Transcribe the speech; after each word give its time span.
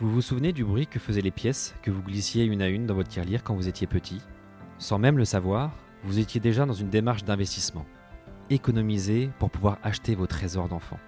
Vous 0.00 0.10
vous 0.10 0.22
souvenez 0.22 0.54
du 0.54 0.64
bruit 0.64 0.86
que 0.86 0.98
faisaient 0.98 1.20
les 1.20 1.30
pièces 1.30 1.74
que 1.82 1.90
vous 1.90 2.00
glissiez 2.02 2.44
une 2.44 2.62
à 2.62 2.68
une 2.68 2.86
dans 2.86 2.94
votre 2.94 3.10
tirelire 3.10 3.44
quand 3.44 3.54
vous 3.54 3.68
étiez 3.68 3.86
petit? 3.86 4.22
Sans 4.78 4.98
même 4.98 5.18
le 5.18 5.26
savoir, 5.26 5.72
vous 6.04 6.18
étiez 6.18 6.40
déjà 6.40 6.64
dans 6.64 6.72
une 6.72 6.88
démarche 6.88 7.24
d'investissement. 7.24 7.84
Économiser 8.48 9.28
pour 9.38 9.50
pouvoir 9.50 9.76
acheter 9.82 10.14
vos 10.14 10.26
trésors 10.26 10.68
d'enfant. 10.68 10.98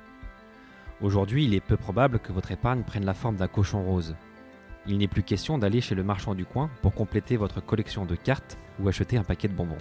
Aujourd'hui, 1.01 1.47
il 1.47 1.55
est 1.55 1.61
peu 1.61 1.79
probable 1.79 2.19
que 2.19 2.35
votre 2.35 2.53
épargne 2.53 2.83
prenne 2.83 3.07
la 3.07 3.15
forme 3.15 3.37
d'un 3.37 3.49
cochon 3.49 3.83
rose. 3.83 4.15
Il 4.87 4.99
n'est 4.99 5.09
plus 5.09 5.23
question 5.23 5.57
d'aller 5.57 5.81
chez 5.81 5.95
le 5.95 6.05
marchand 6.05 6.35
du 6.35 6.45
coin 6.45 6.69
pour 6.83 6.95
compléter 6.95 7.39
votre 7.39 7.65
collection 7.65 8.05
de 8.05 8.15
cartes 8.15 8.59
ou 8.79 8.89
acheter 8.89 9.17
un 9.17 9.25
paquet 9.25 9.49
de 9.49 9.55
bonbons. 9.55 9.79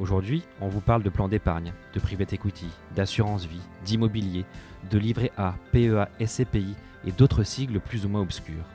Aujourd'hui, 0.00 0.44
on 0.62 0.68
vous 0.68 0.80
parle 0.80 1.02
de 1.02 1.10
plan 1.10 1.28
d'épargne, 1.28 1.74
de 1.92 2.00
private 2.00 2.32
equity, 2.32 2.68
d'assurance 2.94 3.44
vie, 3.44 3.60
d'immobilier, 3.84 4.46
de 4.90 4.96
livret 4.98 5.32
A, 5.36 5.56
PEA, 5.72 6.08
SCPI 6.24 6.74
et 7.06 7.12
d'autres 7.12 7.44
sigles 7.44 7.80
plus 7.80 8.04
ou 8.04 8.08
moins 8.08 8.20
obscurs. 8.20 8.66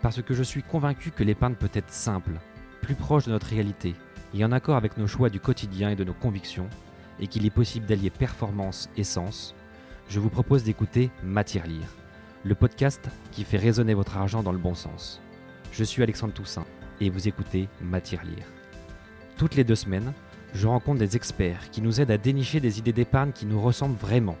Parce 0.00 0.22
que 0.22 0.34
je 0.34 0.42
suis 0.42 0.62
convaincu 0.62 1.10
que 1.10 1.24
l'épargne 1.24 1.54
peut 1.54 1.70
être 1.72 1.90
simple, 1.92 2.32
plus 2.80 2.94
proche 2.94 3.26
de 3.26 3.32
notre 3.32 3.48
réalité 3.48 3.94
et 4.34 4.44
en 4.44 4.52
accord 4.52 4.76
avec 4.76 4.96
nos 4.96 5.06
choix 5.06 5.30
du 5.30 5.40
quotidien 5.40 5.90
et 5.90 5.96
de 5.96 6.04
nos 6.04 6.12
convictions, 6.12 6.68
et 7.20 7.26
qu'il 7.26 7.46
est 7.46 7.50
possible 7.50 7.86
d'allier 7.86 8.10
performance 8.10 8.90
et 8.96 9.04
sens, 9.04 9.54
je 10.08 10.20
vous 10.20 10.28
propose 10.28 10.64
d'écouter 10.64 11.10
Matière 11.22 11.66
Lire, 11.66 11.94
le 12.44 12.54
podcast 12.54 13.08
qui 13.30 13.44
fait 13.44 13.56
résonner 13.56 13.94
votre 13.94 14.16
argent 14.16 14.42
dans 14.42 14.52
le 14.52 14.58
bon 14.58 14.74
sens. 14.74 15.20
Je 15.72 15.84
suis 15.84 16.02
Alexandre 16.02 16.34
Toussaint 16.34 16.66
et 17.00 17.10
vous 17.10 17.28
écoutez 17.28 17.68
Matière 17.80 18.24
Lire. 18.24 18.46
Toutes 19.36 19.54
les 19.54 19.64
deux 19.64 19.74
semaines, 19.76 20.12
je 20.52 20.66
rencontre 20.66 20.98
des 20.98 21.16
experts 21.16 21.70
qui 21.70 21.80
nous 21.80 22.00
aident 22.00 22.10
à 22.10 22.18
dénicher 22.18 22.60
des 22.60 22.78
idées 22.78 22.92
d'épargne 22.92 23.32
qui 23.32 23.46
nous 23.46 23.60
ressemblent 23.60 23.96
vraiment. 23.96 24.36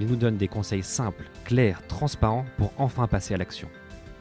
Ils 0.00 0.06
nous 0.06 0.16
donnent 0.16 0.38
des 0.38 0.48
conseils 0.48 0.82
simples, 0.82 1.26
clairs, 1.44 1.86
transparents 1.86 2.46
pour 2.56 2.72
enfin 2.78 3.06
passer 3.06 3.34
à 3.34 3.36
l'action. 3.36 3.68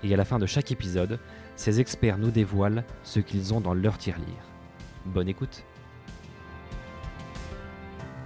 Et 0.04 0.14
à 0.14 0.18
la 0.18 0.26
fin 0.26 0.38
de 0.38 0.46
chaque 0.46 0.74
épisode, 0.74 1.20
ces 1.56 1.80
experts 1.80 2.18
nous 2.18 2.32
dévoilent 2.32 2.84
ce 3.04 3.22
qu'ils 3.22 3.54
ont 3.54 3.62
dans 3.62 3.74
leur 3.74 3.98
tirelire. 3.98 4.44
Bonne 5.06 5.30
écoute. 5.30 5.64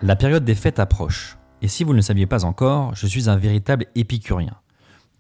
La 0.01 0.15
période 0.15 0.43
des 0.43 0.55
fêtes 0.55 0.79
approche. 0.79 1.37
Et 1.61 1.67
si 1.67 1.83
vous 1.83 1.91
ne 1.91 1.97
le 1.97 2.01
saviez 2.01 2.25
pas 2.25 2.43
encore, 2.43 2.95
je 2.95 3.05
suis 3.05 3.29
un 3.29 3.37
véritable 3.37 3.85
épicurien. 3.93 4.55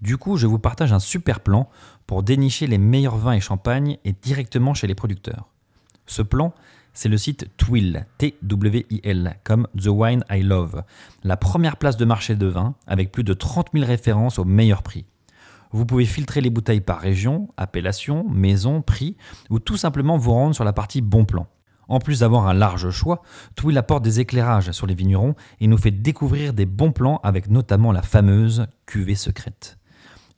Du 0.01 0.17
coup, 0.17 0.35
je 0.35 0.47
vous 0.47 0.57
partage 0.57 0.91
un 0.91 0.99
super 0.99 1.39
plan 1.39 1.69
pour 2.07 2.23
dénicher 2.23 2.65
les 2.65 2.79
meilleurs 2.79 3.17
vins 3.17 3.33
et 3.33 3.41
champagnes 3.41 3.99
et 4.05 4.11
directement 4.11 4.73
chez 4.73 4.87
les 4.87 4.95
producteurs. 4.95 5.49
Ce 6.07 6.23
plan, 6.23 6.55
c'est 6.93 7.09
le 7.09 7.17
site 7.17 7.49
Twill, 7.57 8.05
T-W-I-L, 8.17 9.39
comme 9.43 9.67
The 9.77 9.87
Wine 9.87 10.23
I 10.29 10.41
Love, 10.43 10.83
la 11.23 11.37
première 11.37 11.77
place 11.77 11.97
de 11.97 12.05
marché 12.05 12.35
de 12.35 12.45
vin 12.45 12.75
avec 12.87 13.11
plus 13.11 13.23
de 13.23 13.33
30 13.33 13.69
000 13.73 13.85
références 13.85 14.39
au 14.39 14.45
meilleur 14.45 14.83
prix. 14.83 15.05
Vous 15.71 15.87
pouvez 15.87 16.05
filtrer 16.05 16.39
les 16.39 16.51
bouteilles 16.51 16.81
par 16.81 16.99
région, 16.99 17.49
appellation, 17.57 18.29
maison, 18.29 18.83
prix, 18.83 19.17
ou 19.49 19.59
tout 19.59 19.77
simplement 19.77 20.17
vous 20.17 20.31
rendre 20.31 20.53
sur 20.53 20.63
la 20.63 20.73
partie 20.73 21.01
bon 21.01 21.25
plan. 21.25 21.47
En 21.87 21.99
plus 21.99 22.19
d'avoir 22.19 22.47
un 22.47 22.53
large 22.53 22.91
choix, 22.91 23.23
Twill 23.55 23.77
apporte 23.77 24.03
des 24.03 24.19
éclairages 24.19 24.71
sur 24.71 24.87
les 24.87 24.93
vignerons 24.93 25.35
et 25.59 25.67
nous 25.67 25.77
fait 25.77 25.91
découvrir 25.91 26.53
des 26.53 26.65
bons 26.65 26.91
plans 26.91 27.19
avec 27.23 27.49
notamment 27.49 27.91
la 27.91 28.03
fameuse 28.03 28.67
cuvée 28.85 29.15
secrète. 29.15 29.79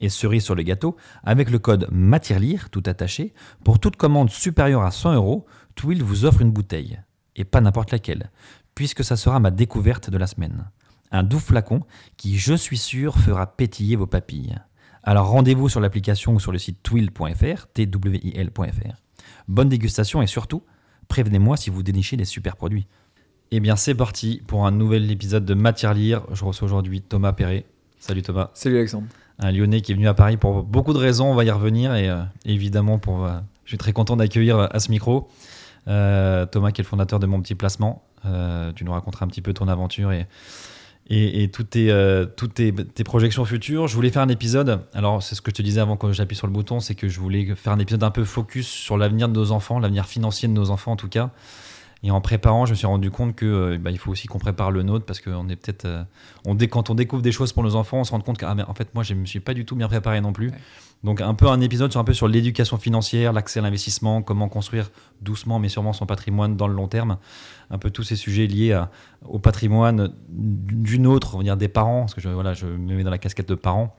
Et 0.01 0.09
cerise 0.09 0.43
sur 0.43 0.55
le 0.55 0.63
gâteau, 0.63 0.95
avec 1.23 1.49
le 1.49 1.59
code 1.59 1.87
MATIRLIRE, 1.91 2.69
tout 2.69 2.83
attaché, 2.85 3.33
pour 3.63 3.79
toute 3.79 3.95
commande 3.95 4.29
supérieure 4.29 4.83
à 4.83 4.91
100 4.91 5.15
euros, 5.15 5.45
Twill 5.75 6.03
vous 6.03 6.25
offre 6.25 6.41
une 6.41 6.51
bouteille. 6.51 6.99
Et 7.35 7.43
pas 7.43 7.61
n'importe 7.61 7.91
laquelle, 7.91 8.31
puisque 8.75 9.03
ça 9.03 9.17
sera 9.17 9.39
ma 9.39 9.51
découverte 9.51 10.09
de 10.09 10.17
la 10.17 10.27
semaine. 10.27 10.69
Un 11.11 11.23
doux 11.23 11.39
flacon 11.39 11.81
qui, 12.17 12.37
je 12.37 12.53
suis 12.53 12.77
sûr, 12.77 13.17
fera 13.17 13.45
pétiller 13.55 13.95
vos 13.95 14.07
papilles. 14.07 14.55
Alors 15.03 15.27
rendez-vous 15.27 15.69
sur 15.69 15.79
l'application 15.79 16.33
ou 16.33 16.39
sur 16.39 16.51
le 16.51 16.57
site 16.57 16.81
twill.fr, 16.81 17.67
twil.fr. 17.73 18.95
Bonne 19.47 19.69
dégustation 19.69 20.21
et 20.21 20.27
surtout, 20.27 20.63
prévenez-moi 21.07 21.57
si 21.57 21.69
vous 21.69 21.83
dénichez 21.83 22.17
des 22.17 22.25
super 22.25 22.55
produits. 22.55 22.87
Eh 23.51 23.59
bien 23.59 23.75
c'est 23.75 23.93
parti 23.93 24.41
pour 24.47 24.65
un 24.65 24.71
nouvel 24.71 25.11
épisode 25.11 25.45
de 25.45 25.53
Matière 25.53 25.93
Lire. 25.93 26.23
Je 26.31 26.43
reçois 26.43 26.65
aujourd'hui 26.65 27.01
Thomas 27.01 27.33
Perret. 27.33 27.65
Salut 27.99 28.23
Thomas. 28.23 28.49
Salut 28.55 28.77
Alexandre. 28.77 29.07
Un 29.37 29.51
Lyonnais 29.51 29.81
qui 29.81 29.91
est 29.91 29.95
venu 29.95 30.07
à 30.07 30.15
Paris 30.15 30.37
pour 30.37 30.63
beaucoup 30.63 30.93
de 30.93 30.97
raisons, 30.97 31.31
on 31.31 31.35
va 31.35 31.43
y 31.43 31.51
revenir 31.51 31.93
et 31.93 32.09
euh, 32.09 32.23
évidemment 32.45 32.97
pour, 32.97 33.25
euh, 33.25 33.37
je 33.65 33.69
suis 33.69 33.77
très 33.77 33.93
content 33.93 34.15
d'accueillir 34.15 34.57
à 34.71 34.79
ce 34.79 34.89
micro 34.89 35.29
euh, 35.87 36.45
Thomas 36.45 36.71
qui 36.71 36.81
est 36.81 36.83
le 36.83 36.87
fondateur 36.87 37.19
de 37.19 37.25
Mon 37.25 37.41
Petit 37.41 37.55
Placement. 37.55 38.03
tu 38.75 38.83
nous 38.83 38.91
raconteras 38.91 39.25
un 39.25 39.27
petit 39.27 39.41
peu 39.41 39.53
ton 39.53 39.67
aventure 39.67 40.11
et, 40.11 40.27
et, 41.09 41.49
toutes, 41.51 41.71
tes, 41.71 42.25
toutes 42.35 42.55
tes, 42.55 43.03
projections 43.03 43.45
futures. 43.45 43.87
Je 43.87 43.95
voulais 43.95 44.09
faire 44.09 44.23
un 44.23 44.29
épisode, 44.29 44.81
alors 44.93 45.21
c'est 45.21 45.35
ce 45.35 45.41
que 45.41 45.51
je 45.51 45.55
te 45.55 45.61
disais 45.61 45.79
avant 45.79 45.97
que 45.97 46.11
j'appuie 46.11 46.35
sur 46.35 46.47
le 46.47 46.53
bouton, 46.53 46.79
c'est 46.79 46.95
que 46.95 47.07
je 47.07 47.19
voulais 47.19 47.53
faire 47.55 47.73
un 47.73 47.79
épisode 47.79 48.03
un 48.03 48.11
peu 48.11 48.23
focus 48.23 48.67
sur 48.67 48.97
l'avenir 48.97 49.29
de 49.29 49.33
nos 49.33 49.51
enfants, 49.51 49.79
l'avenir 49.79 50.05
financier 50.05 50.47
de 50.47 50.53
nos 50.53 50.71
enfants 50.71 50.93
en 50.93 50.97
tout 50.97 51.09
cas. 51.09 51.31
Et 52.05 52.11
en 52.11 52.21
préparant, 52.21 52.67
je 52.67 52.71
me 52.71 52.75
suis 52.75 52.85
rendu 52.85 53.09
compte 53.09 53.35
que 53.35 53.45
euh, 53.45 53.77
bah, 53.79 53.89
il 53.89 53.97
faut 53.97 54.11
aussi 54.11 54.27
qu'on 54.27 54.37
prépare 54.37 54.69
le 54.69 54.83
nôtre 54.83 55.05
parce 55.05 55.19
qu'on 55.19 55.49
est 55.49 55.55
peut-être, 55.55 55.85
euh, 55.85 56.03
on 56.45 56.55
quand 56.55 56.91
on 56.91 56.95
découvre 56.95 57.23
des 57.23 57.31
choses 57.31 57.51
pour 57.51 57.63
nos 57.63 57.75
enfants, 57.75 57.97
on 57.97 58.03
se 58.03 58.11
rend 58.11 58.19
compte 58.21 58.37
qu'en 58.37 58.55
ah, 58.59 58.73
fait 58.75 58.93
moi 58.93 59.03
je 59.03 59.15
me 59.15 59.25
suis 59.25 59.39
pas 59.39 59.55
du 59.55 59.65
tout 59.65 59.75
bien 59.75 59.87
préparé 59.87 60.21
non 60.21 60.31
plus. 60.31 60.51
Donc 61.03 61.21
un 61.21 61.35
peu 61.35 61.47
un 61.47 61.61
épisode 61.61 61.91
sur 61.91 61.99
un 61.99 62.03
peu 62.03 62.13
sur 62.13 62.27
l'éducation 62.27 62.77
financière, 62.77 63.31
l'accès 63.31 63.59
à 63.59 63.61
l'investissement, 63.61 64.23
comment 64.23 64.49
construire 64.49 64.89
doucement 65.21 65.59
mais 65.59 65.69
sûrement 65.69 65.93
son 65.93 66.07
patrimoine 66.07 66.57
dans 66.57 66.67
le 66.67 66.73
long 66.73 66.87
terme, 66.87 67.17
un 67.69 67.77
peu 67.77 67.91
tous 67.91 68.03
ces 68.03 68.15
sujets 68.15 68.47
liés 68.47 68.81
au 69.23 69.37
patrimoine 69.37 70.11
d'une 70.29 71.05
autre, 71.05 71.35
on 71.35 71.37
va 71.39 71.43
dire 71.43 71.57
des 71.57 71.67
parents, 71.67 72.01
parce 72.01 72.15
que 72.15 72.21
je, 72.21 72.29
voilà, 72.29 72.53
je 72.53 72.65
me 72.65 72.95
mets 72.95 73.03
dans 73.03 73.11
la 73.11 73.19
casquette 73.19 73.49
de 73.49 73.55
parents 73.55 73.95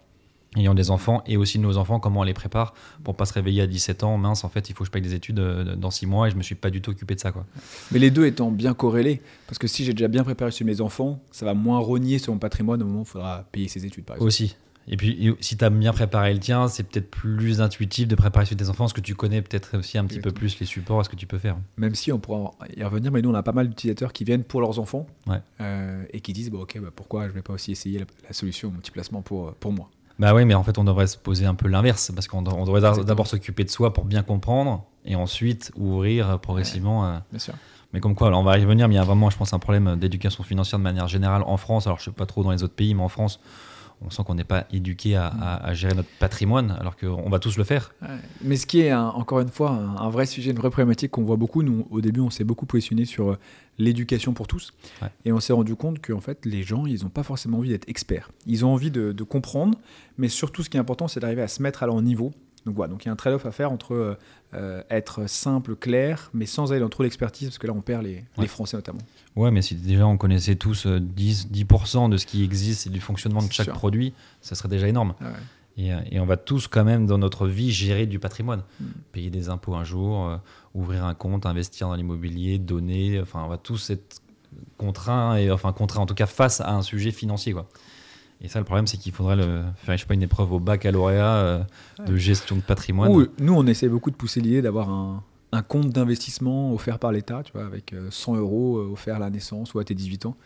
ayant 0.57 0.75
des 0.75 0.91
enfants 0.91 1.23
et 1.27 1.37
aussi 1.37 1.59
nos 1.59 1.77
enfants, 1.77 2.01
comment 2.01 2.21
on 2.21 2.25
les 2.25 2.35
prépare 2.35 2.75
pour 3.05 3.17
pas 3.17 3.27
se 3.27 3.33
réveiller 3.33 3.63
à 3.63 3.67
17 3.67 4.03
ans, 4.05 4.17
mince, 4.17 4.45
en 4.45 4.49
fait, 4.49 4.69
il 4.71 4.75
faut 4.75 4.85
que 4.85 4.87
je 4.87 4.91
paye 4.91 5.03
des 5.03 5.15
études 5.15 5.39
euh, 5.39 5.77
dans 5.77 5.91
6 5.91 6.07
mois 6.07 6.29
et 6.29 6.31
je 6.31 6.37
me 6.37 6.43
suis 6.43 6.55
pas 6.55 6.71
du 6.71 6.81
tout 6.81 6.91
occupé 6.91 7.15
de 7.15 7.21
ça. 7.21 7.33
Quoi. 7.33 7.45
Mais 7.93 7.99
les 7.99 8.11
deux 8.11 8.27
étant 8.27 8.51
bien 8.51 8.75
corrélés, 8.75 9.21
parce 9.47 9.59
que 9.59 9.67
si 9.67 9.85
j'ai 9.85 9.93
déjà 9.93 10.09
bien 10.09 10.25
préparé 10.25 10.51
sur 10.51 10.67
mes 10.67 10.81
enfants, 10.81 11.21
ça 11.31 11.45
va 11.45 11.55
moins 11.55 11.79
rogner 11.79 12.19
sur 12.19 12.33
mon 12.33 12.39
patrimoine 12.39 12.83
au 12.83 12.87
moment 12.87 13.01
où 13.01 13.05
il 13.05 13.09
faudra 13.09 13.45
payer 13.53 13.69
ses 13.69 13.85
études, 13.87 14.05
par 14.05 14.17
exemple. 14.17 14.29
Aussi. 14.29 14.57
Et 14.89 14.97
puis, 14.97 15.35
si 15.41 15.57
tu 15.57 15.65
as 15.65 15.71
bien 15.71 15.93
préparé 15.93 16.33
le 16.33 16.39
tien, 16.39 16.69
c'est 16.69 16.85
peut-être 16.85 17.11
plus 17.11 17.61
intuitif 17.61 18.07
de 18.07 18.15
préparer 18.15 18.47
sur 18.47 18.57
tes 18.57 18.69
enfants, 18.69 18.85
parce 18.85 18.93
que 18.93 19.01
tu 19.01 19.15
connais 19.15 19.43
peut-être 19.43 19.79
aussi 19.79 19.99
un 19.99 20.05
petit 20.05 20.21
peu 20.21 20.31
plus 20.31 20.59
les 20.61 20.67
supports, 20.67 21.05
ce 21.05 21.09
que 21.09 21.17
tu 21.17 21.27
peux 21.27 21.39
faire. 21.39 21.57
Même 21.77 21.95
si 21.95 22.13
on 22.13 22.19
pourra 22.19 22.53
y 22.77 22.83
revenir, 22.85 23.11
mais 23.11 23.23
nous, 23.23 23.31
on 23.31 23.35
a 23.35 23.43
pas 23.43 23.53
mal 23.53 23.69
d'utilisateurs 23.69 24.13
qui 24.13 24.25
viennent 24.25 24.45
pour 24.45 24.61
leurs 24.61 24.79
enfants 24.79 25.07
ouais. 25.27 25.41
euh, 25.61 26.05
et 26.13 26.21
qui 26.21 26.33
disent 26.33 26.51
bon, 26.51 26.61
Ok, 26.61 26.79
bah, 26.81 26.91
pourquoi 26.95 27.25
je 27.25 27.29
ne 27.29 27.35
vais 27.35 27.43
pas 27.43 27.53
aussi 27.53 27.73
essayer 27.73 27.99
la, 27.99 28.07
la 28.27 28.33
solution 28.33 28.71
multiplacement 28.71 29.23
pour, 29.23 29.55
pour 29.55 29.73
moi 29.73 29.91
bah 30.19 30.35
oui, 30.35 30.47
mais 30.47 30.55
en 30.55 30.63
fait, 30.63 30.79
on 30.79 30.85
devrait 30.85 31.07
se 31.07 31.19
poser 31.19 31.45
un 31.45 31.55
peu 31.55 31.69
l'inverse, 31.69 32.11
parce 32.15 32.27
qu'on 32.27 32.43
devrait 32.43 32.81
d'abord 33.05 33.27
s'occuper 33.27 33.65
de 33.65 33.71
soi 33.71 33.93
pour 33.93 34.05
bien 34.05 34.23
comprendre, 34.23 34.85
et 35.05 35.15
ensuite 35.15 35.73
ouvrir 35.77 36.39
progressivement. 36.41 37.07
Euh, 37.07 37.19
bien 37.31 37.39
sûr. 37.39 37.55
Mais 37.93 38.01
comme 38.01 38.15
quoi, 38.15 38.29
alors 38.29 38.41
on 38.41 38.43
va 38.43 38.59
y 38.59 38.63
revenir, 38.63 38.89
mais 38.89 38.95
il 38.95 38.99
y 38.99 39.01
a 39.01 39.05
vraiment, 39.05 39.31
je 39.31 39.37
pense, 39.37 39.53
un 39.53 39.59
problème 39.59 39.97
d'éducation 39.97 40.43
financière 40.43 40.79
de 40.79 40.85
manière 40.85 41.07
générale 41.07 41.43
en 41.47 41.57
France. 41.57 41.87
Alors, 41.87 41.99
je 41.99 42.03
ne 42.03 42.05
sais 42.07 42.17
pas 42.17 42.27
trop 42.27 42.43
dans 42.43 42.51
les 42.51 42.63
autres 42.63 42.75
pays, 42.75 42.95
mais 42.95 43.03
en 43.03 43.09
France, 43.09 43.41
on 44.03 44.11
sent 44.11 44.23
qu'on 44.27 44.35
n'est 44.35 44.45
pas 44.45 44.67
éduqué 44.73 45.17
à, 45.17 45.73
gérer 45.75 45.95
notre 45.95 46.09
patrimoine, 46.19 46.77
alors 46.79 46.97
qu'on 46.97 47.29
va 47.31 47.39
tous 47.39 47.57
le 47.57 47.65
faire. 47.65 47.95
Mais 48.43 48.57
ce 48.57 48.67
qui 48.67 48.81
est, 48.81 48.95
encore 48.95 49.41
une 49.41 49.49
fois, 49.49 49.71
un, 49.71 50.11
vrai 50.11 50.27
sujet, 50.27 50.51
une 50.51 50.59
vraie 50.59 50.71
problématique 50.71 51.11
qu'on 51.11 51.25
voit 51.25 51.37
beaucoup, 51.37 51.63
nous, 51.63 51.87
au 51.91 52.01
début, 52.01 52.21
on 52.21 52.31
s'est 52.31 52.45
beaucoup 52.45 52.67
positionné 52.67 53.05
sur 53.05 53.31
euh, 53.31 53.39
l'éducation 53.79 54.33
pour 54.33 54.47
tous, 54.47 54.73
et 55.25 55.33
on 55.33 55.41
s'est 55.41 55.53
rendu 55.53 55.77
compte 55.77 56.05
qu'en 56.05 56.21
fait, 56.21 56.45
les 56.45 56.63
gens, 56.63 56.87
ils 56.87 57.03
n'ont 57.03 57.11
pas 57.11 57.23
forcément 57.23 57.59
envie 57.59 57.71
d'être 57.71 57.89
experts. 57.89 58.31
Ils 58.47 58.65
ont 58.65 58.73
envie 58.73 58.91
de, 58.91 59.13
de 59.13 59.25
comprendre, 59.25 59.79
mais 60.19 60.29
surtout, 60.29 60.63
ce 60.63 60.71
qui 60.71 60.77
est 60.77 60.81
important, 60.81 61.09
c'est 61.09 61.21
d'arriver 61.21 61.43
à 61.43 61.49
se 61.49 61.63
mettre 61.63 61.83
à 61.83 61.87
leur 61.87 62.01
niveau 62.03 62.33
donc 62.67 62.75
voilà, 62.75 62.93
donc 62.93 63.05
il 63.05 63.07
y 63.07 63.09
a 63.09 63.13
un 63.13 63.17
trade-off 63.17 63.47
à 63.47 63.53
faire 63.53 63.71
entre 63.71 63.95
euh, 63.95 64.19
euh, 64.55 64.83
être 64.91 65.29
simple, 65.29 65.77
clair, 65.77 66.31
mais 66.35 66.47
sans 66.47 66.73
aller 66.73 66.81
dans 66.81 66.89
trop 66.89 67.05
l'expertise, 67.05 67.49
parce 67.49 67.59
que 67.59 67.67
là 67.69 67.73
on 67.73 67.81
perd 67.81 68.05
les, 68.05 68.25
Français 68.49 68.77
notamment. 68.77 68.99
Ouais, 69.37 69.53
mais 69.53 69.63
si 69.63 69.77
déjà 69.77 70.07
on 70.07 70.17
connaissait 70.17 70.57
tous 70.57 70.87
10%, 70.87 70.89
euh, 70.89 71.01
10 71.01 72.11
de 72.11 72.17
ce 72.17 72.27
qui 72.27 72.43
existe 72.43 72.89
et 72.89 72.91
du 72.91 73.01
fonctionnement 73.01 73.41
de 73.41 73.53
chaque 73.53 73.71
produit, 73.71 74.13
ça 74.41 74.57
serait 74.57 74.69
déjà 74.69 74.89
énorme. 74.89 75.15
Ah 75.21 75.27
et, 75.79 76.19
on 76.19 76.25
va 76.25 76.39
tous 76.39 76.69
quand 76.69 76.85
même 76.85 77.07
dans 77.07 77.19
notre 77.19 77.47
vie 77.47 77.71
gérer 77.71 78.07
du 78.07 78.19
patrimoine, 78.19 78.63
hmm. 78.81 78.87
payer 79.13 79.31
des 79.31 79.51
impôts 79.51 79.75
un 79.75 79.85
jour, 79.85 80.41
ouvrir 80.75 81.05
un 81.05 81.15
compte, 81.15 81.47
investir 81.47 81.89
dans 81.89 81.95
l'immobilier, 81.95 82.59
donner, 82.59 83.21
enfin 83.21 83.43
on 83.45 83.49
va 83.49 83.59
tous 83.59 83.91
être 83.91 84.23
contraints, 84.79 85.37
et, 85.37 85.51
enfin 85.51 85.73
contraints 85.73 86.01
en 86.01 86.07
tout 86.07 86.15
cas 86.15 86.27
face 86.27 86.61
à 86.61 86.73
un 86.73 86.83
sujet 86.83 87.13
financier. 87.13 87.53
quoi. 87.53 87.69
Et 88.41 88.49
ça, 88.49 88.59
le 88.59 88.65
problème, 88.65 88.87
c'est 88.87 88.99
qu'il 88.99 89.13
faudrait 89.13 89.37
le, 89.37 89.63
faire 89.77 89.97
je 89.97 90.03
sais 90.03 90.07
pas, 90.07 90.15
une 90.15 90.23
épreuve 90.23 90.53
au 90.53 90.61
baccalauréat 90.61 91.37
euh, 91.37 91.63
de 92.07 92.17
gestion 92.17 92.57
de 92.57 92.61
patrimoine. 92.61 93.29
nous, 93.39 93.55
on 93.55 93.67
essaie 93.67 93.89
beaucoup 93.89 94.11
de 94.11 94.17
pousser 94.17 94.41
l'idée 94.41 94.63
d'avoir 94.63 94.91
un, 94.91 95.23
un, 95.53 95.63
compte 95.63 95.89
d'investissement 95.89 96.73
offert 96.75 96.99
par 96.99 97.13
l'État, 97.13 97.43
tu 97.43 97.53
vois, 97.53 97.65
avec 97.65 97.95
100 98.11 98.35
euh, 98.35 98.39
euros 98.41 98.79
euh, 98.79 98.93
offert 98.93 99.17
à 99.17 99.21
la 99.21 99.31
naissance 99.31 99.73
ou 99.73 99.79
à 99.79 99.85
tes 99.85 99.95
18 99.95 100.27
ans. 100.27 100.37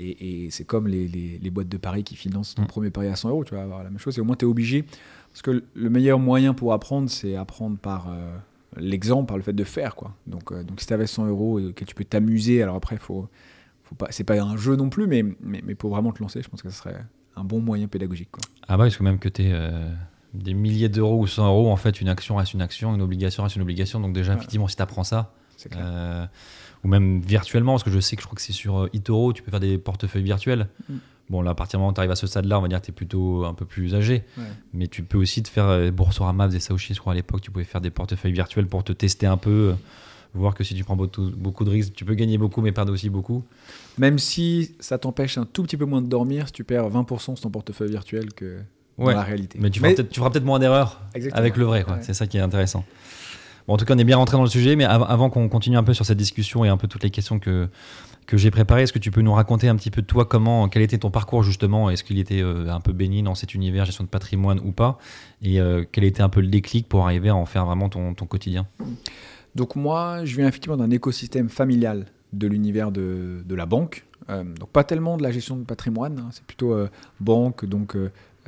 Et, 0.00 0.46
et 0.46 0.50
c'est 0.50 0.64
comme 0.64 0.88
les, 0.88 1.06
les, 1.06 1.50
boîtes 1.50 1.68
de 1.68 1.76
paris 1.76 2.02
qui 2.02 2.16
financent 2.16 2.56
ton 2.56 2.62
mm. 2.62 2.66
premier 2.66 2.90
pari 2.90 3.06
à 3.06 3.14
100 3.14 3.28
euros, 3.28 3.44
tu 3.44 3.54
vas 3.54 3.62
avoir 3.62 3.84
la 3.84 3.90
même 3.90 4.00
chose. 4.00 4.18
Et 4.18 4.20
au 4.20 4.24
moins, 4.24 4.36
tu 4.36 4.44
es 4.44 4.48
obligé. 4.48 4.84
Parce 5.30 5.42
que 5.42 5.62
le 5.74 5.90
meilleur 5.90 6.18
moyen 6.18 6.54
pour 6.54 6.72
apprendre, 6.72 7.08
c'est 7.08 7.36
apprendre 7.36 7.78
par 7.78 8.08
l'exemple, 8.76 9.28
par 9.28 9.36
le 9.36 9.42
fait 9.42 9.52
de 9.52 9.64
faire. 9.64 9.94
Quoi. 9.94 10.12
Donc, 10.26 10.52
donc 10.52 10.80
si 10.80 10.86
tu 10.86 10.92
avais 10.92 11.06
100 11.06 11.26
euros 11.28 11.60
et 11.60 11.72
que 11.72 11.84
tu 11.84 11.94
peux 11.94 12.04
t'amuser, 12.04 12.62
alors 12.62 12.76
après, 12.76 12.96
il 12.96 13.00
faut 13.00 13.28
pas, 13.94 14.08
c'est 14.10 14.24
pas 14.24 14.40
un 14.40 14.56
jeu 14.56 14.76
non 14.76 14.88
plus, 14.88 15.06
mais, 15.06 15.22
mais, 15.40 15.62
mais, 15.64 15.74
pour 15.74 15.90
vraiment 15.90 16.12
te 16.12 16.22
lancer, 16.22 16.42
je 16.42 16.48
pense 16.48 16.62
que 16.62 16.70
ce 16.70 16.76
serait 16.76 16.96
un 17.36 17.44
bon 17.44 17.60
moyen 17.60 17.88
pédagogique. 17.88 18.30
Quoi. 18.30 18.42
Ah 18.68 18.76
bah, 18.76 18.86
il 18.86 18.90
faut 18.90 19.04
même 19.04 19.18
que 19.18 19.28
tu 19.28 19.42
es, 19.42 19.50
euh, 19.52 19.88
des 20.34 20.54
milliers 20.54 20.88
d'euros 20.88 21.20
ou 21.20 21.26
100 21.26 21.46
euros, 21.46 21.70
en 21.70 21.76
fait, 21.76 22.00
une 22.00 22.08
action 22.08 22.36
reste 22.36 22.54
une 22.54 22.62
action, 22.62 22.94
une 22.94 23.02
obligation 23.02 23.42
reste 23.42 23.56
une 23.56 23.62
obligation. 23.62 24.00
Donc 24.00 24.12
déjà, 24.12 24.34
effectivement, 24.34 24.68
si 24.68 24.76
tu 24.76 24.82
apprends 24.82 25.04
ça, 25.04 25.34
euh, 25.76 26.26
ou 26.84 26.88
même 26.88 27.20
virtuellement, 27.20 27.72
parce 27.72 27.84
que 27.84 27.90
je 27.90 28.00
sais 28.00 28.16
que 28.16 28.22
je 28.22 28.26
crois 28.26 28.36
que 28.36 28.42
c'est 28.42 28.52
sur 28.52 28.88
eToro, 28.92 29.32
tu 29.32 29.42
peux 29.42 29.50
faire 29.50 29.60
des 29.60 29.78
portefeuilles 29.78 30.24
virtuels. 30.24 30.68
Mm. 30.88 30.94
Bon, 31.30 31.40
là, 31.40 31.52
à 31.52 31.54
partir 31.54 31.78
du 31.78 31.82
moment 31.82 31.92
où 31.92 31.94
tu 31.94 32.00
arrives 32.00 32.10
à 32.10 32.16
ce 32.16 32.26
stade-là, 32.26 32.58
on 32.58 32.62
va 32.62 32.68
dire 32.68 32.80
que 32.80 32.86
tu 32.86 32.90
es 32.90 32.94
plutôt 32.94 33.44
un 33.44 33.54
peu 33.54 33.64
plus 33.64 33.94
âgé. 33.94 34.24
Mais 34.74 34.88
tu 34.88 35.02
peux 35.02 35.18
aussi 35.18 35.42
te 35.42 35.48
faire, 35.48 35.90
Boursorama 35.92 36.46
faisait 36.46 36.60
ça 36.60 36.74
aussi, 36.74 36.92
je 36.92 37.00
crois, 37.00 37.12
à 37.12 37.16
l'époque, 37.16 37.40
tu 37.40 37.50
pouvais 37.50 37.64
faire 37.64 37.80
des 37.80 37.90
portefeuilles 37.90 38.32
virtuels 38.32 38.66
pour 38.66 38.84
te 38.84 38.92
tester 38.92 39.26
un 39.26 39.36
peu 39.36 39.74
voir 40.34 40.54
que 40.54 40.64
si 40.64 40.74
tu 40.74 40.84
prends 40.84 40.96
beaucoup 40.96 41.64
de 41.64 41.70
risques, 41.70 41.92
tu 41.94 42.04
peux 42.04 42.14
gagner 42.14 42.38
beaucoup 42.38 42.62
mais 42.62 42.72
perdre 42.72 42.92
aussi 42.92 43.10
beaucoup. 43.10 43.44
Même 43.98 44.18
si 44.18 44.74
ça 44.80 44.98
t'empêche 44.98 45.38
un 45.38 45.44
tout 45.44 45.62
petit 45.62 45.76
peu 45.76 45.84
moins 45.84 46.02
de 46.02 46.08
dormir, 46.08 46.46
si 46.46 46.52
tu 46.52 46.64
perds 46.64 46.90
20% 46.90 47.18
sur 47.18 47.40
ton 47.40 47.50
portefeuille 47.50 47.90
virtuel 47.90 48.32
que 48.32 48.58
dans 48.98 49.10
la 49.10 49.22
réalité. 49.22 49.58
Mais 49.60 49.70
tu 49.70 49.80
feras 49.80 50.30
peut-être 50.30 50.44
moins 50.44 50.58
d'erreurs 50.58 51.00
avec 51.32 51.56
le 51.56 51.64
vrai. 51.64 51.84
C'est 52.00 52.14
ça 52.14 52.26
qui 52.26 52.38
est 52.38 52.40
intéressant. 52.40 52.84
Bon, 53.68 53.74
en 53.74 53.76
tout 53.76 53.84
cas, 53.84 53.94
on 53.94 53.98
est 53.98 54.04
bien 54.04 54.16
rentré 54.16 54.36
dans 54.36 54.42
le 54.42 54.48
sujet, 54.48 54.74
mais 54.74 54.84
avant 54.84 55.30
qu'on 55.30 55.48
continue 55.48 55.76
un 55.76 55.84
peu 55.84 55.94
sur 55.94 56.04
cette 56.04 56.18
discussion 56.18 56.64
et 56.64 56.68
un 56.68 56.76
peu 56.76 56.88
toutes 56.88 57.04
les 57.04 57.10
questions 57.10 57.38
que, 57.38 57.68
que 58.26 58.36
j'ai 58.36 58.50
préparées, 58.50 58.82
est-ce 58.82 58.92
que 58.92 58.98
tu 58.98 59.10
peux 59.12 59.22
nous 59.22 59.32
raconter 59.32 59.68
un 59.68 59.76
petit 59.76 59.90
peu 59.90 60.02
de 60.02 60.06
toi, 60.06 60.24
comment, 60.24 60.68
quel 60.68 60.82
était 60.82 60.98
ton 60.98 61.10
parcours 61.10 61.44
justement? 61.44 61.88
Est-ce 61.88 62.02
qu'il 62.02 62.18
était 62.18 62.42
euh, 62.42 62.68
un 62.72 62.80
peu 62.80 62.92
béni 62.92 63.22
dans 63.22 63.36
cet 63.36 63.54
univers 63.54 63.84
gestion 63.84 64.02
de 64.04 64.08
patrimoine 64.08 64.60
ou 64.64 64.72
pas? 64.72 64.98
Et 65.42 65.60
euh, 65.60 65.84
quel 65.90 66.04
était 66.04 66.22
un 66.22 66.28
peu 66.28 66.40
le 66.40 66.48
déclic 66.48 66.88
pour 66.88 67.04
arriver 67.04 67.28
à 67.28 67.36
en 67.36 67.46
faire 67.46 67.64
vraiment 67.64 67.88
ton, 67.88 68.14
ton 68.14 68.26
quotidien? 68.26 68.66
Donc 69.54 69.76
moi, 69.76 70.24
je 70.24 70.36
viens 70.36 70.48
effectivement 70.48 70.76
d'un 70.76 70.90
écosystème 70.90 71.48
familial 71.48 72.06
de 72.32 72.46
l'univers 72.46 72.90
de, 72.92 73.42
la 73.48 73.66
banque. 73.66 74.06
Euh, 74.30 74.44
donc 74.44 74.70
pas 74.70 74.84
tellement 74.84 75.16
de 75.16 75.22
la 75.22 75.30
gestion 75.30 75.56
de 75.56 75.64
patrimoine, 75.64 76.18
hein. 76.18 76.28
c'est 76.30 76.44
plutôt 76.44 76.72
euh, 76.72 76.88
banque, 77.20 77.64
donc 77.64 77.96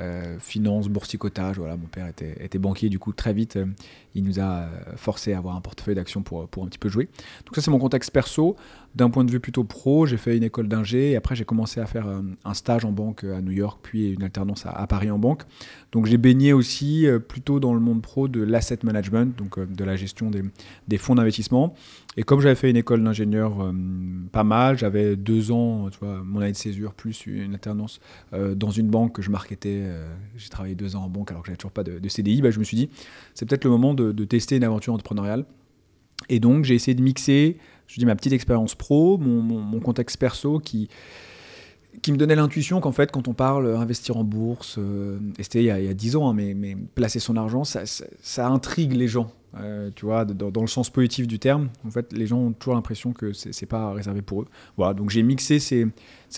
euh, 0.01 0.25
euh, 0.25 0.39
finance, 0.39 0.89
boursicotage. 0.89 1.59
Voilà, 1.59 1.77
mon 1.77 1.87
père 1.87 2.07
était, 2.07 2.59
banquier, 2.59 2.89
du 2.89 2.99
coup, 2.99 3.13
très 3.13 3.33
vite, 3.33 3.57
euh, 3.57 3.67
il 4.15 4.25
nous 4.25 4.39
a 4.39 4.63
euh, 4.63 4.69
forcé 4.97 5.33
à 5.33 5.39
avoir 5.39 5.57
un 5.57 5.61
portefeuille 5.61 5.95
d'actions 5.95 6.23
pour, 6.23 6.49
pour 6.49 6.65
un 6.65 6.67
petit 6.67 6.79
peu 6.79 6.89
jouer. 6.89 7.09
Donc, 7.47 7.55
ça, 7.55 7.63
c'est 7.63 7.71
mon 7.71 7.79
contexte 7.79 8.11
perso. 8.11 8.57
D'un 8.95 9.11
point 9.11 9.25
de 9.25 9.31
vue 9.31 9.41
plutôt 9.41 9.65
pro, 9.65 10.07
j'ai 10.07 10.17
fait 10.17 10.37
une 10.37 10.45
école 10.45 10.69
d'ingé 10.69 11.13
et 11.13 11.17
après, 11.17 11.35
j'ai 11.35 11.45
commencé 11.45 11.81
à 11.81 11.87
faire 11.87 12.07
un 12.45 12.55
stage 12.55 12.85
en 12.85 12.93
banque 12.93 13.25
à 13.25 13.41
New 13.41 13.51
York, 13.51 13.81
puis 13.83 14.13
une 14.13 14.23
alternance 14.23 14.67
à, 14.67 14.87
Paris 14.87 15.11
en 15.11 15.19
banque. 15.19 15.43
Donc, 15.91 16.07
j'ai 16.07 16.17
baigné 16.17 16.53
aussi 16.53 17.09
plutôt 17.29 17.59
dans 17.59 17.75
le 17.75 17.81
monde 17.81 18.03
pro 18.03 18.29
de 18.29 18.41
l'asset 18.41 18.79
management, 18.85 19.37
donc 19.37 19.59
de 19.59 19.85
la 19.85 19.97
gestion 19.97 20.31
des, 20.31 20.45
des 20.87 20.97
fonds 20.97 21.17
d'investissement. 21.17 21.75
Et 22.17 22.23
comme 22.23 22.41
j'avais 22.41 22.55
fait 22.55 22.71
une 22.71 22.77
école 22.77 23.03
d'ingénieur 23.03 23.75
pas 24.31 24.45
mal, 24.45 24.79
j'avais 24.79 25.17
deux 25.17 25.51
ans, 25.51 25.91
tu 25.91 25.99
vois, 25.99 26.23
mon 26.23 26.39
année 26.39 26.53
de 26.53 26.57
césure, 26.57 26.95
plus 26.95 27.27
une 27.27 27.55
alternance 27.55 27.99
dans 28.33 28.71
une 28.71 28.87
banque 28.87 29.17
que 29.17 29.23
je 29.23 29.31
marketais 29.31 29.84
euh, 29.85 30.15
j'ai 30.37 30.49
travaillé 30.49 30.75
deux 30.75 30.97
ans 30.97 31.05
en 31.05 31.09
banque 31.09 31.31
alors 31.31 31.43
que 31.43 31.47
j'avais 31.47 31.57
toujours 31.57 31.73
pas 31.73 31.85
de, 31.85 32.09
CDI, 32.09 32.43
bah, 32.43 32.51
je 32.51 32.59
me 32.59 32.65
suis 32.65 32.77
dit, 32.77 32.91
c'est 33.35 33.47
peut-être 33.47 33.65
le 33.65 33.71
moment 33.71 33.95
de, 33.95 34.13
tester 34.25 34.57
une 34.57 34.65
aventure 34.65 34.93
entrepreneuriale. 34.95 35.45
Et 36.29 36.41
donc, 36.41 36.65
j'ai 36.65 36.75
essayé 36.75 36.95
de 36.95 37.03
mixer, 37.03 37.59
je 37.87 37.99
dis, 37.99 38.07
ma 38.07 38.17
petite 38.17 38.33
expérience 38.33 38.75
pro, 38.75 39.19
mon, 39.19 39.81
contexte 39.81 40.17
perso 40.17 40.59
qui, 40.59 40.89
qui 42.03 42.13
me 42.13 42.17
donnait 42.17 42.37
l'intuition 42.37 42.81
qu'en 42.81 42.93
fait, 42.93 43.11
quand 43.11 43.29
on 43.29 43.35
parle 43.35 43.75
investir 43.77 44.17
en 44.17 44.25
bourse, 44.25 44.77
euh, 44.79 45.19
et 45.39 45.43
c'était 45.43 45.63
il, 45.63 45.67
y 45.67 45.71
a 45.71 45.95
dix 45.95 46.17
ans, 46.17 46.31
hein, 46.31 46.35
mais, 46.35 46.77
placer 46.95 47.21
son 47.21 47.37
argent, 47.37 47.65
ça, 47.65 48.47
intrigue 48.47 48.93
les 48.93 49.09
gens. 49.09 49.31
Euh, 49.57 49.91
tu 49.95 50.05
vois, 50.05 50.25
dans, 50.25 50.61
le 50.61 50.67
sens 50.67 50.91
positif 50.91 51.27
du 51.27 51.39
terme. 51.39 51.69
En 51.87 51.91
fait, 51.91 52.13
les 52.13 52.27
gens 52.27 52.39
ont 52.39 52.53
toujours 52.53 52.75
l'impression 52.75 53.13
que 53.13 53.33
c'est 53.33 53.67
pas 53.67 53.93
réservé 53.93 54.23
pour 54.23 54.43
eux. 54.43 54.47
Voilà, 54.77 54.95
donc 54.95 55.11
j'ai 55.11 55.23
mixé 55.23 55.59
ces, 55.59 55.87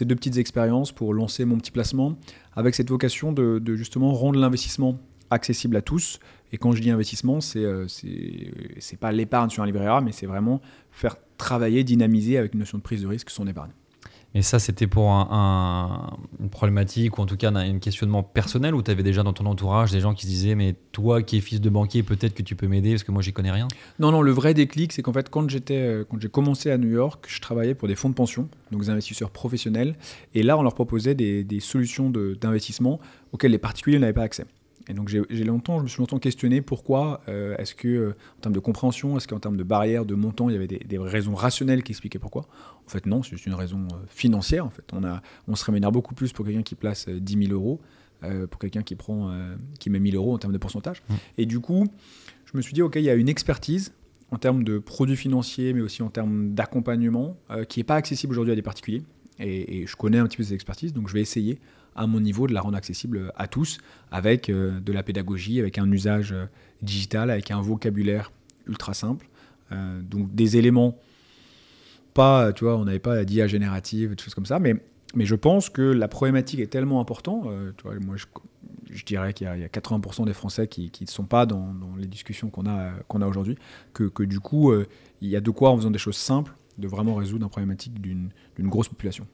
deux 0.01 0.15
petites 0.15 0.37
expériences 0.37 0.93
pour 0.93 1.15
lancer 1.15 1.45
mon 1.45 1.57
petit 1.57 1.71
placement 1.71 2.17
avec 2.55 2.75
cette 2.75 2.91
vocation 2.91 3.33
de, 3.33 3.63
justement 3.77 4.13
rendre 4.13 4.39
l'investissement 4.39 4.99
accessible 5.31 5.77
à 5.77 5.83
tous. 5.83 6.21
Et 6.53 6.59
quand 6.59 6.73
je 6.73 6.83
dis 6.83 6.91
investissement, 6.91 7.41
c'est 7.41 7.65
euh, 7.65 7.87
c'est 7.89 8.99
pas 8.99 9.11
l'épargne 9.13 9.51
sur 9.51 9.63
un 9.63 9.67
livret 9.67 9.87
A, 9.87 10.01
mais 10.01 10.13
c'est 10.13 10.27
vraiment 10.27 10.61
faire 10.93 11.17
travailler, 11.39 11.85
dynamiser 11.85 12.39
avec 12.39 12.55
une 12.55 12.61
notion 12.61 12.79
de 12.79 12.83
prise 12.83 13.03
de 13.03 13.07
risque 13.07 13.31
son 13.31 13.47
épargne. 13.47 13.73
Et 14.37 14.43
ça, 14.43 14.59
c'était 14.59 14.87
pour 14.87 15.13
un, 15.13 16.19
une 16.39 16.51
problématique 16.51 17.17
ou 17.17 17.23
en 17.23 17.27
tout 17.27 17.39
cas 17.39 17.51
un, 17.51 17.79
questionnement 17.79 18.23
personnel 18.23 18.75
où 18.75 18.83
tu 18.83 18.91
avais 18.91 19.03
déjà 19.03 19.23
dans 19.23 19.33
ton 19.33 19.47
entourage 19.47 19.93
des 19.93 20.01
gens 20.01 20.13
qui 20.13 20.27
se 20.27 20.31
disaient 20.31 20.55
Mais 20.55 20.75
toi 20.93 21.23
qui 21.23 21.39
es 21.39 21.41
fils 21.41 21.59
de 21.59 21.71
banquier, 21.71 22.03
peut-être 22.03 22.35
que 22.35 22.43
tu 22.43 22.55
peux 22.55 22.67
m'aider 22.67 22.91
parce 22.91 23.03
que 23.03 23.13
moi, 23.13 23.23
j'y 23.23 23.33
connais 23.33 23.51
rien? 23.51 23.67
Non, 23.99 24.13
non, 24.13 24.21
le 24.21 24.33
vrai 24.33 24.53
déclic, 24.53 24.93
c'est 24.93 25.01
qu'en 25.01 25.15
fait, 25.15 25.31
quand 25.31 25.47
euh, 25.71 26.05
j'ai 26.19 26.29
commencé 26.29 26.71
à 26.71 26.77
New 26.77 26.91
York, 26.91 27.25
je 27.29 27.41
travaillais 27.41 27.75
pour 27.75 27.89
des 27.89 27.95
fonds 27.95 28.11
de 28.11 28.15
pension, 28.15 28.51
donc 28.73 28.83
des 28.83 28.91
investisseurs 28.91 29.31
professionnels. 29.31 29.97
Et 30.35 30.43
là, 30.43 30.59
on 30.59 30.63
leur 30.63 30.75
proposait 30.75 31.15
des 31.15 31.61
solutions 31.61 32.11
d'investissement 32.11 33.01
auxquelles 33.33 33.53
les 33.53 33.59
particuliers 33.59 33.99
n'avaient 33.99 34.13
pas 34.13 34.25
accès. 34.25 34.45
Et 34.89 34.95
donc 34.95 35.09
j'ai 35.09 35.45
longtemps, 35.45 35.79
je 35.79 35.85
me 35.85 35.89
suis 35.89 35.99
longtemps 35.99 36.19
questionné 36.19 36.61
pourquoi 36.61 37.21
euh, 37.29 37.57
est-ce 37.57 37.75
que 37.75 37.89
euh, 37.89 38.17
en 38.39 38.41
termes 38.41 38.55
de 38.55 38.61
compréhension, 38.61 39.17
est-ce 39.17 39.27
qu'en 39.27 39.41
termes 39.41 39.57
de 39.57 39.65
barrières, 39.65 40.05
de 40.05 40.15
montant, 40.15 40.49
il 40.49 40.53
y 40.53 40.57
avait 40.57 40.67
des, 40.69 40.99
raisons 40.99 41.35
rationnelles 41.35 41.83
qui 41.83 41.93
expliquaient 41.93 42.19
pourquoi? 42.19 42.47
En 42.87 42.89
fait 42.89 43.07
non, 43.07 43.23
c'est 43.23 43.31
juste 43.31 43.47
une 43.47 43.55
raison 43.55 43.89
euh, 43.93 43.97
financière. 44.09 44.65
En 44.65 44.71
fait, 44.71 44.85
on 44.93 45.03
a, 45.03 45.23
on 45.49 45.57
se 45.57 45.65
rémunère 45.65 45.91
beaucoup 45.91 46.15
plus 46.15 46.33
pour 46.33 46.45
quelqu'un 46.45 46.63
qui 46.63 46.77
place 46.77 47.09
10 47.09 47.49
000 47.49 47.53
euros, 47.53 47.81
pour 48.51 48.59
quelqu'un 48.59 48.83
qui 48.83 48.97
prend, 48.97 49.31
qui 49.79 49.91
met 49.91 50.01
1000 50.01 50.17
euros 50.17 50.35
en 50.35 50.39
termes 50.39 50.53
de 50.53 50.59
pourcentage. 50.59 51.03
Mmh. 51.09 51.15
Et 51.39 51.47
du 51.47 51.61
coup, 51.61 51.87
je 52.47 52.57
me 52.57 52.63
suis 52.63 52.73
dit 52.73 52.83
ok, 52.83 52.97
il 52.97 53.03
y 53.03 53.11
a 53.11 53.15
une 53.15 53.29
expertise 53.29 53.93
en 54.31 54.39
termes 54.39 54.65
de 54.65 54.79
produits 54.79 55.17
financiers, 55.17 55.73
mais 55.73 55.83
aussi 55.83 56.03
en 56.03 56.09
termes 56.09 56.55
d'accompagnement, 56.55 57.37
qui 57.69 57.79
n'est 57.79 57.85
pas 57.85 57.95
accessible 57.95 58.33
aujourd'hui 58.33 58.53
à 58.53 58.57
des 58.57 58.63
particuliers. 58.63 59.03
Et, 59.39 59.83
et, 59.83 59.87
je 59.87 59.95
connais 59.97 60.19
un 60.19 60.27
petit 60.27 60.39
peu 60.39 60.43
ces 60.43 60.55
expertises, 60.55 60.95
donc 60.95 61.09
je 61.09 61.13
vais 61.13 61.21
essayer 61.21 61.61
à 61.97 62.07
mon 62.07 62.21
niveau 62.21 62.47
de 62.47 62.53
la 62.53 62.61
rendre 62.61 62.77
accessible 62.77 63.33
à 63.37 63.49
tous 63.49 63.79
avec 64.13 64.49
euh, 64.49 64.79
de 64.81 64.93
la 64.93 65.03
pédagogie, 65.03 65.59
avec 65.59 65.79
un 65.79 65.91
usage 65.91 66.33
euh, 66.33 66.47
digital, 66.83 67.31
avec 67.31 67.51
un 67.51 67.61
vocabulaire 67.61 68.31
ultra 68.67 68.95
simple. 68.95 69.29
Euh, 69.73 70.01
donc 70.03 70.33
des 70.35 70.59
éléments, 70.59 70.97
pas, 72.15 72.53
tu 72.53 72.65
vois, 72.65 72.77
on 72.77 72.85
n'avait 72.85 72.99
pas 72.99 73.15
la 73.15 73.25
DIA 73.25 73.47
générative, 73.47 74.15
des 74.15 74.23
choses 74.23 74.35
comme 74.35 74.47
ça, 74.47 74.59
mais, 74.59 74.75
mais 75.15 75.25
je 75.25 75.35
pense 75.35 75.71
que 75.71 75.83
la 75.83 76.07
problématique 76.07 76.61
est 76.61 76.67
tellement 76.69 77.01
importante. 77.01 77.49
tu 77.77 77.83
vois, 77.83 77.99
moi, 78.01 78.17
je, 78.91 79.05
dirais 79.05 79.33
qu'il 79.33 79.47
y, 79.47 79.51
a 79.51 79.69
80% 79.69 80.25
des 80.25 80.33
Français 80.33 80.69
qui 80.69 80.93
ne 81.01 81.07
sont 81.07 81.25
pas 81.25 81.47
dans, 81.47 81.75
les 81.99 82.07
discussions 82.07 82.49
qu'on 82.49 82.67
a, 82.67 82.93
qu'on 83.09 83.21
a 83.21 83.27
aujourd'hui, 83.27 83.57
que, 83.93 84.05
que, 84.05 84.23
du 84.23 84.41
coup, 84.41 84.73
il 85.21 85.29
y 85.29 85.37
a 85.37 85.41
de 85.41 85.51
quoi, 85.51 85.71
en 85.71 85.77
faisant 85.77 85.91
des 85.91 85.99
choses 85.99 86.17
simples, 86.17 86.55
de 86.79 86.89
vraiment 86.89 87.15
résoudre 87.15 87.45
une 87.45 87.51
problématique 87.51 88.01
d'une 88.01 88.31
grosse 88.59 88.89
population. 88.89 89.27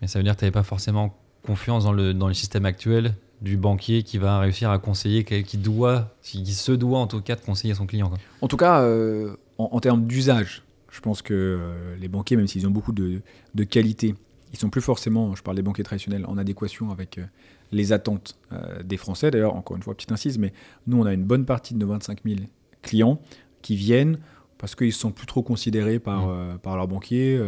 Mais 0.00 0.06
ça 0.06 0.18
veut 0.18 0.22
dire 0.22 0.34
que 0.34 0.40
tu 0.40 0.44
n'avais 0.44 0.52
pas 0.52 0.62
forcément 0.62 1.16
confiance 1.44 1.84
dans 1.84 1.92
le, 1.92 2.14
dans 2.14 2.28
le 2.28 2.34
système 2.34 2.66
actuel 2.66 3.14
du 3.40 3.56
banquier 3.56 4.02
qui 4.02 4.18
va 4.18 4.38
réussir 4.38 4.70
à 4.70 4.78
conseiller, 4.78 5.24
qui 5.24 5.58
doit, 5.58 6.14
qui 6.22 6.44
se 6.46 6.72
doit 6.72 6.98
en 6.98 7.06
tout 7.06 7.20
cas 7.20 7.36
de 7.36 7.40
conseiller 7.40 7.74
son 7.74 7.86
client. 7.86 8.10
En 8.40 8.48
tout 8.48 8.56
cas, 8.56 8.82
euh, 8.82 9.36
en, 9.58 9.80
termes 9.80 10.06
d'usage, 10.06 10.62
je 10.90 11.00
pense 11.00 11.22
que 11.22 11.34
euh, 11.34 11.96
les 12.00 12.08
banquiers, 12.08 12.36
même 12.36 12.48
s'ils 12.48 12.66
ont 12.66 12.70
beaucoup 12.70 12.92
de, 12.92 13.20
de 13.54 13.64
qualité, 13.64 14.14
ils 14.52 14.58
sont 14.58 14.70
plus 14.70 14.80
forcément, 14.80 15.34
je 15.36 15.42
parle 15.42 15.56
des 15.56 15.62
banquiers 15.62 15.84
traditionnels, 15.84 16.24
en 16.26 16.38
adéquation 16.38 16.90
avec 16.90 17.18
euh, 17.18 17.24
les 17.70 17.92
attentes 17.92 18.38
des 18.82 18.96
Français. 18.96 19.30
D'ailleurs, 19.30 19.54
encore 19.54 19.76
une 19.76 19.82
fois, 19.82 19.94
petite 19.94 20.10
incise, 20.10 20.38
mais 20.38 20.54
nous, 20.86 20.98
on 20.98 21.04
a 21.04 21.12
une 21.12 21.24
bonne 21.24 21.44
partie 21.44 21.74
de 21.74 21.78
nos 21.78 21.88
25 21.88 22.20
000 22.24 22.40
clients 22.80 23.20
qui 23.60 23.76
viennent 23.76 24.18
parce 24.56 24.74
qu'ils 24.74 24.94
sont 24.94 25.10
plus 25.10 25.26
trop 25.26 25.42
considérés 25.42 25.98
par, 25.98 26.28
mmh. 26.28 26.58
par 26.62 26.76
leurs 26.76 26.88
banquiers. 26.88 27.38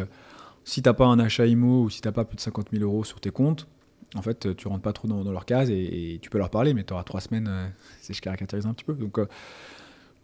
si 0.65 0.83
tu 0.83 0.89
n'as 0.89 0.93
pas 0.93 1.07
un 1.07 1.19
achat 1.19 1.47
IMO 1.47 1.85
ou 1.85 1.91
si 1.91 2.03
tu 2.03 2.09
n'as 2.09 2.13
pas 2.13 2.27
plus 2.27 2.37
de 2.37 2.43
50 2.43 2.67
000 2.71 2.85
euros 2.85 3.03
sur 3.03 3.19
tes 3.19 3.31
comptes, 3.31 3.67
en 4.15 4.23
fait, 4.23 4.57
tu 4.57 4.69
rentres 4.69 4.83
pas 4.83 4.93
trop 4.93 5.09
dans, 5.09 5.23
leur 5.31 5.45
case 5.45 5.71
et, 5.71 6.19
tu 6.21 6.31
peux 6.31 6.39
leur 6.39 6.51
parler, 6.51 6.75
mais 6.75 6.85
tu 6.85 6.93
auras 6.93 7.05
trois 7.05 7.21
semaines, 7.21 7.49
euh, 7.49 7.69
si 8.01 8.13
je 8.13 8.21
caractérise 8.21 8.67
un 8.67 8.75
petit 8.75 8.85
peu. 8.85 8.95
Donc, 8.95 9.19
euh, 9.19 9.27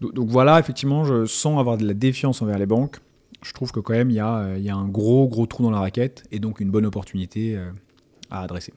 donc 0.01 0.29
voilà, 0.29 0.59
effectivement, 0.59 1.05
je 1.05 1.25
sens 1.25 1.59
avoir 1.59 1.79
de 1.79 1.87
la 1.87 1.95
défiance 1.95 2.43
envers 2.43 2.59
les 2.59 2.67
banques. 2.67 2.99
Je 3.43 3.53
trouve 3.53 3.71
que 3.71 3.81
quand 3.81 3.93
même, 3.93 4.11
il 4.11 4.17
y 4.17 4.21
a, 4.21 4.57
y 4.59 4.71
a, 4.71 4.77
un 4.77 4.89
gros, 4.89 5.29
gros 5.29 5.47
trou 5.47 5.63
dans 5.63 5.71
la 5.71 5.81
raquette 5.81 6.25
et 6.33 6.39
donc 6.39 6.61
une 6.61 6.71
bonne 6.71 6.87
opportunité 6.87 7.57
euh, 7.57 7.71
à 8.31 8.43
adresser. 8.43 8.75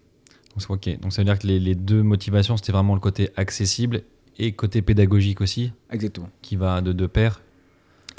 Ok, 0.67 0.99
donc 0.99 1.13
ça 1.13 1.21
veut 1.21 1.25
dire 1.25 1.39
que 1.39 1.47
les, 1.47 1.75
deux 1.75 2.03
motivations, 2.03 2.57
c'était 2.57 2.73
vraiment 2.73 2.93
le 2.93 2.99
côté 2.99 3.29
accessible 3.37 4.01
et 4.37 4.51
côté 4.51 4.81
pédagogique 4.81 5.39
aussi. 5.41 5.71
Exactement. 5.89 6.29
Qui 6.41 6.57
va 6.57 6.81
de 6.81 6.91
deux 6.91 7.07
pair 7.07 7.41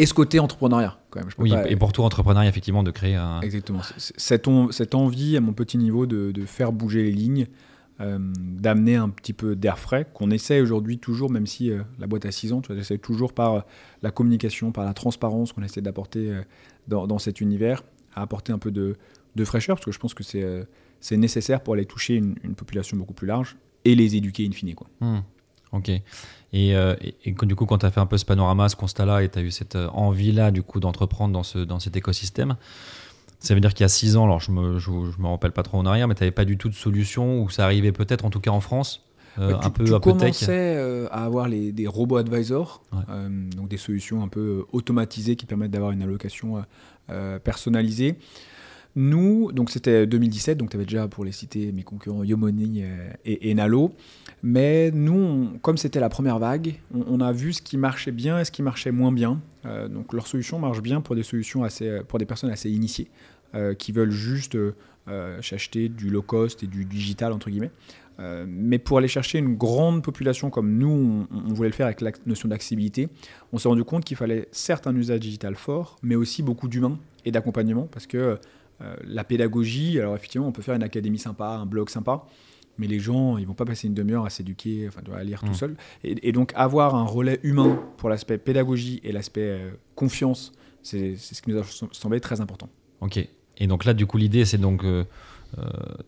et 0.01 0.07
ce 0.07 0.15
côté 0.15 0.41
entrepreneuriat 0.41 0.99
quand 1.11 1.21
même. 1.21 1.29
oui, 1.39 1.53
et 1.69 1.77
pour 1.77 1.93
tout 1.93 2.03
entrepreneuriat, 2.03 2.49
effectivement, 2.49 2.83
de 2.83 2.91
créer 2.91 3.15
un. 3.15 3.41
Exactement. 3.41 3.81
Cette, 3.97 4.49
cette 4.71 4.95
envie, 4.95 5.37
à 5.37 5.41
mon 5.41 5.53
petit 5.53 5.79
niveau, 5.79 6.07
de, 6.07 6.31
de 6.31 6.47
faire 6.47 6.73
bouger 6.73 7.03
les 7.03 7.13
lignes, 7.13 7.47
euh, 8.01 8.19
d'amener 8.19 8.97
un 8.97 9.11
petit 9.11 9.33
peu 9.33 9.57
d'air 9.57 9.79
frais, 9.79 10.07
qu'on 10.15 10.31
essaie 10.31 10.61
aujourd'hui 10.61 10.99
toujours, 10.99 11.31
même 11.31 11.47
si 11.47 11.71
euh, 11.71 11.83
la 11.99 12.07
boîte 12.07 12.25
a 12.27 12.33
6 12.33 12.53
ans, 12.53 12.61
tu 12.61 12.73
vois, 12.73 12.99
toujours 12.99 13.33
par 13.33 13.55
euh, 13.55 13.61
la 14.03 14.11
communication, 14.11 14.73
par 14.73 14.85
la 14.85 14.95
transparence 14.95 15.53
qu'on 15.53 15.63
essaie 15.63 15.83
d'apporter 15.83 16.41
dans, 16.89 17.07
dans, 17.07 17.19
cet 17.19 17.41
univers, 17.41 17.83
à 18.15 18.23
apporter 18.23 18.53
un 18.53 18.59
peu 18.59 18.71
de, 18.71 18.97
de 19.37 19.45
fraîcheur, 19.45 19.77
parce 19.77 19.85
que 19.85 19.93
je 19.93 19.99
pense 19.99 20.15
que 20.15 20.23
c'est 20.23 20.67
c'est 21.01 21.17
nécessaire 21.17 21.63
pour 21.63 21.75
aller 21.75 21.87
toucher 21.87 22.15
une, 22.17 22.35
population 22.55 22.97
beaucoup 22.97 23.15
plus 23.15 23.27
large 23.27 23.57
et 23.85 23.95
les 23.95 24.17
éduquer 24.17 24.47
in 24.47 24.53
fine. 24.53 24.75
Quoi. 24.75 24.89
Hmm. 25.01 25.21
Ok. 25.73 25.91
Euh, 26.55 26.97
et, 27.01 27.15
et, 27.25 27.33
du 27.33 27.55
coup, 27.55 27.67
quand 27.67 27.79
tu 27.79 27.87
as 27.87 27.91
fait 27.91 28.01
un 28.01 28.07
peu 28.07 28.19
ce 28.19 28.25
panorama, 28.25 28.69
ce 28.69 28.77
constat-là, 28.77 29.23
et 29.23 29.29
tu 29.29 29.39
as 29.39 29.43
eu 29.43 29.51
cette 29.51 29.77
euh, 29.77 29.89
envie-là, 29.89 30.51
du 30.51 30.63
coup, 30.63 30.81
d'entreprendre 30.81 31.33
dans, 31.33 31.43
ce, 31.43 31.59
dans 31.59 31.79
cet 31.79 31.97
écosystème, 31.97 32.57
ça 33.39 33.55
veut 33.55 33.61
dire 33.61 33.73
qu'il 33.73 33.85
y 33.85 33.87
a 33.87 33.89
six 33.89 34.17
ans, 34.17 34.25
alors 34.25 34.41
je 34.41 34.51
me, 34.51 34.79
je, 34.79 34.91
me 34.91 35.27
rappelle 35.27 35.53
pas 35.53 35.63
trop 35.63 35.79
en 35.79 35.87
arrière, 35.87 36.09
mais 36.09 36.15
tu 36.15 36.23
n'avais 36.23 36.33
pas 36.33 36.45
du 36.45 36.59
tout 36.59 36.69
de 36.69 36.75
solution, 36.75 37.43
ou 37.43 37.51
ça 37.51 37.65
arrivait 37.65 37.93
peut-être, 37.93 38.25
en 38.25 38.31
tout 38.31 38.41
cas 38.41 38.51
en 38.51 38.61
France 38.61 39.07
euh, 39.39 39.53
Bah, 39.53 39.59
tu, 39.63 39.67
un 39.69 39.71
peu 39.71 39.85
tu 39.85 39.95
un 39.95 40.01
peu 40.01 40.13
tech 40.13 40.19
commençais 40.19 40.75
euh, 40.77 41.07
à 41.11 41.25
avoir 41.25 41.49
les, 41.49 41.73
des 41.73 41.87
robots 41.87 42.17
advisors, 42.17 42.83
Ouais. 42.93 42.99
euh, 43.11 43.29
donc 43.57 43.69
des 43.69 43.79
solutions 43.79 44.23
un 44.23 44.29
peu 44.29 44.65
automatisées 44.73 45.37
qui 45.37 45.47
permettent 45.47 45.71
d'avoir 45.71 45.93
une 45.93 46.03
allocation 46.03 46.65
personnalisée. 47.43 48.17
Nous, 48.97 49.53
donc 49.53 49.71
c'était 49.71 50.07
2017, 50.07 50.59
donc 50.59 50.71
tu 50.71 50.77
avais 50.77 50.85
déjà 50.85 51.07
pour 51.07 51.25
les 51.25 51.33
citer 51.33 51.71
mes 51.73 51.83
concurrents 51.83 52.25
Yomoni 52.25 52.83
euh, 52.83 53.11
et, 53.25 53.51
et 53.51 53.55
Nalo. 53.55 53.93
Mais 54.43 54.91
nous, 54.91 55.59
comme 55.63 55.77
c'était 55.77 56.01
la 56.01 56.09
première 56.09 56.39
vague, 56.39 56.75
on, 56.95 57.21
a 57.21 57.31
vu 57.33 57.53
ce 57.53 57.63
qui 57.63 57.77
marchait 57.77 58.11
bien 58.11 58.41
et 58.41 58.45
ce 58.45 58.51
qui 58.51 58.63
marchait 58.63 58.91
moins 58.91 59.13
bien. 59.13 59.41
Euh, 59.67 59.89
donc 59.89 60.13
leur 60.13 60.27
solution 60.27 60.59
marche 60.59 60.81
bien 60.81 61.01
pour 61.01 61.15
des 61.15 61.23
solutions 61.23 61.63
assez, 61.63 62.01
pour 62.09 62.19
des 62.19 62.25
personnes 62.25 62.51
assez 62.51 62.71
initiées 62.71 63.09
euh, 63.55 63.75
qui 63.75 63.93
veulent 63.93 64.11
juste 64.11 64.55
euh, 64.55 64.75
euh, 65.09 65.39
acheter 65.39 65.89
du 65.89 66.09
low 66.09 66.23
cost 66.23 66.63
et 66.63 66.67
du 66.67 66.85
digital 66.85 67.33
entre 67.33 67.51
guillemets. 67.51 67.71
Euh, 68.21 68.45
mais 68.47 68.79
pour 68.79 68.99
aller 68.99 69.09
chercher 69.09 69.39
une 69.39 69.57
grande 69.57 70.03
population 70.03 70.51
comme 70.51 70.77
nous, 70.77 71.27
on, 71.31 71.37
on 71.49 71.55
voulait 71.55 71.71
le 71.71 71.75
faire 71.75 71.87
avec 71.87 72.01
la 72.01 72.13
notion 72.27 72.49
d'accessibilité, 72.49 73.09
on 73.53 73.59
s'est 73.59 73.69
rendu 73.69 73.83
compte 73.83 74.05
qu'il 74.05 74.17
fallait 74.17 74.47
certes 74.53 74.87
un 74.87 74.95
usage 74.95 75.21
digital 75.21 75.57
fort, 75.57 75.97
mais 76.03 76.17
aussi 76.17 76.43
beaucoup 76.43 76.69
d'humains 76.69 76.99
et 77.25 77.33
d'accompagnement, 77.33 77.89
parce 77.91 78.07
que 78.07 78.39
euh, 78.83 78.97
la 79.05 79.25
pédagogie, 79.25 79.99
alors 79.99 80.15
effectivement, 80.15 80.47
on 80.47 80.53
peut 80.53 80.63
faire 80.63 80.75
une 80.75 80.83
académie 80.83 81.19
sympa, 81.19 81.49
un 81.49 81.67
blog 81.67 81.91
sympa, 81.91 82.25
mais 82.79 82.87
les 82.87 82.99
gens, 82.99 83.37
ils 83.37 83.47
vont 83.47 83.55
pas 83.55 83.65
passer 83.67 83.89
une 83.89 83.95
demi-heure 83.95 84.25
à 84.25 84.31
s'éduquer, 84.31 84.89
enfin, 84.89 85.03
à 85.15 85.23
lire 85.23 85.43
Mm. 85.45 85.49
tout 85.49 85.55
seul. 85.55 85.77
Et, 86.05 86.29
et 86.29 86.33
donc 86.33 86.53
avoir 86.55 86.95
un 86.95 87.05
relais 87.05 87.41
humain 87.43 87.79
pour 87.99 88.09
l'aspect 88.09 88.39
pédagogie 88.39 89.01
et 89.05 89.13
l'aspect 89.13 89.41
euh, 89.43 89.71
confiance, 89.95 90.53
c'est 90.83 91.17
ce 91.17 91.43
qui 91.43 91.51
nous 91.51 91.59
a 91.59 91.65
semblé 91.93 92.21
très 92.21 92.41
important. 92.41 92.69
Ok. 93.03 93.19
Et 93.59 93.67
donc 93.67 93.85
là, 93.85 93.93
du 93.93 94.07
coup, 94.07 94.17
l'idée, 94.17 94.47
c'est 94.47 94.57
donc 94.57 94.83
euh, 94.85 95.05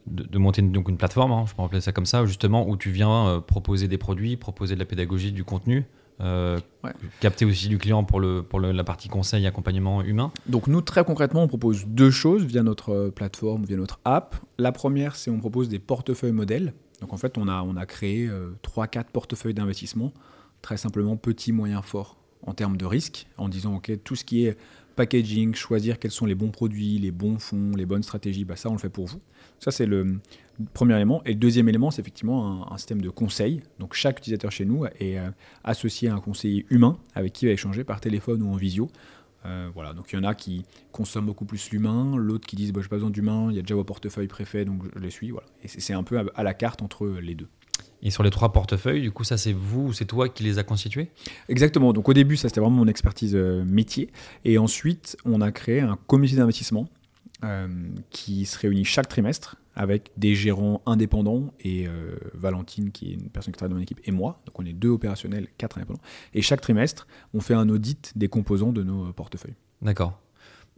de, 0.06 0.22
de 0.22 0.38
monter 0.38 0.62
une, 0.62 0.72
donc 0.72 0.88
une 0.88 0.96
plateforme, 0.96 1.32
hein, 1.32 1.44
je 1.46 1.54
peux 1.54 1.62
appeler 1.62 1.82
ça 1.82 1.92
comme 1.92 2.06
ça, 2.06 2.24
justement, 2.24 2.66
où 2.66 2.76
tu 2.78 2.90
viens 2.90 3.42
proposer 3.46 3.88
des 3.88 3.98
produits, 3.98 4.36
proposer 4.38 4.74
de 4.74 4.78
la 4.80 4.86
pédagogie, 4.86 5.32
du 5.32 5.44
contenu, 5.44 5.84
euh, 6.22 6.58
Ouais. 6.84 6.92
capter 7.20 7.44
aussi 7.44 7.68
du 7.68 7.78
client 7.78 8.02
pour, 8.04 8.18
le, 8.20 8.42
pour 8.42 8.58
le- 8.60 8.72
la 8.72 8.84
partie 8.84 9.08
conseil, 9.08 9.46
accompagnement 9.46 10.02
humain. 10.02 10.32
Donc 10.46 10.66
nous, 10.66 10.80
très 10.80 11.04
concrètement, 11.04 11.42
on 11.44 11.48
propose 11.48 11.84
deux 11.86 12.10
choses 12.10 12.44
via 12.44 12.62
notre 12.62 12.90
euh, 12.92 13.10
plateforme, 13.10 13.64
via 13.64 13.76
notre 13.76 14.00
app. 14.04 14.36
La 14.58 14.72
première, 14.72 15.14
c'est 15.16 15.30
on 15.30 15.38
propose 15.38 15.68
des 15.68 15.78
portefeuilles 15.78 16.32
modèles. 16.32 16.72
Donc 17.00 17.12
en 17.12 17.16
fait, 17.16 17.38
on 17.38 17.48
a, 17.48 17.62
on 17.62 17.76
a 17.76 17.86
créé 17.86 18.26
euh, 18.28 18.50
3-4 18.64 19.04
portefeuilles 19.12 19.54
d'investissement, 19.54 20.12
très 20.60 20.76
simplement 20.76 21.16
petit, 21.16 21.52
moyen, 21.52 21.82
fort 21.82 22.16
en 22.44 22.54
termes 22.54 22.76
de 22.76 22.84
risque, 22.86 23.26
en 23.38 23.48
disant, 23.48 23.76
OK, 23.76 23.92
tout 24.02 24.16
ce 24.16 24.24
qui 24.24 24.46
est 24.46 24.56
packaging, 24.96 25.54
choisir 25.54 25.98
quels 25.98 26.10
sont 26.10 26.26
les 26.26 26.34
bons 26.34 26.50
produits, 26.50 26.98
les 26.98 27.10
bons 27.12 27.38
fonds, 27.38 27.72
les 27.76 27.86
bonnes 27.86 28.02
stratégies, 28.02 28.44
bah 28.44 28.56
ça, 28.56 28.68
on 28.68 28.72
le 28.72 28.78
fait 28.78 28.88
pour 28.90 29.06
vous. 29.06 29.20
Ça, 29.62 29.70
c'est 29.70 29.86
le 29.86 30.18
premier 30.74 30.96
élément. 30.96 31.22
Et 31.24 31.30
le 31.30 31.38
deuxième 31.38 31.68
élément, 31.68 31.92
c'est 31.92 32.00
effectivement 32.00 32.66
un, 32.68 32.74
un 32.74 32.78
système 32.78 33.00
de 33.00 33.10
conseil. 33.10 33.62
Donc 33.78 33.94
chaque 33.94 34.18
utilisateur 34.18 34.50
chez 34.50 34.64
nous 34.64 34.86
est 34.86 35.18
euh, 35.18 35.30
associé 35.62 36.08
à 36.08 36.14
un 36.14 36.20
conseiller 36.20 36.66
humain 36.68 36.98
avec 37.14 37.32
qui 37.32 37.44
il 37.44 37.48
va 37.48 37.52
échanger 37.52 37.84
par 37.84 38.00
téléphone 38.00 38.42
ou 38.42 38.52
en 38.52 38.56
visio. 38.56 38.90
Euh, 39.46 39.68
voilà, 39.72 39.92
donc 39.92 40.12
il 40.12 40.16
y 40.16 40.18
en 40.18 40.24
a 40.24 40.34
qui 40.34 40.64
consomment 40.90 41.26
beaucoup 41.26 41.44
plus 41.44 41.70
l'humain, 41.70 42.16
l'autre 42.16 42.44
qui 42.46 42.56
disent 42.56 42.72
bah, 42.72 42.80
j'ai 42.82 42.88
pas 42.88 42.96
besoin 42.96 43.10
d'humain, 43.10 43.48
il 43.50 43.56
y 43.56 43.58
a 43.60 43.62
déjà 43.62 43.76
vos 43.76 43.84
portefeuilles 43.84 44.26
préfaits 44.26 44.66
donc 44.66 44.82
je 44.96 45.00
les 45.00 45.10
suis. 45.10 45.30
Voilà. 45.30 45.46
Et 45.62 45.68
c'est 45.68 45.94
un 45.94 46.02
peu 46.02 46.18
à, 46.18 46.24
à 46.34 46.42
la 46.42 46.54
carte 46.54 46.82
entre 46.82 47.06
les 47.06 47.36
deux. 47.36 47.48
Et 48.02 48.10
sur 48.10 48.24
les 48.24 48.30
trois 48.30 48.52
portefeuilles, 48.52 49.00
du 49.00 49.12
coup, 49.12 49.22
ça, 49.22 49.36
c'est 49.36 49.52
vous 49.52 49.86
ou 49.86 49.92
c'est 49.92 50.06
toi 50.06 50.28
qui 50.28 50.42
les 50.42 50.58
a 50.58 50.64
constitués? 50.64 51.10
Exactement, 51.48 51.92
donc 51.92 52.08
au 52.08 52.14
début 52.14 52.36
ça 52.36 52.48
c'était 52.48 52.60
vraiment 52.60 52.78
mon 52.78 52.88
expertise 52.88 53.36
euh, 53.36 53.64
métier. 53.64 54.10
Et 54.44 54.58
ensuite 54.58 55.16
on 55.24 55.40
a 55.40 55.52
créé 55.52 55.80
un 55.80 55.96
comité 56.08 56.34
d'investissement 56.34 56.88
qui 58.10 58.44
se 58.46 58.58
réunit 58.58 58.84
chaque 58.84 59.08
trimestre 59.08 59.56
avec 59.74 60.10
des 60.16 60.34
gérants 60.34 60.82
indépendants 60.86 61.52
et 61.60 61.86
euh, 61.88 62.16
Valentine 62.34 62.90
qui 62.92 63.10
est 63.10 63.14
une 63.14 63.30
personne 63.30 63.52
qui 63.52 63.58
travaille 63.58 63.70
dans 63.70 63.76
mon 63.76 63.82
équipe 63.82 64.00
et 64.04 64.10
moi. 64.12 64.40
Donc 64.46 64.58
on 64.60 64.64
est 64.66 64.72
deux 64.72 64.90
opérationnels, 64.90 65.48
quatre 65.58 65.78
indépendants. 65.78 66.00
Et 66.34 66.42
chaque 66.42 66.60
trimestre 66.60 67.06
on 67.34 67.40
fait 67.40 67.54
un 67.54 67.68
audit 67.68 68.12
des 68.16 68.28
composants 68.28 68.72
de 68.72 68.82
nos 68.82 69.06
euh, 69.08 69.12
portefeuilles. 69.12 69.54
D'accord. 69.80 70.18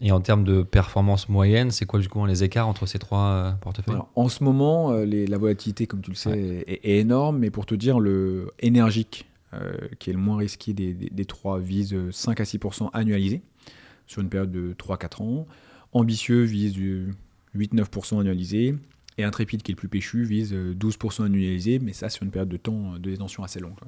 Et 0.00 0.10
en 0.10 0.20
termes 0.20 0.42
de 0.44 0.62
performance 0.62 1.28
moyenne, 1.28 1.70
c'est 1.70 1.86
quoi, 1.86 2.00
du 2.00 2.08
coup, 2.08 2.24
les 2.26 2.42
écarts 2.42 2.66
entre 2.66 2.84
ces 2.84 2.98
trois 2.98 3.20
euh, 3.28 3.52
portefeuilles? 3.52 3.94
Alors, 3.94 4.10
en 4.16 4.28
ce 4.28 4.42
moment, 4.42 4.90
euh, 4.90 5.04
les- 5.04 5.26
la 5.28 5.38
volatilité, 5.38 5.86
comme 5.86 6.00
tu 6.00 6.10
le 6.10 6.16
sais, 6.16 6.36
est, 6.66 6.80
est 6.84 6.98
énorme. 6.98 7.38
Mais 7.38 7.50
pour 7.50 7.64
te 7.64 7.76
dire, 7.76 8.00
le 8.00 8.50
énergique, 8.58 9.28
euh, 9.52 9.72
qui 10.00 10.10
est 10.10 10.12
le 10.12 10.18
moins 10.18 10.38
risqué 10.38 10.72
des, 10.72 10.94
des- 10.94 11.10
des 11.10 11.24
trois, 11.26 11.60
vise 11.60 11.94
euh, 11.94 12.10
5 12.10 12.40
à 12.40 12.44
6 12.44 12.58
annualisé 12.92 13.42
sur 14.08 14.20
une 14.20 14.28
période 14.28 14.50
de 14.50 14.72
3-4 14.72 15.22
ans. 15.22 15.46
Ambitieux 15.94 16.42
vise 16.42 16.72
du 16.72 17.14
8-9% 17.56 18.20
annualisé. 18.20 18.74
Et 19.16 19.24
Intrépide, 19.24 19.62
qui 19.62 19.70
est 19.70 19.74
le 19.74 19.78
plus 19.78 19.88
péchu, 19.88 20.24
vise 20.24 20.52
euh, 20.52 20.74
12% 20.74 21.24
annualisé. 21.24 21.78
Mais 21.78 21.92
ça, 21.92 22.08
sur 22.08 22.24
une 22.24 22.30
période 22.30 22.48
de 22.48 22.56
temps 22.56 22.94
euh, 22.94 22.98
de 22.98 23.10
détention 23.10 23.44
assez 23.44 23.60
longue, 23.60 23.78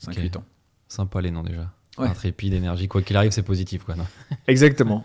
5-8 0.00 0.26
Ok. 0.28 0.36
ans. 0.36 0.44
Sympa 0.88 1.20
les 1.22 1.30
noms 1.30 1.42
déjà. 1.42 1.72
Ouais. 1.96 2.08
Intrépide, 2.08 2.52
énergie, 2.54 2.88
quoi 2.88 3.02
qu'il 3.02 3.16
arrive, 3.16 3.30
c'est 3.30 3.42
positif. 3.44 3.84
Quoi, 3.84 3.94
non 3.96 4.04
Exactement. 4.48 5.02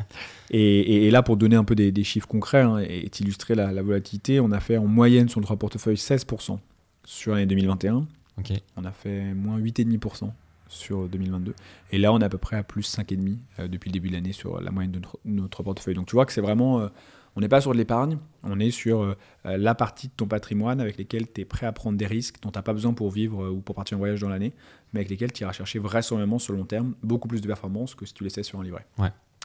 Et, 0.49 0.59
et- 0.79 1.05
et 1.07 1.11
là, 1.11 1.21
pour 1.23 1.37
donner 1.37 1.55
un 1.55 1.63
peu 1.63 1.75
des, 1.75 1.91
des 1.91 2.03
chiffres 2.03 2.27
concrets 2.27 2.61
hein, 2.63 2.79
et 2.79 3.07
t'illustrer 3.09 3.53
la, 3.55 3.71
la 3.71 3.81
volatilité, 3.83 4.39
on 4.39 4.51
a 4.51 4.59
fait 4.59 4.77
en 4.77 4.87
moyenne 4.87 5.29
sur 5.29 5.39
le 5.39 5.45
trois 5.45 5.55
portefeuilles 5.57 5.95
16% 5.95 6.57
sur 7.05 7.33
l'année 7.33 7.45
2021. 7.45 8.05
ok. 8.39 8.53
On 8.75 8.83
a 8.85 8.91
fait 8.91 9.33
moins 9.33 9.59
8,5% 9.59 10.31
sur 10.69 11.09
2022. 11.09 11.53
Et 11.91 11.97
là, 11.97 12.13
on 12.13 12.19
est 12.19 12.25
à 12.25 12.29
peu 12.29 12.37
près 12.37 12.55
à 12.55 12.63
plus 12.63 12.95
5,5% 12.97 13.37
euh, 13.59 13.67
depuis 13.67 13.89
le 13.89 13.93
début 13.93 14.07
de 14.09 14.13
l'année 14.13 14.31
sur 14.31 14.61
la 14.61 14.71
moyenne 14.71 14.91
de 14.91 15.01
notre, 15.25 15.63
portefeuille. 15.63 15.95
Donc 15.95 16.05
tu 16.07 16.15
vois 16.15 16.25
que 16.25 16.31
c'est 16.31 16.41
vraiment... 16.41 16.79
euh, 16.79 16.87
on 17.35 17.41
n'est 17.41 17.47
pas 17.47 17.61
sur 17.61 17.71
de 17.71 17.77
l'épargne, 17.77 18.17
on 18.43 18.59
est 18.59 18.71
sur 18.71 19.01
euh, 19.01 19.15
la 19.45 19.75
partie 19.75 20.07
de 20.07 20.13
ton 20.17 20.25
patrimoine 20.25 20.81
avec 20.81 20.97
lesquels 20.97 21.31
tu 21.31 21.41
es 21.41 21.45
prêt 21.45 21.67
à 21.67 21.71
prendre 21.71 21.97
des 21.97 22.07
risques 22.07 22.37
dont 22.41 22.49
tu 22.49 22.57
n'as 22.57 22.63
pas 22.63 22.73
besoin 22.73 22.93
pour 22.93 23.11
vivre 23.11 23.43
euh, 23.45 23.49
ou 23.49 23.61
pour 23.61 23.75
partir 23.75 23.97
en 23.97 23.99
voyage 23.99 24.19
dans 24.19 24.29
l'année, 24.29 24.51
mais 24.93 25.01
avec 25.01 25.09
lesquels 25.09 25.31
tu 25.31 25.43
iras 25.43 25.53
chercher 25.53 25.77
vraisemblablement 25.79 26.39
sur 26.39 26.53
le 26.53 26.59
long 26.59 26.65
terme 26.65 26.95
beaucoup 27.03 27.27
plus 27.27 27.39
de 27.41 27.47
performance 27.47 27.93
que 27.95 28.05
si 28.05 28.13
tu 28.13 28.23
laissais 28.23 28.43
sur 28.43 28.59
un 28.59 28.63
livret. 28.63 28.85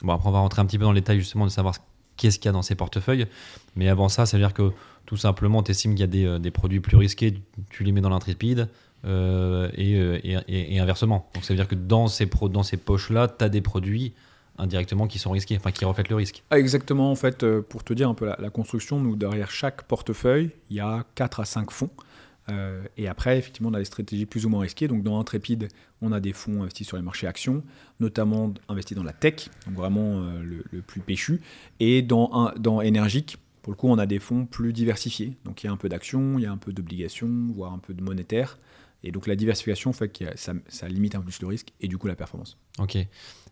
Bon, 0.01 0.13
après, 0.13 0.27
on 0.27 0.31
va 0.31 0.39
rentrer 0.39 0.61
un 0.61 0.65
petit 0.65 0.77
peu 0.77 0.83
dans 0.83 0.91
le 0.91 0.99
détail 0.99 1.19
justement 1.19 1.45
de 1.45 1.51
savoir 1.51 1.75
ce- 1.75 1.79
qu'est-ce 2.17 2.39
qu'il 2.39 2.47
y 2.47 2.49
a 2.49 2.53
dans 2.53 2.63
ces 2.63 2.75
portefeuilles. 2.75 3.27
Mais 3.75 3.87
avant 3.87 4.09
ça, 4.09 4.25
ça 4.25 4.35
veut 4.35 4.43
dire 4.43 4.53
que 4.53 4.71
tout 5.05 5.15
simplement, 5.17 5.61
tu 5.63 5.71
estimes 5.71 5.91
qu'il 5.91 6.01
y 6.01 6.03
a 6.03 6.07
des, 6.07 6.39
des 6.39 6.51
produits 6.51 6.79
plus 6.81 6.97
risqués, 6.97 7.35
tu 7.69 7.83
les 7.83 7.91
mets 7.91 8.01
dans 8.01 8.09
l'intrépide 8.09 8.67
euh, 9.05 9.69
et, 9.75 9.99
euh, 9.99 10.19
et- 10.47 10.79
inversement. 10.79 11.29
Donc 11.35 11.43
ça 11.43 11.53
veut 11.53 11.57
dire 11.57 11.67
que 11.67 11.75
dans 11.75 12.07
ces, 12.07 12.25
poches-là, 12.25 13.27
tu 13.27 13.43
as 13.43 13.49
des 13.49 13.61
produits 13.61 14.13
indirectement 14.57 15.05
qui 15.05 15.19
sont 15.19 15.31
risqués, 15.31 15.57
enfin 15.57 15.71
qui 15.71 15.85
reflètent 15.85 16.09
le 16.09 16.15
risque. 16.15 16.43
Ah, 16.49 16.57
exactement, 16.57 17.11
en 17.11 17.15
fait, 17.15 17.43
euh, 17.43 17.61
pour 17.61 17.83
te 17.83 17.93
dire 17.93 18.09
un 18.09 18.15
peu 18.15 18.25
la, 18.25 18.49
construction, 18.49 18.99
nous, 18.99 19.15
derrière 19.15 19.51
chaque 19.51 19.83
portefeuille, 19.83 20.49
il 20.71 20.77
y 20.77 20.79
a 20.79 21.05
4 21.13 21.41
à 21.41 21.45
5 21.45 21.71
fonds. 21.71 21.91
Et 22.95 23.07
après, 23.07 23.39
effectivement, 23.39 23.69
on 23.69 23.73
a 23.73 23.79
des 23.79 23.85
stratégies 23.85 24.27
plus 24.27 24.45
ou 24.45 24.49
moins 24.49 24.61
risquées. 24.61 24.87
Donc, 24.87 25.01
dans 25.01 25.19
Intrépide, 25.19 25.67
on 26.03 26.11
a 26.11 26.19
des 26.19 26.31
fonds 26.31 26.61
investis 26.61 26.87
sur 26.87 26.95
les 26.95 27.01
marchés 27.01 27.25
actions, 27.25 27.63
notamment 27.99 28.53
investis 28.69 28.95
dans 28.95 29.03
la 29.03 29.13
tech, 29.13 29.49
donc 29.65 29.75
vraiment 29.75 30.19
le, 30.43 30.81
plus 30.81 31.01
péchu. 31.01 31.41
Et 31.79 32.03
dans 32.03 32.81
Énergique, 32.81 33.37
pour 33.63 33.73
le 33.73 33.77
coup, 33.77 33.87
on 33.87 33.97
a 33.97 34.05
des 34.05 34.19
fonds 34.19 34.45
plus 34.45 34.73
diversifiés. 34.73 35.33
Donc, 35.43 35.63
il 35.63 35.65
y 35.65 35.69
a 35.69 35.73
un 35.73 35.77
peu 35.77 35.89
d'actions, 35.89 36.37
il 36.37 36.43
y 36.43 36.45
a 36.45 36.51
un 36.51 36.57
peu 36.57 36.71
d'obligations, 36.71 37.47
voire 37.55 37.73
un 37.73 37.79
peu 37.79 37.95
de 37.95 38.03
monétaire. 38.03 38.59
Et 39.05 39.11
donc, 39.11 39.27
la 39.27 39.35
diversification 39.35 39.93
fait 39.93 40.09
que 40.09 40.25
ça, 40.35 40.53
ça 40.67 40.87
limite 40.87 41.15
un 41.15 41.19
peu 41.19 41.25
plus 41.25 41.41
le 41.41 41.47
risque 41.47 41.71
et 41.79 41.87
du 41.87 41.97
coup 41.97 42.07
la 42.07 42.15
performance. 42.15 42.57
Ok. 42.79 42.97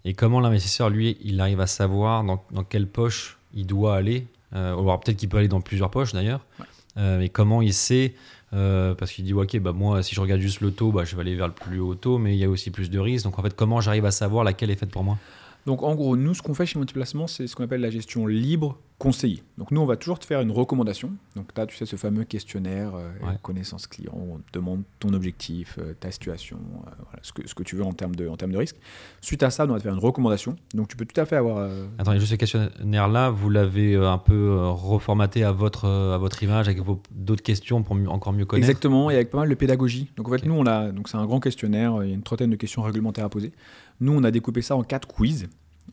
Et 0.06 0.14
comment 0.14 0.40
l'investisseur, 0.42 0.90
lui, 0.90 1.18
il 1.24 1.40
arrive 1.40 1.62
à 1.62 1.68
savoir 1.68 2.24
dans, 2.24 2.44
dans 2.52 2.64
quelle 2.64 2.88
poche 2.88 3.38
il 3.54 3.66
doit 3.66 3.96
aller 3.96 4.28
euh, 4.56 4.74
alors 4.74 5.00
peut-être 5.00 5.18
qu'il 5.18 5.30
peut 5.30 5.38
aller 5.38 5.48
dans 5.48 5.62
plusieurs 5.62 5.90
poches 5.90 6.14
d'ailleurs. 6.14 6.46
Ouais. 6.60 6.66
Euh, 6.98 7.20
mais 7.20 7.30
comment 7.30 7.62
il 7.62 7.74
sait 7.74 8.14
euh, 8.54 8.94
Parce 8.94 9.12
qu'il 9.12 9.26
dit, 9.26 9.34
ok, 9.34 9.58
bah, 9.60 9.72
moi, 9.72 10.04
si 10.04 10.14
je 10.14 10.22
regarde 10.22 10.42
juste 10.42 10.62
le 10.62 10.72
taux, 10.72 10.92
bah, 10.92 11.06
je 11.06 11.16
vais 11.16 11.22
aller 11.22 11.36
vers 11.36 11.48
le 11.48 11.54
plus 11.54 11.80
haut 11.80 11.96
taux, 11.96 12.18
mais 12.18 12.36
il 12.36 12.40
y 12.40 12.44
a 12.44 12.50
aussi 12.50 12.70
plus 12.70 12.90
de 12.90 13.00
risques. 13.00 13.26
Donc 13.26 13.40
en 13.40 13.42
fait, 13.42 13.56
comment 13.56 13.82
j'arrive 13.82 14.06
à 14.06 14.12
savoir 14.12 14.44
laquelle 14.44 14.70
est 14.70 14.76
faite 14.76 14.92
pour 14.92 15.04
moi? 15.04 15.18
Donc 15.66 15.82
en 15.84 15.96
gros, 15.96 16.18
nous, 16.18 16.34
ce 16.34 16.42
qu'on 16.42 16.54
fait 16.54 16.66
chez 16.66 16.78
Multiplacement, 16.78 17.28
c'est 17.28 17.48
ce 17.48 17.56
qu'on 17.56 17.64
appelle 17.64 17.82
la 17.82 17.90
gestion 17.90 18.28
libre 18.28 18.78
conseillée. 19.00 19.44
Donc 19.58 19.72
nous, 19.72 19.82
on 19.82 19.86
va 19.86 19.98
toujours 19.98 20.18
te 20.20 20.26
faire 20.26 20.40
une 20.42 20.52
recommandation. 20.52 21.12
Donc 21.36 21.54
tu 21.54 21.60
as, 21.60 21.66
tu 21.66 21.76
sais, 21.76 21.86
ce 21.86 21.96
fameux 21.96 22.24
questionnaire, 22.26 22.96
euh, 22.96 23.10
Ouais. 23.26 23.34
connaissance 23.42 23.88
client, 23.88 24.14
où 24.16 24.36
on 24.36 24.38
te 24.38 24.52
demande 24.54 24.84
ton 25.00 25.14
objectif, 25.14 25.78
euh, 25.80 25.94
ta 26.00 26.10
situation, 26.12 26.58
euh, 26.58 26.90
voilà, 27.00 27.20
ce, 27.22 27.34
que, 27.34 27.48
ce 27.48 27.54
que 27.54 27.64
tu 27.64 27.76
veux 27.76 27.84
en 27.84 27.92
termes, 27.92 28.16
de, 28.16 28.28
en 28.28 28.38
termes 28.38 28.52
de 28.52 28.58
risque. 28.58 28.78
Suite 29.20 29.44
à 29.44 29.50
ça, 29.50 29.66
on 29.66 29.68
va 29.68 29.78
te 29.78 29.84
faire 29.84 29.94
une 29.94 30.00
recommandation. 30.00 30.56
Donc 30.74 30.88
tu 30.90 30.96
peux 30.96 31.06
tout 31.06 31.20
à 31.20 31.26
fait 31.26 31.36
avoir... 31.36 31.70
Attendez, 31.98 32.20
juste 32.20 32.32
ce 32.32 32.36
questionnaire-là, 32.36 33.30
vous 33.30 33.50
l'avez 33.50 33.96
un 33.96 34.18
peu 34.18 34.56
reformaté 34.70 35.44
à 35.44 35.52
votre, 35.52 35.86
à 35.88 36.18
votre 36.18 36.42
image 36.44 36.68
avec 36.68 36.82
vos- 36.82 37.02
d'autres 37.12 37.44
questions 37.44 37.84
pour 37.84 37.98
encore 38.10 38.32
mieux 38.34 38.46
connaître 38.46 38.70
Exactement, 38.70 39.10
et 39.12 39.16
avec 39.16 39.32
pas 39.32 39.40
mal 39.40 39.50
de 39.50 39.56
pédagogie. 39.56 40.12
Donc 40.18 40.28
en 40.28 40.32
fait, 40.32 40.46
nous, 40.46 40.54
on 40.56 40.66
a, 40.66 40.92
donc 40.92 41.10
c'est 41.10 41.18
un 41.18 41.26
grand 41.26 41.40
questionnaire, 41.40 41.98
il 42.04 42.10
y 42.10 42.12
a 42.12 42.16
une 42.16 42.24
trentaine 42.24 42.50
de 42.52 42.56
questions 42.56 42.82
réglementaires 42.82 43.26
à 43.26 43.30
poser. 43.30 43.52
Nous, 44.00 44.12
on 44.14 44.24
a 44.24 44.32
découpé 44.32 44.62
ça 44.62 44.76
en 44.76 44.84
quatre 44.84 45.08
quiz. 45.08 45.48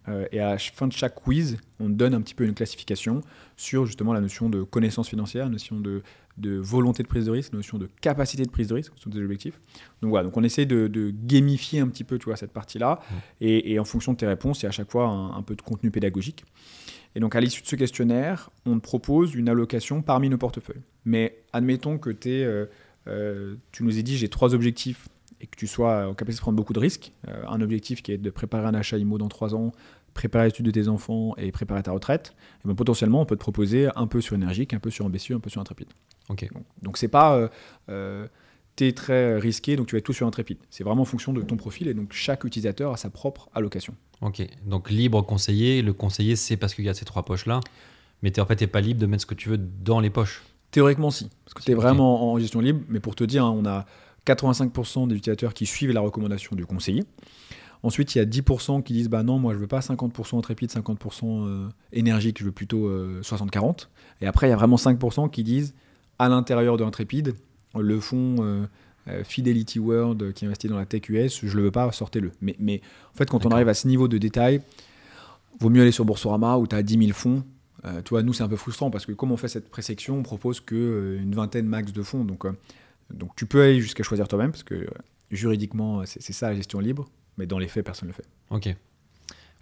euh, 0.08 0.26
et 0.32 0.40
à 0.40 0.50
la 0.50 0.58
fin 0.58 0.86
de 0.86 0.92
chaque 0.92 1.14
quiz, 1.14 1.58
on 1.78 1.88
donne 1.88 2.14
un 2.14 2.20
petit 2.20 2.34
peu 2.34 2.44
une 2.44 2.54
classification 2.54 3.22
sur 3.56 3.86
justement 3.86 4.12
la 4.12 4.20
notion 4.20 4.48
de 4.48 4.62
connaissance 4.62 5.08
financière, 5.08 5.44
la 5.44 5.50
notion 5.50 5.78
de, 5.78 6.02
de 6.38 6.56
volonté 6.56 7.02
de 7.02 7.08
prise 7.08 7.26
de 7.26 7.30
risque, 7.30 7.52
la 7.52 7.58
notion 7.58 7.78
de 7.78 7.88
capacité 8.00 8.44
de 8.44 8.50
prise 8.50 8.68
de 8.68 8.74
risque, 8.74 8.92
ce 8.96 9.02
sont 9.02 9.10
des 9.10 9.20
objectifs. 9.20 9.60
Donc 10.00 10.10
voilà, 10.10 10.24
donc 10.24 10.36
on 10.36 10.42
essaie 10.42 10.66
de, 10.66 10.86
de 10.86 11.10
gamifier 11.10 11.80
un 11.80 11.88
petit 11.88 12.04
peu 12.04 12.18
tu 12.18 12.26
vois, 12.26 12.36
cette 12.36 12.52
partie-là, 12.52 13.00
et, 13.40 13.72
et 13.72 13.78
en 13.78 13.84
fonction 13.84 14.12
de 14.12 14.18
tes 14.18 14.26
réponses, 14.26 14.60
il 14.60 14.64
y 14.64 14.66
a 14.66 14.70
à 14.70 14.72
chaque 14.72 14.90
fois 14.90 15.06
un, 15.06 15.36
un 15.36 15.42
peu 15.42 15.54
de 15.54 15.62
contenu 15.62 15.90
pédagogique. 15.90 16.44
Et 17.14 17.20
donc 17.20 17.34
à 17.34 17.40
l'issue 17.40 17.62
de 17.62 17.66
ce 17.66 17.76
questionnaire, 17.76 18.50
on 18.64 18.76
te 18.76 18.82
propose 18.82 19.34
une 19.34 19.48
allocation 19.48 20.00
parmi 20.00 20.28
nos 20.30 20.38
portefeuilles. 20.38 20.82
Mais 21.04 21.42
admettons 21.52 21.98
que 21.98 22.10
es 22.10 22.66
euh, 23.08 23.56
tu 23.72 23.82
nous 23.82 23.98
as 23.98 24.02
dit 24.02 24.16
j'ai 24.16 24.28
trois 24.28 24.54
objectifs 24.54 25.08
et 25.40 25.46
que 25.46 25.56
tu 25.56 25.66
sois 25.66 26.06
en 26.06 26.14
capacité 26.14 26.40
de 26.40 26.42
prendre 26.42 26.56
beaucoup 26.56 26.72
de 26.72 26.78
risques, 26.78 27.12
euh, 27.28 27.42
un 27.48 27.60
objectif 27.60 28.02
qui 28.02 28.12
est 28.12 28.18
de 28.18 28.30
préparer 28.30 28.66
un 28.66 28.74
achat 28.74 28.98
IMO 28.98 29.18
dans 29.18 29.28
trois 29.28 29.54
ans, 29.54 29.72
préparer 30.14 30.46
l'étude 30.46 30.66
de 30.66 30.70
tes 30.70 30.88
enfants 30.88 31.34
et 31.36 31.50
préparer 31.52 31.82
ta 31.82 31.92
retraite, 31.92 32.34
et 32.64 32.68
ben, 32.68 32.74
potentiellement 32.74 33.20
on 33.22 33.26
peut 33.26 33.36
te 33.36 33.40
proposer 33.40 33.88
un 33.96 34.06
peu 34.06 34.20
sur 34.20 34.34
énergique, 34.34 34.74
un 34.74 34.80
peu 34.80 34.90
sur 34.90 35.04
ambitieux, 35.04 35.36
un 35.36 35.40
peu 35.40 35.50
sur 35.50 35.60
intrépide. 35.60 35.88
Ok. 36.28 36.48
Donc, 36.82 36.96
c'est 36.96 37.08
pas 37.08 37.36
euh, 37.36 37.48
euh, 37.88 38.26
t'es 38.76 38.92
très 38.92 39.38
risqué, 39.38 39.76
donc 39.76 39.88
tu 39.88 39.94
vas 39.94 39.98
être 39.98 40.04
tout 40.04 40.12
sur 40.12 40.26
intrépide. 40.26 40.58
C'est 40.70 40.84
vraiment 40.84 41.02
en 41.02 41.06
fonction 41.06 41.32
de 41.32 41.42
ton 41.42 41.56
profil 41.56 41.88
et 41.88 41.94
donc 41.94 42.12
chaque 42.12 42.44
utilisateur 42.44 42.92
a 42.92 42.96
sa 42.96 43.10
propre 43.10 43.48
allocation. 43.54 43.94
Ok. 44.20 44.46
Donc 44.66 44.90
libre 44.90 45.22
conseiller. 45.22 45.82
Le 45.82 45.92
conseiller, 45.92 46.36
c'est 46.36 46.56
parce 46.56 46.74
qu'il 46.74 46.84
y 46.84 46.88
a 46.88 46.94
ces 46.94 47.04
trois 47.04 47.24
poches-là. 47.24 47.60
Mais 48.22 48.30
t'es, 48.30 48.40
en 48.40 48.46
fait, 48.46 48.56
t'es 48.56 48.66
pas 48.66 48.80
libre 48.80 49.00
de 49.00 49.06
mettre 49.06 49.22
ce 49.22 49.26
que 49.26 49.34
tu 49.34 49.48
veux 49.48 49.58
dans 49.58 49.98
les 50.00 50.10
poches. 50.10 50.42
Théoriquement, 50.70 51.10
si. 51.10 51.30
Parce 51.44 51.54
que 51.54 51.62
tu 51.62 51.72
es 51.72 51.74
vraiment 51.74 52.32
en 52.32 52.38
gestion 52.38 52.60
libre. 52.60 52.80
Mais 52.88 53.00
pour 53.00 53.14
te 53.14 53.24
dire, 53.24 53.44
hein, 53.44 53.50
on 53.50 53.66
a 53.66 53.86
85% 54.26 55.08
des 55.08 55.16
utilisateurs 55.16 55.54
qui 55.54 55.66
suivent 55.66 55.92
la 55.92 56.00
recommandation 56.00 56.56
du 56.56 56.66
conseiller. 56.66 57.04
Ensuite, 57.82 58.14
il 58.14 58.18
y 58.18 58.20
a 58.20 58.26
10% 58.26 58.82
qui 58.82 58.92
disent 58.92 59.08
bah 59.08 59.22
non, 59.22 59.38
moi 59.38 59.54
je 59.54 59.58
veux 59.58 59.66
pas 59.66 59.80
50% 59.80 60.36
intrépide, 60.38 60.70
50% 60.70 61.46
euh, 61.46 61.68
énergique, 61.92 62.38
je 62.38 62.44
veux 62.44 62.52
plutôt 62.52 62.86
euh, 62.86 63.22
60-40. 63.22 63.88
Et 64.20 64.26
après, 64.26 64.48
il 64.48 64.50
y 64.50 64.52
a 64.52 64.56
vraiment 64.56 64.76
5% 64.76 65.30
qui 65.30 65.42
disent 65.42 65.74
à 66.18 66.28
l'intérieur 66.28 66.76
de 66.76 66.84
intrépide, 66.84 67.34
le 67.74 67.98
fonds 68.00 68.36
euh, 68.40 68.66
euh, 69.08 69.24
Fidelity 69.24 69.78
World 69.78 70.22
euh, 70.22 70.32
qui 70.32 70.44
investit 70.44 70.68
dans 70.68 70.76
la 70.76 70.84
tech 70.84 71.08
US, 71.08 71.40
je 71.44 71.56
le 71.56 71.64
veux 71.64 71.70
pas, 71.70 71.90
sortez-le. 71.92 72.32
Mais, 72.42 72.54
mais 72.58 72.82
en 73.14 73.16
fait, 73.16 73.30
quand 73.30 73.46
on 73.46 73.50
arrive 73.50 73.68
à 73.68 73.74
ce 73.74 73.88
niveau 73.88 74.08
de 74.08 74.18
détail, 74.18 74.60
vaut 75.58 75.70
mieux 75.70 75.82
aller 75.82 75.92
sur 75.92 76.04
Boursorama 76.04 76.58
où 76.58 76.66
tu 76.66 76.76
as 76.76 76.82
10 76.82 76.98
000 76.98 77.12
fonds. 77.12 77.42
Euh, 77.86 78.02
vois, 78.10 78.22
nous, 78.22 78.32
c'est 78.32 78.42
un 78.42 78.48
peu 78.48 78.56
frustrant 78.56 78.90
parce 78.90 79.06
que 79.06 79.12
comme 79.12 79.32
on 79.32 79.36
fait 79.36 79.48
cette 79.48 79.70
présection, 79.70 80.18
on 80.18 80.22
propose 80.22 80.60
que 80.60 80.74
euh, 80.74 81.22
une 81.22 81.34
vingtaine 81.34 81.66
max 81.66 81.92
de 81.92 82.02
fonds. 82.02 82.24
Donc, 82.24 82.44
euh, 82.44 82.52
donc 83.14 83.34
tu 83.36 83.46
peux 83.46 83.62
aller 83.62 83.80
jusqu'à 83.80 84.02
choisir 84.02 84.28
toi-même 84.28 84.50
parce 84.50 84.62
que 84.62 84.74
euh, 84.74 84.86
juridiquement, 85.30 86.02
c'est 86.06 86.20
c'est 86.22 86.32
ça 86.32 86.48
la 86.50 86.56
gestion 86.56 86.80
libre. 86.80 87.08
Mais 87.38 87.46
dans 87.46 87.58
les 87.58 87.68
faits, 87.68 87.84
personne 87.84 88.08
ne 88.08 88.12
le 88.12 88.16
fait. 88.16 88.26
Ok. 88.50 88.76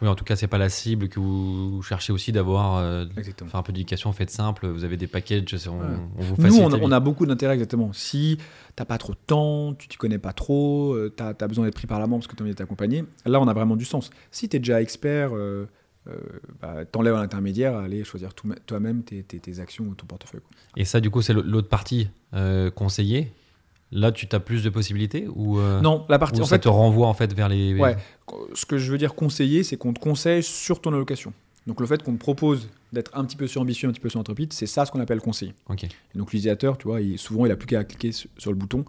Oui, 0.00 0.06
en 0.08 0.14
tout 0.14 0.24
cas, 0.24 0.36
c'est 0.36 0.46
pas 0.46 0.58
la 0.58 0.68
cible 0.68 1.08
que 1.08 1.18
vous 1.18 1.82
cherchez 1.82 2.12
aussi 2.12 2.30
d'avoir. 2.32 2.76
euh, 2.76 3.04
Exactement. 3.16 3.50
faire 3.50 3.60
un 3.60 3.62
peu 3.64 3.72
d'éducation, 3.72 4.12
faites 4.12 4.30
simple. 4.30 4.66
Vous 4.68 4.84
avez 4.84 4.96
des 4.96 5.06
packages, 5.08 5.44
on, 5.68 5.78
Ouais. 5.80 5.86
on 6.18 6.22
vous 6.22 6.34
Nous, 6.38 6.56
on, 6.58 6.72
a- 6.72 6.76
vie. 6.76 6.82
on 6.84 6.92
a 6.92 7.00
beaucoup 7.00 7.26
d'intérêt 7.26 7.54
exactement. 7.54 7.92
Si 7.92 8.38
t'as 8.76 8.84
pas 8.84 8.96
trop 8.98 9.12
de 9.12 9.18
temps, 9.26 9.74
tu 9.74 9.88
t'y 9.88 9.96
connais 9.96 10.18
pas 10.18 10.32
trop, 10.32 10.96
tu 11.16 11.22
as, 11.22 11.34
besoin 11.48 11.64
d'être 11.64 11.74
pris 11.74 11.88
par 11.88 11.98
la 11.98 12.06
main 12.06 12.16
parce 12.16 12.28
que 12.28 12.36
tu 12.36 12.42
as 12.42 12.44
envie 12.44 12.52
d'être 12.52 12.60
accompagné, 12.60 13.04
là, 13.26 13.40
on 13.40 13.48
a 13.48 13.52
vraiment 13.52 13.74
du 13.76 13.84
sens. 13.84 14.10
Si 14.30 14.48
tu 14.48 14.56
es 14.56 14.58
déjà 14.60 14.80
expert, 14.80 15.30
euh, 15.36 15.66
euh, 16.08 16.12
bah, 16.62 16.84
t'enlèves 16.84 17.14
un 17.16 17.20
intermédiaire 17.22 17.74
à 17.76 17.82
aller 17.82 18.04
choisir 18.04 18.30
toi-même 18.66 19.02
tes, 19.02 19.24
tes- 19.24 19.40
tes 19.40 19.58
actions 19.60 19.84
ou 19.84 19.94
ton 19.96 20.06
portefeuille. 20.06 20.40
quoi. 20.40 20.50
Et 20.76 20.84
ça, 20.84 21.00
du 21.00 21.10
coup, 21.10 21.22
c'est 21.22 21.34
l'autre 21.34 21.68
partie 21.68 22.08
euh, 22.34 22.70
conseiller. 22.70 23.32
Là, 23.90 24.12
tu 24.12 24.26
as 24.32 24.40
plus 24.40 24.62
de 24.62 24.68
possibilités 24.70 25.26
ou, 25.34 25.58
euh, 25.58 25.80
Non, 25.80 26.04
la 26.08 26.18
partie. 26.18 26.40
En 26.40 26.44
ça 26.44 26.56
fait, 26.56 26.60
te 26.60 26.68
renvoie 26.68 27.06
en 27.06 27.14
fait 27.14 27.32
vers 27.32 27.48
les. 27.48 27.74
Ouais. 27.74 27.96
ce 28.54 28.66
que 28.66 28.76
je 28.76 28.92
veux 28.92 28.98
dire 28.98 29.14
conseiller, 29.14 29.62
c'est 29.64 29.76
qu'on 29.76 29.94
te 29.94 30.00
conseille 30.00 30.42
sur 30.42 30.80
ton 30.80 30.92
allocation. 30.92 31.32
Donc 31.66 31.80
le 31.80 31.86
fait 31.86 32.02
qu'on 32.02 32.14
te 32.14 32.18
propose 32.18 32.68
d'être 32.92 33.10
un 33.14 33.24
petit 33.24 33.36
peu 33.36 33.46
sur 33.46 33.60
ambitieux, 33.60 33.88
un 33.88 33.92
petit 33.92 34.00
peu 34.00 34.08
sur 34.08 34.22
c'est 34.50 34.66
ça 34.66 34.86
ce 34.86 34.90
qu'on 34.90 35.00
appelle 35.00 35.20
conseiller. 35.20 35.54
Ok. 35.68 35.84
Et 35.84 35.88
donc 36.14 36.28
l'utilisateur, 36.32 36.78
tu 36.78 36.88
vois, 36.88 37.00
il- 37.00 37.18
souvent 37.18 37.44
il 37.46 37.52
a 37.52 37.56
plus 37.56 37.66
qu'à 37.66 37.84
cliquer 37.84 38.12
sur, 38.12 38.50
le 38.50 38.56
bouton 38.56 38.84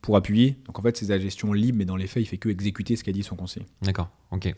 pour 0.00 0.16
appuyer. 0.16 0.56
Donc 0.66 0.78
en 0.78 0.82
fait 0.82 0.96
c'est 0.96 1.06
de 1.06 1.10
la 1.12 1.18
gestion 1.18 1.52
libre, 1.52 1.78
mais 1.78 1.84
dans 1.84 1.96
les 1.96 2.06
faits 2.06 2.22
il 2.22 2.26
fait 2.26 2.38
que 2.38 2.48
exécuter 2.48 2.96
ce 2.96 3.04
qu'a 3.04 3.12
dit 3.12 3.22
son 3.22 3.36
conseiller. 3.36 3.66
D'accord. 3.82 4.08
Ok. 4.30 4.54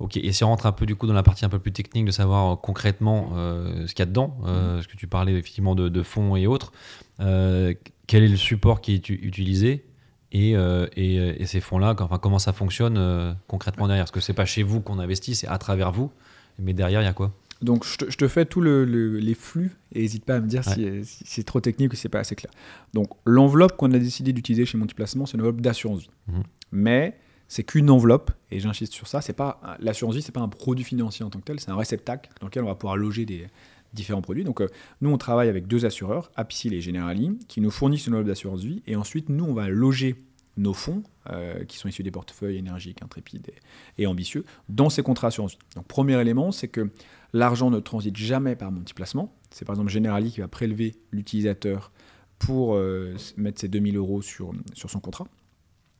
Ok. 0.00 0.16
Et 0.16 0.32
si 0.32 0.44
on 0.44 0.48
rentre 0.48 0.66
un 0.66 0.72
peu 0.72 0.86
du 0.86 0.96
coup 0.96 1.06
dans 1.06 1.14
la 1.14 1.22
partie 1.22 1.44
un 1.44 1.48
peu 1.48 1.58
plus 1.58 1.72
technique 1.72 2.04
de 2.04 2.10
savoir 2.10 2.52
euh, 2.52 2.56
concrètement 2.56 3.30
euh, 3.34 3.86
ce 3.86 3.94
qu'il 3.94 4.00
y 4.00 4.02
a 4.02 4.06
dedans, 4.06 4.36
euh, 4.44 4.82
ce 4.82 4.88
que 4.88 4.96
tu 4.96 5.06
parlais 5.06 5.32
effectivement 5.32 5.74
de, 5.74 5.88
de 5.88 6.02
fonds 6.02 6.36
et 6.36 6.46
autres, 6.46 6.72
euh, 7.20 7.72
quel 8.06 8.22
est 8.24 8.28
le 8.28 8.36
support 8.36 8.80
qui 8.80 8.94
est 8.94 9.08
utilisé 9.08 9.84
et, 10.32 10.50
et, 10.96 11.14
et 11.16 11.46
ces 11.46 11.60
fonds-là, 11.60 11.94
enfin, 12.00 12.18
comment 12.18 12.40
ça 12.40 12.52
fonctionne 12.52 13.36
concrètement 13.46 13.86
derrière? 13.86 14.04
Parce 14.04 14.10
que 14.10 14.20
c'est 14.20 14.32
pas 14.32 14.44
chez 14.46 14.64
vous 14.64 14.80
qu'on 14.80 14.98
investit, 14.98 15.36
c'est 15.36 15.46
à 15.46 15.58
travers 15.58 15.92
vous. 15.92 16.10
Mais 16.58 16.72
derrière, 16.72 17.00
il 17.02 17.04
y 17.04 17.08
a 17.08 17.12
quoi? 17.12 17.32
Donc 17.62 17.86
je 17.86 17.96
te, 17.96 18.10
je 18.10 18.16
te 18.18 18.26
fais 18.26 18.44
tous 18.44 18.60
le, 18.60 18.84
le- 18.84 19.18
les 19.18 19.34
flux 19.34 19.70
et 19.92 20.00
n'hésite 20.00 20.24
pas 20.24 20.34
à 20.36 20.40
me 20.40 20.48
dire 20.48 20.64
si, 20.64 21.04
si 21.04 21.24
c'est 21.24 21.44
trop 21.44 21.60
technique 21.60 21.92
ou 21.92 21.94
si 21.96 22.02
c'est 22.02 22.08
pas 22.08 22.18
assez 22.18 22.34
clair. 22.34 22.50
Donc 22.94 23.10
l'enveloppe 23.24 23.76
qu'on 23.76 23.92
a 23.92 23.98
décidé 23.98 24.32
d'utiliser 24.32 24.66
chez 24.66 24.76
Multiplacement, 24.76 25.24
c'est 25.24 25.34
une 25.36 25.40
enveloppe 25.42 25.60
d'assurance 25.60 26.00
vie. 26.00 26.10
Mhm. 26.26 26.42
Mais 26.72 27.16
c'est 27.48 27.64
qu'une 27.64 27.90
enveloppe, 27.90 28.30
et 28.50 28.60
j'insiste 28.60 28.92
sur 28.92 29.06
ça, 29.06 29.20
c'est 29.20 29.32
pas 29.32 29.60
l'assurance 29.80 30.14
vie, 30.14 30.22
c'est 30.22 30.32
pas 30.32 30.40
un 30.40 30.48
produit 30.48 30.84
financier 30.84 31.24
en 31.24 31.30
tant 31.30 31.38
que 31.38 31.44
tel, 31.44 31.60
c'est 31.60 31.70
un 31.70 31.76
réceptacle 31.76 32.30
dans 32.40 32.46
lequel 32.46 32.62
on 32.62 32.68
va 32.68 32.74
pouvoir 32.74 32.96
loger 32.96 33.26
des 33.26 33.46
différents 33.92 34.22
produits. 34.22 34.44
Donc 34.44 34.60
euh, 34.60 34.68
nous 35.00 35.10
on 35.10 35.18
travaille 35.18 35.48
avec 35.48 35.66
deux 35.66 35.86
assureurs, 35.86 36.30
Apicil 36.36 36.74
et 36.74 36.80
Generali, 36.80 37.38
qui 37.48 37.60
nous 37.60 37.70
fournissent 37.70 38.06
une 38.06 38.14
enveloppe 38.14 38.28
d'assurance 38.28 38.62
vie, 38.62 38.82
et 38.86 38.96
ensuite 38.96 39.28
nous 39.28 39.44
on 39.44 39.54
va 39.54 39.68
loger 39.68 40.16
nos 40.56 40.72
fonds, 40.72 41.02
euh, 41.30 41.64
qui 41.64 41.78
sont 41.78 41.88
issus 41.88 42.02
des 42.02 42.10
portefeuilles 42.10 42.56
énergiques, 42.56 43.02
intrépides 43.02 43.50
et, 43.98 44.06
ambitieux, 44.06 44.44
dans 44.68 44.90
ces 44.90 45.02
contrats 45.02 45.28
assurance 45.28 45.52
vie. 45.52 45.58
Donc 45.74 45.86
premier 45.86 46.20
élément, 46.20 46.52
c'est 46.52 46.68
que 46.68 46.90
l'argent 47.32 47.70
ne 47.70 47.80
transite 47.80 48.16
jamais 48.16 48.54
par 48.54 48.70
multiplacement. 48.70 49.34
C'est 49.50 49.64
par 49.64 49.74
exemple 49.74 49.90
Generali 49.90 50.30
qui 50.30 50.40
va 50.40 50.48
prélever 50.48 50.94
l'utilisateur 51.10 51.92
pour 52.38 52.74
euh, 52.74 53.14
mettre 53.36 53.60
ses 53.60 53.68
2000 53.68 53.96
euros 53.96 54.22
sur, 54.22 54.52
sur 54.74 54.90
son 54.90 55.00
contrat. 55.00 55.26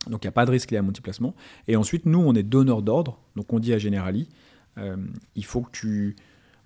Donc 0.09 0.25
il 0.25 0.27
n'y 0.27 0.31
a 0.31 0.33
pas 0.33 0.47
de 0.47 0.51
risque 0.51 0.71
lié 0.71 0.79
à 0.79 0.83
multiplacement. 0.83 1.35
Et 1.69 1.77
ensuite, 1.77 2.07
nous, 2.07 2.21
on 2.21 2.35
est 2.35 2.43
donneur 2.43 2.83
d'ordre. 2.83 3.19
Donc 3.37 3.53
on 3.53 3.59
dit 3.59 3.73
à 3.73 3.79
Generali, 3.79 4.29
euh, 4.79 4.97
il 5.35 5.45
faut 5.45 5.63
que 5.63 5.71
tu 5.71 6.17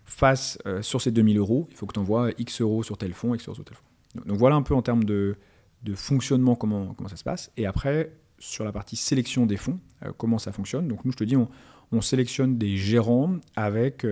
fasses 0.05 0.59
euh, 0.67 0.83
sur 0.83 1.03
ces 1.03 1.11
2000 1.11 1.37
euros, 1.39 1.69
il 1.71 1.77
faut 1.77 1.87
que 1.87 1.93
tu 1.93 2.01
envoies 2.01 2.31
X 2.39 2.61
euros 2.61 2.83
sur 2.83 2.97
tel 2.97 3.13
fonds, 3.13 3.35
X 3.35 3.47
euros 3.47 3.55
sur 3.55 3.65
tel 3.65 3.77
fonds. 3.77 4.25
Donc, 4.25 4.39
voilà 4.39 4.57
un 4.57 4.63
peu 4.63 4.75
en 4.75 4.83
termes 4.83 5.05
de, 5.05 5.37
de 5.83 5.95
fonctionnement 5.95 6.55
comment, 6.55 6.95
comment 6.95 7.09
ça 7.09 7.17
se 7.17 7.25
passe. 7.25 7.53
Et 7.57 7.67
après, 7.67 8.13
sur 8.39 8.65
la 8.65 8.73
partie 8.73 8.97
sélection 8.97 9.45
des 9.47 9.57
fonds, 9.57 9.79
euh, 10.05 10.13
comment 10.17 10.39
ça 10.39 10.53
fonctionne. 10.53 10.89
Donc 10.89 11.05
nous, 11.05 11.13
je 11.13 11.19
te 11.19 11.25
dis, 11.25 11.37
on, 11.37 11.49
on 11.93 12.01
sélectionne 12.01 12.57
des 12.59 12.77
gérants 12.77 13.37
avec 13.57 14.07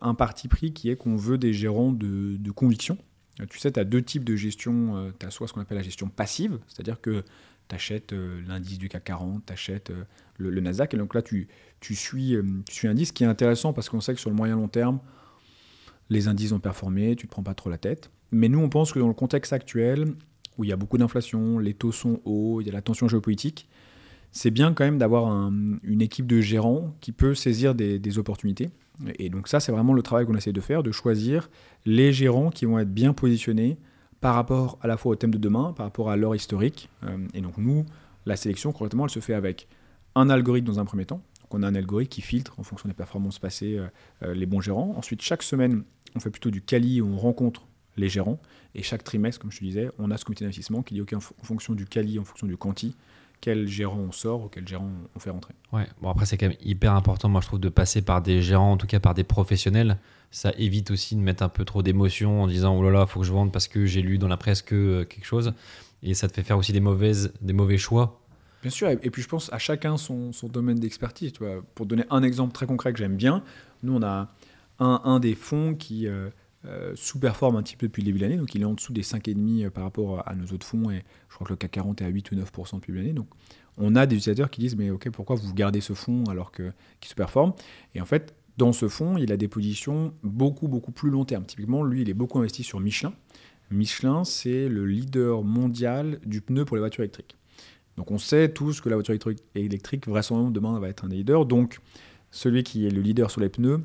un 0.00 0.14
parti 0.14 0.48
pris 0.48 0.72
qui 0.72 0.88
est 0.88 0.96
qu'on 0.96 1.16
veut 1.16 1.36
des 1.36 1.52
gérants 1.52 1.92
de, 1.92 2.36
de 2.38 2.50
conviction. 2.50 2.96
Tu 3.50 3.58
sais, 3.58 3.70
tu 3.70 3.78
as 3.78 3.84
deux 3.84 4.00
types 4.00 4.24
de 4.24 4.34
gestion. 4.36 5.12
tu 5.18 5.26
as 5.26 5.30
soit 5.30 5.46
ce 5.46 5.52
qu'on 5.52 5.60
appelle 5.60 5.76
la 5.76 5.82
gestion 5.82 6.08
passive, 6.08 6.58
c'est-à-dire 6.66 6.98
que 7.02 7.24
tu 7.68 7.74
achètes 7.74 8.14
l'indice 8.46 8.78
du 8.78 8.88
CAC 8.88 9.04
40, 9.04 9.46
tu 9.46 9.52
achètes 9.52 9.92
le, 10.38 10.60
Nasdaq, 10.60 10.94
et 10.94 10.96
donc 10.96 11.14
là, 11.14 11.22
tu, 11.22 11.48
tu, 11.80 11.94
suis, 11.94 12.34
euh, 12.34 12.42
tu 12.66 12.74
suis 12.74 12.88
un 12.88 12.92
indice 12.92 13.12
qui 13.12 13.24
est 13.24 13.26
intéressant 13.26 13.72
parce 13.72 13.88
qu'on 13.88 14.00
sait 14.00 14.14
que 14.14 14.20
sur 14.20 14.30
le 14.30 14.36
moyen 14.36 14.56
long 14.56 14.68
terme, 14.68 15.00
les 16.10 16.28
indices 16.28 16.52
ont 16.52 16.60
performé, 16.60 17.16
tu 17.16 17.26
ne 17.26 17.28
te 17.28 17.32
prends 17.32 17.42
pas 17.42 17.54
trop 17.54 17.70
la 17.70 17.78
tête. 17.78 18.10
Mais 18.30 18.48
nous, 18.48 18.60
on 18.60 18.68
pense 18.68 18.92
que 18.92 18.98
dans 18.98 19.08
le 19.08 19.14
contexte 19.14 19.52
actuel, 19.52 20.14
où 20.56 20.64
il 20.64 20.70
y 20.70 20.72
a 20.72 20.76
beaucoup 20.76 20.98
d'inflation, 20.98 21.58
les 21.58 21.74
taux 21.74 21.92
sont 21.92 22.20
hauts, 22.24 22.60
il 22.60 22.66
y 22.66 22.70
a 22.70 22.72
la 22.72 22.82
tension 22.82 23.08
géopolitique, 23.08 23.68
c'est 24.32 24.50
bien 24.50 24.72
quand 24.74 24.84
même 24.84 24.98
d'avoir 24.98 25.26
un- 25.28 25.78
une 25.82 26.02
équipe 26.02 26.26
de 26.26 26.40
gérants 26.40 26.94
qui 27.00 27.12
peut 27.12 27.34
saisir 27.34 27.74
des 27.74 28.18
opportunités. 28.18 28.70
Et 29.18 29.28
donc 29.30 29.48
ça, 29.48 29.60
c'est 29.60 29.72
vraiment 29.72 29.92
le 29.94 30.02
travail 30.02 30.26
qu'on 30.26 30.34
essaie 30.34 30.52
de 30.52 30.60
faire, 30.60 30.82
de 30.82 30.90
choisir 30.90 31.48
les 31.86 32.12
gérants 32.12 32.50
qui 32.50 32.64
vont 32.64 32.78
être 32.78 32.92
bien 32.92 33.12
positionnés 33.12 33.78
par 34.20 34.34
rapport 34.34 34.78
à 34.82 34.86
la 34.86 34.96
fois 34.96 35.12
au 35.12 35.14
thème 35.16 35.30
de 35.30 35.38
demain, 35.38 35.72
par 35.76 35.86
rapport 35.86 36.10
à 36.10 36.16
leur 36.16 36.34
historique. 36.34 36.88
Euh, 37.04 37.18
et 37.34 37.40
donc 37.40 37.56
nous, 37.58 37.86
la 38.26 38.36
sélection, 38.36 38.72
concrètement, 38.72 39.04
elle 39.04 39.10
se 39.10 39.20
fait 39.20 39.34
avec 39.34 39.68
un 40.14 40.30
algorithme 40.30 40.66
dans 40.66 40.80
un 40.80 40.84
premier 40.84 41.04
temps. 41.04 41.22
Donc 41.42 41.54
on 41.54 41.62
a 41.62 41.68
un 41.68 41.74
algorithme 41.74 42.10
qui 42.10 42.20
filtre 42.20 42.58
en 42.58 42.62
fonction 42.62 42.88
des 42.88 42.94
performances 42.94 43.38
passées 43.38 43.78
euh, 43.78 43.86
euh, 44.22 44.34
les 44.34 44.46
bons 44.46 44.60
gérants. 44.60 44.94
Ensuite, 44.96 45.22
chaque 45.22 45.42
semaine, 45.42 45.84
on 46.14 46.20
fait 46.20 46.30
plutôt 46.30 46.50
du 46.50 46.62
quali 46.62 47.00
où 47.00 47.08
on 47.08 47.16
rencontre 47.16 47.66
les 47.96 48.08
gérants. 48.08 48.40
Et 48.74 48.82
chaque 48.82 49.04
trimestre, 49.04 49.40
comme 49.40 49.50
je 49.50 49.58
te 49.58 49.64
disais, 49.64 49.90
on 49.98 50.10
a 50.10 50.16
ce 50.16 50.24
comité 50.24 50.44
d'investissement 50.44 50.82
qui 50.82 50.94
dit, 50.94 51.00
OK, 51.00 51.12
en 51.14 51.20
fonction 51.20 51.74
du 51.74 51.86
quali, 51.86 52.18
en 52.18 52.24
fonction 52.24 52.46
du 52.46 52.56
quanti, 52.56 52.94
quel 53.40 53.68
gérant 53.68 53.98
on 53.98 54.12
sort 54.12 54.44
ou 54.44 54.48
quel 54.48 54.66
gérant 54.66 54.90
on 55.14 55.18
fait 55.18 55.30
rentrer. 55.30 55.54
Ouais, 55.72 55.86
bon 56.00 56.10
après 56.10 56.26
c'est 56.26 56.36
quand 56.36 56.48
même 56.48 56.56
hyper 56.60 56.94
important, 56.94 57.28
moi 57.28 57.40
je 57.40 57.46
trouve, 57.46 57.60
de 57.60 57.68
passer 57.68 58.02
par 58.02 58.20
des 58.20 58.42
gérants, 58.42 58.72
en 58.72 58.76
tout 58.76 58.86
cas 58.86 59.00
par 59.00 59.14
des 59.14 59.24
professionnels. 59.24 59.98
Ça 60.30 60.52
évite 60.58 60.90
aussi 60.90 61.16
de 61.16 61.20
mettre 61.20 61.42
un 61.42 61.48
peu 61.48 61.64
trop 61.64 61.82
d'émotion 61.82 62.42
en 62.42 62.46
disant 62.46 62.76
oh 62.76 62.82
là 62.82 62.90
là, 62.90 63.06
faut 63.06 63.20
que 63.20 63.26
je 63.26 63.32
vende 63.32 63.52
parce 63.52 63.68
que 63.68 63.86
j'ai 63.86 64.02
lu 64.02 64.18
dans 64.18 64.28
la 64.28 64.36
presse 64.36 64.62
que 64.62 64.74
euh, 64.74 65.04
quelque 65.04 65.24
chose. 65.24 65.52
Et 66.02 66.14
ça 66.14 66.28
te 66.28 66.34
fait 66.34 66.42
faire 66.42 66.58
aussi 66.58 66.72
des, 66.72 66.80
mauvaises, 66.80 67.32
des 67.40 67.52
mauvais 67.52 67.78
choix. 67.78 68.20
Bien 68.62 68.70
sûr, 68.70 68.88
et, 68.88 68.96
puis 68.96 69.22
je 69.22 69.28
pense 69.28 69.52
à 69.52 69.58
chacun 69.58 69.96
son, 69.96 70.32
son 70.32 70.48
domaine 70.48 70.78
d'expertise. 70.78 71.32
Pour 71.74 71.86
donner 71.86 72.04
un 72.10 72.22
exemple 72.22 72.52
très 72.52 72.66
concret 72.66 72.92
que 72.92 72.98
j'aime 72.98 73.16
bien, 73.16 73.42
nous 73.82 73.94
on 73.94 74.02
a 74.02 74.32
un, 74.78 75.00
un 75.04 75.20
des 75.20 75.34
fonds 75.34 75.74
qui 75.74 76.06
euh, 76.06 76.28
euh, 76.64 76.92
sous-performe 76.96 77.56
un 77.56 77.62
petit 77.62 77.76
peu 77.76 77.86
depuis 77.86 78.02
le 78.02 78.06
début 78.06 78.18
de 78.18 78.24
l'année, 78.24 78.36
donc 78.36 78.54
il 78.54 78.62
est 78.62 78.64
en 78.64 78.74
dessous 78.74 78.92
des 78.92 79.02
5,5 79.02 79.64
euh, 79.64 79.70
par 79.70 79.84
rapport 79.84 80.28
à, 80.28 80.34
nos 80.34 80.46
autres 80.46 80.66
fonds, 80.66 80.90
et 80.90 81.04
je 81.28 81.34
crois 81.34 81.46
que 81.46 81.52
le 81.52 81.56
CAC 81.56 81.70
40 81.70 82.02
est 82.02 82.04
à 82.04 82.08
8 82.08 82.32
ou 82.32 82.34
9% 82.34 82.74
depuis 82.76 82.92
l'année. 82.92 83.12
Donc 83.12 83.28
on 83.76 83.94
a 83.94 84.06
des 84.06 84.16
utilisateurs 84.16 84.50
qui 84.50 84.60
disent 84.60 84.76
mais 84.76 84.90
ok 84.90 85.08
pourquoi 85.10 85.36
vous 85.36 85.54
gardez 85.54 85.80
ce 85.80 85.92
fonds 85.92 86.24
alors 86.24 86.50
que 86.50 86.72
qui 87.00 87.08
sous-performe? 87.08 87.52
Et 87.94 88.00
en 88.00 88.04
fait 88.04 88.34
dans 88.58 88.72
ce 88.72 88.88
fonds 88.88 89.16
il 89.16 89.32
a 89.32 89.38
des 89.38 89.48
positions 89.48 90.12
beaucoup 90.22 90.68
beaucoup 90.68 90.92
plus 90.92 91.10
long 91.10 91.24
terme. 91.24 91.44
Typiquement 91.44 91.82
lui 91.82 92.02
il 92.02 92.10
est 92.10 92.14
beaucoup 92.14 92.38
investi 92.38 92.62
sur 92.62 92.80
Michelin. 92.80 93.14
Michelin 93.70 94.24
c'est 94.24 94.68
le 94.68 94.84
leader 94.84 95.42
mondial 95.42 96.20
du 96.26 96.42
pneu 96.42 96.64
pour 96.64 96.76
les 96.76 96.80
voitures 96.80 97.04
électriques. 97.04 97.36
Donc 97.96 98.10
on 98.10 98.18
sait 98.18 98.50
tous 98.50 98.80
que 98.80 98.88
la 98.88 98.96
voiture 98.96 99.14
électrique, 99.54 100.06
vraisemblablement 100.06 100.50
demain 100.50 100.78
va 100.78 100.88
être 100.88 101.04
un 101.04 101.08
des 101.08 101.16
leaders. 101.16 101.46
Donc 101.46 101.80
celui 102.30 102.62
qui 102.62 102.86
est 102.86 102.90
le 102.90 103.00
leader 103.00 103.30
sur 103.30 103.40
les 103.40 103.48
pneus 103.48 103.80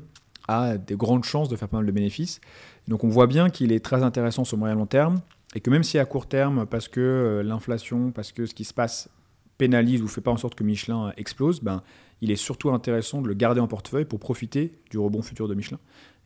a 0.46 0.76
des 0.76 0.96
grandes 0.96 1.24
chances 1.24 1.48
de 1.48 1.56
faire 1.56 1.68
pas 1.68 1.78
mal 1.78 1.86
de 1.86 1.92
bénéfices. 1.92 2.40
Donc 2.88 3.04
on 3.04 3.08
voit 3.08 3.26
bien 3.26 3.48
qu'il 3.48 3.72
est 3.72 3.82
très 3.82 4.02
intéressant 4.02 4.44
sur 4.44 4.58
moyen 4.58 4.74
long 4.74 4.86
terme 4.86 5.20
et 5.54 5.60
que 5.60 5.70
même 5.70 5.84
si 5.84 5.98
à 5.98 6.04
court 6.04 6.26
terme, 6.26 6.66
parce 6.66 6.88
que 6.88 7.00
euh, 7.00 7.42
l'inflation, 7.42 8.10
parce 8.10 8.32
que 8.32 8.44
ce 8.44 8.54
qui 8.54 8.64
se 8.64 8.74
passe 8.74 9.08
pénalise 9.56 10.02
ou 10.02 10.08
fait 10.08 10.20
pas 10.20 10.32
en 10.32 10.36
sorte 10.36 10.56
que 10.56 10.64
Michelin 10.64 11.12
explose, 11.16 11.60
ben, 11.60 11.82
il 12.20 12.30
est 12.30 12.36
surtout 12.36 12.70
intéressant 12.70 13.22
de 13.22 13.28
le 13.28 13.34
garder 13.34 13.60
en 13.60 13.66
portefeuille 13.66 14.04
pour 14.04 14.18
profiter 14.18 14.78
du 14.90 14.98
rebond 14.98 15.22
futur 15.22 15.48
de 15.48 15.54
Michelin. 15.54 15.78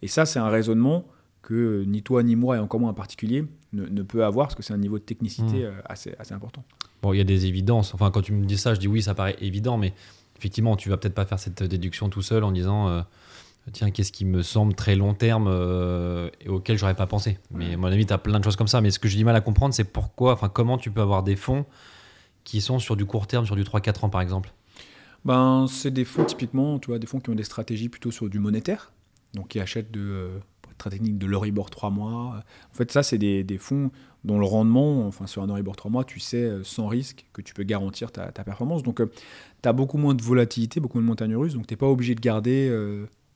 Et 0.02 0.08
ça, 0.08 0.26
c'est 0.26 0.38
un 0.38 0.48
raisonnement 0.48 1.06
que 1.42 1.84
ni 1.86 2.02
toi 2.02 2.22
ni 2.22 2.36
moi, 2.36 2.56
et 2.56 2.58
encore 2.58 2.80
moins 2.80 2.90
un 2.90 2.94
particulier, 2.94 3.44
ne, 3.72 4.02
peut 4.02 4.24
avoir, 4.24 4.48
parce 4.48 4.54
que 4.54 4.62
c'est 4.62 4.74
un 4.74 4.78
niveau 4.78 4.98
de 4.98 5.04
technicité 5.04 5.62
mmh. 5.62 5.64
euh, 5.64 5.72
assez, 5.84 6.14
assez 6.18 6.34
important. 6.34 6.64
Bon, 7.02 7.12
il 7.12 7.18
y 7.18 7.20
a 7.20 7.24
des 7.24 7.46
évidences. 7.46 7.94
Enfin, 7.94 8.10
quand 8.10 8.22
tu 8.22 8.32
me 8.32 8.44
dis 8.44 8.58
ça, 8.58 8.74
je 8.74 8.80
dis 8.80 8.88
oui, 8.88 9.02
ça 9.02 9.14
paraît 9.14 9.36
évident, 9.40 9.76
mais 9.76 9.94
effectivement, 10.36 10.76
tu 10.76 10.88
vas 10.88 10.96
peut-être 10.96 11.14
pas 11.14 11.26
faire 11.26 11.38
cette 11.38 11.62
déduction 11.62 12.08
tout 12.08 12.22
seul 12.22 12.44
en 12.44 12.52
disant 12.52 12.88
euh, 12.88 13.02
tiens, 13.72 13.90
qu'est-ce 13.90 14.12
qui 14.12 14.24
me 14.24 14.42
semble 14.42 14.74
très 14.74 14.96
long 14.96 15.14
terme 15.14 15.46
euh, 15.48 16.30
et 16.40 16.48
auquel 16.48 16.78
j'aurais 16.78 16.94
pas 16.94 17.06
pensé. 17.06 17.38
Mais 17.50 17.74
à 17.74 17.76
mon 17.76 17.88
avis, 17.88 18.06
tu 18.06 18.12
as 18.12 18.18
plein 18.18 18.38
de 18.38 18.44
choses 18.44 18.56
comme 18.56 18.68
ça. 18.68 18.80
Mais 18.80 18.90
ce 18.90 18.98
que 18.98 19.08
j'ai 19.08 19.18
du 19.18 19.24
mal 19.24 19.36
à 19.36 19.40
comprendre, 19.40 19.74
c'est 19.74 19.84
pourquoi, 19.84 20.32
enfin, 20.32 20.48
comment 20.48 20.78
tu 20.78 20.90
peux 20.90 21.00
avoir 21.00 21.22
des 21.22 21.36
fonds 21.36 21.66
qui 22.44 22.60
sont 22.60 22.78
sur 22.78 22.96
du 22.96 23.04
court 23.04 23.26
terme, 23.26 23.46
sur 23.46 23.56
du 23.56 23.62
3-4 23.62 24.06
ans 24.06 24.08
par 24.08 24.20
exemple? 24.20 24.52
Ben, 25.24 25.66
C'est 25.68 25.90
des 25.90 26.04
fonds 26.04 26.24
typiquement, 26.24 26.78
tu 26.78 26.88
vois, 26.88 26.98
des 26.98 27.06
fonds 27.06 27.20
qui 27.20 27.30
ont 27.30 27.34
des 27.34 27.44
stratégies 27.44 27.88
plutôt 27.88 28.10
sur 28.10 28.28
du 28.28 28.38
monétaire, 28.38 28.92
donc 29.34 29.48
qui 29.48 29.60
achètent 29.60 29.90
de, 29.90 30.00
euh, 30.00 30.38
pour 30.62 30.72
être 30.72 30.78
très 30.78 30.90
technique, 30.90 31.18
de 31.18 31.26
l'Euribor 31.26 31.70
3 31.70 31.90
mois. 31.90 32.42
En 32.72 32.74
fait, 32.74 32.90
ça, 32.92 33.02
c'est 33.02 33.18
des, 33.18 33.44
des, 33.44 33.58
fonds 33.58 33.90
dont 34.24 34.38
le 34.38 34.46
rendement, 34.46 35.06
enfin 35.06 35.26
sur 35.26 35.42
un 35.42 35.46
Euribor 35.46 35.76
3 35.76 35.90
mois, 35.90 36.04
tu 36.04 36.20
sais 36.20 36.42
euh, 36.42 36.64
sans 36.64 36.86
risque 36.86 37.26
que 37.32 37.42
tu 37.42 37.54
peux 37.54 37.62
garantir 37.64 38.12
ta, 38.12 38.32
ta 38.32 38.44
performance. 38.44 38.82
Donc, 38.82 39.00
euh, 39.00 39.10
tu 39.62 39.68
as 39.68 39.72
beaucoup 39.72 39.98
moins 39.98 40.14
de 40.14 40.22
volatilité, 40.22 40.80
beaucoup 40.80 40.98
moins 40.98 41.04
de 41.04 41.08
montagnes 41.08 41.36
russes, 41.36 41.54
donc 41.54 41.66
tu 41.66 41.74
n'es 41.74 41.78
pas 41.78 41.88
obligé 41.88 42.14
de 42.14 42.20
garder 42.20 42.72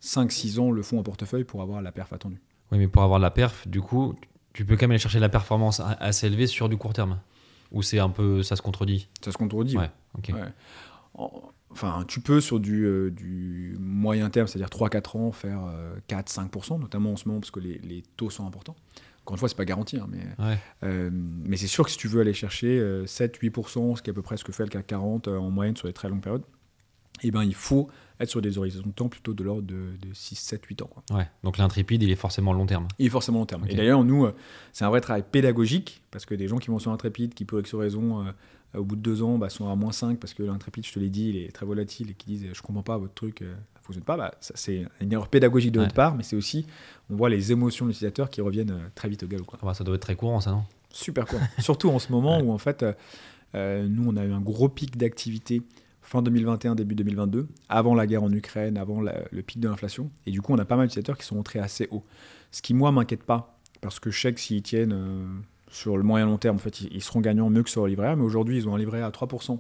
5-6 0.03 0.59
ans 0.61 0.71
le 0.71 0.83
fonds 0.83 0.99
en 0.99 1.03
portefeuille 1.03 1.45
pour 1.45 1.63
avoir 1.63 1.83
la 1.83 1.93
perf 1.93 2.13
attendue. 2.13 2.41
Oui, 2.71 2.79
mais 2.79 2.89
pour 2.89 3.03
avoir 3.03 3.19
la 3.19 3.31
perf, 3.31 3.69
du 3.69 3.81
coup, 3.81 4.15
tu 4.53 4.65
peux 4.65 4.77
quand 4.77 4.85
même 4.85 4.93
aller 4.93 4.99
chercher 4.99 5.21
la 5.21 5.29
performance 5.29 5.81
assez 6.01 6.27
élevée 6.27 6.47
sur 6.47 6.69
du 6.69 6.77
court 6.77 6.93
terme 6.93 7.19
ou 7.71 7.83
c'est 7.83 7.99
un 7.99 8.11
peu, 8.11 8.43
ça 8.43 8.57
se 8.57 8.63
contredit? 8.63 9.09
Ça 9.25 9.33
se 9.33 9.39
contredit. 9.39 9.77
Ouais, 9.77 9.91
Enfin, 11.73 12.05
tu 12.07 12.21
peux 12.21 12.41
sur 12.41 12.61
du, 12.61 12.85
euh, 12.85 13.11
du 13.11 13.77
moyen 13.81 14.29
terme, 14.31 14.47
c'est-à-dire 14.47 14.69
3-4 14.69 15.17
ans, 15.17 15.33
faire 15.33 15.61
4-5%, 16.09 16.75
euh, 16.75 16.79
notamment 16.79 17.13
en 17.13 17.17
ce 17.17 17.27
moment 17.27 17.41
parce 17.41 17.51
que 17.51 17.61
les, 17.61 17.79
les 17.79 18.03
taux 18.17 18.31
sont 18.31 18.47
importants. 18.47 18.77
Encore 19.23 19.35
une 19.35 19.39
fois, 19.39 19.49
c'est 19.49 19.57
pas 19.57 19.65
garanti, 19.65 19.99
hein, 19.99 20.09
mais, 20.11 20.57
euh, 20.83 21.11
mais 21.13 21.57
c'est 21.57 21.69
sûr 21.69 21.85
que 21.85 21.91
si 21.91 21.97
tu 21.97 22.09
veux 22.09 22.21
aller 22.21 22.35
chercher 22.35 22.81
7-8%, 23.05 23.97
ce 23.97 24.03
qui 24.03 24.11
est 24.11 24.13
à 24.13 24.15
peu 24.15 24.23
près 24.23 24.37
ce 24.37 24.45
que 24.45 24.53
fait 24.53 24.65
le 24.65 24.69
CAC 24.69 24.87
40 24.89 25.29
en 25.29 25.51
moyenne 25.51 25.77
sur 25.77 25.87
les 25.87 25.93
très 25.93 26.09
longues 26.09 26.23
périodes, 26.23 26.43
eh 27.23 27.31
ben, 27.31 27.45
il 27.45 27.55
faut 27.55 27.89
être 28.19 28.29
sur 28.29 28.43
des 28.43 28.59
horizons 28.59 28.83
de 28.85 28.91
temps 28.91 29.09
plutôt 29.09 29.33
de 29.33 29.45
l'ordre 29.45 29.63
de, 29.63 29.95
6, 30.13 30.35
7, 30.35 30.65
8 30.67 30.83
ans. 30.83 30.91
Quoi. 30.91 31.19
Ouais, 31.19 31.29
donc 31.45 31.57
l'intrépide, 31.57 32.03
il 32.03 32.11
est 32.11 32.17
forcément 32.17 32.53
long 32.53 32.67
terme. 32.67 32.89
Il 32.99 33.07
est 33.07 33.11
forcément 33.11 33.39
long 33.39 33.47
terme. 33.47 33.65
Et 33.69 33.77
d'ailleurs, 33.77 34.03
nous, 34.03 34.27
c'est 34.73 34.85
un 34.85 34.91
vrai 34.91 35.01
travail 35.01 35.23
pédagogique, 35.31 36.03
parce 36.11 36.27
que 36.27 36.35
des 36.35 36.49
gens 36.49 36.59
qui 36.59 36.69
vont 36.69 36.81
sur 36.81 36.91
l'intrépide, 36.91 37.33
qui 37.33 37.45
pour 37.45 37.61
X 37.61 37.75
raison, 37.77 38.27
au 38.75 38.85
bout 38.85 38.97
de 38.97 39.01
deux 39.01 39.23
ans, 39.23 39.39
bah, 39.39 39.51
sont 39.51 39.69
à 39.69 39.77
moins 39.77 39.93
5, 39.93 40.19
parce 40.19 40.35
que 40.35 40.43
l'intrépide, 40.43 40.87
je 40.87 40.93
te 40.93 40.99
l'ai 40.99 41.11
dit, 41.11 41.29
il 41.29 41.37
est 41.37 41.53
très 41.53 41.67
volatile, 41.67 42.11
et 42.11 42.15
qui 42.15 42.27
disent 42.27 42.47
Je 42.53 42.63
comprends 42.63 42.83
pas 42.83 42.97
votre 42.97 43.15
truc, 43.15 43.43
euh, 43.43 43.53
ça 43.75 43.81
ne 43.81 43.85
fonctionne 43.85 44.05
pas. 44.05 44.17
Bah, 44.17 44.35
c'est 44.41 44.87
une 45.01 45.13
erreur 45.13 45.29
pédagogique 45.29 45.73
de 45.73 45.81
notre 45.81 45.95
part, 45.95 46.15
mais 46.15 46.23
c'est 46.23 46.37
aussi, 46.37 46.67
on 47.11 47.17
voit 47.17 47.29
les 47.29 47.53
émotions 47.53 47.85
de 47.85 47.91
l'utilisateur 47.91 48.31
qui 48.31 48.41
reviennent 48.41 48.91
très 48.95 49.09
vite 49.09 49.23
au 49.23 49.27
galop. 49.27 49.45
Quoi. 49.45 49.59
Ah 49.63 49.67
bah, 49.67 49.75
ça 49.75 49.85
doit 49.85 49.97
être 49.97 50.03
très 50.03 50.17
courant, 50.17 50.41
ça, 50.41 50.53
non? 50.53 50.65
Super 50.91 51.27
courant. 51.27 51.47
Surtout 51.59 51.91
en 51.91 51.99
ce 51.99 52.13
moment 52.13 52.41
où, 52.41 52.51
en 52.51 52.59
fait, 52.59 52.85
nous, 53.55 54.09
on 54.09 54.17
a 54.17 54.25
eu 54.25 54.33
un 54.33 54.41
gros 54.41 54.69
pic 54.69 54.97
d'activité 54.97 55.63
fin 56.01 56.21
2021, 56.21 56.75
début 56.75 56.95
2022, 56.95 57.49
avant 57.69 57.95
la 57.95 58.07
guerre 58.07 58.23
en 58.23 58.33
Ukraine, 58.33 58.77
avant 58.77 59.01
le 59.01 59.43
pic 59.43 59.61
de 59.61 59.69
l'inflation. 59.69 60.11
Et 60.27 60.31
du 60.31 60.43
coup, 60.43 60.53
on 60.53 60.59
a 60.59 60.65
pas 60.65 60.77
mal 60.77 60.87
d'utilisateurs 60.87 61.17
qui 61.17 61.25
sont 61.25 61.37
rentrés 61.37 61.59
assez 61.59 61.89
haut. 61.91 62.05
Ce 62.51 62.61
qui, 62.61 62.75
moi, 62.75 62.93
m'inquiète 62.93 63.23
pas, 63.23 63.59
parce 63.81 63.99
que 63.99 64.11
je 64.11 64.21
sais 64.21 64.33
que 64.33 64.41
s'ils 64.41 64.63
tiennent 64.63 64.93
euh, 64.93 65.27
sur 65.73 65.97
le 65.97 66.03
moyen 66.03 66.27
long 66.27 66.39
terme, 66.39 66.57
en 66.57 66.61
fait, 66.61 66.83
ils, 66.83 67.03
seront 67.03 67.21
gagnants 67.21 67.49
mieux 67.51 67.63
que 67.63 67.71
sur 67.71 67.85
le 67.85 67.89
livret 67.89 68.09
A, 68.09 68.17
mais 68.17 68.23
aujourd'hui, 68.23 68.59
ils 68.59 68.69
ont 68.69 68.75
un 68.75 68.79
livret 68.79 69.01
à 69.03 69.11
3%. 69.11 69.59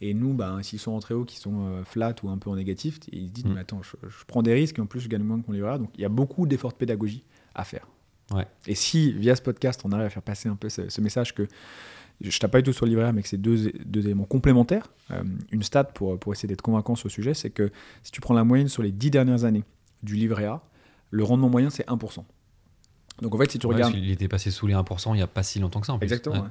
Et 0.00 0.12
nous, 0.12 0.34
ben, 0.34 0.62
s'ils 0.62 0.78
sont 0.78 0.92
rentrés 0.92 1.14
haut, 1.14 1.24
qui 1.24 1.38
sont 1.38 1.66
euh, 1.66 1.84
flat 1.84 2.14
ou 2.22 2.28
un 2.28 2.36
peu 2.36 2.50
en 2.50 2.56
négatif, 2.56 2.98
ils 3.10 3.28
se 3.28 3.32
disent, 3.32 3.44
mm. 3.46 3.54
mais 3.54 3.60
attends, 3.60 3.80
je, 3.82 3.96
prends 4.26 4.42
des 4.42 4.52
risques 4.52 4.78
et 4.78 4.82
en 4.82 4.86
plus, 4.86 5.00
je 5.00 5.08
gagne 5.08 5.22
moins 5.22 5.40
que 5.40 5.46
mon 5.46 5.54
livret 5.54 5.70
A. 5.70 5.78
Donc, 5.78 5.90
il 5.94 6.02
y 6.02 6.04
a 6.04 6.10
beaucoup 6.10 6.46
d'efforts 6.46 6.72
de 6.72 6.76
pédagogie 6.76 7.24
à 7.54 7.64
faire. 7.64 7.88
Ouais. 8.30 8.46
Et 8.66 8.74
si, 8.74 9.12
via 9.12 9.34
ce 9.34 9.42
podcast, 9.42 9.80
on 9.84 9.92
arrive 9.92 10.06
à 10.06 10.10
faire 10.10 10.22
passer 10.22 10.48
un 10.48 10.56
peu 10.56 10.68
ce 10.68 11.00
message 11.00 11.34
que 11.34 11.46
je 12.20 12.38
tape 12.38 12.52
pas 12.52 12.58
du 12.58 12.64
tout 12.64 12.72
sur 12.72 12.86
le 12.86 12.90
livret 12.90 13.12
mais 13.12 13.22
que 13.22 13.28
c'est 13.28 13.38
deux, 13.38 13.72
deux, 13.84 14.00
éléments 14.00 14.24
complémentaires. 14.24 14.90
Euh, 15.10 15.22
une 15.50 15.62
stat 15.62 15.84
pour, 15.84 16.18
pour 16.18 16.32
essayer 16.32 16.48
d'être 16.48 16.62
convaincant 16.62 16.94
sur 16.94 17.08
le 17.08 17.12
sujet, 17.12 17.34
c'est 17.34 17.50
que 17.50 17.70
si 18.02 18.12
tu 18.12 18.20
prends 18.20 18.34
la 18.34 18.44
moyenne 18.44 18.68
sur 18.68 18.82
les 18.82 18.92
dix 18.92 19.10
dernières 19.10 19.44
années 19.44 19.64
du 20.02 20.14
livret 20.14 20.44
A, 20.44 20.62
le 21.10 21.24
rendement 21.24 21.48
moyen, 21.48 21.70
c'est 21.70 21.86
1%. 21.86 22.24
Donc 23.22 23.34
en 23.34 23.38
fait, 23.38 23.50
si 23.50 23.58
tu 23.58 23.66
regardes. 23.66 23.94
Il 23.94 24.10
était 24.10 24.28
passé 24.28 24.50
sous 24.50 24.66
les 24.66 24.74
1% 24.74 25.10
il 25.10 25.14
n'y 25.14 25.22
a 25.22 25.26
pas 25.26 25.42
si 25.42 25.58
longtemps 25.58 25.80
que 25.80 25.86
ça. 25.86 25.92
En 25.92 26.00
Exactement. 26.00 26.48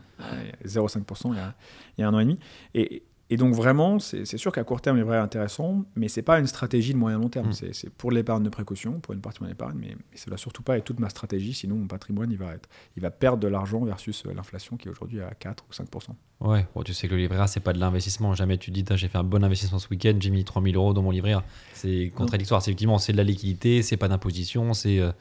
0,5% 0.65 1.33
il, 1.33 1.53
il, 1.97 2.01
y 2.01 2.03
a 2.03 2.07
un 2.07 2.13
an 2.13 2.19
et 2.19 2.25
demi. 2.25 2.39
Et, 2.73 3.03
et 3.33 3.37
donc 3.37 3.55
vraiment, 3.55 3.97
c'est 3.97 4.37
sûr 4.37 4.51
qu'à 4.51 4.63
court 4.63 4.79
terme, 4.79 4.97
les 4.97 5.03
vrais 5.03 5.17
intéressant, 5.17 5.85
mais 5.95 6.07
c'est 6.07 6.21
pas 6.21 6.39
une 6.39 6.45
stratégie 6.45 6.93
de 6.93 6.99
moyen 6.99 7.17
long 7.17 7.29
terme. 7.29 7.49
Mm. 7.49 7.71
C'est 7.71 7.89
pour 7.89 8.11
l'épargne 8.11 8.43
de 8.43 8.49
précaution, 8.49 8.99
pour 8.99 9.13
une 9.15 9.21
partie 9.21 9.39
de 9.39 9.45
mon 9.45 9.51
épargne, 9.51 9.77
mais, 9.79 9.95
mais 9.95 10.17
ça 10.17 10.25
ne 10.27 10.31
doit 10.31 10.37
surtout 10.37 10.61
pas 10.61 10.77
être 10.77 10.83
toute 10.83 10.99
ma 10.99 11.09
stratégie, 11.09 11.53
sinon 11.55 11.77
mon 11.77 11.87
patrimoine, 11.87 12.29
il 12.29 12.37
va, 12.37 12.53
être, 12.53 12.69
il 12.95 13.01
va 13.01 13.09
perdre 13.09 13.39
de 13.39 13.47
l'argent 13.47 13.83
versus 13.85 14.23
euh, 14.27 14.33
l'inflation 14.35 14.77
qui 14.77 14.87
est 14.87 14.91
aujourd'hui 14.91 15.21
à 15.21 15.33
4 15.33 15.65
ou 15.67 15.73
5%. 15.73 16.09
Ouais, 16.41 16.67
bon, 16.75 16.83
tu 16.83 16.93
sais 16.93 17.07
que 17.07 17.15
le 17.15 17.21
livret 17.21 17.39
A, 17.39 17.47
c'est 17.47 17.61
pas 17.61 17.73
de 17.73 17.79
l'investissement. 17.79 18.35
Jamais 18.35 18.59
tu 18.59 18.69
dis, 18.69 18.85
j'ai 18.87 19.07
fait 19.07 19.17
un 19.17 19.23
bon 19.23 19.43
investissement 19.43 19.79
ce 19.79 19.87
week-end, 19.89 20.15
j'ai 20.19 20.29
mis 20.29 20.43
3000 20.43 20.75
euros 20.75 20.93
dans 20.93 21.01
mon 21.01 21.09
livret 21.09 21.33
A. 21.33 21.43
C'est 21.73 22.11
contradictoire. 22.13 22.61
C'est 22.61 22.69
effectivement, 22.69 22.99
c'est 22.99 23.13
de 23.13 23.17
la 23.17 23.23
liquidité, 23.23 23.81
c'est 23.81 23.97
pas 23.97 24.09
d'imposition, 24.09 24.73
c'est. 24.73 24.99
Euh, 24.99 25.11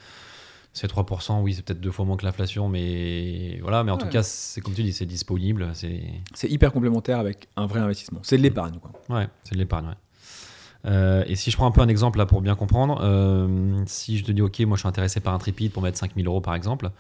c'est 0.73 0.91
3%, 0.91 1.43
oui, 1.43 1.55
c'est 1.55 1.63
peut-être 1.63 1.81
deux 1.81 1.91
fois 1.91 2.05
moins 2.05 2.17
que 2.17 2.25
l'inflation, 2.25 2.69
mais 2.69 3.59
voilà. 3.61 3.85
Mais 3.85 3.91
en 3.91 3.99
tout 3.99 4.09
cas, 4.09 4.23
c'est 4.23 4.61
comme 4.61 4.75
tu 4.75 4.83
dis, 4.83 4.93
c'est 4.93 5.07
disponible. 5.07 5.73
C'est 5.75 6.51
hyper 6.51 6.73
complémentaire 6.73 7.19
avec 7.19 7.49
un 7.57 7.67
vrai 7.67 7.81
investissement. 7.81 8.21
C'est 8.23 8.39
de 8.39 8.43
l'épargne, 8.43 8.79
quoi. 8.79 8.93
Ouais, 9.15 9.29
c'est 9.45 9.55
de 9.55 9.59
l'épargne, 9.59 9.89
ouais. 9.89 9.95
Euh, 10.85 11.23
et 11.29 11.37
si 11.37 11.53
je 11.53 11.57
prends 11.57 11.67
un 11.67 11.71
peu 11.71 11.81
un 11.81 11.87
exemple 11.87 12.19
là 12.19 12.27
pour 12.27 12.41
bien 12.41 12.57
comprendre, 12.57 12.99
euh, 13.03 13.83
si 13.87 14.19
je 14.19 14.25
te 14.25 14.33
dis, 14.33 14.43
OK, 14.43 14.59
moi 14.61 14.77
je 14.77 14.81
suis 14.81 14.89
intéressé 14.89 15.21
par 15.21 15.33
un 15.33 15.39
tripide 15.39 15.71
pour 15.71 15.81
mettre 15.81 15.97
5000 15.97 16.27
euros 16.27 16.41
par 16.41 16.57
exemple, 16.57 16.91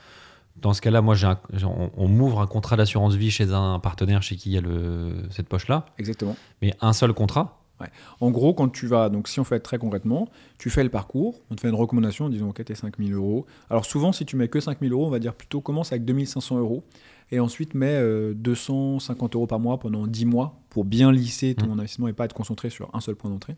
dans 0.60 0.72
ce 0.72 0.80
cas-là, 0.82 1.00
moi, 1.00 1.14
j'ai 1.14 1.26
on, 1.64 1.90
on 1.96 2.08
m'ouvre 2.08 2.40
un 2.40 2.46
contrat 2.46 2.76
d'assurance 2.76 3.14
vie 3.14 3.30
chez 3.30 3.52
un 3.52 3.78
partenaire 3.78 4.22
chez 4.22 4.36
qui 4.36 4.50
il 4.50 4.52
y 4.52 4.58
a 4.58 4.60
le, 4.60 5.26
cette 5.30 5.48
poche-là. 5.48 5.86
Exactement. 5.98 6.36
Mais 6.60 6.74
un 6.80 6.92
seul 6.92 7.12
contrat 7.12 7.61
en 8.20 8.30
gros, 8.30 8.54
quand 8.54 8.68
tu 8.68 8.86
vas, 8.86 9.08
donc 9.08 9.28
si 9.28 9.40
on 9.40 9.44
fait 9.44 9.60
très 9.60 9.78
concrètement, 9.78 10.28
tu 10.58 10.70
fais 10.70 10.82
le 10.82 10.90
parcours, 10.90 11.40
on 11.50 11.54
te 11.54 11.60
fait 11.60 11.68
une 11.68 11.74
recommandation 11.74 12.26
en 12.26 12.28
disant 12.28 12.48
ok, 12.48 12.64
t'es 12.64 12.74
5000 12.74 13.12
euros. 13.14 13.46
Alors 13.70 13.84
souvent, 13.84 14.12
si 14.12 14.24
tu 14.24 14.36
mets 14.36 14.48
que 14.48 14.60
5000 14.60 14.92
euros, 14.92 15.06
on 15.06 15.10
va 15.10 15.18
dire 15.18 15.34
plutôt 15.34 15.60
commence 15.60 15.92
avec 15.92 16.04
2500 16.04 16.58
euros 16.58 16.84
et 17.30 17.40
ensuite 17.40 17.74
mets 17.74 18.00
250 18.34 19.34
euh, 19.34 19.38
euros 19.38 19.46
par 19.46 19.58
mois 19.58 19.78
pendant 19.78 20.06
10 20.06 20.26
mois 20.26 20.60
pour 20.70 20.84
bien 20.84 21.10
lisser 21.10 21.54
ton 21.54 21.68
mmh. 21.68 21.72
investissement 21.72 22.08
et 22.08 22.12
pas 22.12 22.26
être 22.26 22.34
concentré 22.34 22.70
sur 22.70 22.90
un 22.94 23.00
seul 23.00 23.16
point 23.16 23.30
d'entrée. 23.30 23.56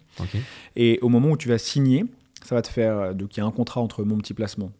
Et 0.76 0.98
au 1.02 1.08
moment 1.08 1.30
où 1.30 1.36
tu 1.36 1.48
vas 1.48 1.58
signer, 1.58 2.04
ça 2.44 2.54
va 2.54 2.62
te 2.62 2.68
faire, 2.68 2.96
euh, 2.96 3.12
donc 3.12 3.36
il 3.36 3.40
y 3.40 3.42
a 3.42 3.46
un 3.46 3.50
contrat 3.50 3.80
entre 3.80 4.04
mon 4.04 4.16
petit 4.18 4.34
placement 4.34 4.70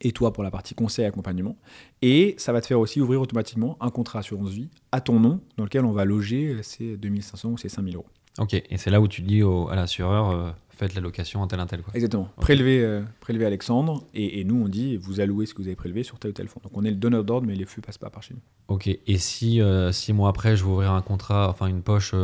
et 0.00 0.12
toi 0.12 0.32
pour 0.32 0.42
la 0.42 0.50
partie 0.50 0.74
conseil 0.74 1.04
et 1.04 1.08
accompagnement. 1.08 1.56
Et 2.02 2.34
ça 2.38 2.52
va 2.52 2.60
te 2.60 2.66
faire 2.66 2.80
aussi 2.80 3.00
ouvrir 3.00 3.20
automatiquement 3.20 3.76
un 3.80 3.90
contrat 3.90 4.20
assurance 4.20 4.50
vie 4.50 4.68
à 4.92 5.00
ton 5.00 5.20
nom 5.20 5.40
dans 5.56 5.64
lequel 5.64 5.84
on 5.84 5.92
va 5.92 6.04
loger 6.04 6.54
euh, 6.54 6.62
ces 6.62 6.96
2500 6.96 7.50
ou 7.50 7.58
ces 7.58 7.68
5000 7.68 7.96
euros. 7.96 8.06
Ok, 8.38 8.54
et 8.54 8.76
c'est 8.76 8.90
là 8.90 9.00
où 9.00 9.08
tu 9.08 9.22
dis 9.22 9.42
à 9.42 9.74
l'assureur, 9.74 10.30
euh, 10.30 10.50
faites 10.68 10.94
la 10.94 11.00
location 11.00 11.40
en 11.40 11.46
tel 11.46 11.60
un 11.60 11.66
tel. 11.66 11.82
Quoi. 11.82 11.92
Exactement. 11.94 12.28
Prélever, 12.36 12.82
euh, 12.82 13.02
prélever 13.20 13.46
Alexandre, 13.46 14.04
et, 14.14 14.44
nous 14.44 14.62
on 14.62 14.68
dit, 14.68 14.96
vous 14.96 15.20
allouez 15.20 15.46
ce 15.46 15.54
que 15.54 15.62
vous 15.62 15.68
avez 15.68 15.76
prélevé 15.76 16.02
sur 16.02 16.18
tel 16.18 16.32
ou 16.32 16.34
tel 16.34 16.48
fonds. 16.48 16.60
Donc 16.62 16.72
on 16.74 16.84
est 16.84 16.90
le 16.90 16.96
donneur 16.96 17.24
d'ordre, 17.24 17.46
mais 17.46 17.54
les 17.54 17.64
flux 17.64 17.80
passent 17.80 17.98
pas 17.98 18.10
par 18.10 18.22
chez 18.22 18.34
nous. 18.34 18.40
Ok, 18.68 18.88
et 18.88 19.18
si 19.18 19.60
euh, 19.60 19.90
six 19.92 20.12
mois 20.12 20.28
après, 20.28 20.56
je 20.56 20.64
veux 20.64 20.70
ouvrir 20.70 20.92
un 20.92 21.02
contrat, 21.02 21.48
enfin 21.48 21.66
une 21.66 21.82
poche 21.82 22.14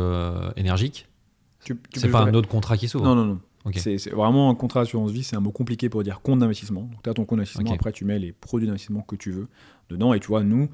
énergique, 0.55 1.07
tu, 1.63 1.75
tu 1.91 1.99
c'est 1.99 2.09
pas 2.09 2.21
un 2.21 2.33
autre 2.33 2.49
contrat 2.49 2.77
qui 2.77 2.87
s'ouvre 2.87 3.05
Non, 3.05 3.15
non, 3.15 3.25
non. 3.25 3.39
C'est, 3.75 4.09
vraiment 4.09 4.49
un 4.49 4.55
contrat 4.55 4.81
assurance 4.81 5.11
vie, 5.11 5.23
c'est 5.23 5.37
un 5.37 5.39
mot 5.39 5.51
compliqué 5.51 5.87
pour 5.87 6.03
dire 6.03 6.19
compte 6.21 6.39
d'investissement. 6.39 6.81
Donc 6.81 7.01
tu 7.01 7.09
as 7.09 7.13
ton 7.13 7.23
compte 7.23 7.37
d'investissement, 7.37 7.71
après 7.71 7.93
tu 7.93 8.05
mets 8.05 8.19
les 8.19 8.33
produits 8.33 8.67
d'investissement 8.67 9.01
que 9.01 9.15
tu 9.15 9.31
veux 9.31 9.47
dedans, 9.89 10.13
et 10.13 10.19
tu 10.19 10.27
vois, 10.27 10.43
nous, 10.43 10.69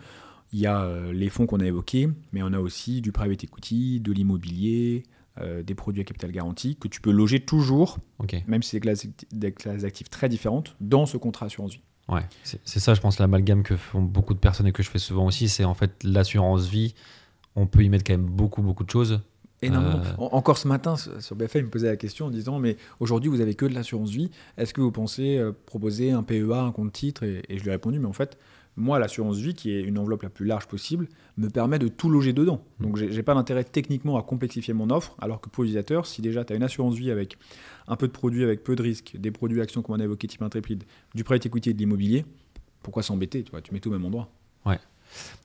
il 0.51 0.59
y 0.59 0.65
a 0.65 0.89
les 1.13 1.29
fonds 1.29 1.45
qu'on 1.45 1.59
a 1.59 1.65
évoqués, 1.65 2.09
mais 2.33 2.41
on 2.41 2.51
a 2.51 2.59
aussi 2.59 3.01
du 3.01 3.11
private 3.11 3.43
equity, 3.43 3.99
de 3.99 4.11
l'immobilier, 4.11 5.03
euh, 5.39 5.63
des 5.63 5.75
produits 5.75 6.01
à 6.01 6.05
capital 6.05 6.31
garanti 6.31 6.75
que 6.75 6.87
tu 6.87 7.01
peux 7.01 7.11
loger 7.11 7.39
toujours, 7.39 7.99
même 8.47 8.63
si 8.63 8.71
c'est 8.71 9.07
des 9.31 9.51
classes, 9.51 9.81
d'actifs 9.81 10.09
très 10.09 10.29
différentes, 10.29 10.75
dans 10.81 11.05
ce 11.05 11.17
contrat 11.17 11.45
assurance 11.45 11.73
vie. 11.73 11.83
Ouais, 12.07 12.23
c'est 12.43 12.79
ça, 12.79 12.95
je 12.95 13.01
pense, 13.01 13.19
l'amalgame 13.19 13.61
que 13.61 13.77
font 13.77 14.01
beaucoup 14.01 14.33
de 14.33 14.39
personnes 14.39 14.65
et 14.67 14.71
que 14.71 14.81
je 14.81 14.89
fais 14.89 14.99
souvent 14.99 15.27
aussi, 15.27 15.47
c'est 15.47 15.63
en 15.63 15.75
fait 15.75 16.03
l'assurance 16.03 16.67
vie, 16.67 16.95
on 17.55 17.67
peut 17.67 17.83
y 17.83 17.89
mettre 17.89 18.03
quand 18.03 18.13
même 18.13 18.25
beaucoup, 18.25 18.63
beaucoup 18.63 18.83
de 18.83 18.89
choses. 18.89 19.21
Énormément. 19.61 20.01
Euh, 20.03 20.27
encore 20.31 20.57
ce 20.57 20.67
matin, 20.67 20.95
sur 20.95 21.35
BFM, 21.35 21.61
il 21.61 21.65
me 21.65 21.69
posait 21.69 21.87
la 21.87 21.97
question 21.97 22.27
en 22.27 22.29
disant 22.29 22.59
Mais 22.59 22.77
aujourd'hui, 22.99 23.29
vous 23.29 23.41
avez 23.41 23.55
que 23.55 23.65
de 23.65 23.73
l'assurance 23.73 24.09
vie. 24.09 24.31
Est-ce 24.57 24.73
que 24.73 24.81
vous 24.81 24.91
pensez 24.91 25.37
euh, 25.37 25.51
proposer 25.65 26.11
un 26.11 26.23
PEA, 26.23 26.53
un 26.53 26.71
compte 26.71 26.93
titre? 26.93 27.23
Et, 27.23 27.43
et, 27.49 27.57
je 27.57 27.63
lui 27.63 27.69
ai 27.69 27.73
répondu 27.73 27.99
Mais 27.99 28.07
en 28.07 28.13
fait, 28.13 28.37
moi, 28.79 28.97
l'assurance 28.97 29.37
vie, 29.37 29.53
qui 29.53 29.71
est 29.71 29.81
une 29.81 29.99
enveloppe 29.99 30.23
la 30.23 30.29
plus 30.29 30.45
large 30.45 30.67
possible, 30.67 31.07
me 31.37 31.49
permet 31.49 31.79
de 31.79 31.87
tout 31.87 32.09
loger 32.09 32.33
dedans. 32.33 32.63
Donc, 32.79 32.97
j'ai 32.97 33.23
pas 33.23 33.33
d'intérêt 33.35 33.63
techniquement 33.63 34.17
à 34.17 34.23
complexifier 34.23 34.73
mon 34.73 34.89
offre, 34.89 35.15
alors 35.19 35.41
que 35.41 35.49
pour 35.49 35.63
l'utilisateur, 35.63 36.05
si 36.05 36.21
déjà 36.21 36.45
tu 36.45 36.53
as 36.53 36.55
une 36.55 36.63
assurance 36.63 36.95
vie 36.95 37.11
avec 37.11 37.37
un 37.87 37.95
peu 37.95 38.07
de 38.07 38.13
produits, 38.13 38.43
avec 38.43 38.63
peu 38.63 38.75
de 38.75 38.81
risques, 38.81 39.15
des 39.17 39.31
produits 39.31 39.61
actions 39.61 39.81
comme 39.81 39.95
on 39.95 39.99
a 39.99 40.03
évoqué, 40.03 40.27
type 40.27 40.41
intrépide, 40.41 40.83
du 41.13 41.23
prêt 41.23 41.37
equity 41.43 41.71
et 41.71 41.73
de 41.73 41.79
l'immobilier, 41.79 42.25
pourquoi 42.81 43.03
s'embêter 43.03 43.43
tu, 43.43 43.51
vois, 43.51 43.61
tu 43.61 43.73
mets 43.73 43.79
tout 43.79 43.89
au 43.89 43.93
même 43.93 44.05
endroit. 44.05 44.31
Ouais. 44.65 44.79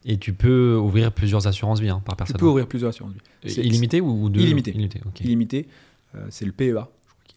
Et 0.05 0.19
tu 0.19 0.33
peux 0.33 0.77
ouvrir 0.77 1.11
plusieurs 1.11 1.47
assurances 1.47 1.81
vie 1.81 1.89
hein, 1.89 2.03
par 2.05 2.17
personne. 2.17 2.37
Tu 2.37 2.41
peux 2.41 2.47
ouvrir 2.47 2.69
plusieurs 2.69 2.91
assurances 2.91 3.15
vie. 3.15 3.61
Illimité 3.61 4.01
ou 4.01 4.29
deux 4.29 4.41
Illimité. 4.41 4.75
Illimité, 5.21 5.67
euh, 6.15 6.27
c'est 6.31 6.45
le 6.45 6.53
PEA, 6.53 6.89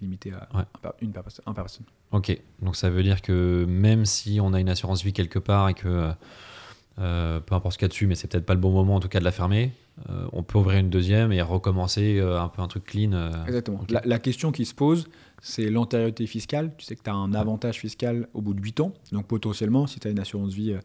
limité 0.01 0.31
à 0.33 0.47
Ouais. 0.55 0.61
un 0.75 0.79
par- 0.81 0.93
une 1.01 1.11
par 1.11 1.23
personne. 1.23 1.43
un 1.47 1.53
par 1.53 1.63
personne. 1.65 1.85
Ok, 2.11 2.39
donc 2.61 2.75
ça 2.75 2.89
veut 2.89 3.03
dire 3.03 3.21
que 3.21 3.65
même 3.67 4.05
si 4.05 4.39
on 4.41 4.53
a 4.53 4.59
une 4.59 4.69
assurance 4.69 5.03
vie 5.03 5.13
quelque 5.13 5.39
part 5.39 5.69
et 5.69 5.73
que 5.73 6.11
euh, 6.99 7.39
peu 7.39 7.53
importe 7.53 7.73
ce 7.73 7.77
qu'il 7.77 7.85
y 7.85 7.87
a 7.87 7.89
dessus, 7.89 8.07
mais 8.07 8.15
c'est 8.15 8.27
peut-être 8.27 8.45
pas 8.45 8.55
le 8.55 8.59
bon 8.59 8.71
moment 8.71 8.95
en 8.95 8.99
tout 8.99 9.07
cas 9.07 9.19
de 9.19 9.23
la 9.23 9.31
fermer, 9.31 9.71
euh, 10.09 10.27
on 10.33 10.41
peut 10.43 10.57
ouvrir 10.57 10.79
une 10.79 10.89
deuxième 10.89 11.31
et 11.31 11.41
recommencer 11.41 12.17
euh, 12.19 12.39
un 12.41 12.47
peu 12.49 12.61
un 12.61 12.67
truc 12.67 12.85
clean. 12.85 13.31
Exactement. 13.45 13.81
La, 13.89 14.01
la 14.05 14.19
question 14.19 14.51
qui 14.51 14.65
se 14.65 14.73
pose, 14.73 15.07
c'est 15.41 15.69
l'antériorité 15.69 16.25
fiscale. 16.25 16.71
Tu 16.77 16.85
sais 16.85 16.95
que 16.95 17.03
tu 17.03 17.09
as 17.09 17.13
un 17.15 17.33
avantage 17.33 17.77
fiscal 17.79 18.27
au 18.33 18.41
bout 18.41 18.53
de 18.55 18.61
8 18.61 18.79
ans. 18.79 18.93
Donc 19.11 19.27
potentiellement, 19.27 19.85
si 19.85 19.99
tu 19.99 20.07
as 20.07 20.11
une 20.11 20.19
assurance 20.19 20.53
vie 20.53 20.75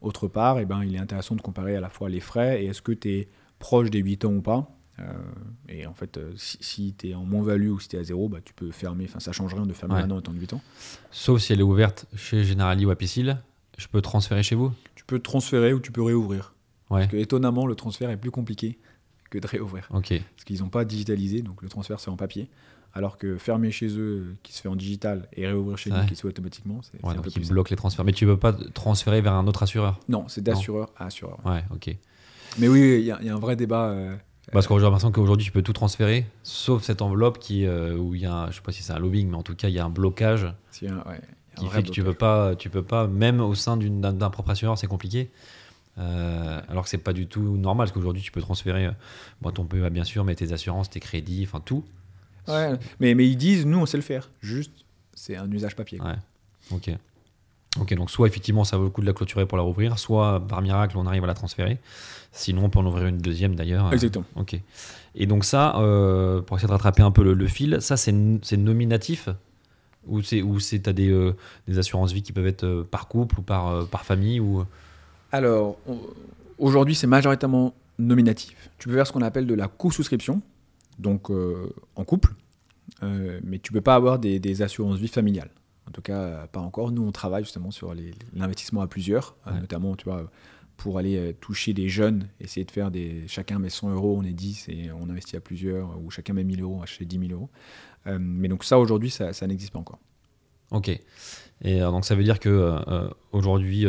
autre 0.00 0.26
part, 0.26 0.58
eh 0.58 0.64
ben, 0.64 0.82
il 0.82 0.96
est 0.96 0.98
intéressant 0.98 1.36
de 1.36 1.42
comparer 1.42 1.76
à 1.76 1.80
la 1.80 1.88
fois 1.90 2.08
les 2.08 2.18
frais 2.20 2.64
et 2.64 2.66
est-ce 2.66 2.82
que 2.82 2.90
tu 2.92 3.08
es 3.10 3.28
proche 3.60 3.90
des 3.90 4.00
8 4.00 4.24
ans 4.24 4.32
ou 4.32 4.40
pas. 4.42 4.68
Euh, 4.98 5.04
et 5.68 5.86
en 5.86 5.94
fait, 5.94 6.18
euh, 6.18 6.32
si, 6.36 6.94
tu 6.96 7.08
es 7.10 7.14
en 7.14 7.24
moins-value 7.24 7.70
ou 7.70 7.80
si 7.80 7.88
tu 7.88 7.96
es 7.96 7.98
à 7.98 8.04
zéro, 8.04 8.28
bah, 8.28 8.38
tu 8.44 8.52
peux 8.52 8.70
fermer. 8.70 9.04
Enfin, 9.08 9.20
ça 9.20 9.32
change 9.32 9.54
rien 9.54 9.64
de 9.66 9.72
fermer 9.72 9.94
Ouais. 9.94 10.00
maintenant 10.02 10.18
étant 10.20 10.32
de 10.32 10.38
8 10.38 10.52
ans. 10.52 10.60
Sauf 11.10 11.40
si 11.40 11.52
elle 11.52 11.60
est 11.60 11.64
ouverte 11.64 12.06
chez 12.14 12.44
Generali 12.44 12.84
ou 12.84 12.90
Apicil, 12.90 13.38
je 13.78 13.86
peux 13.88 14.02
transférer 14.02 14.42
chez 14.42 14.54
vous? 14.54 14.72
Tu 14.94 15.04
peux 15.04 15.18
transférer 15.18 15.72
ou 15.72 15.80
tu 15.80 15.92
peux 15.92 16.02
réouvrir. 16.02 16.54
Ouais, 16.90 17.00
Parce 17.00 17.12
que 17.12 17.16
étonnamment, 17.16 17.66
le 17.66 17.74
transfert 17.74 18.10
est 18.10 18.16
plus 18.18 18.30
compliqué 18.30 18.78
que 19.30 19.38
de 19.38 19.46
réouvrir. 19.46 19.88
ok. 19.94 20.08
Parce 20.36 20.44
qu'ils 20.44 20.60
n'ont 20.60 20.68
pas 20.68 20.84
digitalisé, 20.84 21.40
donc 21.40 21.62
le 21.62 21.68
transfert 21.70 21.98
c'est 21.98 22.10
en 22.10 22.16
papier. 22.16 22.50
Alors 22.94 23.16
que 23.16 23.38
fermer 23.38 23.70
chez 23.70 23.88
eux, 23.98 24.36
qui 24.42 24.52
se 24.52 24.60
fait 24.60 24.68
en 24.68 24.76
digital, 24.76 25.26
et 25.32 25.46
réouvrir 25.46 25.78
chez 25.78 25.88
nous, 25.88 26.04
qui 26.04 26.14
se 26.14 26.20
fait 26.20 26.28
automatiquement, 26.28 26.80
c'est 26.82 27.02
Ouais, 27.02 27.12
un 27.12 27.14
donc 27.14 27.24
peu 27.24 27.30
ils 27.30 27.40
plus. 27.40 27.48
bloquent 27.48 27.70
les 27.70 27.76
transferts. 27.76 28.04
Mais 28.04 28.12
tu 28.12 28.26
peux 28.26 28.36
pas 28.36 28.52
transférer 28.52 29.22
vers 29.22 29.32
un 29.32 29.46
autre 29.46 29.62
assureur? 29.62 29.98
Non, 30.10 30.26
c'est 30.28 30.42
d'assureur 30.42 30.90
à 30.98 31.06
assureur. 31.06 31.38
Ouais, 31.46 31.64
ok. 31.74 31.96
Mais 32.58 32.68
oui, 32.68 32.98
il 33.00 33.06
y, 33.06 33.10
a 33.10 33.18
il 33.22 33.26
y 33.26 33.30
a 33.30 33.34
un 33.34 33.38
vrai 33.38 33.56
débat. 33.56 33.86
euh, 33.88 34.14
Parce 34.50 34.66
que 34.66 34.74
j'ai 34.76 34.82
l'impression 34.82 35.12
qu'aujourd'hui, 35.12 35.46
tu 35.46 35.52
peux 35.52 35.62
tout 35.62 35.72
transférer, 35.72 36.26
sauf 36.42 36.82
cette 36.82 37.00
enveloppe 37.00 37.38
qui, 37.38 37.64
euh, 37.64 37.96
où 37.96 38.14
il 38.14 38.22
y 38.22 38.26
a, 38.26 38.34
un- 38.34 38.50
je 38.50 38.56
sais 38.56 38.62
pas 38.62 38.72
si 38.72 38.82
c'est 38.82 38.92
un 38.92 38.98
lobbying, 38.98 39.28
mais 39.30 39.36
en 39.36 39.42
tout 39.42 39.54
cas, 39.54 39.68
il 39.68 39.74
y 39.74 39.78
a 39.78 39.84
un 39.84 39.88
blocage 39.90 40.44
ouais, 41.06 41.20
a 41.56 41.60
qui 41.60 41.68
fait 41.68 41.82
que 41.84 41.90
tu 41.90 42.02
peux 42.02 42.14
pas, 42.14 42.56
tu 42.56 42.68
peux 42.68 42.82
pas, 42.82 43.06
même 43.06 43.40
au 43.40 43.54
sein 43.54 43.76
d'une- 43.76 44.00
d'un 44.00 44.30
propre 44.30 44.50
assureur, 44.50 44.76
c'est 44.78 44.88
compliqué. 44.88 45.30
Euh, 45.98 46.60
alors 46.68 46.84
que 46.84 46.88
c'est 46.90 46.98
pas 46.98 47.12
du 47.12 47.26
tout 47.26 47.56
normal, 47.56 47.86
parce 47.86 47.92
qu'aujourd'hui, 47.92 48.22
tu 48.22 48.32
peux 48.32 48.40
transférer, 48.40 48.86
euh, 48.86 48.92
bon, 49.42 49.50
ton 49.52 49.64
PEA 49.64 49.90
bien 49.90 50.04
sûr, 50.04 50.24
mais 50.24 50.34
tes 50.34 50.52
assurances, 50.52 50.90
tes 50.90 51.00
crédits, 51.00 51.44
enfin 51.46 51.60
tout. 51.60 51.84
Ouais, 52.48 52.72
mais, 52.98 53.14
mais 53.14 53.28
ils 53.28 53.36
disent, 53.36 53.64
nous 53.66 53.78
on 53.78 53.86
sait 53.86 53.98
le 53.98 54.02
faire. 54.02 54.30
Juste, 54.40 54.72
c'est 55.14 55.36
un 55.36 55.50
usage 55.52 55.76
papier. 55.76 56.00
Ouais. 56.00 56.16
Ok. 56.72 56.90
Ok, 57.80 57.94
donc 57.94 58.10
soit 58.10 58.26
effectivement 58.26 58.64
ça 58.64 58.76
vaut 58.76 58.84
le 58.84 58.90
coup 58.90 59.00
de 59.00 59.06
la 59.06 59.14
clôturer 59.14 59.46
pour 59.46 59.56
la 59.56 59.64
rouvrir, 59.64 59.98
soit 59.98 60.46
par 60.46 60.60
miracle 60.60 60.98
on 60.98 61.06
arrive 61.06 61.24
à 61.24 61.26
la 61.26 61.34
transférer. 61.34 61.78
Sinon 62.30 62.64
on 62.64 62.70
peut 62.70 62.78
en 62.78 62.86
ouvrir 62.86 63.06
une 63.06 63.18
deuxième 63.18 63.54
d'ailleurs. 63.54 63.92
Exactement. 63.92 64.26
Ok. 64.36 64.60
Et 65.14 65.26
donc 65.26 65.44
ça, 65.44 65.76
euh, 65.78 66.40
pour 66.42 66.56
essayer 66.56 66.68
de 66.68 66.72
rattraper 66.72 67.02
un 67.02 67.10
peu 67.10 67.22
le, 67.22 67.34
le 67.34 67.46
fil, 67.46 67.78
ça 67.80 67.96
c'est 67.96 68.12
nominatif? 68.12 69.28
Ou 70.06 70.20
c'est 70.20 70.42
ou 70.42 70.58
c'est 70.58 70.80
t'as 70.80 70.92
des, 70.92 71.10
euh, 71.10 71.36
des 71.68 71.78
assurances 71.78 72.12
vie 72.12 72.22
qui 72.22 72.32
peuvent 72.32 72.46
être 72.46 72.64
euh, 72.64 72.82
par 72.82 73.08
couple 73.08 73.38
ou 73.38 73.42
par 73.42 73.86
par 73.86 74.04
famille 74.04 74.40
ou 74.40 74.64
Alors, 75.30 75.78
aujourd'hui, 76.58 76.94
c'est 76.94 77.06
majoritairement 77.06 77.74
nominatif. 77.98 78.70
Tu 78.78 78.88
peux 78.88 78.94
faire 78.94 79.06
ce 79.06 79.12
qu'on 79.12 79.22
appelle 79.22 79.46
de 79.46 79.54
la 79.54 79.68
co-souscription, 79.68 80.42
donc 80.98 81.30
en 81.30 82.04
couple, 82.04 82.34
mais 83.00 83.58
tu 83.60 83.72
peux 83.72 83.80
pas 83.80 83.94
avoir 83.94 84.18
des, 84.18 84.38
des 84.40 84.60
assurances 84.60 84.98
vie 84.98 85.08
familiales. 85.08 85.50
En 85.88 85.90
tout 85.90 86.02
cas, 86.02 86.18
euh, 86.20 86.46
pas 86.46 86.60
encore. 86.60 86.92
Nous, 86.92 87.02
on 87.02 87.12
travaille 87.12 87.44
justement 87.44 87.70
sur 87.70 87.94
l'investissement 88.34 88.80
à 88.82 88.86
plusieurs, 88.86 89.36
euh, 89.46 89.52
Ouais. 89.52 89.60
notamment, 89.60 89.96
tu 89.96 90.04
vois, 90.04 90.30
pour 90.76 90.98
aller 90.98 91.16
euh, 91.16 91.32
toucher 91.32 91.74
des 91.74 91.88
jeunes, 91.88 92.28
essayer 92.40 92.64
de 92.64 92.70
faire 92.70 92.90
des. 92.90 93.26
Chacun 93.28 93.58
met 93.58 93.68
100 93.70 93.90
euros, 93.92 94.16
on 94.18 94.24
est 94.24 94.32
10 94.32 94.68
et 94.68 94.90
on 94.92 95.08
investit 95.10 95.36
à 95.36 95.40
plusieurs, 95.40 96.00
ou 96.02 96.10
chacun 96.10 96.32
met 96.34 96.44
1000 96.44 96.62
euros, 96.62 96.74
on 96.74 96.78
va 96.78 96.84
acheter 96.84 97.04
10 97.04 97.18
000 97.28 97.32
euros. 97.32 97.50
Euh, 98.06 98.18
mais 98.20 98.48
donc, 98.48 98.64
ça, 98.64 98.78
aujourd'hui, 98.78 99.10
ça, 99.10 99.32
ça 99.32 99.46
n'existe 99.46 99.72
pas 99.72 99.78
encore. 99.80 99.98
Ok. 100.70 100.90
Et 101.64 101.80
euh, 101.80 101.90
donc 101.90 102.04
ça 102.04 102.14
veut 102.14 102.24
dire 102.24 102.40
que 102.40 102.48
euh, 102.48 102.78
euh, 102.88 103.08
aujourd'hui, 103.32 103.86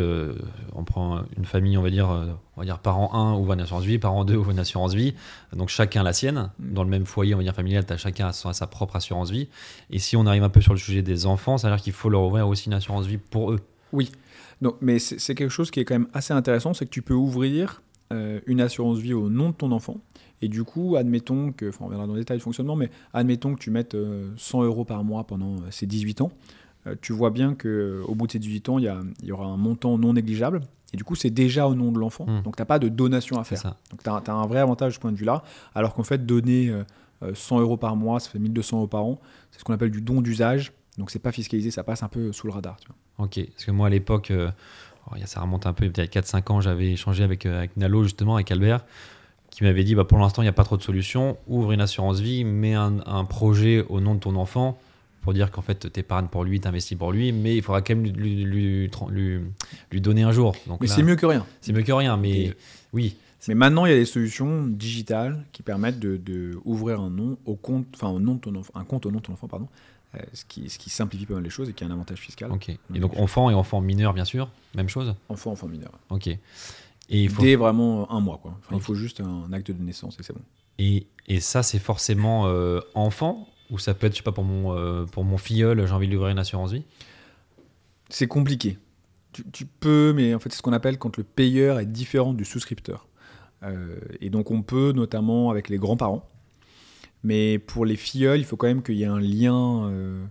on 0.74 0.84
prend 0.84 1.22
une 1.36 1.44
famille, 1.44 1.76
on 1.76 1.82
va 1.82 1.90
dire, 1.90 2.08
on 2.56 2.60
va 2.60 2.64
dire 2.64 2.78
parent 2.78 3.12
1 3.14 3.34
ouvre 3.34 3.52
une 3.52 3.60
assurance 3.60 3.84
vie, 3.84 3.98
parent 3.98 4.24
2 4.24 4.36
ouvre 4.36 4.50
une 4.50 4.58
assurance 4.58 4.94
vie. 4.94 5.14
Donc 5.54 5.68
chacun 5.68 6.02
la 6.02 6.12
sienne. 6.12 6.50
Mm. 6.58 6.72
Dans 6.72 6.84
le 6.84 6.90
même 6.90 7.06
foyer, 7.06 7.34
on 7.34 7.38
va 7.38 7.44
dire 7.44 7.54
familial, 7.54 7.84
as 7.88 7.96
chacun 7.96 8.32
sa, 8.32 8.52
sa 8.52 8.66
propre 8.66 8.96
assurance 8.96 9.30
vie. 9.30 9.48
Et 9.90 9.98
si 9.98 10.16
on 10.16 10.26
arrive 10.26 10.44
un 10.44 10.50
peu 10.50 10.60
sur 10.60 10.72
le 10.72 10.78
sujet 10.78 11.02
des 11.02 11.26
enfants, 11.26 11.58
ça 11.58 11.68
veut 11.68 11.76
dire 11.76 11.82
qu'il 11.82 11.92
faut 11.92 12.08
leur 12.08 12.22
ouvrir 12.22 12.48
aussi 12.48 12.66
une 12.66 12.74
assurance 12.74 13.06
vie 13.06 13.18
pour 13.18 13.52
eux. 13.52 13.60
Donc, 14.60 14.76
mais 14.80 14.98
c'est 14.98 15.34
quelque 15.34 15.50
chose 15.50 15.70
qui 15.70 15.80
est 15.80 15.84
quand 15.84 15.94
même 15.94 16.08
assez 16.14 16.32
intéressant, 16.32 16.74
c'est 16.74 16.86
que 16.86 16.90
tu 16.90 17.02
peux 17.02 17.14
ouvrir 17.14 17.82
euh, 18.12 18.40
une 18.46 18.60
assurance 18.60 18.98
vie 18.98 19.14
au 19.14 19.28
nom 19.28 19.50
de 19.50 19.54
ton 19.54 19.72
enfant. 19.72 19.98
Et 20.42 20.48
du 20.48 20.64
coup, 20.64 20.96
admettons 20.96 21.52
que, 21.52 21.68
enfin 21.68 21.84
on 21.86 21.88
verra 21.88 22.06
dans 22.06 22.12
le 22.12 22.20
détail 22.20 22.38
du 22.38 22.42
fonctionnement, 22.42 22.76
mais 22.76 22.90
admettons 23.12 23.54
que 23.54 23.60
tu 23.60 23.70
mettes 23.70 23.94
euh, 23.94 24.30
100 24.36 24.64
euros 24.64 24.84
par 24.84 25.04
mois 25.04 25.24
pendant 25.24 25.56
euh, 25.56 25.70
ces 25.70 25.86
18 25.86 26.20
ans, 26.20 26.30
tu 27.00 27.12
vois 27.12 27.30
bien 27.30 27.54
qu'au 27.54 28.14
bout 28.14 28.26
de 28.26 28.32
ces 28.32 28.38
18 28.38 28.68
ans, 28.68 28.78
il 28.78 28.84
y, 28.84 28.88
a- 28.88 29.00
il 29.22 29.26
y 29.28 29.32
aura 29.32 29.46
un 29.46 29.56
montant 29.56 29.96
non 29.98 30.12
négligeable. 30.12 30.60
Et 30.92 30.96
du 30.96 31.02
coup, 31.04 31.14
c'est 31.16 31.30
déjà 31.30 31.66
au 31.66 31.74
nom 31.74 31.90
de 31.90 31.98
l'enfant. 31.98 32.24
Mm. 32.26 32.42
Donc, 32.42 32.56
tu 32.56 32.62
n'as 32.62 32.66
pas 32.66 32.78
de 32.78 32.88
donation 32.88 33.38
à 33.40 33.44
faire. 33.44 33.58
ça. 33.58 33.76
Donc, 33.90 34.02
tu 34.02 34.30
as, 34.30 34.34
un 34.34 34.46
vrai 34.46 34.60
avantage 34.60 34.92
de 34.92 34.94
ce 34.94 35.00
point 35.00 35.10
de 35.12 35.16
vue-là. 35.16 35.42
Alors 35.74 35.92
qu'en 35.94 36.04
fait, 36.04 36.24
donner 36.24 36.68
euh, 36.68 36.84
euh, 37.24 37.34
100 37.34 37.60
euros 37.60 37.76
par 37.76 37.96
mois, 37.96 38.20
ça 38.20 38.30
fait 38.30 38.38
1200 38.38 38.76
euros 38.78 38.86
par 38.86 39.04
an. 39.04 39.20
C'est 39.50 39.58
ce 39.58 39.64
qu'on 39.64 39.72
appelle 39.72 39.90
du 39.90 40.02
don 40.02 40.20
d'usage. 40.20 40.72
Donc, 40.98 41.10
c'est 41.10 41.18
pas 41.18 41.32
fiscalisé, 41.32 41.72
ça 41.72 41.82
passe 41.82 42.02
un 42.04 42.08
peu 42.08 42.32
sous 42.32 42.46
le 42.46 42.52
radar. 42.52 42.76
tu 42.80 42.86
vois. 42.86 43.24
Ok. 43.26 43.40
Parce 43.52 43.64
que 43.64 43.70
moi 43.72 43.88
à 43.88 43.90
l'époque, 43.90 44.30
euh, 44.30 44.50
oh, 45.08 45.12
il 45.16 45.20
y 45.20 45.24
a- 45.24 45.26
ça 45.26 45.40
remonte 45.40 45.66
un 45.66 45.72
peu, 45.72 45.90
peut-être 45.90 46.10
4-5 46.12 46.50
ans, 46.52 46.60
j'avais 46.60 46.92
échangé 46.92 47.24
avec, 47.24 47.44
euh, 47.46 47.58
avec 47.58 47.76
Nalo 47.76 48.04
justement, 48.04 48.36
avec 48.36 48.50
Albert, 48.52 48.84
qui 49.50 49.64
m'avait 49.64 49.82
dit 49.84 49.94
bah, 49.96 50.04
pour 50.04 50.18
l'instant 50.18 50.42
il 50.42 50.44
n'y 50.44 50.48
a 50.50 50.52
pas 50.52 50.64
trop 50.64 50.76
de 50.76 50.82
solutions, 50.82 51.36
ouvre 51.48 51.72
une 51.72 51.80
assurance 51.80 52.20
vie, 52.20 52.44
mets 52.44 52.74
un, 52.74 52.98
un 53.06 53.24
projet 53.24 53.84
au 53.88 54.00
nom 54.00 54.14
de 54.14 54.20
ton 54.20 54.36
enfant 54.36 54.78
pour 55.24 55.34
dire 55.34 55.50
qu'en 55.50 55.62
fait 55.62 55.90
tu 55.92 56.00
épargnes 56.00 56.28
pour 56.28 56.44
lui, 56.44 56.60
tu 56.60 56.68
investis 56.68 56.96
pour 56.96 57.10
lui, 57.10 57.32
mais 57.32 57.56
il 57.56 57.62
faudra 57.62 57.82
quand 57.82 57.94
même 57.96 58.04
lui, 58.04 58.12
lui, 58.12 58.44
lui, 58.44 58.90
lui- 59.10 59.40
lui 59.90 60.00
donner 60.00 60.22
un 60.22 60.30
jour. 60.32 60.54
Donc 60.68 60.80
Mais 60.80 60.86
c'est 60.86 61.02
mieux 61.02 61.16
que 61.16 61.26
rien. 61.26 61.44
C'est 61.60 61.72
mieux 61.72 61.82
que 61.82 61.92
rien, 61.92 62.16
mais 62.16 62.30
Et- 62.46 62.54
oui. 62.92 63.16
Mais 63.48 63.54
maintenant, 63.54 63.84
il 63.84 63.90
y 63.90 63.92
a 63.92 63.96
des 63.96 64.06
solutions 64.06 64.66
digitales 64.66 65.44
qui 65.52 65.62
permettent 65.62 65.98
de, 65.98 66.16
de 66.16 66.58
ouvrir 66.64 67.00
un 67.00 67.10
nom 67.10 67.36
au 67.44 67.56
compte, 67.56 67.86
enfin 67.94 68.08
au 68.08 68.18
nom 68.18 68.36
de 68.36 68.40
ton 68.40 68.54
enfant, 68.54 68.72
un 68.74 68.84
compte 68.84 69.04
au 69.04 69.10
nom 69.10 69.18
de 69.18 69.22
ton 69.22 69.34
enfant, 69.34 69.48
pardon, 69.48 69.68
euh, 70.14 70.18
ce, 70.32 70.44
qui, 70.46 70.70
ce 70.70 70.78
qui 70.78 70.88
simplifie 70.88 71.26
pas 71.26 71.34
mal 71.34 71.42
les 71.42 71.50
choses 71.50 71.68
et 71.68 71.74
qui 71.74 71.84
a 71.84 71.86
un 71.86 71.90
avantage 71.90 72.18
fiscal. 72.20 72.50
Ok. 72.52 72.70
Et 72.70 72.98
donc 73.00 73.14
enfant 73.18 73.50
et 73.50 73.54
enfant 73.54 73.82
mineur, 73.82 74.14
bien 74.14 74.24
sûr, 74.24 74.48
même 74.74 74.88
chose. 74.88 75.14
Enfant, 75.28 75.52
enfant 75.52 75.68
mineur. 75.68 75.90
Ok. 76.08 76.28
Et 76.28 76.38
il 77.10 77.28
faut 77.28 77.42
Dès 77.42 77.56
vraiment 77.56 78.10
un 78.10 78.20
mois, 78.20 78.38
quoi. 78.42 78.58
Enfin. 78.64 78.76
Il 78.76 78.80
faut 78.82 78.94
juste 78.94 79.20
un 79.20 79.52
acte 79.52 79.70
de 79.70 79.82
naissance 79.82 80.16
et 80.18 80.22
c'est 80.22 80.32
bon. 80.32 80.40
Et, 80.78 81.06
et 81.28 81.38
ça, 81.40 81.62
c'est 81.62 81.78
forcément 81.78 82.46
euh, 82.46 82.80
enfant 82.94 83.46
ou 83.70 83.78
ça 83.78 83.94
peut 83.94 84.06
être, 84.06 84.12
je 84.12 84.18
sais 84.18 84.22
pas, 84.22 84.32
pour 84.32 84.44
mon, 84.44 84.76
euh, 84.76 85.04
pour 85.06 85.24
mon 85.24 85.38
filleul, 85.38 85.86
j'ai 85.86 85.92
envie 85.92 86.06
de 86.06 86.10
lui 86.12 86.16
ouvrir 86.18 86.30
une 86.32 86.38
assurance 86.38 86.72
vie 86.72 86.82
C'est 88.10 88.26
compliqué. 88.28 88.78
Tu, 89.32 89.44
tu 89.50 89.66
peux, 89.66 90.12
mais 90.14 90.34
en 90.34 90.38
fait, 90.38 90.50
c'est 90.50 90.58
ce 90.58 90.62
qu'on 90.62 90.72
appelle 90.72 90.98
quand 90.98 91.16
le 91.16 91.24
payeur 91.24 91.80
est 91.80 91.86
différent 91.86 92.34
du 92.34 92.44
souscripteur. 92.44 93.08
Euh, 93.62 93.96
et 94.20 94.30
donc, 94.30 94.50
on 94.50 94.62
peut, 94.62 94.92
notamment 94.94 95.50
avec 95.50 95.68
les 95.68 95.78
grands-parents. 95.78 96.28
Mais 97.22 97.58
pour 97.58 97.86
les 97.86 97.96
filleuls, 97.96 98.38
il 98.38 98.44
faut 98.44 98.56
quand 98.56 98.66
même 98.66 98.82
qu'il 98.82 98.96
y 98.96 99.02
ait 99.02 99.06
un 99.06 99.18
lien 99.20 99.86
euh, 99.88 100.24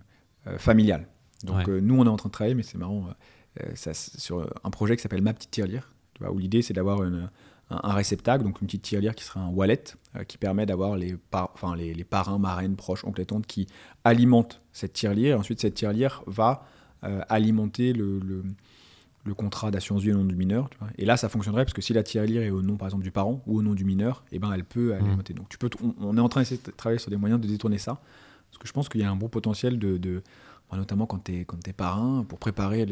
familial. 0.58 1.06
Donc, 1.42 1.66
Ouais. 1.66 1.80
nous, 1.80 1.98
on 2.00 2.04
est 2.06 2.08
en 2.08 2.16
train 2.16 2.28
de 2.28 2.32
travailler, 2.32 2.54
mais 2.54 2.62
c'est 2.62 2.78
marrant, 2.78 3.08
ça, 3.74 3.92
sur 3.94 4.48
un 4.62 4.70
projet 4.70 4.96
qui 4.96 5.02
s'appelle 5.02 5.20
Ma 5.22 5.34
petite 5.34 5.50
tirelire, 5.50 5.92
tu 6.14 6.22
vois, 6.22 6.32
où 6.32 6.38
l'idée, 6.38 6.62
c'est 6.62 6.72
d'avoir 6.72 7.02
une- 7.04 7.28
un, 7.74 7.80
un 7.90 7.92
réceptacle, 7.92 8.44
donc 8.44 8.60
une 8.60 8.66
petite 8.66 8.82
tirelire 8.82 9.14
qui 9.14 9.24
serait 9.24 9.40
un 9.40 9.48
wallet, 9.48 9.82
euh, 10.16 10.24
qui 10.24 10.38
permet 10.38 10.66
d'avoir 10.66 10.96
les, 10.96 11.16
par- 11.30 11.50
enfin, 11.54 11.74
les, 11.76 11.92
les 11.94 12.04
parrains, 12.04 12.38
marraines, 12.38 12.76
proches, 12.76 13.04
oncles 13.04 13.20
et 13.20 13.26
tantes 13.26 13.46
qui 13.46 13.66
alimentent 14.04 14.60
cette 14.72 14.92
tirelire. 14.92 15.38
Ensuite, 15.38 15.60
cette 15.60 15.74
tirelire 15.74 16.22
va 16.26 16.66
euh, 17.04 17.20
alimenter 17.28 17.92
le, 17.92 18.18
le- 18.20 18.44
le 19.26 19.32
contrat 19.34 19.70
d'assurance 19.70 20.02
vie 20.02 20.12
au 20.12 20.16
nom 20.18 20.24
du 20.24 20.36
mineur. 20.36 20.68
tu 20.68 20.76
vois. 20.78 20.88
Et 20.98 21.06
là, 21.06 21.16
ça 21.16 21.30
fonctionnerait 21.30 21.64
parce 21.64 21.72
que 21.72 21.80
si 21.80 21.94
la 21.94 22.02
tirelire 22.02 22.42
est 22.42 22.50
au 22.50 22.60
nom, 22.60 22.76
par 22.76 22.88
exemple, 22.88 23.04
du 23.04 23.10
parent 23.10 23.40
ou 23.46 23.58
au 23.58 23.62
nom 23.62 23.72
du 23.74 23.84
mineur, 23.86 24.22
eh 24.32 24.38
ben, 24.38 24.52
elle 24.52 24.64
peut 24.64 24.92
alimenter. 24.94 25.32
Donc, 25.32 25.48
tu 25.48 25.56
peux, 25.56 25.70
on, 25.82 25.94
on 26.00 26.16
est 26.18 26.20
en 26.20 26.28
train 26.28 26.42
d'essayer 26.42 26.60
de 26.62 26.70
travailler 26.72 26.98
sur 26.98 27.10
des 27.10 27.16
moyens 27.16 27.40
de 27.40 27.46
détourner 27.48 27.78
ça. 27.78 28.00
Parce 28.50 28.58
que 28.58 28.68
je 28.68 28.72
pense 28.74 28.88
qu'il 28.90 29.00
y 29.00 29.04
a 29.04 29.10
un 29.10 29.16
bon 29.16 29.28
potentiel 29.28 29.78
de. 29.78 29.96
de- 29.96 30.22
notamment 30.76 31.06
quand 31.06 31.24
tu 31.24 31.40
es, 31.40 31.46
t'es 31.62 31.72
parrain, 31.72 32.24
pour 32.28 32.38
préparer 32.38 32.86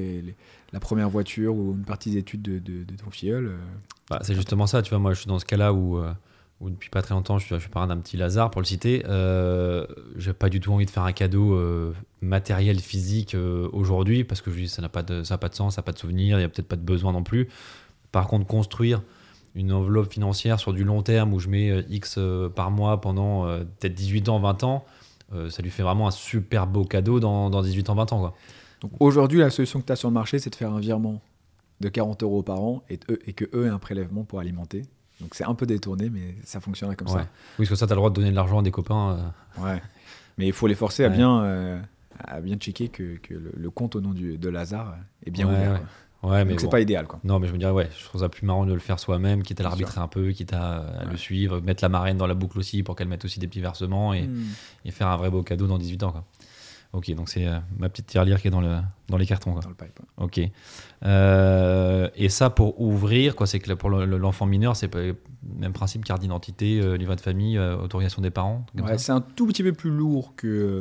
la 0.72 0.80
première 0.80 1.08
voiture 1.08 1.54
ou 1.54 1.72
une 1.72 1.84
partie 1.84 2.10
des 2.10 2.18
études 2.18 2.42
de, 2.42 2.96
ton 2.96 3.10
filleul. 3.10 3.46
euh, 3.46 3.58
Bah, 4.10 4.20
c'est 4.22 4.34
justement 4.34 4.66
ça, 4.66 4.82
tu 4.82 4.90
vois, 4.90 4.98
moi 4.98 5.12
je 5.14 5.20
suis 5.20 5.28
dans 5.28 5.38
ce 5.38 5.44
cas-là 5.44 5.72
où, 5.72 5.98
euh, 5.98 6.12
depuis 6.60 6.90
pas 6.90 7.02
très 7.02 7.14
longtemps 7.14 7.38
je 7.38 7.56
suis, 7.58 7.68
parrain 7.68 7.86
d'un 7.86 7.98
petit 7.98 8.16
Lazare 8.16 8.50
pour 8.50 8.60
le 8.60 8.66
citer. 8.66 9.02
Euh, 9.08 9.86
j'ai 10.16 10.32
pas 10.32 10.48
du 10.48 10.60
tout 10.60 10.72
envie 10.72 10.86
de 10.86 10.90
faire 10.90 11.04
un 11.04 11.12
cadeau 11.12 11.54
euh, 11.54 11.94
matériel, 12.20 12.78
physique 12.80 13.36
aujourd'hui 13.72 14.24
parce 14.24 14.40
que 14.42 14.50
je 14.50 14.56
dis 14.56 14.68
ça 14.68 14.82
n'a 14.82 14.88
pas 14.88 15.02
pas 15.02 15.48
de 15.48 15.54
sens, 15.54 15.74
ça 15.74 15.80
n'a 15.80 15.84
pas 15.84 15.92
de 15.92 15.98
souvenir, 15.98 16.36
il 16.36 16.40
n'y 16.40 16.44
a 16.44 16.48
peut-être 16.48 16.68
pas 16.68 16.76
de 16.76 16.82
besoin 16.82 17.12
non 17.12 17.22
plus. 17.22 17.48
Par 18.12 18.26
contre, 18.26 18.46
construire 18.46 19.02
une 19.54 19.72
enveloppe 19.72 20.10
financière 20.10 20.60
sur 20.60 20.72
du 20.72 20.84
long 20.84 21.02
terme 21.02 21.34
où 21.34 21.38
je 21.38 21.48
mets 21.48 21.84
X 21.88 22.18
par 22.54 22.70
mois 22.70 23.00
pendant 23.00 23.44
peut-être 23.44 23.94
18 23.94 24.28
ans, 24.28 24.38
20 24.38 24.64
ans, 24.64 24.84
ça 25.50 25.62
lui 25.62 25.70
fait 25.70 25.82
vraiment 25.82 26.06
un 26.08 26.10
super 26.12 26.66
beau 26.66 26.84
cadeau 26.84 27.20
dans, 27.20 27.50
dans 27.50 27.62
18 27.62 27.90
ans, 27.90 27.94
20 27.94 28.12
ans. 28.12 28.18
Quoi. 28.20 28.34
Donc 28.80 28.92
aujourd'hui, 29.00 29.38
la 29.38 29.50
solution 29.50 29.80
que 29.80 29.86
tu 29.86 29.92
as 29.92 29.96
sur 29.96 30.08
le 30.08 30.14
marché, 30.14 30.38
c'est 30.38 30.50
de 30.50 30.54
faire 30.54 30.72
un 30.72 30.80
virement 30.80 31.20
de 31.80 31.88
40 31.88 32.22
euros 32.22 32.42
par 32.42 32.60
an 32.60 32.82
et, 32.90 32.98
eux- 33.10 33.18
et 33.26 33.32
que 33.32 33.44
eux 33.54 33.66
aient 33.66 33.70
un 33.70 33.78
prélèvement 33.78 34.24
pour 34.24 34.38
alimenter. 34.40 34.82
Donc 35.20 35.34
c'est 35.34 35.44
un 35.44 35.54
peu 35.54 35.66
détourné, 35.66 36.10
mais 36.10 36.34
ça 36.44 36.60
fonctionnerait 36.60 36.96
comme 36.96 37.08
Ouais. 37.08 37.14
Oui, 37.22 37.26
parce 37.58 37.70
que 37.70 37.74
ça, 37.76 37.86
tu 37.86 37.92
as 37.92 37.96
le 37.96 38.00
droit 38.00 38.10
de 38.10 38.14
donner 38.16 38.30
de 38.30 38.36
l'argent 38.36 38.58
à 38.58 38.62
des 38.62 38.70
copains. 38.72 39.10
euh, 39.12 39.22
ça. 39.56 39.62
Ouais. 39.62 39.82
Mais 40.38 40.46
il 40.46 40.52
faut 40.52 40.66
les 40.66 40.74
forcer 40.74 41.04
à 41.04 41.08
bien, 41.08 41.42
euh, 41.42 41.80
à 42.18 42.40
bien 42.40 42.56
checker 42.56 42.88
que, 42.88 43.16
que 43.18 43.34
le, 43.34 43.52
le 43.56 43.70
compte 43.70 43.94
au 43.96 44.00
nom 44.00 44.10
du, 44.10 44.38
de 44.38 44.48
Lazare 44.48 44.96
est 45.26 45.30
bien 45.30 45.46
ouvert. 45.46 45.80
Ouais. 46.22 46.44
mais 46.44 46.54
c'est 46.58 46.64
bon. 46.66 46.70
pas 46.70 46.80
idéal. 46.80 47.06
Quoi. 47.06 47.20
Non, 47.24 47.38
mais 47.38 47.46
je 47.48 47.52
me 47.52 47.58
dirais, 47.58 47.72
ouais, 47.72 47.88
je 47.98 48.04
trouve 48.04 48.20
ça 48.20 48.28
plus 48.28 48.46
marrant 48.46 48.64
de 48.66 48.72
le 48.72 48.78
faire 48.80 48.98
soi-même, 48.98 49.42
quitte 49.42 49.60
à 49.60 49.64
l'arbitrer 49.64 50.00
un 50.00 50.08
peu, 50.08 50.30
quitte 50.32 50.52
à, 50.52 50.78
à 50.78 51.04
le 51.04 51.16
suivre, 51.16 51.60
mettre 51.60 51.82
la 51.82 51.88
marraine 51.88 52.16
dans 52.16 52.26
la 52.26 52.34
boucle 52.34 52.58
aussi 52.58 52.82
pour 52.82 52.96
qu'elle 52.96 53.08
mette 53.08 53.24
aussi 53.24 53.38
des 53.40 53.46
petits 53.48 53.60
versements 53.60 54.12
et, 54.14 54.22
Hmm. 54.22 54.44
et 54.84 54.90
faire 54.90 55.08
un 55.08 55.16
vrai 55.16 55.30
beau 55.30 55.42
cadeau 55.42 55.66
dans 55.66 55.78
18 55.78 56.02
ans. 56.04 56.12
Quoi. 56.12 56.24
Ok, 56.94 57.10
donc 57.14 57.30
c'est 57.30 57.46
euh, 57.46 57.58
ma 57.78 57.88
petite 57.88 58.06
tirelire 58.06 58.38
qui 58.40 58.48
est 58.48 58.50
dans, 58.50 58.60
le, 58.60 58.76
dans 59.08 59.16
les 59.16 59.24
cartons. 59.24 59.52
Quoi. 59.52 59.62
Dans 59.62 59.70
le 59.70 59.74
pipe. 59.74 59.98
ouais. 59.98 60.24
Ok. 60.24 60.40
Euh, 61.04 62.08
et 62.16 62.28
ça, 62.28 62.50
pour 62.50 62.80
ouvrir, 62.80 63.34
quoi, 63.34 63.46
c'est 63.46 63.58
que 63.60 63.72
pour 63.72 63.90
le- 63.90 64.04
le- 64.04 64.18
l'enfant 64.18 64.46
mineur, 64.46 64.76
c'est 64.76 64.92
le 64.94 65.16
même 65.58 65.72
principe 65.72 66.04
carte 66.04 66.20
d'identité, 66.20 66.80
euh, 66.80 66.96
livret 66.96 67.16
de 67.16 67.20
famille, 67.20 67.58
euh, 67.58 67.76
autorisation 67.76 68.22
des 68.22 68.30
parents. 68.30 68.64
Ouais, 68.78 68.98
c'est 68.98 69.12
un 69.12 69.20
tout 69.20 69.46
petit 69.46 69.62
peu 69.62 69.72
plus 69.72 69.90
lourd 69.90 70.34
que, 70.36 70.80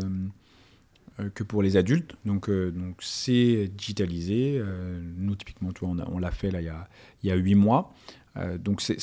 que 1.29 1.43
pour 1.43 1.61
les 1.63 1.77
adultes. 1.77 2.15
Donc, 2.25 2.49
euh, 2.49 2.71
donc 2.71 2.95
c'est 2.99 3.67
digitalisé. 3.75 4.57
Euh, 4.59 4.99
nous, 5.17 5.35
typiquement, 5.35 5.71
tu 5.71 5.85
vois, 5.85 5.95
on, 6.11 6.19
l'a 6.19 6.31
fait 6.31 6.51
là, 6.51 6.61
il 6.61 6.65
y 6.65 6.69
a, 6.69 6.87
il 7.23 7.29
y 7.29 7.31
a 7.31 7.35
8 7.35 7.55
mois. 7.55 7.93
Euh, 8.37 8.57
donc 8.57 8.81
c'est- 8.81 8.97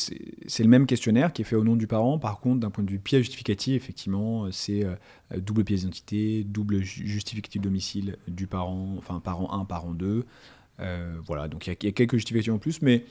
le 0.63 0.69
même 0.69 0.87
questionnaire 0.87 1.35
qui 1.35 1.43
est 1.43 1.45
fait 1.45 1.57
au 1.57 1.65
nom 1.65 1.77
du 1.77 1.87
parent. 1.87 2.19
Par 2.19 2.41
contre, 2.41 2.61
d'un 2.61 2.71
point 2.71 2.83
de 2.83 2.91
vue 2.91 2.99
pièce 2.99 3.21
justificatif, 3.21 3.77
effectivement, 3.83 4.47
euh, 4.47 4.51
c'est 4.53 4.85
euh, 4.85 4.95
double 5.39 5.65
pièce 5.65 5.81
d'identité, 5.81 6.45
double 6.45 6.83
ju- 6.83 7.07
justificatif 7.07 7.61
domicile 7.61 8.17
du 8.27 8.47
parent, 8.47 8.95
enfin 8.97 9.21
parent 9.21 9.53
1, 9.53 9.65
parent 9.67 9.93
2. 9.93 10.25
Euh, 10.81 11.17
voilà, 11.27 11.49
donc 11.49 11.67
il 11.67 11.71
y, 11.71 11.73
a- 11.73 11.77
il 11.83 11.87
y 11.87 11.89
a 11.89 11.93
quelques 11.93 12.15
justifications 12.15 12.55
en 12.55 12.59
plus, 12.59 12.81
mais 12.83 13.05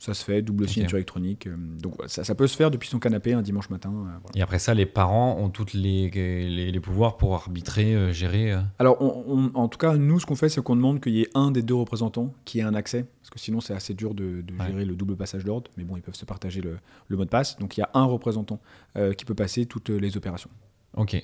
ça 0.00 0.14
se 0.14 0.24
fait, 0.24 0.42
double 0.42 0.68
signature 0.68 0.96
électronique. 0.96 1.46
euh, 1.48 1.56
donc 1.56 1.94
ça, 2.06 2.22
ça 2.22 2.34
peut 2.36 2.46
se 2.46 2.56
faire 2.56 2.70
depuis 2.70 2.88
son 2.88 2.98
canapé 3.00 3.32
un 3.32 3.42
dimanche 3.42 3.68
matin. 3.68 3.90
euh, 3.90 4.18
voilà. 4.22 4.36
Et 4.36 4.42
après 4.42 4.58
ça, 4.60 4.72
les 4.72 4.86
parents 4.86 5.36
ont 5.38 5.50
tous 5.50 5.74
les, 5.74 6.08
les, 6.10 6.70
les 6.70 6.80
pouvoirs 6.80 7.16
pour 7.16 7.34
arbitrer, 7.34 7.94
euh, 7.94 8.12
gérer. 8.12 8.52
euh. 8.52 8.60
Alors, 8.78 9.02
on- 9.02 9.24
on- 9.26 9.50
en 9.58 9.66
tout 9.68 9.78
cas, 9.78 9.96
nous, 9.96 10.20
ce 10.20 10.26
qu'on 10.26 10.36
fait, 10.36 10.48
c'est 10.48 10.62
qu'on 10.62 10.76
demande 10.76 11.00
qu'il 11.00 11.14
y 11.14 11.22
ait 11.22 11.28
un 11.34 11.50
des 11.50 11.62
deux 11.62 11.74
représentants 11.74 12.32
qui 12.44 12.60
ait 12.60 12.62
un 12.62 12.74
accès, 12.74 13.06
parce 13.20 13.30
que 13.30 13.38
sinon, 13.40 13.60
c'est 13.60 13.74
assez 13.74 13.92
dur 13.94 14.14
de, 14.14 14.40
de 14.42 14.54
Ouais. 14.54 14.66
gérer 14.66 14.84
le 14.84 14.94
double 14.94 15.16
passage 15.16 15.44
d'ordre. 15.44 15.68
Mais 15.76 15.82
bon, 15.84 15.96
ils 15.96 16.02
peuvent 16.02 16.14
se 16.14 16.24
partager 16.24 16.60
le, 16.60 16.78
le 17.08 17.16
mot 17.16 17.24
de 17.24 17.30
passe. 17.30 17.58
Donc, 17.58 17.76
il 17.76 17.80
y 17.80 17.82
a 17.82 17.90
un 17.94 18.04
représentant 18.04 18.60
euh, 18.96 19.12
qui 19.14 19.24
peut 19.24 19.34
passer 19.34 19.66
toutes 19.66 19.88
les 19.90 20.16
opérations. 20.16 20.50
Ok. 20.96 21.20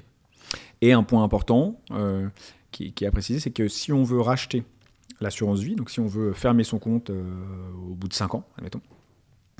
Et 0.83 0.93
un 0.93 1.03
point 1.05 1.23
important 1.25 1.81
qui, 2.71 2.93
qui 2.93 3.05
est 3.05 3.07
à 3.07 3.11
préciser, 3.13 3.39
c'est 3.41 3.51
que 3.53 3.69
si 3.69 3.93
on 3.93 4.03
veut 4.03 4.21
racheter 4.21 4.65
l'assurance 5.21 5.61
vie, 5.61 5.77
donc 5.77 5.91
si 5.91 6.01
on 6.01 6.07
veut 6.07 6.33
fermer 6.33 6.65
son 6.65 6.79
compte 6.79 7.11
euh, 7.11 7.23
au 7.89 7.95
bout 7.95 8.09
de 8.09 8.15
5 8.15 8.35
ans, 8.35 8.45
admettons, 8.57 8.81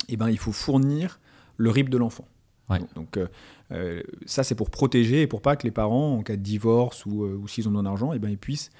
eh 0.09 0.17
ben, 0.17 0.29
il 0.29 0.37
faut 0.37 0.51
fournir 0.51 1.19
le 1.57 1.69
RIB 1.69 1.89
de 1.89 1.97
l'enfant. 1.97 2.27
Ouais. 2.69 2.79
Donc, 2.95 3.17
euh, 3.17 3.27
euh, 3.71 4.01
ça, 4.25 4.43
c'est 4.43 4.55
pour 4.55 4.69
protéger 4.69 5.21
et 5.21 5.27
pour 5.27 5.41
pas 5.41 5.55
que 5.55 5.63
les 5.63 5.71
parents, 5.71 6.17
en 6.17 6.23
cas 6.23 6.35
de 6.35 6.41
divorce 6.41 7.05
ou, 7.05 7.23
ou 7.23 7.47
s'ils 7.47 7.67
ont 7.67 7.71
besoin 7.71 7.83
d'argent, 7.83 8.11
eh 8.13 8.19
ben, 8.19 8.29
ils 8.29 8.37
puissent 8.37 8.71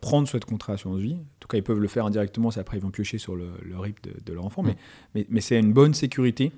prendre 0.00 0.28
ce 0.28 0.36
contrat 0.38 0.74
assurance 0.74 1.00
vie. 1.00 1.14
En 1.14 1.38
tout 1.40 1.48
cas, 1.48 1.58
ils 1.58 1.62
peuvent 1.62 1.80
le 1.80 1.88
faire 1.88 2.06
indirectement, 2.06 2.52
c'est 2.52 2.60
après 2.60 2.76
ils 2.76 2.82
vont 2.82 2.92
piocher 2.92 3.18
sur 3.18 3.34
le, 3.34 3.50
le 3.62 3.76
RIB 3.78 3.96
de, 4.04 4.12
de 4.24 4.32
leur 4.32 4.44
enfant. 4.44 4.62
Mais, 4.62 4.76
mais, 5.14 5.26
mais 5.28 5.40
c'est 5.40 5.58
une 5.58 5.72
bonne 5.72 5.92
sécurité 5.92 6.52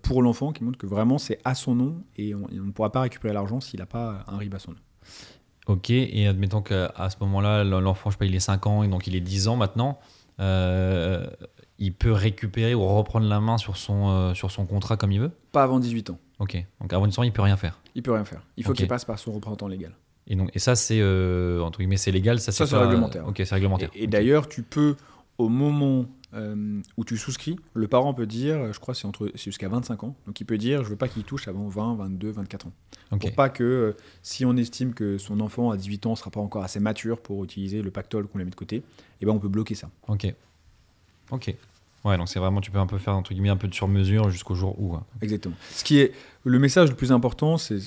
pour 0.00 0.22
l'enfant 0.22 0.52
qui 0.52 0.64
montre 0.64 0.78
que 0.78 0.86
vraiment 0.86 1.18
c'est 1.18 1.38
à 1.44 1.54
son 1.54 1.74
nom 1.74 2.02
et 2.16 2.34
on, 2.34 2.48
et 2.48 2.58
on 2.58 2.64
ne 2.64 2.72
pourra 2.72 2.90
pas 2.90 3.02
récupérer 3.02 3.34
l'argent 3.34 3.60
s'il 3.60 3.80
n'a 3.80 3.86
pas 3.86 4.24
un 4.26 4.38
RIB 4.38 4.54
à 4.54 4.58
son 4.58 4.70
nom. 4.72 4.78
Ok, 5.66 5.90
et 5.90 6.26
admettons 6.26 6.60
qu'à 6.60 6.92
ce 7.10 7.16
moment-là, 7.20 7.64
l'enfant, 7.64 8.10
je 8.10 8.14
sais 8.14 8.18
pas, 8.18 8.26
il 8.26 8.34
est 8.34 8.40
5 8.40 8.66
ans 8.66 8.82
et 8.82 8.88
donc 8.88 9.06
il 9.06 9.16
est 9.16 9.20
10 9.20 9.48
ans 9.48 9.56
maintenant, 9.56 9.98
euh, 10.40 11.26
il 11.78 11.92
peut 11.94 12.12
récupérer 12.12 12.74
ou 12.74 12.84
reprendre 12.86 13.26
la 13.26 13.40
main 13.40 13.56
sur 13.58 13.76
son, 13.76 14.08
euh, 14.08 14.34
sur 14.34 14.50
son 14.50 14.66
contrat 14.66 14.96
comme 14.96 15.12
il 15.12 15.20
veut? 15.20 15.30
Pas 15.52 15.62
avant 15.62 15.80
18 15.80 16.10
ans. 16.10 16.18
Ok, 16.38 16.62
donc 16.80 16.92
avant 16.92 17.06
10 17.06 17.18
ans, 17.18 17.22
il 17.22 17.32
peut 17.32 17.42
rien 17.42 17.56
faire. 17.56 17.78
Il 17.94 18.02
peut 18.02 18.12
rien 18.12 18.24
faire. 18.24 18.42
Il 18.56 18.64
faut 18.64 18.72
qu'il 18.72 18.86
passe 18.88 19.04
par 19.04 19.18
son 19.18 19.32
représentant 19.32 19.68
légal. 19.68 19.92
Et, 20.26 20.36
donc, 20.36 20.50
et 20.54 20.58
ça, 20.58 20.74
c'est 20.74 20.98
euh, 21.00 21.60
entre 21.60 21.78
guillemets, 21.80 21.96
c'est 21.98 22.10
légal 22.10 22.40
Ça, 22.40 22.50
Ça, 22.52 22.66
c'est 22.66 22.74
pas- 22.74 22.86
réglementaire. 22.86 23.26
Ok, 23.28 23.36
c'est 23.44 23.54
réglementaire. 23.54 23.90
Et, 23.94 24.06
d'ailleurs, 24.06 24.48
tu 24.48 24.62
peux, 24.62 24.96
au 25.38 25.48
moment 25.48 26.06
euh, 26.34 26.80
où 26.96 27.04
tu 27.04 27.16
souscris, 27.16 27.56
le 27.74 27.88
parent 27.88 28.12
peut 28.14 28.26
dire, 28.26 28.72
je 28.72 28.78
crois 28.80 28.94
c'est 28.94 29.06
entre 29.06 29.30
c'est 29.34 29.44
jusqu'à 29.44 29.68
25 29.68 30.04
ans, 30.04 30.16
donc 30.26 30.40
il 30.40 30.44
peut 30.44 30.58
dire, 30.58 30.84
je 30.84 30.90
veux 30.90 30.96
pas 30.96 31.08
qu'il 31.08 31.24
touche 31.24 31.48
avant 31.48 31.68
20, 31.68 31.96
22, 31.96 32.30
24 32.30 32.66
ans. 32.66 32.72
Ok. 33.12 33.20
Pour 33.20 33.32
pas 33.32 33.48
que, 33.48 33.62
euh, 33.64 33.96
si 34.22 34.44
on 34.44 34.56
estime 34.56 34.94
que 34.94 35.18
son 35.18 35.40
enfant 35.40 35.70
à 35.70 35.76
18 35.76 36.06
ans 36.06 36.10
ne 36.10 36.16
sera 36.16 36.30
pas 36.30 36.40
encore 36.40 36.64
assez 36.64 36.80
mature 36.80 37.20
pour 37.20 37.44
utiliser 37.44 37.82
le 37.82 37.90
pactole 37.90 38.26
qu'on 38.26 38.38
lui 38.38 38.42
a 38.42 38.44
mis 38.44 38.50
de 38.50 38.56
côté, 38.56 38.82
eh 39.20 39.26
ben 39.26 39.32
on 39.32 39.38
peut 39.38 39.48
bloquer 39.48 39.74
ça. 39.74 39.90
Ok. 40.08 40.32
Ok. 41.30 41.54
Ouais, 42.04 42.18
donc 42.18 42.28
c'est 42.28 42.38
vraiment, 42.38 42.60
tu 42.60 42.70
peux 42.70 42.78
un 42.78 42.86
peu 42.86 42.98
faire, 42.98 43.14
entre 43.16 43.32
guillemets, 43.32 43.48
un 43.48 43.56
peu 43.56 43.66
de 43.68 43.74
sur-mesure 43.74 44.28
jusqu'au 44.28 44.54
jour 44.54 44.78
où. 44.78 44.88
quoi. 44.88 45.06
Exactement. 45.22 45.54
Ce 45.70 45.82
qui 45.84 45.98
est 45.98 46.12
le 46.44 46.58
message 46.58 46.90
le 46.90 46.96
plus 46.96 47.12
important, 47.12 47.56
c'est 47.56 47.78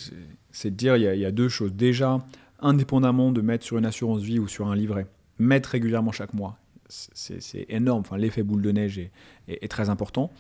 c'est 0.52 0.72
de 0.72 0.76
dire 0.76 0.96
il 0.98 1.04
y, 1.04 1.08
a, 1.08 1.14
il 1.14 1.22
y 1.22 1.26
a 1.26 1.32
deux 1.32 1.50
choses. 1.50 1.74
Déjà, 1.74 2.26
indépendamment 2.60 3.32
de 3.32 3.42
mettre 3.42 3.64
sur 3.64 3.78
une 3.78 3.86
assurance 3.86 4.22
vie 4.22 4.40
ou 4.40 4.48
sur 4.48 4.68
un 4.68 4.76
livret, 4.76 5.06
mettre 5.38 5.70
régulièrement 5.70 6.12
chaque 6.12 6.34
mois, 6.34 6.58
c'est 6.90 7.66
énorme. 7.70 8.02
Enfin, 8.02 8.18
l'effet 8.18 8.44
boule 8.44 8.62
de 8.62 8.72
neige 8.72 8.98
est, 9.00 9.12
est- 9.48 9.64
est 9.64 9.68
très 9.68 9.90
important. 9.90 10.32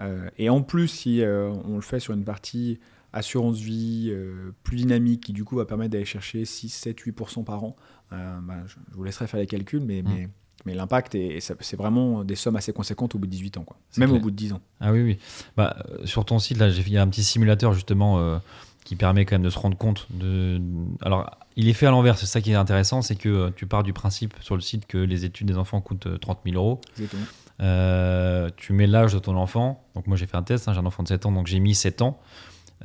Euh, 0.00 0.28
et 0.38 0.50
en 0.50 0.62
plus, 0.62 0.88
si 0.88 1.22
euh, 1.22 1.50
on 1.64 1.76
le 1.76 1.80
fait 1.82 2.00
sur 2.00 2.12
une 2.14 2.24
partie 2.24 2.78
assurance 3.12 3.58
vie 3.58 4.08
euh, 4.10 4.50
plus 4.62 4.76
dynamique, 4.76 5.22
qui 5.24 5.32
du 5.32 5.44
coup 5.44 5.56
va 5.56 5.64
permettre 5.64 5.92
d'aller 5.92 6.04
chercher 6.04 6.44
6, 6.44 6.68
7, 6.68 7.00
8% 7.00 7.44
par 7.44 7.64
an, 7.64 7.76
bah, 8.10 8.38
je, 8.66 8.74
je 8.90 8.96
vous 8.96 9.04
laisserai 9.04 9.26
faire 9.26 9.40
les 9.40 9.46
calculs, 9.46 9.80
mais, 9.82 10.02
Mm. 10.02 10.08
mais, 10.08 10.28
mais 10.66 10.74
l'impact, 10.74 11.16
c'est 11.40 11.76
vraiment 11.76 12.24
des 12.24 12.34
sommes 12.34 12.56
assez 12.56 12.72
conséquentes 12.72 13.14
au 13.14 13.18
bout 13.18 13.26
de 13.26 13.30
18 13.32 13.56
ans. 13.58 13.64
Quoi. 13.64 13.78
Même 13.96 14.08
clair. 14.10 14.20
au 14.20 14.22
bout 14.22 14.30
de 14.30 14.36
10 14.36 14.52
ans. 14.52 14.60
Ah 14.80 14.92
oui, 14.92 15.02
oui. 15.02 15.18
Bah, 15.56 15.84
sur 16.04 16.24
ton 16.24 16.38
site, 16.38 16.58
là, 16.58 16.68
j'ai 16.70 16.82
fait- 16.82 16.90
il 16.90 16.94
y 16.94 16.98
a 16.98 17.02
un 17.02 17.08
petit 17.08 17.24
simulateur 17.24 17.72
justement 17.72 18.38
qui 18.86 18.96
permet 18.96 19.24
quand 19.26 19.34
même 19.34 19.42
de 19.42 19.50
se 19.50 19.58
rendre 19.58 19.76
compte 19.76 20.06
de. 20.10 20.60
Alors, 21.02 21.30
il 21.56 21.68
est 21.68 21.72
fait 21.72 21.86
à 21.86 21.90
l'envers, 21.90 22.16
c'est 22.16 22.26
ça 22.26 22.40
qui 22.40 22.52
est 22.52 22.54
intéressant, 22.54 23.02
c'est 23.02 23.16
que 23.16 23.28
euh, 23.28 23.50
tu 23.54 23.66
pars 23.66 23.82
du 23.82 23.92
principe 23.92 24.32
sur 24.40 24.54
le 24.54 24.60
site 24.60 24.86
que 24.86 24.96
les 24.96 25.24
études 25.24 25.48
des 25.48 25.58
enfants 25.58 25.80
coûtent 25.80 26.06
euh, 26.06 26.18
30 26.18 26.38
000 26.46 26.56
euros. 26.56 26.80
Exactement. 26.96 27.24
Euh, 27.60 28.48
tu 28.56 28.72
mets 28.72 28.86
l'âge 28.86 29.12
de 29.12 29.18
ton 29.18 29.36
enfant. 29.36 29.82
Donc, 29.94 30.06
moi, 30.06 30.16
j'ai 30.16 30.26
fait 30.26 30.36
un 30.36 30.42
test, 30.42 30.68
hein, 30.68 30.72
j'ai 30.72 30.78
un 30.78 30.86
enfant 30.86 31.02
de 31.02 31.08
7 31.08 31.26
ans, 31.26 31.32
donc 31.32 31.46
j'ai 31.48 31.58
mis 31.58 31.74
7 31.74 32.00
ans. 32.02 32.18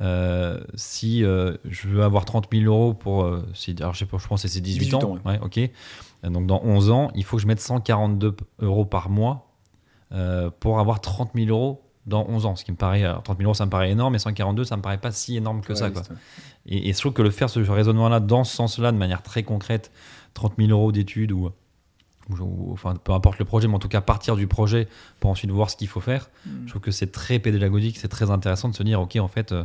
Euh, 0.00 0.58
si 0.74 1.22
euh, 1.22 1.56
je 1.68 1.86
veux 1.86 2.02
avoir 2.02 2.24
30 2.24 2.48
000 2.52 2.64
euros 2.64 2.94
pour. 2.94 3.22
euh, 3.24 3.46
si- 3.54 3.76
alors, 3.78 3.92
je 3.94 4.00
sais 4.00 4.06
pas, 4.06 4.18
je 4.18 4.26
pense 4.26 4.42
que 4.42 4.48
c'est 4.48 4.60
18, 4.60 4.80
18 4.80 4.94
ans. 4.94 5.02
ans, 5.12 5.18
ouais, 5.24 5.38
ok. 5.42 5.58
Euh, 5.58 6.30
Donc, 6.30 6.46
dans 6.46 6.60
11 6.64 6.90
ans, 6.90 7.10
il 7.14 7.24
faut 7.24 7.36
que 7.36 7.42
je 7.42 7.46
mette 7.46 7.60
142 7.60 8.34
euros 8.60 8.86
par 8.86 9.08
mois 9.10 9.52
euh, 10.12 10.50
pour 10.58 10.80
avoir 10.80 11.00
30 11.00 11.30
000 11.34 11.48
euros 11.50 11.82
dans 12.06 12.26
11 12.28 12.46
ans. 12.46 12.56
Ce 12.56 12.64
qui 12.64 12.72
me 12.72 12.76
paraît. 12.76 13.04
alors, 13.04 13.22
30 13.22 13.38
000 13.38 13.46
euros, 13.46 13.54
ça 13.54 13.64
me 13.66 13.70
paraît 13.70 13.90
énorme, 13.90 14.12
mais 14.12 14.18
142, 14.18 14.64
ça 14.64 14.76
me 14.76 14.82
paraît 14.82 14.98
pas 14.98 15.10
si 15.12 15.36
énorme 15.36 15.60
que 15.60 15.74
ça. 15.74 15.90
Quoi. 15.90 16.02
Et, 16.66 16.88
et 16.88 16.92
je 16.92 16.98
trouve 16.98 17.12
que 17.12 17.22
le 17.22 17.30
faire 17.30 17.48
ce 17.50 17.60
raisonnement-là, 17.60 18.20
dans 18.20 18.44
ce 18.44 18.54
sens-là, 18.56 18.92
de 18.92 18.96
manière 18.96 19.22
très 19.22 19.42
concrète, 19.42 19.90
30 20.34 20.54
000 20.58 20.70
euros 20.70 20.92
d'études 20.92 21.32
ou, 21.32 21.50
ou- 22.30 22.34
ou- 22.40 22.72
enfin 22.72 22.94
peu 23.02 23.12
importe 23.12 23.38
le 23.38 23.44
projet, 23.44 23.68
mais 23.68 23.74
en 23.74 23.78
tout 23.80 23.88
cas 23.88 24.00
partir 24.00 24.36
du 24.36 24.46
projet 24.46 24.88
pour 25.20 25.30
ensuite 25.30 25.50
voir 25.50 25.70
ce 25.70 25.76
qu'il 25.76 25.88
faut 25.88 26.00
faire, 26.00 26.30
Mm. 26.46 26.50
je 26.66 26.70
trouve 26.70 26.82
que 26.82 26.90
c'est 26.90 27.10
très 27.12 27.38
pédagogique, 27.38 27.98
c'est 27.98 28.08
très 28.08 28.30
intéressant 28.30 28.68
de 28.68 28.74
se 28.74 28.82
dire, 28.82 29.00
ok, 29.00 29.16
en 29.16 29.28
fait, 29.28 29.52
euh, 29.52 29.64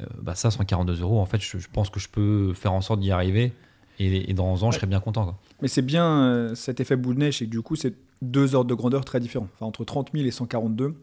euh, 0.00 0.04
bah 0.22 0.34
ça, 0.34 0.50
142 0.50 1.00
euros, 1.00 1.20
en 1.20 1.26
fait, 1.26 1.40
je, 1.40 1.58
je 1.58 1.68
pense 1.72 1.88
que 1.90 1.98
je 2.00 2.08
peux 2.08 2.52
faire 2.54 2.72
en 2.74 2.80
sorte 2.82 3.00
d'y 3.00 3.10
arriver. 3.10 3.52
Et, 3.98 4.30
et 4.30 4.34
dans 4.34 4.44
11 4.52 4.64
ans, 4.64 4.70
je 4.70 4.76
serais 4.76 4.86
bien 4.86 5.00
content. 5.00 5.24
Quoi. 5.24 5.38
Mais 5.62 5.68
c'est 5.68 5.80
bien 5.80 6.06
euh, 6.06 6.54
cet 6.54 6.80
effet 6.80 6.96
boule 6.96 7.14
de 7.14 7.20
neige, 7.20 7.38
que 7.38 7.44
du 7.46 7.62
coup, 7.62 7.76
c'est 7.76 7.94
deux 8.20 8.54
ordres 8.54 8.68
de 8.68 8.74
grandeur 8.74 9.06
très 9.06 9.20
différents. 9.20 9.48
Enfin, 9.54 9.64
entre 9.64 9.84
30 9.86 10.10
000 10.12 10.26
et 10.26 10.30
142, 10.30 10.94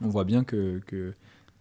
on 0.00 0.08
voit 0.08 0.24
bien 0.24 0.44
que, 0.44 0.80
que 0.86 1.14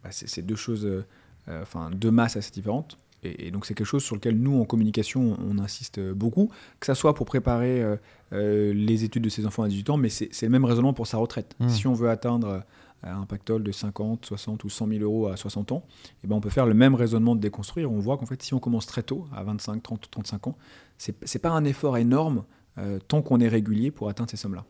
bah, 0.03 0.09
c'est 0.11 0.41
deux 0.41 0.55
choses, 0.55 0.85
euh, 0.85 1.05
euh, 1.47 1.61
enfin, 1.61 1.89
deux 1.91 2.11
masses 2.11 2.37
assez 2.37 2.51
différentes. 2.51 2.97
Et, 3.23 3.47
et 3.47 3.51
donc, 3.51 3.65
c'est 3.65 3.73
quelque 3.73 3.87
chose 3.87 4.03
sur 4.03 4.15
lequel 4.15 4.39
nous, 4.39 4.59
en 4.59 4.65
communication, 4.65 5.37
on, 5.39 5.57
on 5.57 5.59
insiste 5.59 5.99
beaucoup, 5.99 6.49
que 6.79 6.85
ça 6.85 6.95
soit 6.95 7.13
pour 7.13 7.25
préparer 7.25 7.83
euh, 8.31 8.73
les 8.73 9.03
études 9.03 9.23
de 9.23 9.29
ses 9.29 9.45
enfants 9.45 9.63
à 9.63 9.67
18 9.67 9.89
ans, 9.89 9.97
mais 9.97 10.09
c'est 10.09 10.41
le 10.41 10.49
même 10.49 10.65
raisonnement 10.65 10.93
pour 10.93 11.07
sa 11.07 11.17
retraite. 11.17 11.55
Mmh. 11.59 11.69
Si 11.69 11.87
on 11.87 11.93
veut 11.93 12.09
atteindre 12.09 12.63
un 13.03 13.25
pactole 13.25 13.63
de 13.63 13.71
50, 13.71 14.25
60 14.25 14.63
ou 14.63 14.69
100 14.69 14.87
000 14.87 15.01
euros 15.01 15.27
à 15.27 15.37
60 15.37 15.71
ans, 15.71 15.85
eh 16.23 16.27
ben, 16.27 16.35
on 16.35 16.41
peut 16.41 16.49
faire 16.49 16.65
le 16.65 16.73
même 16.73 16.95
raisonnement 16.95 17.35
de 17.35 17.41
déconstruire. 17.41 17.91
On 17.91 17.99
voit 17.99 18.17
qu'en 18.17 18.25
fait, 18.25 18.41
si 18.41 18.53
on 18.53 18.59
commence 18.59 18.85
très 18.85 19.03
tôt, 19.03 19.25
à 19.33 19.43
25, 19.43 19.81
30, 19.81 20.11
35 20.11 20.47
ans, 20.47 20.57
c'est 20.97 21.15
c'est 21.25 21.39
pas 21.39 21.49
un 21.49 21.63
effort 21.63 21.97
énorme 21.97 22.43
euh, 22.77 22.99
tant 23.07 23.21
qu'on 23.21 23.39
est 23.39 23.47
régulier 23.47 23.91
pour 23.91 24.09
atteindre 24.09 24.29
ces 24.29 24.37
sommes-là. 24.37 24.65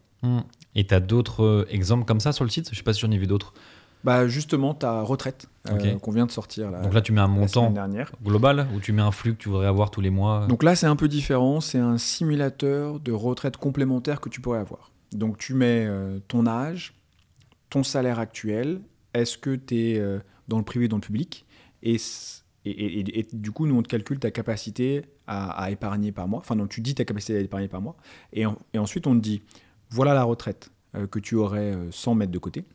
Et 0.75 0.85
tu 0.87 0.93
as 0.93 0.99
d'autres 0.99 1.43
euh, 1.43 1.65
exemples 1.69 2.05
comme 2.05 2.19
ça 2.19 2.31
sur 2.31 2.43
le 2.43 2.49
site? 2.49 2.69
Je 2.71 2.75
sais 2.77 2.83
pas 2.83 2.93
si 2.93 3.01
j'en 3.01 3.11
ai 3.11 3.17
vu 3.17 3.27
d'autres. 3.27 3.53
Bah 4.03 4.27
justement, 4.29 4.73
ta 4.73 5.01
retraite 5.01 5.47
euh, 5.67 5.97
qu'on 5.99 6.11
vient 6.11 6.25
de 6.25 6.31
sortir 6.31 6.71
là, 6.71 6.81
Donc 6.81 6.93
là, 6.93 7.01
tu 7.01 7.11
mets 7.11 7.19
un 7.19 7.27
montant 7.27 7.73
global 8.23 8.67
ou 8.73 8.79
tu 8.79 8.93
mets 8.93 9.01
un 9.01 9.11
flux 9.11 9.33
que 9.33 9.39
tu 9.39 9.49
voudrais 9.49 9.67
avoir 9.67 9.91
tous 9.91 9.99
les 9.99 10.09
mois? 10.09 10.45
Donc 10.47 10.63
là, 10.63 10.75
c'est 10.77 10.85
un 10.87 10.95
peu 10.95 11.09
différent. 11.09 11.59
C'est 11.59 11.79
un 11.79 11.97
simulateur 11.97 12.99
de 13.01 13.11
retraite 13.11 13.57
complémentaire 13.57 14.21
que 14.21 14.29
tu 14.29 14.39
pourrais 14.39 14.59
avoir. 14.59 14.91
Donc 15.11 15.37
tu 15.37 15.53
mets 15.53 15.85
euh, 15.85 16.19
ton 16.29 16.47
âge, 16.47 16.93
ton 17.69 17.83
salaire 17.83 18.19
actuel, 18.19 18.79
est-ce 19.13 19.37
que 19.37 19.55
tu 19.55 19.75
es 19.77 19.99
euh, 19.99 20.19
dans 20.47 20.59
le 20.59 20.63
privé 20.63 20.85
ou 20.85 20.87
dans 20.87 20.97
le 20.97 21.01
public? 21.01 21.45
Et, 21.83 21.95
et, 22.65 22.69
et- 22.71 23.19
et- 23.19 23.27
du 23.33 23.51
coup, 23.51 23.65
nous, 23.65 23.75
on 23.77 23.81
te 23.83 23.87
calcule 23.89 24.19
ta 24.19 24.31
capacité 24.31 25.01
à, 25.27 25.49
à 25.61 25.71
épargner 25.71 26.11
par 26.13 26.27
mois. 26.29 26.39
Enfin, 26.39 26.55
non, 26.55 26.67
tu 26.67 26.79
dis 26.81 26.95
ta 26.95 27.03
capacité 27.05 27.35
à 27.35 27.39
épargner 27.41 27.67
par 27.67 27.81
mois. 27.81 27.97
Et, 28.31 28.45
en- 28.45 28.57
et 28.73 28.77
ensuite, 28.77 29.07
on 29.07 29.15
te 29.15 29.21
dit, 29.21 29.41
voilà 29.89 30.13
la 30.13 30.23
retraite 30.23 30.69
euh, 30.95 31.07
que 31.07 31.19
tu 31.19 31.35
aurais 31.35 31.73
euh, 31.75 31.91
sans 31.91 32.15
mettre 32.15 32.31
de 32.31 32.39
côté. 32.39 32.65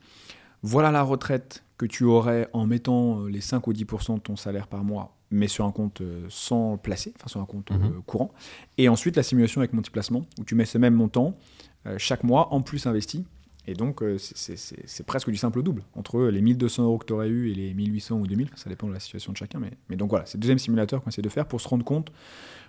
Voilà 0.62 0.90
la 0.90 1.02
retraite 1.02 1.62
que 1.76 1.86
tu 1.86 2.04
aurais 2.04 2.48
en 2.52 2.66
mettant 2.66 3.20
euh, 3.22 3.28
les 3.28 3.40
5 3.40 3.66
ou 3.66 3.72
10% 3.72 4.14
de 4.14 4.20
ton 4.20 4.36
salaire 4.36 4.66
par 4.68 4.84
mois, 4.84 5.16
mais 5.30 5.48
sur 5.48 5.64
un 5.66 5.72
compte 5.72 6.00
euh, 6.00 6.24
sans 6.28 6.76
placer, 6.78 7.12
enfin 7.18 7.28
sur 7.28 7.40
un 7.40 7.44
compte 7.46 7.70
euh, 7.72 7.74
Mhm. 7.78 8.02
courant. 8.06 8.32
Et 8.78 8.88
ensuite 8.88 9.16
la 9.16 9.22
simulation 9.22 9.60
avec 9.60 9.72
multiplacement, 9.72 10.24
où 10.40 10.44
tu 10.44 10.54
mets 10.54 10.64
ce 10.64 10.78
même 10.78 10.94
montant 10.94 11.36
euh, 11.86 11.96
chaque 11.98 12.24
mois 12.24 12.52
en 12.54 12.62
plus 12.62 12.86
investi. 12.86 13.24
Et 13.66 13.72
donc 13.74 14.02
euh, 14.02 14.18
c'est- 14.18 15.02
presque 15.06 15.30
du 15.30 15.36
simple 15.36 15.62
double. 15.62 15.82
Entre 15.94 16.20
les 16.24 16.42
1200 16.42 16.84
euros 16.84 16.98
que 16.98 17.06
tu 17.06 17.12
aurais 17.14 17.28
eu 17.28 17.50
et 17.50 17.54
les 17.54 17.72
1800 17.74 18.16
ou 18.18 18.26
2000, 18.26 18.48
ça 18.56 18.68
dépend 18.70 18.86
de 18.88 18.92
la 18.92 19.00
situation 19.00 19.32
de 19.32 19.38
chacun. 19.38 19.58
Mais, 19.58 19.72
mais 19.88 19.96
donc 19.96 20.10
voilà, 20.10 20.26
c'est 20.26 20.36
le 20.36 20.42
deuxième 20.42 20.58
simulateur 20.58 21.02
qu'on 21.02 21.08
essaie 21.10 21.22
de 21.22 21.28
faire 21.30 21.46
pour 21.46 21.60
se 21.60 21.68
rendre 21.68 21.84
compte 21.84 22.10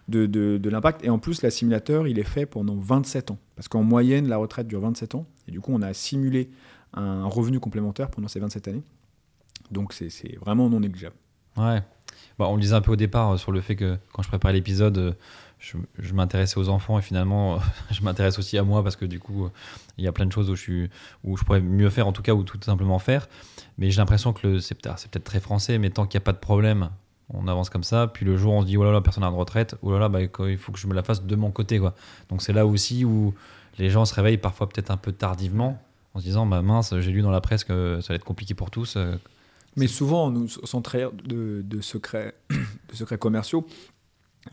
de, 0.08 0.70
l'impact. 0.70 1.04
Et 1.04 1.10
en 1.10 1.20
plus, 1.20 1.42
la 1.42 1.52
simulateur, 1.52 2.08
il 2.08 2.20
est 2.20 2.24
fait 2.24 2.46
pendant 2.46 2.76
27 2.76 3.32
ans. 3.32 3.40
Parce 3.56 3.68
qu'en 3.68 3.84
moyenne, 3.84 4.28
la 4.28 4.38
retraite 4.38 4.68
dure 4.68 4.82
27 4.82 5.16
ans. 5.16 5.26
Et 5.48 5.52
du 5.52 5.62
coup, 5.62 5.72
on 5.74 5.82
a 5.82 5.94
simulé 5.94 6.50
un 6.94 7.26
revenu 7.26 7.60
complémentaire 7.60 8.10
pendant 8.10 8.28
ces 8.28 8.40
27 8.40 8.68
années. 8.68 8.84
Donc 9.72 9.94
c'est 9.94 10.10
vraiment 10.40 10.70
non 10.70 10.80
négligeable. 10.80 11.16
Ouais. 11.58 11.82
Bah, 12.38 12.48
on 12.50 12.56
le 12.56 12.62
disait 12.62 12.76
un 12.76 12.82
peu 12.82 12.92
au 12.92 12.96
départ 12.98 13.32
euh, 13.32 13.38
sur 13.38 13.52
le 13.52 13.62
fait 13.62 13.76
que 13.76 13.98
quand 14.12 14.22
je 14.22 14.28
préparais 14.28 14.54
l'épisode, 14.54 14.98
euh, 14.98 15.14
je, 15.60 16.14
m'intéressais 16.14 16.58
aux 16.58 16.70
enfants 16.70 17.00
et 17.00 17.02
finalement, 17.02 17.56
euh, 17.56 17.60
je 17.92 18.02
m'intéresse 18.02 18.38
aussi 18.40 18.58
à 18.58 18.64
moi 18.64 18.84
parce 18.84 18.96
que 18.96 19.06
du 19.06 19.20
coup, 19.20 19.50
il 19.98 20.04
y 20.04 20.08
a 20.08 20.12
plein 20.12 20.26
de 20.26 20.32
choses 20.32 20.50
où 20.50 20.56
je, 20.56 20.88
où 21.24 21.38
je 21.38 21.44
pourrais 21.44 21.62
mieux 21.62 21.90
faire 21.90 22.08
en 22.08 22.12
tout 22.12 22.22
cas 22.22 22.34
ou 22.34 22.44
tout 22.44 22.60
simplement 22.62 23.00
faire. 23.00 23.28
Mais 23.78 23.90
j'ai 23.90 23.98
l'impression 23.98 24.34
que 24.34 24.60
c'est 24.60 24.76
peut-être 24.76 25.24
très 25.24 25.40
français, 25.40 25.78
mais 25.78 25.90
tant 25.90 26.06
qu'il 26.06 26.18
n'y 26.18 26.24
a 26.24 26.26
pas 26.26 26.34
de 26.34 26.38
problème, 26.38 26.90
on 27.30 27.48
avance 27.48 27.70
comme 27.70 27.84
ça. 27.84 28.08
Puis 28.08 28.26
le 28.26 28.38
jour 28.38 28.54
on 28.54 28.62
se 28.62 28.68
dit, 28.68 28.78
oh 28.78 28.84
là 28.84 28.92
là, 28.92 29.02
personne 29.02 29.24
n'a 29.24 29.32
de 29.32 29.36
retraite, 29.36 29.76
oh 29.82 29.92
là 29.92 30.00
là, 30.00 30.10
bah, 30.10 30.20
il 30.22 30.58
faut 30.58 30.72
que 30.72 30.80
je 30.80 30.88
me 30.88 30.94
la 30.94 31.04
fasse 31.04 31.24
de 31.24 31.36
mon 31.36 31.52
côté. 31.52 31.80
Quoi. 31.80 31.94
Donc 32.30 32.42
c'est 32.42 32.54
là 32.54 32.66
aussi 32.66 33.06
où 33.06 33.34
les 33.78 33.90
gens 33.90 34.06
se 34.06 34.14
réveillent 34.14 34.38
parfois 34.38 34.70
peut-être 34.70 34.92
un 34.92 34.98
peu 34.98 35.12
tardivement 35.12 35.82
en 36.14 36.20
se 36.20 36.24
disant, 36.26 36.46
bah 36.46 36.62
mince, 36.62 36.98
j'ai 37.00 37.12
lu 37.12 37.22
dans 37.22 37.32
la 37.32 37.42
presse 37.42 37.64
que 37.64 38.00
ça 38.02 38.14
va 38.14 38.16
être 38.16 38.24
compliqué 38.24 38.54
pour 38.54 38.72
tous. 38.72 38.96
euh, 38.96 39.16
Mais 39.76 39.88
souvent, 39.88 40.30
nous, 40.32 40.48
sans 40.48 40.82
trahir 40.82 41.12
de, 41.12 41.62
de 41.66 41.82
secrets, 41.82 42.36
de 42.50 42.96
secrets 42.96 43.18
commerciaux, 43.18 43.68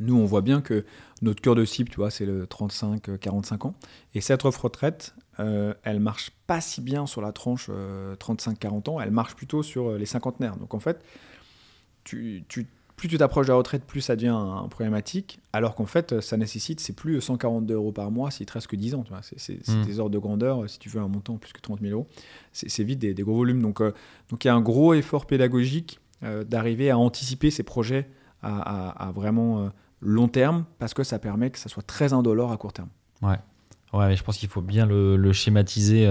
nous, 0.00 0.16
on 0.16 0.24
voit 0.24 0.40
bien 0.40 0.60
que 0.60 0.84
notre 1.20 1.40
cœur 1.42 1.54
de 1.54 1.64
cible, 1.64 1.90
tu 1.90 1.96
vois, 1.96 2.10
c'est 2.10 2.24
le 2.24 2.46
35-45 2.46 3.66
ans. 3.66 3.74
Et 4.14 4.20
cette 4.20 4.44
offre 4.44 4.64
retraite, 4.64 5.14
euh, 5.38 5.74
elle 5.82 6.00
marche 6.00 6.30
pas 6.46 6.60
si 6.60 6.80
bien 6.80 7.06
sur 7.06 7.20
la 7.20 7.32
tranche 7.32 7.66
euh, 7.70 8.16
35-40 8.16 8.90
ans, 8.90 9.00
elle 9.00 9.10
marche 9.10 9.34
plutôt 9.36 9.62
sur 9.62 9.90
euh, 9.90 9.98
les 9.98 10.06
cinquantenaires. 10.06 10.56
Donc 10.56 10.74
en 10.74 10.80
fait, 10.80 11.02
tu, 12.04 12.44
tu- 12.48 12.66
plus 12.96 13.08
tu 13.08 13.18
t'approches 13.18 13.46
de 13.46 13.52
la 13.52 13.56
retraite, 13.58 13.84
plus 13.84 14.00
ça 14.00 14.14
devient 14.14 14.28
un, 14.28 14.56
un 14.64 14.68
problématique, 14.68 15.40
alors 15.52 15.74
qu'en 15.74 15.86
fait, 15.86 16.20
ça 16.20 16.36
nécessite, 16.36 16.78
c'est 16.78 16.92
plus 16.92 17.20
142 17.20 17.74
euros 17.74 17.90
par 17.90 18.10
mois 18.12 18.30
s'il 18.30 18.46
te 18.46 18.52
reste 18.52 18.68
que 18.68 18.76
10 18.76 18.94
ans. 18.94 19.04
C'est 19.22 19.38
c'est- 19.40 19.58
c'est 19.64 19.76
Mm. 19.76 19.84
des 19.84 19.98
ordres 19.98 20.10
de 20.12 20.18
grandeur, 20.18 20.68
si 20.70 20.78
tu 20.78 20.88
veux 20.88 21.00
un 21.00 21.08
montant 21.08 21.36
plus 21.36 21.52
que 21.52 21.60
30 21.60 21.80
000 21.80 21.92
euros, 21.92 22.06
c'est 22.52 22.84
vite 22.84 23.00
des, 23.00 23.12
des 23.14 23.22
gros 23.22 23.34
volumes. 23.34 23.60
Donc 23.62 23.80
euh, 23.80 23.92
donc 24.28 24.44
il 24.44 24.48
y 24.48 24.50
a 24.50 24.54
un 24.54 24.60
gros 24.60 24.94
effort 24.94 25.26
pédagogique 25.26 25.98
euh, 26.22 26.44
d'arriver 26.44 26.90
à 26.90 26.98
anticiper 26.98 27.50
ces 27.50 27.64
projets 27.64 28.08
à, 28.42 28.90
à- 28.90 29.08
à 29.08 29.12
vraiment 29.12 29.64
euh, 29.64 29.68
long 30.00 30.28
terme, 30.28 30.64
parce 30.78 30.94
que 30.94 31.02
ça 31.02 31.18
permet 31.18 31.50
que 31.50 31.58
ça 31.58 31.68
soit 31.68 31.82
très 31.82 32.12
indolore 32.12 32.52
à 32.52 32.56
court 32.56 32.72
terme. 32.72 32.88
Ouais, 33.22 33.36
mais 33.94 34.16
je 34.16 34.22
pense 34.24 34.38
qu'il 34.38 34.48
faut 34.48 34.62
bien 34.62 34.86
le, 34.86 35.16
le 35.16 35.32
schématiser, 35.32 36.06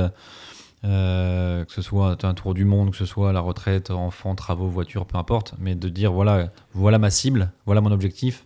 euh, 0.84 1.64
que 1.66 1.72
ce 1.74 1.82
soit 1.82 2.24
un 2.26 2.34
tour 2.34 2.54
du 2.54 2.66
monde, 2.66 2.92
que 2.92 2.98
ce 2.98 3.06
soit 3.06 3.32
la 3.34 3.40
retraite, 3.40 3.92
enfants, 3.92 4.34
travaux, 4.36 4.68
voitures, 4.68 5.06
peu 5.06 5.18
importe, 5.18 5.54
mais 5.60 5.76
de 5.76 5.90
dire 5.90 6.12
voilà, 6.12 6.52
voilà 6.74 6.98
ma 6.98 7.10
cible, 7.10 7.52
voilà 7.66 7.82
mon 7.82 7.92
objectif, 7.92 8.46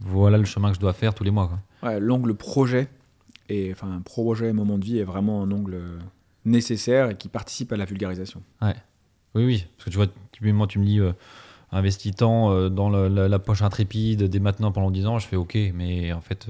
voilà 0.00 0.36
le 0.38 0.44
chemin 0.44 0.68
que 0.70 0.74
je 0.76 0.80
dois 0.80 0.92
faire 0.92 1.14
tous 1.14 1.24
les 1.24 1.30
mois. 1.30 1.50
Ouais, 1.82 1.98
L'angle 1.98 2.34
projet, 2.34 2.88
et, 3.48 3.72
enfin 3.72 4.00
projet 4.04 4.52
moment 4.52 4.78
de 4.78 4.84
vie 4.84 4.98
est 4.98 5.04
vraiment 5.04 5.42
un 5.42 5.50
angle 5.50 5.74
euh, 5.74 5.98
nécessaire 6.44 7.10
et 7.10 7.16
qui 7.16 7.28
participe 7.28 7.72
à 7.72 7.76
la 7.76 7.84
vulgarisation. 7.84 8.42
Oui, 9.34 9.44
oui, 9.46 9.66
parce 9.76 9.86
que 9.86 9.90
tu 9.90 9.96
vois, 9.96 10.08
typiquement, 10.30 10.66
tu 10.66 10.78
me 10.78 10.84
dis 10.84 11.00
euh, 11.00 11.12
investis 11.70 12.14
tant 12.14 12.50
euh, 12.52 12.68
dans 12.68 12.90
le- 12.90 13.08
la, 13.08 13.28
la 13.28 13.38
poche 13.38 13.62
intrépide 13.62 14.24
dès 14.24 14.40
maintenant 14.40 14.72
pendant 14.72 14.90
10 14.90 15.06
ans, 15.06 15.18
je 15.18 15.26
fais 15.26 15.36
ok, 15.36 15.56
mais 15.72 16.12
en 16.12 16.20
fait, 16.20 16.46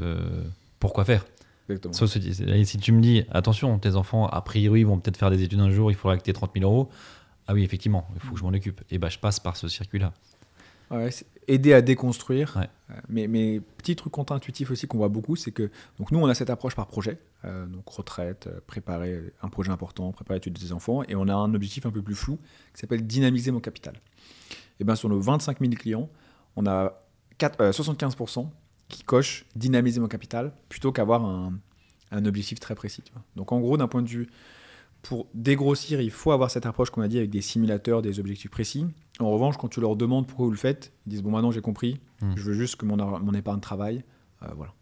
pourquoi 0.80 1.04
faire? 1.04 1.24
Exactement. 1.68 1.94
Si, 1.94 2.42
et 2.46 2.64
si 2.64 2.78
tu 2.78 2.92
me 2.92 3.00
dis, 3.00 3.24
attention, 3.30 3.78
tes 3.78 3.96
enfants, 3.96 4.26
a 4.26 4.40
priori, 4.42 4.84
vont 4.84 4.98
peut-être 4.98 5.16
faire 5.16 5.30
des 5.30 5.42
études 5.42 5.60
un 5.60 5.70
jour, 5.70 5.90
il 5.90 5.94
faudra 5.94 6.16
que 6.16 6.22
tu 6.22 6.30
aies 6.30 6.34
30 6.34 6.52
000 6.54 6.70
euros. 6.70 6.88
Ah 7.46 7.54
oui, 7.54 7.64
effectivement, 7.64 8.08
il 8.14 8.20
faut 8.20 8.34
que 8.34 8.38
je 8.38 8.44
m'en 8.44 8.50
occupe. 8.50 8.80
Et 8.90 8.98
bah, 8.98 9.08
je 9.08 9.18
passe 9.18 9.40
par 9.40 9.56
ce 9.56 9.68
circuit-là. 9.68 10.12
Ouais, 10.90 11.08
aider 11.48 11.72
à 11.72 11.80
déconstruire. 11.80 12.54
Ouais. 12.56 12.68
Euh, 12.90 13.00
Mais, 13.08 13.26
mais 13.26 13.60
petit 13.78 13.96
truc 13.96 14.12
contre-intuitif 14.12 14.70
aussi 14.70 14.86
qu'on 14.86 14.98
voit 14.98 15.08
beaucoup, 15.08 15.36
c'est 15.36 15.50
que 15.50 15.70
donc 15.98 16.10
nous 16.12 16.18
on 16.18 16.26
a 16.26 16.34
cette 16.34 16.50
approche 16.50 16.74
par 16.74 16.86
projet, 16.86 17.18
euh, 17.46 17.64
donc 17.66 17.88
retraite, 17.88 18.46
euh, 18.46 18.60
préparer 18.66 19.32
un 19.42 19.48
projet 19.48 19.70
important, 19.70 20.12
préparer 20.12 20.36
l'étude 20.36 20.58
des 20.58 20.72
enfants, 20.72 21.02
et 21.08 21.14
on 21.14 21.28
a 21.28 21.34
un 21.34 21.54
objectif 21.54 21.86
un 21.86 21.90
peu 21.90 22.02
plus 22.02 22.14
flou 22.14 22.38
qui 22.74 22.80
s'appelle 22.80 23.06
dynamiser 23.06 23.50
mon 23.52 23.60
capital. 23.60 23.94
Et 24.80 24.84
bien 24.84 24.94
sur 24.94 25.08
nos 25.08 25.18
25 25.18 25.60
000 25.60 25.72
clients, 25.72 26.10
on 26.56 26.66
a 26.66 26.92
4, 27.38 27.60
euh, 27.60 27.72
75% 27.72 28.50
qui 28.92 29.02
cochent 29.02 29.44
dynamiser 29.56 29.98
mon 30.00 30.06
capital 30.08 30.52
plutôt 30.68 30.92
qu'avoir 30.92 31.24
un, 31.24 31.52
un 32.12 32.24
objectif 32.24 32.60
très 32.60 32.74
précis. 32.76 33.02
tu 33.02 33.12
vois. 33.12 33.22
Donc 33.34 33.50
en 33.50 33.58
gros, 33.58 33.76
d'un 33.76 33.88
point 33.88 34.02
de 34.02 34.08
vue 34.08 34.28
pour 35.02 35.26
dégrossir, 35.34 36.00
il 36.00 36.12
faut 36.12 36.30
avoir 36.30 36.48
cette 36.52 36.64
approche 36.64 36.90
qu'on 36.90 37.02
a 37.02 37.08
dit 37.08 37.18
avec 37.18 37.30
des 37.30 37.40
simulateurs, 37.40 38.02
des 38.02 38.20
objectifs 38.20 38.50
précis. 38.52 38.86
En 39.18 39.30
revanche, 39.30 39.56
quand 39.56 39.66
tu 39.66 39.80
leur 39.80 39.96
demandes 39.96 40.28
pourquoi 40.28 40.44
vous 40.46 40.52
le 40.52 40.56
faites, 40.56 40.92
ils 41.06 41.10
disent 41.10 41.22
bon 41.22 41.30
maintenant 41.32 41.50
j'ai 41.50 41.60
compris, 41.60 42.00
Hmm. 42.20 42.34
je 42.36 42.42
veux 42.44 42.52
juste 42.54 42.76
que 42.76 42.86
mon, 42.86 42.96
mon 42.96 43.34
épargne 43.34 43.58
travaille. 43.58 44.04
Euh, 44.44 44.46
voilà. 44.56 44.72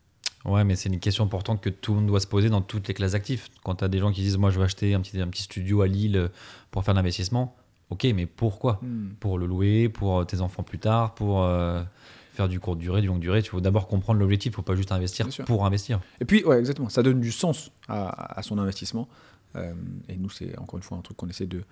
Ouais, 0.44 0.62
mais 0.62 0.76
c'est 0.76 0.90
une 0.90 1.00
question 1.00 1.24
importante 1.24 1.62
que 1.62 1.70
tout 1.70 1.92
le 1.92 2.00
monde 2.00 2.06
doit 2.08 2.20
se 2.20 2.26
poser 2.26 2.50
dans 2.50 2.60
toutes 2.60 2.86
les 2.88 2.92
classes 2.92 3.12
d'actifs. 3.12 3.48
Quand 3.64 3.76
tu 3.76 3.84
as 3.84 3.88
des 3.88 3.98
gens 3.98 4.12
qui 4.12 4.20
disent, 4.20 4.36
moi, 4.36 4.50
je 4.50 4.58
vais 4.58 4.64
acheter 4.66 4.92
un 4.92 5.00
petit, 5.00 5.18
un 5.18 5.28
petit 5.28 5.44
studio 5.44 5.80
à 5.80 5.86
Lille 5.86 6.16
euh, 6.18 6.28
pour 6.70 6.84
faire 6.84 6.92
de 6.92 6.98
l'investissement, 6.98 7.56
ok, 7.88 8.04
mais 8.14 8.26
pourquoi? 8.26 8.78
Pour 9.20 9.38
le 9.38 9.46
louer, 9.46 9.88
pour 9.88 10.18
euh, 10.20 10.24
tes 10.24 10.42
enfants 10.42 10.62
plus 10.62 10.78
tard, 10.78 11.14
pour 11.14 11.42
euh, 11.44 11.82
faire 12.40 12.48
du 12.48 12.60
court 12.60 12.76
durée, 12.76 13.00
du 13.00 13.06
longue 13.06 13.20
durée. 13.20 13.40
Il 13.40 13.48
faut 13.48 13.60
d'abord 13.60 13.86
comprendre 13.86 14.18
l'objectif, 14.18 14.52
il 14.52 14.54
faut 14.54 14.62
pas 14.62 14.76
juste 14.76 14.92
investir 14.92 15.28
pour 15.46 15.66
investir. 15.66 16.00
Et 16.20 16.24
puis, 16.24 16.42
ouais, 16.44 16.58
exactement, 16.58 16.88
ça 16.88 17.02
donne 17.02 17.20
du 17.20 17.32
sens 17.32 17.70
à, 17.88 18.38
à 18.38 18.42
son 18.42 18.58
investissement. 18.58 19.08
Euh, 19.56 19.74
et 20.08 20.16
nous, 20.16 20.30
c'est 20.30 20.56
encore 20.58 20.78
une 20.78 20.82
fois 20.82 20.96
un 20.96 21.02
truc 21.02 21.16
qu'on 21.16 21.28
essaie 21.28 21.46
de, 21.46 21.62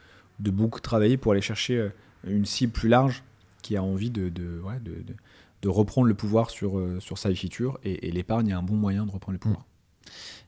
de 0.40 0.50
beaucoup 0.50 0.80
travailler 0.80 1.16
pour 1.16 1.32
aller 1.32 1.40
chercher 1.40 1.76
euh, 1.76 1.88
une 2.24 2.44
cible 2.44 2.72
plus 2.72 2.88
large 2.88 3.22
qui 3.62 3.76
a 3.76 3.82
envie 3.82 4.10
de, 4.10 4.28
de, 4.28 4.60
ouais, 4.60 4.80
de, 4.80 5.68
reprendre 5.68 6.06
le 6.06 6.14
pouvoir 6.14 6.50
sur, 6.50 6.78
euh, 6.78 7.00
sur 7.00 7.18
sa 7.18 7.30
vie 7.30 7.36
future. 7.36 7.78
Et, 7.84 8.08
et 8.08 8.10
l'épargne 8.10 8.48
est 8.48 8.52
un 8.52 8.62
bon 8.62 8.74
moyen 8.74 9.06
de 9.06 9.10
reprendre 9.10 9.34
le 9.34 9.38
pouvoir. 9.38 9.64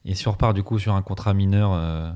Et 0.05 0.15
si 0.15 0.29
on 0.29 0.33
repart 0.33 0.55
du 0.55 0.63
coup 0.63 0.79
sur 0.79 0.95
un 0.95 1.03
contrat 1.03 1.35
mineur 1.35 1.73
euh, 1.73 2.11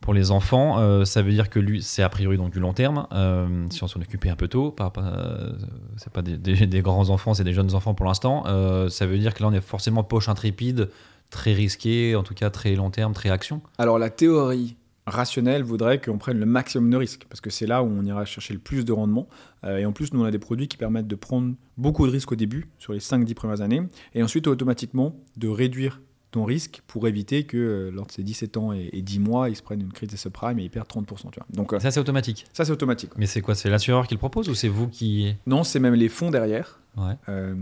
pour 0.00 0.14
les 0.14 0.30
enfants, 0.30 0.78
euh, 0.78 1.04
ça 1.04 1.22
veut 1.22 1.30
dire 1.32 1.50
que 1.50 1.80
c'est 1.80 2.02
a 2.02 2.08
priori 2.08 2.36
donc 2.36 2.52
du 2.52 2.60
long 2.60 2.72
terme. 2.72 3.06
euh, 3.12 3.66
si 3.70 3.82
on 3.82 3.88
s'en 3.88 4.00
occupait 4.00 4.28
un 4.30 4.36
peu 4.36 4.46
tôt, 4.48 4.70
pas, 4.70 4.90
pas, 4.90 5.02
euh, 5.02 5.52
c'est 5.96 6.12
pas 6.12 6.22
des, 6.22 6.36
des- 6.38 6.82
grands 6.82 7.08
enfants, 7.10 7.34
c'est 7.34 7.44
des 7.44 7.52
jeunes 7.54 7.74
enfants 7.74 7.94
pour 7.94 8.06
l'instant. 8.06 8.44
ça 8.88 9.06
veut 9.06 9.18
dire 9.18 9.34
que 9.34 9.42
là, 9.42 9.48
on 9.48 9.52
est 9.52 9.60
forcément 9.60 10.04
poche 10.04 10.28
intrépide, 10.28 10.90
très 11.30 11.52
risqué, 11.54 12.14
en 12.14 12.22
tout 12.22 12.34
cas 12.34 12.50
très 12.50 12.74
long 12.76 12.90
terme, 12.90 13.12
très 13.14 13.30
action. 13.30 13.62
Alors 13.78 13.98
la 13.98 14.10
théorie 14.10 14.76
rationnelle 15.08 15.62
voudrait 15.62 16.00
qu'on 16.00 16.18
prenne 16.18 16.38
le 16.38 16.46
maximum 16.46 16.90
de 16.90 16.96
risques, 16.96 17.26
parce 17.28 17.40
que 17.40 17.48
c'est 17.50 17.66
là 17.66 17.82
où 17.82 17.86
on 17.86 18.04
ira 18.04 18.24
chercher 18.24 18.54
le 18.54 18.60
plus 18.60 18.84
de 18.84 18.92
rendement. 18.92 19.28
Et 19.66 19.86
en 19.86 19.92
plus, 19.92 20.12
nous, 20.12 20.20
on 20.20 20.24
a 20.24 20.30
des 20.32 20.38
produits 20.40 20.66
qui 20.68 20.76
permettent 20.76 21.06
de 21.06 21.14
prendre 21.14 21.54
beaucoup 21.76 22.06
de 22.06 22.12
risques 22.12 22.30
au 22.32 22.36
début, 22.36 22.68
sur 22.78 22.92
les 22.92 22.98
5-10 23.00 23.34
premières 23.34 23.60
années, 23.60 23.82
et 24.14 24.22
ensuite 24.22 24.46
automatiquement 24.48 25.14
de 25.36 25.48
réduire 25.48 26.00
ton 26.30 26.44
risque 26.44 26.82
pour 26.86 27.06
éviter 27.08 27.44
que 27.44 27.56
euh, 27.56 27.90
lors 27.90 28.06
de 28.06 28.12
ces 28.12 28.22
17 28.22 28.56
ans 28.56 28.72
et, 28.72 28.90
et 28.92 29.02
10 29.02 29.20
mois, 29.20 29.48
ils 29.48 29.56
se 29.56 29.62
prennent 29.62 29.80
une 29.80 29.92
crise 29.92 30.08
des 30.10 30.16
subprimes 30.16 30.58
et 30.58 30.64
ils 30.64 30.70
perdent 30.70 30.88
30%. 30.88 31.06
Tu 31.30 31.38
vois. 31.38 31.46
Donc 31.50 31.72
euh, 31.72 31.78
Ça, 31.78 31.90
c'est 31.90 32.00
automatique. 32.00 32.46
ça, 32.52 32.64
c'est 32.64 32.72
automatique. 32.72 33.12
Mais 33.16 33.26
c'est 33.26 33.40
quoi 33.40 33.54
C'est 33.54 33.70
l'assureur 33.70 34.06
qui 34.06 34.14
le 34.14 34.18
propose 34.18 34.48
ou 34.48 34.54
c'est 34.54 34.68
vous 34.68 34.88
qui. 34.88 35.34
Non, 35.46 35.64
c'est 35.64 35.78
même 35.80 35.94
les 35.94 36.08
fonds 36.08 36.30
derrière. 36.30 36.80
Ouais. 36.96 37.14
Euh, 37.28 37.54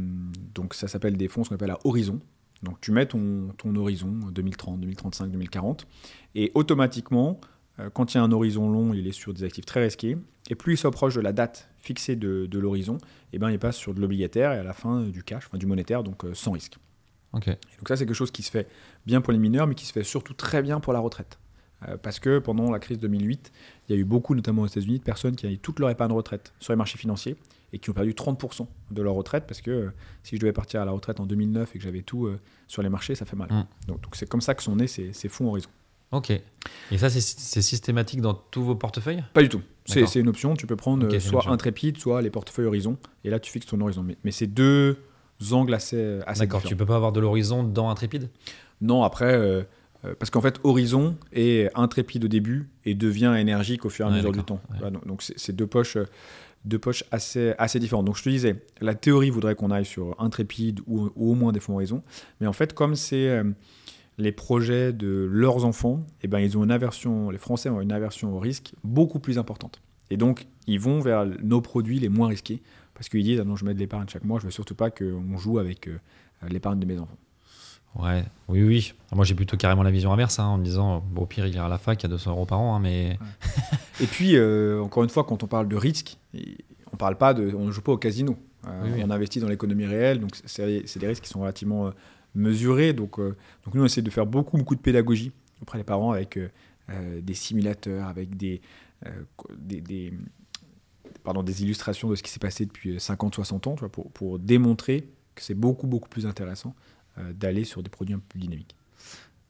donc 0.54 0.74
ça 0.74 0.88
s'appelle 0.88 1.16
des 1.16 1.28
fonds, 1.28 1.44
ce 1.44 1.50
qu'on 1.50 1.54
appelle 1.56 1.70
à 1.70 1.78
horizon. 1.84 2.20
Donc 2.62 2.80
tu 2.80 2.92
mets 2.92 3.06
ton, 3.06 3.48
ton 3.58 3.74
horizon 3.76 4.08
2030, 4.32 4.80
2035, 4.80 5.30
2040, 5.30 5.86
et 6.34 6.50
automatiquement, 6.54 7.38
quand 7.92 8.14
il 8.14 8.16
y 8.16 8.20
a 8.20 8.22
un 8.22 8.32
horizon 8.32 8.70
long, 8.70 8.94
il 8.94 9.06
est 9.06 9.12
sur 9.12 9.34
des 9.34 9.44
actifs 9.44 9.66
très 9.66 9.82
risqués, 9.82 10.16
et 10.48 10.54
plus 10.54 10.74
il 10.74 10.76
s'approche 10.78 11.14
de 11.16 11.20
la 11.20 11.32
date 11.32 11.68
fixée 11.76 12.16
de, 12.16 12.46
de 12.46 12.58
l'horizon, 12.58 12.96
et 13.34 13.38
ben 13.38 13.50
il 13.50 13.58
passe 13.58 13.76
sur 13.76 13.92
de 13.92 14.00
l'obligataire 14.00 14.52
et 14.52 14.58
à 14.58 14.62
la 14.62 14.72
fin 14.72 15.02
du 15.02 15.22
cash, 15.24 15.44
enfin 15.46 15.58
du 15.58 15.66
monétaire, 15.66 16.04
donc 16.04 16.24
sans 16.32 16.52
risque. 16.52 16.78
Et 17.46 17.76
donc 17.78 17.88
ça 17.88 17.96
c'est 17.96 18.06
quelque 18.06 18.14
chose 18.14 18.30
qui 18.30 18.42
se 18.42 18.50
fait 18.50 18.68
bien 19.06 19.20
pour 19.20 19.32
les 19.32 19.38
mineurs, 19.38 19.66
mais 19.66 19.74
qui 19.74 19.86
se 19.86 19.92
fait 19.92 20.04
surtout 20.04 20.34
très 20.34 20.62
bien 20.62 20.80
pour 20.80 20.92
la 20.92 21.00
retraite. 21.00 21.38
Euh, 21.88 21.96
parce 21.96 22.20
que 22.20 22.38
pendant 22.38 22.70
la 22.70 22.78
crise 22.78 22.98
2008, 22.98 23.52
il 23.88 23.94
y 23.94 23.98
a 23.98 24.00
eu 24.00 24.04
beaucoup, 24.04 24.34
notamment 24.34 24.62
aux 24.62 24.66
États-Unis, 24.66 24.98
de 24.98 25.04
personnes 25.04 25.36
qui 25.36 25.46
avaient 25.46 25.56
toute 25.56 25.80
leur 25.80 25.90
épargne 25.90 26.12
retraite 26.12 26.52
sur 26.60 26.72
les 26.72 26.76
marchés 26.76 26.98
financiers 26.98 27.36
et 27.72 27.78
qui 27.78 27.90
ont 27.90 27.92
perdu 27.92 28.12
30% 28.12 28.66
de 28.90 29.02
leur 29.02 29.14
retraite 29.14 29.44
parce 29.46 29.60
que 29.60 29.70
euh, 29.70 29.90
si 30.22 30.36
je 30.36 30.40
devais 30.40 30.52
partir 30.52 30.80
à 30.80 30.84
la 30.84 30.92
retraite 30.92 31.20
en 31.20 31.26
2009 31.26 31.74
et 31.74 31.78
que 31.78 31.84
j'avais 31.84 32.02
tout 32.02 32.26
euh, 32.26 32.38
sur 32.68 32.82
les 32.82 32.88
marchés, 32.88 33.14
ça 33.14 33.24
fait 33.24 33.36
mal. 33.36 33.48
Mm. 33.50 33.66
Donc 33.88 34.06
c'est 34.12 34.28
comme 34.28 34.40
ça 34.40 34.54
que 34.54 34.62
sont 34.62 34.76
nés 34.76 34.86
ces, 34.86 35.12
ces 35.12 35.28
fonds 35.28 35.48
horizon. 35.48 35.70
Ok. 36.12 36.30
Et 36.30 36.98
ça, 36.98 37.10
c'est 37.10 37.20
systématique 37.20 38.20
dans 38.20 38.34
tous 38.34 38.62
vos 38.62 38.76
portefeuilles? 38.76 39.24
Pas 39.32 39.42
du 39.42 39.48
tout. 39.48 39.62
C'est 39.84 40.14
une 40.14 40.28
option. 40.28 40.54
Tu 40.54 40.66
peux 40.66 40.76
prendre 40.76 41.06
Ok, 41.06 41.10
c'est 41.10 41.16
une 41.16 41.30
soit 41.30 41.48
intrépide, 41.48 41.98
soit 41.98 42.22
les 42.22 42.30
portefeuilles 42.30 42.66
horizon. 42.66 42.96
Et 43.24 43.30
là, 43.30 43.40
tu 43.40 43.50
fixes 43.50 43.66
ton 43.66 43.80
horizon. 43.80 44.04
Mais, 44.04 44.16
mais 44.22 44.30
c'est 44.30 44.46
deux 44.46 44.98
angles 45.52 45.74
assez, 45.74 46.20
assez 46.26 46.40
D'accord. 46.40 46.62
Tu 46.62 46.76
peux 46.76 46.86
pas 46.86 46.96
avoir 46.96 47.12
de 47.12 47.20
l'horizon 47.20 47.62
dans 47.64 47.90
Intrépide? 47.90 48.28
Non, 48.80 49.02
après, 49.02 49.34
euh, 49.34 49.62
Euh, 50.06 50.14
parce 50.18 50.28
qu'en 50.30 50.42
fait, 50.42 50.60
Horizon 50.64 51.16
est 51.32 51.70
intrépide 51.74 52.26
au 52.26 52.28
début 52.28 52.68
et 52.84 52.94
devient 52.94 53.34
énergique 53.38 53.86
au 53.86 53.88
fur 53.88 54.04
et 54.04 54.08
à 54.08 54.10
Ouais, 54.10 54.18
mesure 54.18 54.32
du 54.32 54.42
temps. 54.42 54.60
ouais. 54.70 54.76
Voilà, 54.78 55.00
donc 55.06 55.22
c'est 55.22 55.56
deux 55.56 55.66
poches, 55.66 55.96
euh, 55.96 56.04
deux 56.66 56.78
poches 56.78 57.04
assez, 57.10 57.54
assez 57.56 57.78
différentes. 57.78 58.04
Donc 58.04 58.18
je 58.18 58.22
te 58.22 58.28
disais, 58.28 58.56
la 58.82 58.94
théorie 58.94 59.30
voudrait 59.30 59.54
qu'on 59.54 59.70
aille 59.70 59.86
sur 59.86 60.14
intrépide 60.20 60.80
ou, 60.86 61.08
ou 61.16 61.30
au 61.32 61.34
moins 61.34 61.52
des 61.52 61.60
fonds 61.60 61.72
Horizon. 61.76 62.02
Mais 62.42 62.46
en 62.46 62.52
fait, 62.52 62.74
comme 62.74 62.96
c'est 62.96 63.28
euh, 63.30 63.44
les 64.18 64.30
projets 64.30 64.92
de 64.92 65.26
leurs 65.32 65.64
enfants, 65.64 66.04
eh 66.22 66.28
ben, 66.28 66.38
ils 66.40 66.58
ont 66.58 66.64
une 66.64 66.70
aversion, 66.70 67.30
les 67.30 67.38
Français 67.38 67.70
ont 67.70 67.80
une 67.80 67.92
aversion 67.92 68.36
au 68.36 68.38
risque 68.38 68.74
beaucoup 68.84 69.20
plus 69.20 69.38
importante. 69.38 69.80
Et 70.10 70.18
donc, 70.18 70.46
ils 70.66 70.78
vont 70.80 71.00
vers 71.00 71.24
nos 71.42 71.62
produits 71.62 71.98
les 71.98 72.10
moins 72.10 72.28
risqués 72.28 72.60
parce 72.94 73.08
qu'ils 73.08 73.22
disent 73.24 73.40
ah 73.40 73.44
non, 73.44 73.56
je 73.56 73.64
mets 73.64 73.74
de 73.74 73.78
l'épargne 73.78 74.06
chaque 74.08 74.24
mois, 74.24 74.38
je 74.40 74.44
veux 74.46 74.50
surtout 74.50 74.74
pas 74.74 74.90
qu'on 74.90 75.36
joue 75.36 75.58
avec 75.58 75.88
euh, 75.88 75.98
l'épargne 76.48 76.78
de 76.80 76.86
mes 76.86 76.98
enfants. 76.98 77.16
Ouais, 77.96 78.24
oui, 78.48 78.62
oui. 78.64 78.92
Moi, 79.12 79.24
j'ai 79.24 79.34
plutôt 79.36 79.56
carrément 79.56 79.84
la 79.84 79.92
vision 79.92 80.12
inverse, 80.12 80.40
hein, 80.40 80.46
en 80.46 80.58
me 80.58 80.64
disant, 80.64 81.00
bon, 81.12 81.22
au 81.22 81.26
pire, 81.26 81.46
il 81.46 81.54
ira 81.54 81.66
à 81.66 81.68
la 81.68 81.78
fac, 81.78 82.00
il 82.02 82.04
y 82.04 82.06
a 82.06 82.08
200 82.08 82.32
euros 82.32 82.44
par 82.44 82.58
an, 82.60 82.74
hein, 82.74 82.80
mais 82.80 83.18
Et 84.00 84.06
puis, 84.06 84.36
euh, 84.36 84.82
encore 84.82 85.04
une 85.04 85.10
fois, 85.10 85.22
quand 85.22 85.44
on 85.44 85.46
parle 85.46 85.68
de 85.68 85.76
risque, 85.76 86.18
on 86.92 86.96
parle 86.96 87.16
pas 87.16 87.34
de, 87.34 87.54
on 87.54 87.66
ne 87.66 87.70
joue 87.70 87.82
pas 87.82 87.92
au 87.92 87.96
casino. 87.96 88.36
Euh, 88.66 88.80
Oui, 88.82 88.90
oui. 88.94 89.02
On 89.06 89.10
investit 89.10 89.38
dans 89.38 89.48
l'économie 89.48 89.86
réelle, 89.86 90.18
donc 90.18 90.30
c'est 90.44 90.66
des 90.98 91.06
risques 91.06 91.22
qui 91.22 91.28
sont 91.30 91.40
relativement 91.40 91.86
euh, 91.86 91.90
mesurés. 92.34 92.92
Donc, 92.94 93.18
donc 93.20 93.74
nous, 93.74 93.82
on 93.82 93.86
essaie 93.86 94.02
de 94.02 94.10
faire 94.10 94.26
beaucoup, 94.26 94.56
beaucoup 94.58 94.74
de 94.74 94.80
pédagogie 94.80 95.30
auprès 95.62 95.78
des 95.78 95.84
parents 95.84 96.10
avec 96.10 96.36
des 97.22 97.34
simulateurs, 97.34 98.08
avec 98.08 98.36
des, 98.36 98.60
co- 99.36 99.48
des, 99.56 99.80
des- 99.80 100.12
pardon, 101.24 101.42
des 101.42 101.62
illustrations 101.62 102.08
de 102.08 102.14
ce 102.14 102.22
qui 102.22 102.30
s'est 102.30 102.38
passé 102.38 102.66
depuis 102.66 102.96
50-60 102.96 103.68
ans, 103.68 103.74
tu 103.74 103.80
vois, 103.80 103.88
pour, 103.88 104.10
pour 104.12 104.38
démontrer 104.38 105.08
que 105.34 105.42
c'est 105.42 105.54
beaucoup, 105.54 105.86
beaucoup 105.86 106.08
plus 106.08 106.26
intéressant 106.26 106.74
euh, 107.18 107.32
d'aller 107.32 107.64
sur 107.64 107.82
des 107.82 107.90
produits 107.90 108.14
un 108.14 108.18
peu 108.18 108.24
plus 108.28 108.40
dynamiques. 108.40 108.76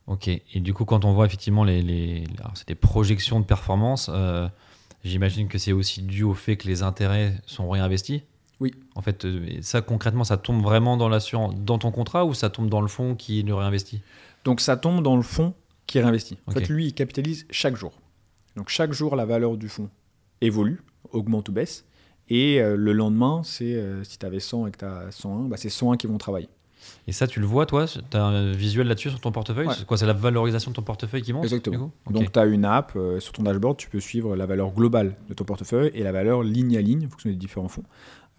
Ok, 0.06 0.28
et 0.28 0.60
du 0.60 0.72
coup, 0.72 0.84
quand 0.84 1.04
on 1.04 1.12
voit 1.12 1.26
effectivement 1.26 1.64
les, 1.64 1.82
les 1.82 2.24
alors, 2.38 2.52
c'est 2.54 2.68
des 2.68 2.74
projections 2.74 3.40
de 3.40 3.44
performance, 3.44 4.10
euh, 4.12 4.48
j'imagine 5.02 5.48
que 5.48 5.58
c'est 5.58 5.72
aussi 5.72 6.02
dû 6.02 6.22
au 6.22 6.34
fait 6.34 6.56
que 6.56 6.68
les 6.68 6.82
intérêts 6.82 7.40
sont 7.46 7.68
réinvestis? 7.68 8.22
Oui. 8.60 8.72
En 8.94 9.02
fait, 9.02 9.24
euh, 9.24 9.58
ça 9.62 9.80
concrètement, 9.80 10.24
ça 10.24 10.36
tombe 10.36 10.62
vraiment 10.62 10.96
dans 10.96 11.08
l'assurance, 11.08 11.54
dans 11.56 11.78
ton 11.78 11.90
contrat 11.90 12.24
ou 12.24 12.34
ça 12.34 12.50
tombe 12.50 12.68
dans 12.68 12.80
le 12.80 12.88
fonds 12.88 13.14
qui 13.14 13.42
le 13.42 13.54
réinvestit? 13.54 14.00
Donc 14.44 14.60
ça 14.60 14.76
tombe 14.76 15.02
dans 15.02 15.16
le 15.16 15.22
fonds 15.22 15.54
qui 15.86 16.00
réinvestit. 16.00 16.38
En 16.46 16.52
fait, 16.52 16.68
lui, 16.68 16.86
il 16.86 16.94
capitalise 16.94 17.46
chaque 17.50 17.76
jour. 17.76 17.92
Donc 18.56 18.68
chaque 18.68 18.92
jour, 18.92 19.16
la 19.16 19.24
valeur 19.24 19.56
du 19.56 19.68
fonds 19.68 19.90
évolue, 20.40 20.80
augmente 21.14 21.48
ou 21.48 21.52
baisse. 21.52 21.86
Et 22.28 22.60
euh, 22.60 22.76
le 22.76 22.92
lendemain, 22.92 23.42
c'est 23.44 23.74
euh, 23.74 24.02
si 24.04 24.18
tu 24.18 24.26
avais 24.26 24.40
100 24.40 24.66
et 24.66 24.70
que 24.70 24.78
tu 24.78 24.84
as 24.84 25.10
101, 25.10 25.48
bah, 25.48 25.56
c'est 25.56 25.68
101 25.68 25.96
qui 25.96 26.06
vont 26.06 26.18
travailler. 26.18 26.48
Et 27.06 27.12
ça, 27.12 27.26
tu 27.26 27.40
le 27.40 27.46
vois, 27.46 27.66
toi 27.66 27.86
Tu 27.86 28.16
as 28.16 28.24
un 28.24 28.52
visuel 28.52 28.86
là-dessus 28.86 29.10
sur 29.10 29.20
ton 29.20 29.32
portefeuille? 29.32 29.66
Ouais. 29.66 29.74
C'est 29.76 29.86
quoi 29.86 29.96
C'est 29.96 30.06
la 30.06 30.12
valorisation 30.12 30.70
de 30.70 30.76
ton 30.76 30.82
portefeuille 30.82 31.22
qui 31.22 31.32
monte 31.32 31.44
Exactement. 31.44 31.92
Donc 32.10 32.32
tu 32.32 32.38
as 32.38 32.46
une 32.46 32.64
app, 32.64 32.92
euh, 32.96 33.20
sur 33.20 33.32
ton 33.32 33.42
dashboard, 33.42 33.76
tu 33.76 33.88
peux 33.88 34.00
suivre 34.00 34.36
la 34.36 34.46
valeur 34.46 34.72
globale 34.72 35.16
de 35.28 35.34
ton 35.34 35.44
portefeuille 35.44 35.90
et 35.94 36.02
la 36.02 36.12
valeur 36.12 36.42
ligne 36.42 36.76
à 36.76 36.80
ligne 36.80 37.06
en 37.06 37.10
fonction 37.10 37.30
des 37.30 37.36
différents 37.36 37.68
fonds. 37.68 37.84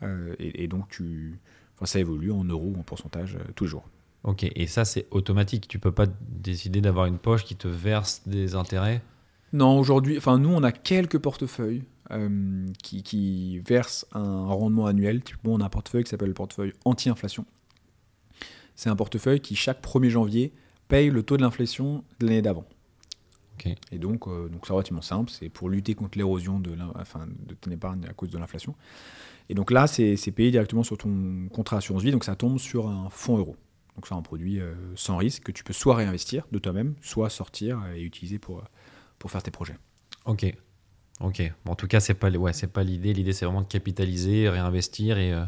Euh, 0.04 0.36
et, 0.40 0.64
et 0.64 0.68
donc 0.68 0.88
tu, 0.90 1.40
enfin, 1.76 1.86
ça 1.86 2.00
évolue 2.00 2.32
en 2.32 2.44
euros 2.44 2.74
ou 2.76 2.80
en 2.80 2.84
pourcentage 2.84 3.36
euh, 3.36 3.52
tous 3.56 3.66
les 3.66 3.70
jours. 3.70 3.86
Ok, 4.24 4.44
et 4.44 4.66
ça, 4.66 4.86
c'est 4.86 5.06
automatique. 5.12 5.68
Tu 5.68 5.78
peux 5.78 5.92
pas 5.92 6.08
décider 6.22 6.82
d'avoir 6.82 7.06
une 7.06 7.20
poche 7.20 7.44
qui 7.44 7.56
te 7.56 7.68
verse 7.68 8.24
des 8.26 8.56
intérêts? 8.56 9.04
Non, 9.54 9.78
aujourd'hui, 9.78 10.18
enfin 10.18 10.40
nous, 10.40 10.50
on 10.50 10.64
a 10.64 10.72
quelques 10.72 11.20
portefeuilles 11.20 11.84
euh, 12.12 12.68
qui, 12.84 13.04
qui 13.04 13.60
versent 13.60 14.06
un 14.14 14.48
rendement 14.48 14.86
annuel. 14.86 15.22
Typiquement, 15.22 15.54
on 15.54 15.62
a 15.62 15.66
un 15.66 15.70
portefeuille 15.70 16.04
qui 16.04 16.10
s'appelle 16.10 16.30
le 16.30 16.34
portefeuille 16.34 16.74
anti-inflation. 16.86 17.46
C'est 18.76 18.90
un 18.90 18.96
portefeuille 18.96 19.40
qui, 19.40 19.56
chaque 19.56 19.82
1er 19.82 20.10
janvier, 20.10 20.54
paye 20.88 21.10
le 21.10 21.24
taux 21.24 21.38
de 21.38 21.42
l'inflation 21.42 22.04
de 22.20 22.28
l'année 22.28 22.42
d'avant. 22.42 22.66
Et 23.92 23.98
donc, 23.98 24.28
euh, 24.28 24.48
donc 24.50 24.66
c'est 24.68 24.74
relativement 24.74 25.02
simple. 25.02 25.32
C'est 25.32 25.50
pour 25.50 25.70
lutter 25.70 25.96
contre 25.96 26.18
l'érosion 26.18 26.60
de, 26.60 26.76
enfin, 26.96 27.28
de 27.48 27.56
ton 27.56 27.72
épargne 27.72 28.06
à 28.10 28.14
cause 28.14 28.30
de 28.30 28.38
l'inflation. 28.38 28.76
Et 29.50 29.54
donc 29.54 29.72
là, 29.72 29.88
c'est 29.88 30.32
payé 30.32 30.52
directement 30.52 30.84
sur 30.84 30.98
ton 30.98 31.48
contrat 31.52 31.78
assurance 31.78 32.04
vie. 32.04 32.12
Donc 32.12 32.24
ça 32.24 32.36
tombe 32.36 32.60
sur 32.60 32.90
un 32.90 33.10
fonds 33.10 33.38
euro. 33.38 33.56
Donc 33.96 34.08
c'est 34.08 34.14
un 34.14 34.22
produit 34.22 34.60
euh, 34.60 34.74
sans 34.96 35.18
risque 35.18 35.44
que 35.44 35.52
tu 35.52 35.64
peux 35.64 35.74
soit 35.74 35.96
réinvestir 35.96 36.46
de 36.52 36.60
toi-même, 36.60 36.96
soit 37.02 37.30
sortir 37.30 37.82
et 37.96 38.02
utiliser 38.02 38.40
pour, 38.40 38.64
pour 39.20 39.32
faire 39.32 39.42
tes 39.42 39.52
projets. 39.52 39.78
Ok. 40.26 40.54
Ok. 41.22 41.42
En 41.68 41.76
tout 41.76 41.88
cas, 41.88 42.00
c'est 42.00 42.14
pas, 42.14 42.30
pas 42.30 42.84
l'idée. 42.84 43.14
L'idée, 43.14 43.34
c'est 43.34 43.46
vraiment 43.46 43.62
de 43.62 43.68
capitaliser, 43.68 44.50
réinvestir 44.50 45.18
et, 45.18 45.32
euh, 45.34 45.46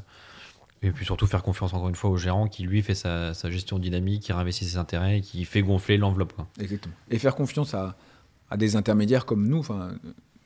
et 0.81 0.91
puis 0.91 1.05
surtout 1.05 1.27
faire 1.27 1.43
confiance 1.43 1.73
encore 1.73 1.89
une 1.89 1.95
fois 1.95 2.09
au 2.09 2.17
gérant 2.17 2.47
qui 2.47 2.63
lui 2.63 2.81
fait 2.81 2.95
sa, 2.95 3.33
gestion 3.49 3.79
dynamique, 3.79 4.23
qui 4.23 4.33
réinvestit 4.33 4.65
ses 4.65 4.77
intérêts, 4.77 5.19
et 5.19 5.21
qui 5.21 5.43
fait 5.45 5.61
gonfler 5.61 5.97
l'enveloppe. 5.97 6.33
Exactement. 6.59 6.93
Et 7.09 7.17
faire 7.17 7.35
confiance 7.35 7.73
à, 7.73 7.97
des 8.55 8.75
intermédiaires 8.75 9.25
comme 9.25 9.47
nous. 9.47 9.57
Enfin, 9.59 9.97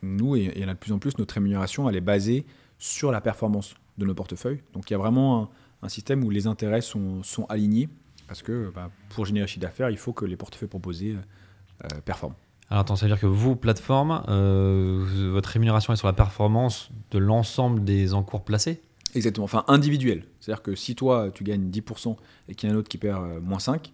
nous, 0.01 0.35
et 0.35 0.51
il 0.55 0.61
y 0.61 0.65
en 0.65 0.69
a 0.69 0.73
de 0.73 0.79
plus 0.79 0.91
en 0.91 0.99
plus, 0.99 1.17
notre 1.17 1.33
rémunération, 1.33 1.89
elle 1.89 1.95
est 1.95 2.01
basée 2.01 2.45
sur 2.79 3.11
la 3.11 3.21
performance 3.21 3.75
de 3.97 4.05
nos 4.05 4.15
portefeuilles. 4.15 4.61
Donc 4.73 4.89
il 4.89 4.93
y 4.93 4.95
a 4.95 4.97
vraiment 4.97 5.51
un, 5.83 5.89
système 5.89 6.23
où 6.23 6.29
les 6.29 6.47
intérêts 6.47 6.81
sont, 6.81 7.21
sont 7.23 7.45
alignés. 7.45 7.89
Parce 8.27 8.41
que 8.41 8.71
bah, 8.73 8.89
pour 9.09 9.25
générer 9.25 9.45
chiffre 9.45 9.59
d'affaires, 9.59 9.89
il 9.89 9.97
faut 9.97 10.13
que 10.13 10.25
les 10.25 10.37
portefeuilles 10.37 10.69
proposés 10.69 11.11
euh, 11.11 11.87
euh, 11.93 12.01
performent. 12.01 12.35
Alors, 12.71 12.81
attends, 12.81 12.95
ça 12.95 13.05
veut 13.05 13.11
dire 13.11 13.19
que 13.19 13.25
vous, 13.27 13.57
plateforme, 13.57 14.23
euh, 14.29 15.05
votre 15.31 15.49
rémunération 15.49 15.91
est 15.91 15.97
sur 15.97 16.07
la 16.07 16.13
performance 16.13 16.89
de 17.11 17.19
l'ensemble 17.19 17.83
des 17.83 18.13
encours 18.13 18.45
placés? 18.45 18.81
Exactement. 19.13 19.43
Enfin, 19.43 19.65
individuel. 19.67 20.23
C'est-à-dire 20.39 20.63
que 20.63 20.73
si 20.73 20.95
toi, 20.95 21.29
tu 21.33 21.43
gagnes 21.43 21.69
10% 21.69 22.15
et 22.47 22.55
qu'il 22.55 22.69
y 22.69 22.71
en 22.71 22.75
a 22.75 22.77
un 22.77 22.79
autre 22.79 22.87
qui 22.87 22.97
perd 22.97 23.21
euh, 23.23 23.41
moins 23.41 23.59
5, 23.59 23.91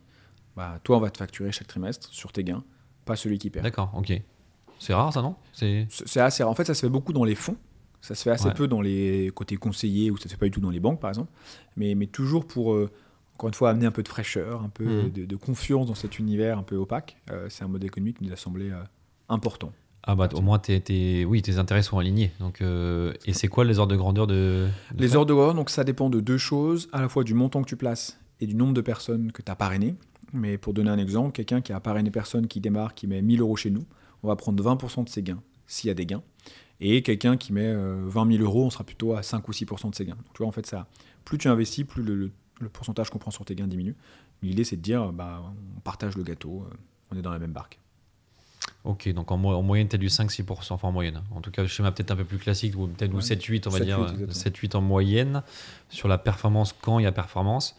bah, 0.55 0.80
toi, 0.84 0.97
on 0.97 0.99
va 0.99 1.09
te 1.09 1.17
facturer 1.17 1.51
chaque 1.51 1.65
trimestre 1.67 2.07
sur 2.11 2.32
tes 2.32 2.43
gains, 2.43 2.63
pas 3.05 3.15
celui 3.15 3.39
qui 3.39 3.49
perd. 3.49 3.63
D'accord, 3.63 3.91
ok. 3.95 4.13
C'est 4.78 4.93
rare 4.93 5.11
ça, 5.11 5.23
non? 5.23 5.36
C'est 5.53 5.88
assez 6.19 6.43
rare. 6.43 6.51
En 6.51 6.55
fait, 6.55 6.65
ça 6.65 6.75
se 6.75 6.82
fait 6.82 6.89
beaucoup 6.89 7.13
dans 7.13 7.23
les 7.23 7.34
fonds. 7.34 7.57
Ça 8.01 8.13
se 8.13 8.21
fait 8.21 8.30
assez 8.30 8.45
Ouais. 8.49 8.53
peu 8.53 8.67
dans 8.67 8.80
les 8.80 9.32
côtés 9.34 9.55
conseillers 9.57 10.11
ou 10.11 10.17
ça 10.17 10.25
se 10.25 10.30
fait 10.30 10.38
pas 10.38 10.45
du 10.45 10.51
tout 10.51 10.61
dans 10.61 10.69
les 10.69 10.80
banques, 10.80 10.99
par 10.99 11.09
exemple. 11.09 11.32
Mais, 11.78 11.95
mais 11.95 12.05
toujours 12.05 12.45
pour, 12.45 12.73
euh, 12.73 12.91
encore 13.38 13.49
une 13.49 13.53
fois, 13.53 13.69
amener 13.69 13.85
un 13.85 13.91
peu 13.91 14.01
de 14.03 14.07
fraîcheur, 14.07 14.63
un 14.63 14.69
peu 14.69 14.83
Mhm. 14.85 15.09
de, 15.11 15.25
de 15.25 15.35
confiance 15.35 15.85
dans 15.88 15.93
cet 15.95 16.17
univers 16.17 16.57
un 16.57 16.63
peu 16.63 16.75
opaque. 16.75 17.17
Euh, 17.31 17.45
c'est 17.49 17.63
un 17.63 17.67
mode 17.67 17.83
économique 17.83 18.17
qui 18.17 18.23
nous 18.25 18.33
a 18.33 18.35
semblé 18.35 18.71
euh, 18.71 18.81
important. 19.29 19.71
Ah 20.09 20.15
bah 20.15 20.29
au 20.33 20.41
moins 20.41 20.57
tes, 20.57 20.79
tes- 20.81 21.25
oui, 21.25 21.41
tes 21.41 21.57
intérêts 21.57 21.83
sont 21.83 21.97
alignés. 21.99 22.31
Donc, 22.39 22.61
euh, 22.61 23.13
et 23.25 23.33
c'est 23.33 23.47
quoi 23.47 23.63
les 23.65 23.77
ordres 23.77 23.91
de 23.91 23.97
grandeur 23.97 24.25
de, 24.25 24.67
de 24.95 24.99
Les 25.01 25.15
ordres 25.15 25.27
de 25.29 25.33
grandeur, 25.33 25.53
donc 25.53 25.69
ça 25.69 25.83
dépend 25.83 26.09
de 26.09 26.19
deux 26.21 26.38
choses, 26.38 26.88
à 26.93 27.01
la 27.01 27.09
fois 27.09 27.23
du 27.23 27.33
montant 27.33 27.61
que 27.61 27.67
tu 27.67 27.75
places 27.75 28.17
et 28.39 28.47
du 28.47 28.55
nombre 28.55 28.73
de 28.73 28.81
personnes 28.81 29.31
que 29.31 29.41
tu 29.41 29.51
as 29.51 29.55
parrainées. 29.55 29.95
Mais 30.33 30.57
pour 30.57 30.73
donner 30.73 30.89
un 30.89 30.97
exemple, 30.97 31.31
quelqu'un 31.33 31.61
qui 31.61 31.73
a 31.73 31.79
parrainé 31.79 32.09
personne 32.09 32.47
qui 32.47 32.59
démarre, 32.61 32.93
qui 32.95 33.05
met 33.05 33.21
1000 33.21 33.41
euros 33.41 33.55
chez 33.57 33.69
nous, 33.69 33.83
on 34.23 34.27
va 34.29 34.35
prendre 34.35 34.63
20% 34.63 35.03
de 35.03 35.09
ses 35.09 35.21
gains, 35.23 35.41
s'il 35.67 35.89
y 35.89 35.91
a 35.91 35.93
des 35.93 36.05
gains. 36.05 36.23
Et 36.79 37.01
quelqu'un 37.01 37.38
qui 37.38 37.51
met 37.53 37.67
euh, 37.67 38.03
20 38.07 38.31
000 38.38 38.43
euros, 38.43 38.65
on 38.65 38.69
sera 38.69 38.83
plutôt 38.83 39.13
à 39.13 39.23
5 39.23 39.47
ou 39.47 39.51
6% 39.51 39.89
de 39.89 39.95
ses 39.95 40.05
gains. 40.05 40.15
Donc 40.15 40.33
tu 40.33 40.38
vois, 40.39 40.47
en 40.47 40.51
fait, 40.51 40.65
ça, 40.65 40.88
plus 41.25 41.38
tu 41.38 41.47
investis, 41.49 41.83
plus 41.85 42.03
le, 42.03 42.15
le- 42.15 42.31
le 42.60 42.70
pourcentage 42.70 43.10
qu'on 43.10 43.20
prend 43.20 43.32
sur 43.32 43.45
tes 43.45 43.55
gains 43.55 43.68
diminue. 43.68 43.95
L'idée, 44.41 44.64
c'est 44.64 44.76
de 44.78 44.82
dire, 44.82 45.12
bah, 45.12 45.41
on 45.76 45.80
partage 45.82 46.16
le 46.16 46.24
gâteau, 46.24 46.66
euh, 46.72 46.76
on 47.12 47.18
est 47.18 47.22
dans 47.22 47.32
la 47.32 47.39
même 47.39 47.51
barque. 47.51 47.80
Ok, 48.84 49.10
donc 49.14 49.32
en, 49.32 49.38
mo- 49.38 49.53
en 49.53 49.62
moyenne, 49.62 49.88
tu 49.88 49.95
as 49.95 49.99
du 49.99 50.08
5-6%, 50.08 50.74
enfin 50.74 50.88
en 50.88 50.91
moyenne. 50.91 51.22
En 51.36 51.41
tout 51.41 51.51
cas, 51.51 51.62
le 51.62 51.68
schéma 51.68 51.91
peut-être 51.91 52.12
un 52.12 52.16
peu 52.16 52.24
plus 52.26 52.38
classique, 52.38 52.76
ou 52.78 52.88
peut-être 52.88 53.14
ou 53.14 53.18
Ouais. 53.18 53.22
7-8, 53.24 53.64
on 53.68 53.70
va 53.70 53.80
7-8, 53.80 53.84
dire. 53.86 53.99
exactement. 54.01 54.32
7-8 54.32 54.76
en 54.78 54.82
moyenne 54.82 55.43
sur 55.89 56.08
la 56.08 56.18
performance 56.18 56.74
quand 56.80 56.99
il 56.99 57.03
y 57.03 57.05
a 57.05 57.12
performance. 57.12 57.76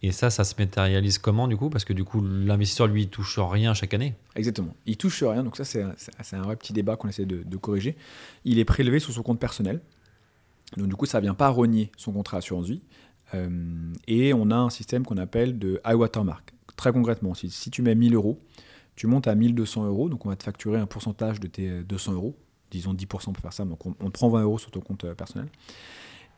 Et 0.00 0.12
ça, 0.12 0.30
ça 0.30 0.44
se 0.44 0.54
matérialise 0.58 1.18
comment 1.18 1.48
du 1.48 1.56
coup? 1.56 1.70
Parce 1.70 1.84
que 1.84 1.92
du 1.92 2.04
coup, 2.04 2.20
l'investisseur, 2.24 2.86
lui, 2.86 3.02
il 3.02 3.08
touche 3.08 3.38
rien 3.40 3.74
chaque 3.74 3.94
année. 3.94 4.14
Exactement. 4.36 4.72
Il 4.86 4.96
touche 4.96 5.22
rien, 5.24 5.42
donc 5.42 5.56
ça 5.56 5.64
c'est 5.64 5.82
un, 5.82 6.42
vrai 6.42 6.54
petit 6.56 6.72
débat 6.72 6.94
qu'on 6.96 7.08
essaie 7.08 7.26
de, 7.26 7.42
de 7.42 7.56
corriger. 7.56 7.96
Il 8.44 8.58
est 8.60 8.64
prélevé 8.64 9.00
sur 9.00 9.12
son 9.12 9.22
compte 9.24 9.40
personnel, 9.40 9.80
donc 10.76 10.86
du 10.88 10.94
coup 10.94 11.06
ça 11.06 11.18
vient 11.18 11.34
pas 11.34 11.48
rogner 11.48 11.90
son 11.96 12.12
contrat 12.12 12.38
assurance 12.38 12.66
vie. 12.66 12.80
Euh, 13.34 13.92
et 14.06 14.32
on 14.34 14.50
a 14.50 14.56
un 14.56 14.70
système 14.70 15.04
qu'on 15.04 15.18
appelle 15.18 15.58
de 15.58 15.80
high 15.86 15.96
watermark. 15.96 16.54
Très 16.76 16.92
concrètement, 16.92 17.34
si, 17.34 17.50
si 17.50 17.70
tu 17.70 17.82
mets 17.82 17.94
1000 17.94 18.14
euros, 18.14 18.40
tu 18.94 19.06
montes 19.06 19.26
à 19.26 19.34
1200 19.34 19.86
euros, 19.86 20.08
donc 20.08 20.26
on 20.26 20.28
va 20.28 20.36
te 20.36 20.44
facturer 20.44 20.78
un 20.78 20.86
pourcentage 20.86 21.40
de 21.40 21.46
tes 21.46 21.82
200 21.82 22.12
euros, 22.14 22.36
disons 22.70 22.94
10% 22.94 23.06
pour 23.06 23.38
faire 23.38 23.52
ça, 23.52 23.64
donc 23.64 23.84
on, 23.86 23.94
on 24.00 24.10
prend 24.10 24.28
20 24.28 24.42
euros 24.42 24.58
sur 24.58 24.70
ton 24.70 24.80
compte 24.80 25.04
euh, 25.04 25.14
personnel. 25.14 25.48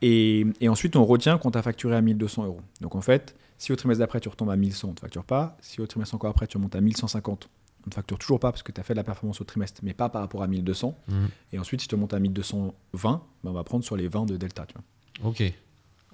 Et, 0.03 0.47
et 0.61 0.69
ensuite, 0.69 0.97
on 0.97 1.05
retient 1.05 1.37
qu'on 1.39 1.51
t'a 1.51 1.63
facturé 1.63 1.95
à 1.97 2.01
1200 2.01 2.47
euros. 2.47 2.61
Donc 2.81 2.95
en 2.95 3.01
fait, 3.03 3.35
si 3.59 3.73
au 3.73 3.77
trimestre 3.77 4.01
d'après 4.01 4.21
tu 4.21 4.29
retombes 4.29 4.51
à 4.51 4.57
1100, 4.57 4.89
on 4.89 4.91
ne 4.93 4.95
te 4.97 5.01
facture 5.01 5.25
pas. 5.25 5.59
Si 5.61 5.81
au 5.81 5.87
trimestre 5.87 6.15
encore 6.15 6.31
après 6.31 6.47
tu 6.47 6.57
remontes 6.57 6.75
à 6.75 6.81
1150, 6.81 7.49
on 7.49 7.87
ne 7.87 7.91
te 7.91 7.95
facture 7.95 8.19
toujours 8.19 8.41
pas 8.41 8.53
parce 8.53 8.63
que 8.63 8.73
tu 8.73 8.81
as 8.81 8.85
fait 8.85 8.95
de 8.95 8.99
la 8.99 9.05
performance 9.05 9.41
au 9.41 9.45
trimestre, 9.45 9.81
mais 9.83 9.95
pas 9.95 10.09
par 10.09 10.23
rapport 10.23 10.43
à 10.43 10.47
1200. 10.47 10.97
Mhm. 11.09 11.29
Et 11.53 11.59
ensuite, 11.59 11.81
si 11.81 11.89
tu 11.89 11.97
montes 11.97 12.15
à 12.15 12.19
1220, 12.19 13.23
ben 13.45 13.51
on 13.51 13.53
va 13.53 13.65
prendre 13.65 13.85
sur 13.85 13.97
les 13.97 14.09
20 14.09 14.27
de 14.27 14.37
delta. 14.37 14.67
Tu 14.67 14.75
vois. 14.75 15.31
Ok. 15.31 15.43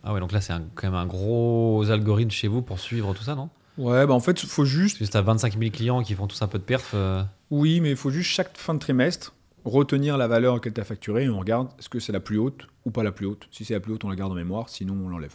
Ah 0.03 0.12
ouais, 0.14 0.20
donc 0.20 0.32
là, 0.32 0.40
c'est 0.40 0.53
un- 0.53 0.64
quand 0.74 0.86
même 0.88 0.94
un 0.94 1.07
gros 1.07 1.84
algorithme 1.90 2.30
chez 2.30 2.49
vous 2.49 2.62
pour 2.62 2.78
suivre 2.78 3.12
tout 3.14 3.22
ça, 3.24 3.34
non? 3.34 3.49
Ouais, 3.78 4.07
bah 4.07 4.14
en 4.14 4.20
fait, 4.20 4.42
il 4.42 4.49
faut 4.49 4.64
juste. 4.64 4.99
Tu 5.11 5.16
as 5.16 5.22
25 5.22 5.59
000 5.59 5.70
clients 5.70 6.03
qui 6.03 6.14
font 6.14 6.26
tous 6.26 6.40
un 6.42 6.49
peu 6.49 6.59
de 6.59 6.64
perf. 6.64 6.92
euh, 6.94 7.22
Oui, 7.51 7.80
mais 7.80 7.90
il 7.90 7.97
faut 7.97 8.11
juste 8.11 8.30
chaque 8.30 8.57
fin 8.57 8.74
de 8.74 8.78
trimestre 8.78 9.34
retenir 9.64 10.16
la 10.16 10.28
valeur 10.28 10.55
auquel 10.55 10.72
tu 10.72 10.80
as 10.80 10.84
facturé 10.84 11.24
et 11.24 11.28
on 11.28 11.40
regarde 11.40 11.68
est-ce 11.78 11.88
que 11.88 11.99
c'est 11.99 12.12
la 12.12 12.20
plus 12.20 12.38
haute 12.38 12.68
ou 12.84 12.90
pas 12.92 13.03
la 13.03 13.11
plus 13.12 13.26
haute. 13.26 13.49
Si 13.51 13.64
c'est 13.64 13.74
la 13.74 13.80
plus 13.80 13.92
haute, 13.92 14.05
on 14.05 14.09
la 14.09 14.14
garde 14.16 14.30
en 14.32 14.36
mémoire, 14.36 14.68
sinon 14.68 14.94
on 15.05 15.09
l'enlève. 15.09 15.34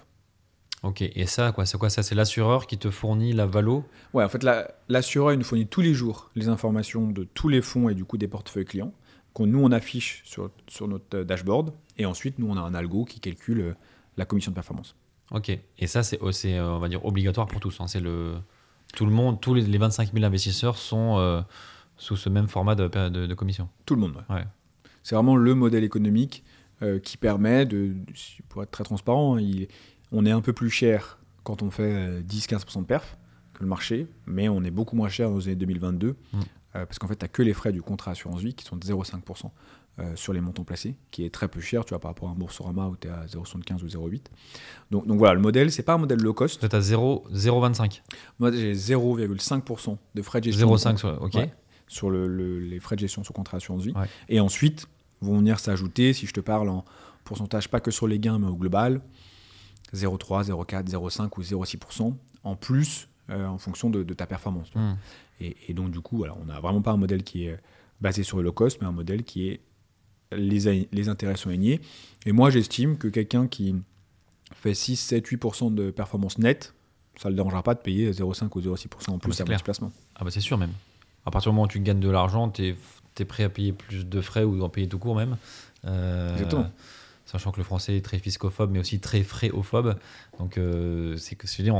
Ok, 0.83 1.01
et 1.03 1.25
ça, 1.27 1.51
quoi, 1.51 1.65
c'est 1.67 1.77
quoi 1.77 1.89
ça? 1.91 2.01
C'est 2.01 2.15
l'assureur 2.15 2.65
qui 2.65 2.77
te 2.79 2.89
fournit 2.89 3.33
la 3.33 3.45
valo? 3.45 3.83
Ouais, 4.13 4.23
en 4.23 4.29
fait, 4.29 4.41
la- 4.41 4.71
l'assureur 4.89 5.33
il 5.33 5.37
nous 5.37 5.43
fournit 5.43 5.67
tous 5.67 5.81
les 5.81 5.93
jours 5.93 6.31
les 6.35 6.47
informations 6.47 7.07
de 7.07 7.23
tous 7.25 7.49
les 7.49 7.61
fonds 7.61 7.89
et 7.89 7.93
du 7.93 8.05
coup 8.05 8.17
des 8.17 8.27
portefeuilles 8.27 8.65
clients 8.65 8.93
qu'on 9.33 9.45
nous 9.47 9.59
on 9.63 9.71
affiche 9.71 10.21
sur, 10.25 10.49
sur 10.67 10.87
notre 10.87 11.19
euh, 11.19 11.23
dashboard 11.23 11.71
et 11.97 12.05
ensuite 12.05 12.39
nous 12.39 12.47
on 12.49 12.57
a 12.57 12.61
un 12.61 12.73
algo 12.73 13.05
qui 13.05 13.19
calcule 13.19 13.59
euh, 13.61 13.73
la 14.17 14.25
commission 14.25 14.51
de 14.51 14.55
performance. 14.55 14.95
Ok, 15.31 15.49
et 15.49 15.87
ça, 15.87 16.03
c'est, 16.03 16.19
oh, 16.21 16.29
euh, 16.45 16.61
on 16.75 16.79
va 16.79 16.89
dire, 16.89 17.05
obligatoire 17.05 17.47
pour 17.47 17.59
tous. 17.59 17.79
hein. 17.79 17.87
C'est 17.87 18.01
le, 18.01 18.35
tout 18.95 19.05
le 19.05 19.11
monde, 19.11 19.39
tous 19.39 19.53
les, 19.53 19.61
les 19.61 19.77
25 19.77 20.11
000 20.13 20.25
investisseurs 20.25 20.77
sont 20.77 21.17
euh, 21.19 21.41
sous 21.97 22.17
ce 22.17 22.27
même 22.29 22.47
format 22.47 22.75
de, 22.75 22.87
de, 22.87 23.27
de 23.27 23.33
commission. 23.33 23.69
Tout 23.85 23.95
le 23.95 24.01
monde. 24.01 24.15
ouais. 24.29 24.35
Ouais. 24.35 24.45
C'est 25.03 25.15
vraiment 25.15 25.35
le 25.37 25.55
modèle 25.55 25.83
économique 25.83 26.43
euh, 26.83 26.99
qui 26.99 27.15
permet 27.17 27.65
de, 27.65 27.95
pour 28.49 28.61
être 28.63 28.71
très 28.71 28.83
transparent, 28.83 29.35
hein, 29.37 29.41
il- 29.41 29.67
on 30.11 30.25
est 30.25 30.31
un 30.31 30.41
peu 30.41 30.51
plus 30.53 30.69
cher 30.69 31.17
quand 31.43 31.61
on 31.63 31.71
fait 31.71 31.83
euh, 31.95 32.21
10-15% 32.21 32.81
de 32.81 32.85
perf 32.85 33.17
que 33.53 33.61
le 33.63 33.67
marché, 33.69 34.07
mais 34.25 34.49
on 34.49 34.63
est 34.63 34.71
beaucoup 34.71 34.95
moins 34.97 35.09
cher 35.09 35.29
dans 35.29 35.37
les 35.37 35.47
années 35.47 35.55
2022 35.55 36.09
Mm. 36.33 36.39
euh, 36.75 36.85
parce 36.85 36.99
qu'en 36.99 37.07
fait, 37.07 37.15
tu 37.15 37.23
n'as 37.23 37.29
que 37.29 37.41
les 37.41 37.53
frais 37.53 37.71
du 37.71 37.81
contrat 37.81 38.11
assurance 38.11 38.41
vie 38.41 38.53
qui 38.53 38.65
sont 38.65 38.75
de 38.75 38.85
0,5% 38.85 39.51
euh, 39.99 40.15
sur 40.15 40.31
les 40.33 40.41
montants 40.41 40.63
placés, 40.63 40.95
qui 41.11 41.25
est 41.25 41.29
très 41.29 41.47
peu 41.47 41.59
cher, 41.59 41.83
tu 41.85 41.89
vois, 41.89 41.99
par 41.99 42.11
rapport 42.11 42.29
à 42.29 42.31
un 42.31 42.35
Boursorama 42.35 42.87
où 42.87 42.95
tu 42.95 43.07
es 43.07 43.11
à 43.11 43.25
0,75 43.25 43.83
ou 43.83 43.87
0,8. 43.87 44.21
Donc, 44.89 45.05
donc 45.05 45.17
voilà, 45.17 45.33
le 45.33 45.41
modèle, 45.41 45.71
c'est 45.71 45.83
pas 45.83 45.93
un 45.93 45.97
modèle 45.97 46.19
low 46.21 46.33
cost. 46.33 46.67
Tu 46.67 46.75
as 46.75 46.81
0, 46.81 47.25
0,25. 47.33 48.01
Moi, 48.39 48.51
j'ai 48.51 48.73
0,5% 48.73 49.97
de 50.15 50.21
frais 50.21 50.39
de 50.41 50.45
gestion. 50.45 50.67
0,5 50.75 50.97
sur. 50.97 51.21
Ok. 51.21 51.33
Ouais. 51.35 51.53
sur 51.87 52.09
le- 52.09 52.25
le- 52.27 52.59
les 52.59 52.79
frais 52.79 52.95
de 52.95 53.01
gestion 53.01 53.21
sous 53.23 53.33
contrat 53.33 53.57
assurance 53.57 53.83
vie. 53.83 53.91
Ouais. 53.91 54.07
Et 54.29 54.39
ensuite, 54.39 54.87
vont 55.19 55.37
venir 55.37 55.59
s'ajouter, 55.59 56.13
si 56.13 56.25
je 56.25 56.31
te 56.33 56.39
parle 56.39 56.69
en 56.69 56.85
pourcentage, 57.25 57.67
pas 57.67 57.81
que 57.81 57.91
sur 57.91 58.07
les 58.07 58.17
gains, 58.17 58.39
mais 58.39 58.47
au 58.47 58.55
global, 58.55 59.01
0,3, 59.93 60.43
0,4, 60.45 60.87
0,5 60.89 61.37
ou 61.37 61.41
0,6% 61.43 62.13
en 62.43 62.55
plus 62.55 63.09
euh, 63.29 63.45
en 63.45 63.57
fonction 63.57 63.89
de, 63.89 64.03
de 64.03 64.13
ta 64.13 64.25
performance. 64.25 64.71
Hmm. 64.73 64.93
Et, 65.41 65.55
et 65.67 65.73
donc, 65.73 65.91
du 65.91 65.99
coup, 65.99 66.17
voilà, 66.17 66.35
on 66.41 66.45
n'a 66.45 66.59
vraiment 66.59 66.81
pas 66.81 66.91
un 66.91 66.97
modèle 66.97 67.23
qui 67.23 67.45
est 67.45 67.59
basé 67.99 68.23
sur 68.23 68.37
le 68.37 68.43
low 68.43 68.51
cost, 68.51 68.79
mais 68.81 68.87
un 68.87 68.91
modèle 68.91 69.23
qui 69.23 69.49
est 69.49 69.59
les, 70.31 71.09
intérêts 71.09 71.35
sont 71.35 71.49
alignés. 71.49 71.81
Et 72.25 72.31
moi, 72.31 72.49
j'estime 72.49 72.97
que 72.97 73.07
quelqu'un 73.07 73.47
qui 73.47 73.75
fait 74.53 74.73
6, 74.73 74.95
7, 74.95 75.27
8% 75.27 75.73
de 75.73 75.91
performance 75.91 76.37
nette, 76.37 76.73
ça 77.17 77.29
ne 77.29 77.31
le 77.31 77.35
dérangera 77.35 77.63
pas 77.63 77.73
de 77.73 77.79
payer 77.79 78.11
0,5 78.11 78.49
ou 78.55 78.61
0,6% 78.61 79.11
en 79.11 79.19
plus 79.19 79.33
c'est 79.33 79.43
à 79.43 79.45
clair. 79.45 79.59
mon 79.59 79.63
placement. 79.63 79.91
Ah, 80.15 80.23
bah, 80.23 80.31
c'est 80.31 80.39
sûr, 80.39 80.57
même. 80.57 80.71
À 81.25 81.31
partir 81.31 81.51
du 81.51 81.55
moment 81.55 81.65
où 81.65 81.69
tu 81.69 81.79
gagnes 81.79 81.99
de 81.99 82.09
l'argent, 82.09 82.49
tu 82.49 82.75
es, 83.19 83.25
prêt 83.25 83.43
à 83.43 83.49
payer 83.49 83.73
plus 83.73 84.05
de 84.05 84.21
frais 84.21 84.43
ou 84.43 84.61
en 84.63 84.69
payer 84.69 84.87
tout 84.87 84.99
court, 84.99 85.15
même. 85.15 85.37
Euh, 85.85 86.33
Exactement. 86.33 86.71
Sachant 87.25 87.51
que 87.51 87.57
le 87.57 87.63
français 87.63 87.95
est 87.97 88.01
très 88.01 88.19
fiscophobe, 88.19 88.71
mais 88.71 88.79
aussi 88.79 88.99
très 88.99 89.23
fréophobe. 89.23 89.95
Donc, 90.39 90.57
euh, 90.57 91.15
c'est 91.17 91.35
que, 91.35 91.47
je 91.47 91.57
veux 91.57 91.63
dire, 91.63 91.75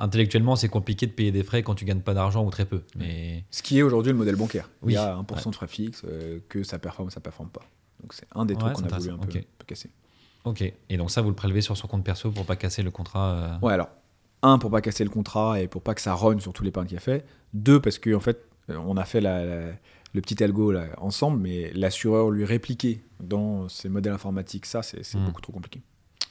intellectuellement, 0.00 0.56
c'est 0.56 0.68
compliqué 0.68 1.06
de 1.06 1.12
payer 1.12 1.30
des 1.32 1.42
frais 1.44 1.62
quand 1.62 1.74
tu 1.74 1.84
gagnes 1.84 2.00
pas 2.00 2.14
d'argent 2.14 2.44
ou 2.44 2.50
très 2.50 2.64
peu. 2.64 2.82
Mais 2.96 3.44
Ce 3.50 3.62
qui 3.62 3.78
est 3.78 3.82
aujourd'hui 3.82 4.12
le 4.12 4.18
modèle 4.18 4.36
bancaire. 4.36 4.68
Oui. 4.82 4.92
Il 4.92 4.94
y 4.94 4.98
a 4.98 5.14
1% 5.16 5.50
de 5.50 5.54
frais 5.54 5.68
fixes, 5.68 6.02
euh, 6.06 6.40
que 6.48 6.62
ça 6.62 6.78
performe 6.78 7.08
ou 7.08 7.10
ça 7.10 7.20
performe 7.20 7.50
pas. 7.50 7.62
Donc 8.00 8.12
c'est 8.14 8.26
un 8.34 8.44
des 8.46 8.54
Ouais, 8.54 8.60
trucs 8.60 8.74
qu'on 8.74 8.82
a 8.84 8.98
voulu 8.98 9.10
un 9.10 9.16
peu, 9.18 9.22
intéressant. 9.24 9.38
un 9.38 9.58
peu 9.58 9.64
casser. 9.66 9.90
ok. 10.44 10.72
Et 10.88 10.96
donc 10.96 11.10
ça, 11.10 11.20
vous 11.22 11.28
le 11.28 11.34
prélevez 11.36 11.60
sur 11.60 11.76
son 11.76 11.86
compte 11.86 12.02
perso 12.04 12.30
pour 12.30 12.44
pas 12.46 12.56
casser 12.56 12.82
le 12.82 12.90
contrat. 12.90 13.32
euh, 13.62 13.66
Ouais, 13.66 13.74
alors, 13.74 13.88
un, 14.42 14.58
pour 14.58 14.70
pas 14.70 14.80
casser 14.80 15.04
le 15.04 15.10
contrat 15.10 15.60
et 15.60 15.68
pour 15.68 15.82
pas 15.82 15.94
que 15.94 16.00
ça 16.00 16.14
rogne 16.14 16.40
sur 16.40 16.52
tout 16.52 16.64
l'épargne 16.64 16.86
qu'il 16.86 16.96
a 16.96 17.00
fait. 17.00 17.26
Deux, 17.52 17.78
parce 17.80 17.98
qu'en 17.98 18.14
en 18.14 18.20
fait, 18.20 18.44
euh, 18.70 18.76
on 18.86 18.96
a 18.96 19.04
fait 19.04 19.20
la- 19.20 19.44
la- 19.44 19.72
le 20.12 20.20
petit 20.22 20.42
algo 20.42 20.72
là, 20.72 20.86
ensemble, 20.98 21.38
mais 21.38 21.70
l'assureur 21.74 22.30
lui 22.30 22.44
répliquer 22.44 23.00
dans 23.20 23.68
ses 23.68 23.88
modèles 23.88 24.12
informatiques, 24.14 24.66
ça, 24.66 24.82
c'est 24.82 25.14
Hmm. 25.16 25.26
beaucoup 25.26 25.40
trop 25.42 25.52
compliqué. 25.52 25.82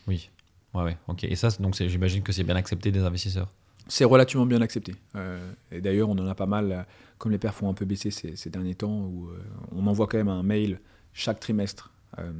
Oui. 0.07 0.30
Ouais, 0.74 0.84
ouais. 0.84 0.97
Ok. 1.07 1.24
Et 1.24 1.36
ça, 1.36 1.49
donc 1.59 1.76
j'imagine 1.76 2.22
que 2.24 2.32
c'est 2.32 2.43
bien 2.43 2.55
accepté 2.55 2.91
des 2.91 2.99
investisseurs. 3.01 3.53
C'est 3.90 4.06
relativement 4.06 4.46
bien 4.46 4.62
accepté. 4.62 4.96
Euh, 5.16 5.52
et 5.72 5.82
d'ailleurs, 5.82 6.08
on 6.10 6.18
en 6.18 6.28
a 6.28 6.36
pas 6.36 6.46
mal, 6.46 6.72
euh, 6.72 6.82
comme 7.18 7.32
les 7.32 7.38
perfs 7.38 7.62
ont 7.64 7.70
un 7.70 7.74
peu 7.74 7.86
baissé 7.86 8.12
ces, 8.12 8.36
ces 8.36 8.50
derniers 8.50 8.76
temps, 8.76 9.02
où 9.02 9.28
euh, 9.30 9.38
on 9.76 9.86
envoie 9.88 10.08
quand 10.08 10.18
même 10.18 10.30
un 10.30 10.44
mail 10.44 10.80
chaque 11.12 11.40
trimestre, 11.40 11.92
euh, 12.20 12.32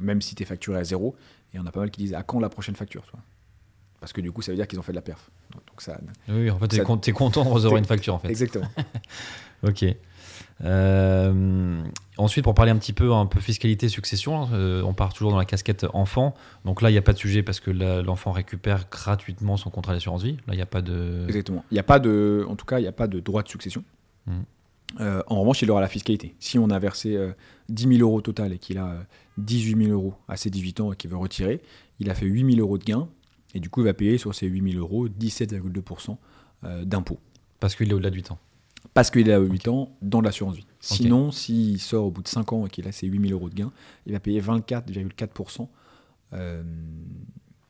même 0.00 0.20
si 0.22 0.34
tu 0.34 0.42
es 0.42 0.46
facturé 0.46 0.78
à 0.78 0.84
zéro. 0.84 1.16
Et 1.54 1.58
on 1.58 1.66
a 1.66 1.72
pas 1.72 1.80
mal 1.80 1.90
qui 1.90 2.02
disent 2.02 2.14
à 2.14 2.22
quand 2.22 2.38
la 2.40 2.48
prochaine 2.48 2.76
facture 2.76 3.02
tu 3.04 3.10
vois 3.10 3.20
Parce 4.00 4.12
que 4.12 4.20
du 4.20 4.30
coup, 4.32 4.42
ça 4.42 4.52
veut 4.52 4.56
dire 4.56 4.68
qu'ils 4.68 4.78
ont 4.78 4.82
fait 4.82 4.92
de 4.92 4.96
la 4.96 5.02
perf. 5.02 5.30
Donc, 5.52 5.66
donc 5.66 5.82
ça, 5.82 5.98
Oui, 6.28 6.50
en 6.50 6.58
fait, 6.58 6.82
con- 6.84 6.96
t'es 6.98 7.12
content 7.12 7.44
de 7.44 7.48
recevoir 7.50 7.78
une 7.78 7.84
facture, 7.84 8.14
en 8.14 8.18
fait. 8.18 8.28
Exactement. 8.28 8.68
Ok. 9.64 9.84
Euh, 10.64 11.82
ensuite, 12.16 12.44
pour 12.44 12.54
parler 12.54 12.70
un 12.70 12.76
petit 12.76 12.92
peu, 12.92 13.12
un 13.12 13.26
peu 13.26 13.40
fiscalité 13.40 13.88
succession, 13.88 14.42
hein, 14.42 14.48
euh, 14.52 14.82
on 14.82 14.94
part 14.94 15.12
toujours 15.12 15.32
dans 15.32 15.38
la 15.38 15.44
casquette 15.44 15.86
enfant. 15.92 16.34
Donc 16.64 16.82
là, 16.82 16.90
il 16.90 16.92
n'y 16.92 16.98
a 16.98 17.02
pas 17.02 17.12
de 17.12 17.18
sujet 17.18 17.42
parce 17.42 17.60
que 17.60 17.70
l'enfant 17.70 18.32
récupère 18.32 18.88
gratuitement 18.90 19.56
son 19.56 19.70
contrat 19.70 19.92
d'assurance 19.92 20.22
vie. 20.22 20.36
Là, 20.46 20.54
il 20.54 20.56
n'y 20.56 20.62
a 20.62 20.66
pas 20.66 20.82
de. 20.82 21.24
Exactement. 21.26 21.64
Il 21.70 21.74
n'y 21.74 21.80
a 21.80 21.84
pas 21.84 21.98
de, 21.98 22.46
en 22.48 22.56
tout 22.56 22.66
cas, 22.66 22.78
il 22.78 22.82
n'y 22.82 22.88
a 22.88 22.92
pas 22.92 23.08
de 23.08 23.20
droit 23.20 23.42
de 23.42 23.48
succession. 23.48 23.84
Mhm. 24.26 24.44
Euh, 25.00 25.22
en 25.26 25.40
revanche, 25.40 25.62
il 25.62 25.70
aura 25.70 25.80
la 25.80 25.88
fiscalité. 25.88 26.34
Si 26.38 26.58
on 26.58 26.70
a 26.70 26.78
versé 26.78 27.16
euh, 27.16 27.32
10 27.68 27.96
000 27.96 28.00
euros 28.00 28.18
au 28.18 28.20
total 28.20 28.52
et 28.52 28.58
qu'il 28.58 28.78
a 28.78 28.88
euh, 28.88 29.02
18 29.38 29.86
000 29.86 29.92
euros 29.92 30.14
à 30.28 30.36
ses 30.36 30.50
18 30.50 30.80
ans 30.80 30.92
et 30.92 30.96
qu'il 30.96 31.10
veut 31.10 31.16
retirer, 31.16 31.62
il 31.98 32.10
a 32.10 32.14
fait 32.14 32.26
8 32.26 32.56
000 32.56 32.60
euros 32.60 32.78
de 32.78 32.84
gain 32.84 33.08
et 33.54 33.60
du 33.60 33.70
coup, 33.70 33.80
il 33.80 33.84
va 33.84 33.94
payer 33.94 34.18
sur 34.18 34.34
ces 34.34 34.46
8 34.46 34.72
000 34.72 34.82
euros 34.82 35.08
17,2% 35.08 36.16
euh, 36.64 36.84
d'impôt. 36.84 37.18
Parce 37.60 37.74
qu'il 37.74 37.90
est 37.90 37.94
au-delà 37.94 38.10
du 38.10 38.22
temps. 38.22 38.38
Parce 38.94 39.10
qu'il 39.10 39.30
a 39.30 39.38
8 39.38 39.68
ans 39.68 39.96
dans 40.02 40.20
l'assurance 40.20 40.56
vie. 40.56 40.66
Sinon, 40.80 41.30
s'il 41.30 41.80
sort 41.80 42.06
au 42.06 42.10
bout 42.10 42.22
de 42.22 42.28
5 42.28 42.52
ans 42.52 42.66
et 42.66 42.68
qu'il 42.68 42.86
a 42.86 42.92
ses 42.92 43.06
8 43.06 43.28
000 43.28 43.32
euros 43.32 43.48
de 43.48 43.54
gain, 43.54 43.72
il 44.06 44.12
va 44.12 44.20
payer 44.20 44.40
24,4%. 44.40 45.68
Euh... 46.34 46.62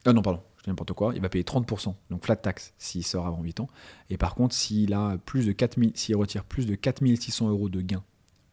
Ah 0.04 0.12
non, 0.12 0.22
pardon, 0.22 0.42
je 0.56 0.64
dis 0.64 0.70
n'importe 0.70 0.92
quoi. 0.94 1.12
Il 1.14 1.20
va 1.20 1.28
payer 1.28 1.44
30%, 1.44 1.94
donc 2.10 2.24
flat 2.24 2.36
tax, 2.36 2.74
s'il 2.76 3.04
sort 3.04 3.26
avant 3.26 3.40
8 3.40 3.60
ans. 3.60 3.68
Et 4.10 4.16
par 4.16 4.34
contre, 4.34 4.54
s'il 4.54 4.94
a 4.94 5.16
plus 5.18 5.46
de 5.46 5.52
4 5.52 5.78
000 5.78 5.92
s'il 5.94 6.16
retire 6.16 6.44
plus 6.44 6.66
de 6.66 6.74
4 6.74 7.04
600 7.04 7.48
euros 7.50 7.68
de 7.68 7.80
gain 7.80 8.02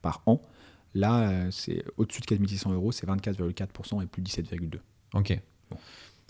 par 0.03 0.21
an, 0.27 0.41
là, 0.93 1.29
euh, 1.29 1.51
c'est 1.51 1.83
au-dessus 1.97 2.21
de 2.21 2.25
4 2.27 2.47
600 2.47 2.73
euros, 2.73 2.91
c'est 2.91 3.07
24,4% 3.07 4.03
et 4.03 4.05
plus 4.05 4.21
17,2%. 4.21 4.79
Ok. 5.15 5.39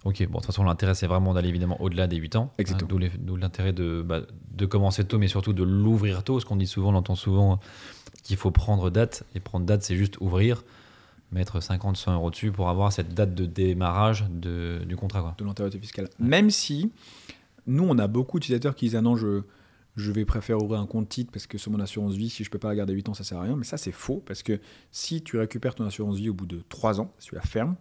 Ok, 0.06 0.20
bon, 0.28 0.28
de 0.28 0.34
toute 0.38 0.46
façon, 0.46 0.64
l'intérêt, 0.64 0.96
c'est 0.96 1.08
vraiment 1.08 1.34
d'aller 1.34 1.50
évidemment 1.50 1.80
au-delà 1.82 2.08
des 2.08 2.16
8 2.16 2.36
ans. 2.38 2.54
Exactement. 2.58 2.86
Hein, 2.86 2.90
d'où 2.90 2.98
les- 2.98 3.10
D'où 3.18 3.36
l'intérêt 3.36 3.74
de, 3.74 4.02
bah, 4.02 4.22
de 4.54 4.66
commencer 4.66 5.04
tôt, 5.04 5.18
mais 5.18 5.28
surtout 5.28 5.52
de 5.54 5.64
l'ouvrir 5.64 6.24
tôt. 6.24 6.40
Ce 6.40 6.46
qu'on 6.46 6.56
dit 6.56 6.68
souvent, 6.68 6.94
on 6.94 6.96
entend 6.96 7.16
souvent 7.16 7.60
qu'il 8.24 8.38
faut 8.38 8.52
prendre 8.52 8.90
date. 8.90 9.24
Et 9.36 9.40
prendre 9.42 9.66
date, 9.66 9.84
c'est 9.84 9.98
juste 9.98 10.16
ouvrir, 10.22 10.64
mettre 11.34 11.62
50, 11.62 11.98
100 11.98 12.14
euros 12.14 12.32
dessus 12.32 12.52
pour 12.52 12.70
avoir 12.70 12.94
cette 12.94 13.14
date 13.14 13.36
de 13.36 13.46
démarrage 13.46 14.26
de, 14.30 14.84
du 14.88 14.96
contrat. 14.96 15.22
Quoi. 15.22 15.36
de 15.38 15.44
l'antériorité 15.44 15.80
fiscale. 15.80 16.10
Même 16.18 16.50
si, 16.50 16.92
nous, 17.68 17.84
on 17.88 17.98
a 17.98 18.08
beaucoup 18.08 18.40
d'utilisateurs 18.40 18.76
qui 18.76 18.86
disent 18.86 18.96
Ah 18.96 19.02
non, 19.02 19.18
je, 19.18 19.42
je 19.98 20.12
vais 20.14 20.24
préférer 20.24 20.58
ouvrir 20.64 20.80
un 20.80 20.86
compte 20.88 21.10
titre 21.10 21.32
parce 21.34 21.46
que 21.46 21.58
sur 21.58 21.72
mon 21.72 21.80
assurance 21.82 22.14
vie, 22.16 22.30
si 22.30 22.46
je 22.46 22.50
peux 22.50 22.58
pas 22.58 22.70
la 22.70 22.76
garder 22.76 22.94
8 22.94 23.10
ans, 23.10 23.14
ça 23.14 23.26
sert 23.26 23.38
à 23.38 23.42
rien. 23.42 23.58
Mais 23.58 23.66
ça, 23.66 23.76
c'est 23.76 23.92
faux 23.92 24.24
parce 24.26 24.44
que 24.44 24.62
si 24.92 25.22
tu 25.22 25.38
récupères 25.38 25.76
ton 25.76 25.86
assurance 25.86 26.16
vie 26.16 26.30
au 26.30 26.34
bout 26.34 26.46
de 26.46 26.64
3 26.70 27.02
ans, 27.02 27.12
si 27.20 27.28
tu 27.30 27.36
la 27.36 27.42
fermes, 27.42 27.76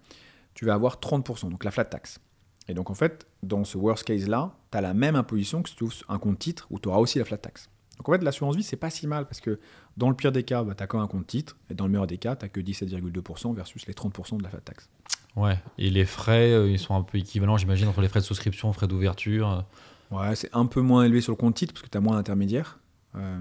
tu 0.58 0.64
vas 0.64 0.74
avoir 0.74 0.96
30%, 0.96 1.50
donc 1.50 1.62
la 1.62 1.70
flat 1.70 1.84
tax. 1.84 2.18
Et 2.66 2.74
donc, 2.74 2.90
en 2.90 2.94
fait, 2.94 3.28
dans 3.44 3.62
ce 3.62 3.78
worst 3.78 4.02
case-là, 4.02 4.52
tu 4.72 4.76
as 4.78 4.80
la 4.80 4.92
même 4.92 5.14
imposition 5.14 5.62
que 5.62 5.68
si 5.68 5.76
tu 5.76 5.84
ouvres 5.84 5.94
un 6.08 6.18
compte 6.18 6.40
titre 6.40 6.66
où 6.70 6.80
tu 6.80 6.88
auras 6.88 6.98
aussi 6.98 7.20
la 7.20 7.24
flat 7.24 7.36
tax. 7.38 7.70
Donc, 7.96 8.08
en 8.08 8.12
fait, 8.12 8.24
l'assurance 8.24 8.56
vie, 8.56 8.64
c'est 8.64 8.76
pas 8.76 8.90
si 8.90 9.06
mal 9.06 9.26
parce 9.26 9.40
que 9.40 9.60
dans 9.96 10.08
le 10.08 10.16
pire 10.16 10.32
des 10.32 10.42
cas, 10.42 10.64
bah, 10.64 10.74
tu 10.76 10.82
as 10.82 10.88
quand 10.88 10.98
même 10.98 11.04
un 11.04 11.08
compte 11.08 11.28
titre 11.28 11.56
et 11.70 11.74
dans 11.74 11.84
le 11.84 11.92
meilleur 11.92 12.08
des 12.08 12.18
cas, 12.18 12.34
tu 12.34 12.48
que 12.48 12.60
17,2% 12.60 13.54
versus 13.54 13.86
les 13.86 13.94
30% 13.94 14.38
de 14.38 14.42
la 14.42 14.48
flat 14.48 14.60
tax. 14.60 14.88
Ouais. 15.36 15.56
Et 15.78 15.90
les 15.90 16.04
frais, 16.04 16.50
euh, 16.52 16.68
ils 16.68 16.80
sont 16.80 16.96
un 16.96 17.02
peu 17.02 17.18
équivalents, 17.18 17.56
j'imagine, 17.56 17.86
entre 17.86 18.00
les 18.00 18.08
frais 18.08 18.18
de 18.20 18.24
souscription, 18.24 18.72
frais 18.72 18.88
d'ouverture. 18.88 19.64
Ouais, 20.10 20.34
c'est 20.34 20.50
un 20.52 20.66
peu 20.66 20.80
moins 20.80 21.04
élevé 21.04 21.20
sur 21.20 21.30
le 21.32 21.36
compte 21.36 21.54
titre 21.54 21.72
parce 21.72 21.82
que 21.84 21.88
tu 21.90 21.96
as 21.96 22.00
moins 22.00 22.16
d'intermédiaires. 22.16 22.80
Euh, 23.14 23.38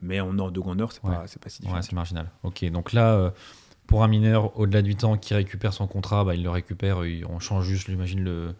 mais 0.00 0.20
en 0.20 0.38
heure 0.38 0.52
de 0.52 0.60
grandeur, 0.60 0.92
c'est 0.92 1.02
Ouais. 1.04 1.16
pas, 1.16 1.22
pas 1.40 1.48
si 1.48 1.60
différent. 1.62 1.76
Ouais, 1.78 1.82
c'est 1.82 1.94
marginal. 1.94 2.30
Ok, 2.44 2.64
donc 2.70 2.92
là, 2.92 3.14
euh, 3.14 3.30
pour 3.88 4.04
un 4.04 4.08
mineur 4.08 4.56
au-delà 4.56 4.82
du 4.82 4.94
temps 4.94 5.16
qui 5.16 5.34
récupère 5.34 5.72
son 5.72 5.88
contrat, 5.88 6.22
bah, 6.24 6.36
il 6.36 6.42
le 6.44 6.50
récupère, 6.50 7.04
il- 7.04 7.24
on 7.26 7.40
change 7.40 7.64
juste, 7.66 7.88
j'imagine, 7.90 8.22
le, 8.22 8.54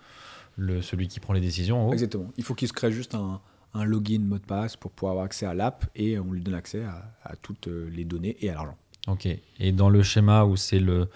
le, 0.57 0.83
celui 0.83 1.07
qui 1.07 1.21
prend 1.21 1.33
les 1.35 1.41
décisions. 1.41 1.93
Exactement. 1.93 2.33
Il 2.37 2.43
faut 2.43 2.55
qu'il 2.55 2.67
se 2.67 2.73
crée 2.73 2.91
juste 2.91 3.15
un, 3.15 3.41
un 3.75 3.85
login, 3.85 4.19
mot 4.21 4.39
de 4.39 4.45
passe 4.45 4.75
pour 4.77 4.91
pouvoir 4.91 5.13
avoir 5.13 5.25
accès 5.27 5.47
à 5.47 5.55
l'app 5.55 5.85
et 5.95 6.19
on 6.19 6.33
lui 6.33 6.41
donne 6.41 6.55
accès 6.55 6.83
à, 6.83 7.05
à 7.23 7.37
toutes 7.37 7.69
euh, 7.69 7.89
les 7.95 8.05
données 8.05 8.37
et 8.41 8.51
à 8.51 8.55
l'argent. 8.55 8.77
Ok. 9.07 9.27
Et 9.61 9.73
dans 9.73 9.89
le 9.91 10.03
schéma 10.03 10.45
où 10.45 10.57
c'est 10.57 10.81
le, 10.81 11.09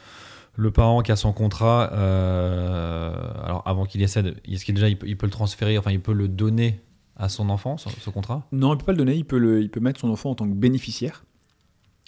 le 0.57 0.71
parent 0.71 1.03
qui 1.03 1.11
a 1.11 1.17
son 1.17 1.33
contrat, 1.33 1.91
euh, 1.93 3.15
alors 3.45 3.63
avant 3.67 3.85
qu'il 3.87 4.01
décède, 4.01 4.37
est-ce 4.47 4.65
qu'il 4.65 4.75
déjà 4.75 4.89
il 4.89 4.99
peut, 4.99 5.09
il 5.09 5.17
peut 5.17 5.27
le 5.27 5.33
transférer, 5.33 5.79
enfin 5.79 5.91
il 5.91 6.01
peut 6.01 6.13
le 6.13 6.29
donner 6.29 6.81
à 7.17 7.29
son 7.29 7.49
enfant, 7.51 7.77
ce, 7.79 7.89
ce 7.91 8.11
contrat? 8.11 8.47
Non, 8.53 8.75
il 8.75 8.79
peut 8.79 8.85
pas 8.87 8.93
le 8.93 8.99
donner. 8.99 9.15
Il 9.15 9.25
peut, 9.25 9.39
le, 9.39 9.61
il 9.61 9.71
peut 9.71 9.81
mettre 9.81 10.01
son 10.01 10.11
enfant 10.11 10.31
en 10.31 10.35
tant 10.35 10.47
que 10.49 10.55
bénéficiaire. 10.55 11.25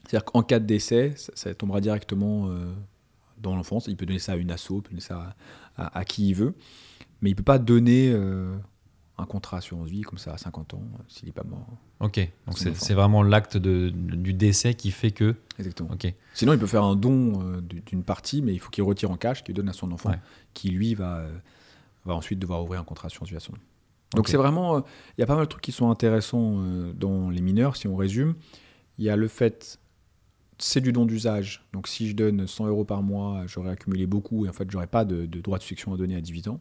C'est-à-dire 0.07 0.25
qu'en 0.25 0.43
cas 0.43 0.59
de 0.61 0.67
décès, 0.67 1.13
ça, 1.17 1.33
ça 1.35 1.55
tombera 1.55 1.81
directement 1.81 2.49
euh, 2.49 2.73
dans 3.39 3.57
l'enfance. 3.57 3.87
Il 3.89 3.97
peut 3.97 4.07
donner 4.07 4.19
ça 4.19 4.33
à 4.33 4.37
une 4.37 4.51
asso, 4.51 4.71
il 4.71 4.83
peut 4.83 4.91
donner 4.91 5.01
ça 5.01 5.35
à, 5.77 5.85
à- 5.87 5.99
à 6.01 6.05
qui 6.05 6.29
il 6.29 6.35
veut. 6.35 6.55
Mais 7.23 7.31
il 7.31 7.35
peut 7.35 7.43
pas 7.43 7.59
donner 7.59 8.11
euh, 8.13 8.55
un 9.17 9.25
contrat 9.25 9.59
assurance 9.59 9.89
vie 9.89 10.03
comme 10.03 10.19
ça 10.19 10.35
à 10.35 10.39
50 10.39 10.75
ans 10.75 10.83
euh, 10.83 11.03
s'il 11.09 11.27
n'est 11.27 11.33
pas 11.33 11.45
mort. 11.45 11.67
Ok. 12.01 12.21
Donc 12.47 12.59
c'est 12.59 12.95
vraiment 12.95 13.23
l'acte 13.23 13.57
du 13.57 14.35
décès 14.35 14.75
qui 14.75 14.91
fait 14.91 15.11
que. 15.11 15.35
Exactement. 15.59 15.91
Ok. 15.93 16.13
Sinon, 16.35 16.53
il 16.53 16.59
peut 16.59 16.67
faire 16.67 16.85
un 16.85 16.97
don 16.97 17.41
euh, 17.43 17.61
d'une 17.63 18.03
partie, 18.03 18.43
mais 18.43 18.53
il 18.53 18.59
faut 18.59 18.71
qu'il 18.71 18.85
retire 18.85 19.11
en 19.11 19.17
cash, 19.17 19.43
qu'il 19.43 19.55
donne 19.55 19.69
à 19.69 19.73
son 19.73 19.91
enfant, 19.93 20.11
Ouais. 20.11 20.19
qui 20.53 20.69
lui 20.71 20.95
va 20.95 21.25
va 22.05 22.15
ensuite 22.15 22.39
devoir 22.39 22.63
ouvrir 22.63 22.81
un 22.81 22.85
contrat 22.85 23.09
d'assurance 23.09 23.31
vie 23.31 23.37
à 23.37 23.41
son 23.41 23.53
nom. 23.53 23.59
Donc 24.15 24.29
c'est 24.29 24.37
vraiment, 24.37 24.81
il 25.17 25.21
y 25.21 25.23
a 25.23 25.27
pas 25.27 25.35
mal 25.37 25.47
de 25.47 25.49
trucs 25.49 25.63
qui 25.65 25.73
sont 25.73 25.91
intéressants 25.91 26.63
dans 26.95 27.31
les 27.31 27.41
mineurs, 27.41 27.77
si 27.77 27.89
on 27.89 27.97
résume. 27.97 28.35
Il 28.99 29.05
y 29.07 29.09
a 29.09 29.17
le 29.17 29.27
fait, 29.27 29.79
c'est 30.59 30.81
du 30.81 30.93
don 30.93 31.05
d'usage. 31.05 31.65
Donc 31.73 31.89
si 31.89 32.09
je 32.09 32.15
donne 32.15 32.47
100 32.47 32.67
euros 32.69 32.85
par 32.85 33.03
mois, 33.03 33.43
j'aurais 33.47 33.71
accumulé 33.71 34.07
beaucoup 34.07 34.47
et 34.47 34.49
en 34.49 34.53
fait, 34.53 34.71
j'aurais 34.71 34.87
pas 34.87 35.05
de, 35.05 35.27
droit 35.27 35.59
de 35.59 35.63
succession 35.63 35.95
à 35.95 35.97
donner 35.97 36.17
à 36.17 36.21
18 36.21 36.49
ans. 36.49 36.61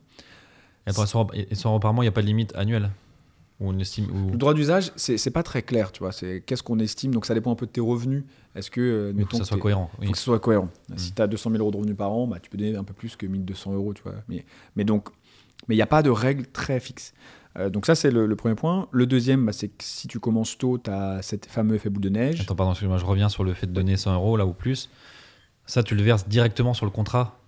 Et 0.88 0.92
100 0.92 1.70
euros 1.70 1.80
par 1.80 1.94
mois, 1.94 2.04
il 2.04 2.08
n'y 2.08 2.10
a 2.10 2.14
pas 2.14 2.22
de 2.22 2.28
limite 2.28 2.54
annuelle 2.56 2.92
on 3.60 3.80
estime, 3.80 4.08
Le 4.32 4.38
droit 4.38 4.54
d'usage, 4.54 4.92
c'est 4.96 5.32
pas 5.32 5.44
très 5.44 5.62
clair, 5.62 5.92
tu 5.92 6.00
vois. 6.00 6.12
C'est 6.12 6.44
qu'est-ce 6.46 6.64
qu'on 6.64 6.80
estime? 6.80 7.14
Donc 7.14 7.26
ça 7.26 7.34
dépend 7.34 7.52
un 7.52 7.56
peu 7.56 7.66
de 7.66 7.72
tes 7.72 7.82
revenus. 7.82 8.24
Est-ce 8.56 8.70
que. 8.70 8.82
Euh, 8.82 9.22
faut 9.22 9.26
que 9.26 9.38
ça 9.38 9.46
soit 9.46 9.58
cohérent. 9.58 9.90
Il 10.02 10.08
faut 10.08 10.12
que 10.12 10.18
ce 10.18 10.24
soit 10.24 10.40
cohérent. 10.40 10.70
Si 10.98 11.14
tu 11.14 11.22
as 11.22 11.28
200 11.28 11.52
000 11.52 11.62
euros 11.62 11.72
de 11.72 11.78
revenus 11.78 11.96
par 11.96 12.12
an, 12.12 12.28
bah, 12.28 12.40
tu 12.42 12.50
peux 12.50 12.58
donner 12.58 12.76
un 12.76 12.84
peu 12.84 12.94
plus 12.94 13.16
que 13.16 13.26
1200 13.26 13.74
euros, 13.74 13.94
tu 13.94 14.04
vois. 14.04 14.16
Mais, 14.28 14.46
mais 14.76 14.84
donc, 14.84 15.10
mais 15.68 15.76
il 15.76 15.78
n'y 15.78 15.84
a 15.84 15.88
pas 15.88 16.04
de 16.04 16.10
règle 16.10 16.46
très 16.48 16.80
fixe. 16.80 17.14
Euh, 17.58 17.70
donc 17.70 17.86
ça, 17.86 17.96
c'est 17.96 18.12
le, 18.12 18.36
premier 18.36 18.56
point. 18.56 18.88
Le 18.92 19.06
deuxième, 19.06 19.46
bah, 19.46 19.54
c'est 19.54 19.68
que 19.68 19.84
si 19.84 20.08
tu 20.08 20.20
commences 20.20 20.58
tôt, 20.58 20.78
tu 20.78 20.90
as 20.90 21.22
cet 21.22 21.46
fameux 21.46 21.76
effet 21.76 21.90
boule 21.90 22.04
de 22.04 22.10
neige. 22.10 22.42
Attends, 22.42 22.56
pardon, 22.56 22.72
excuse-moi, 22.72 22.98
je 22.98 23.06
reviens 23.06 23.30
sur 23.30 23.44
le 23.44 23.54
fait 23.54 23.68
de 23.68 23.72
donner 23.72 23.98
100 23.98 24.16
euros 24.16 24.38
là 24.38 24.46
ou 24.46 24.54
plus. 24.54 24.90
Ça, 25.66 25.84
tu 25.84 25.96
le 25.96 26.04
verses 26.04 26.28
directement 26.28 26.74
sur 26.74 26.86
le 26.86 26.92
contrat 26.92 27.40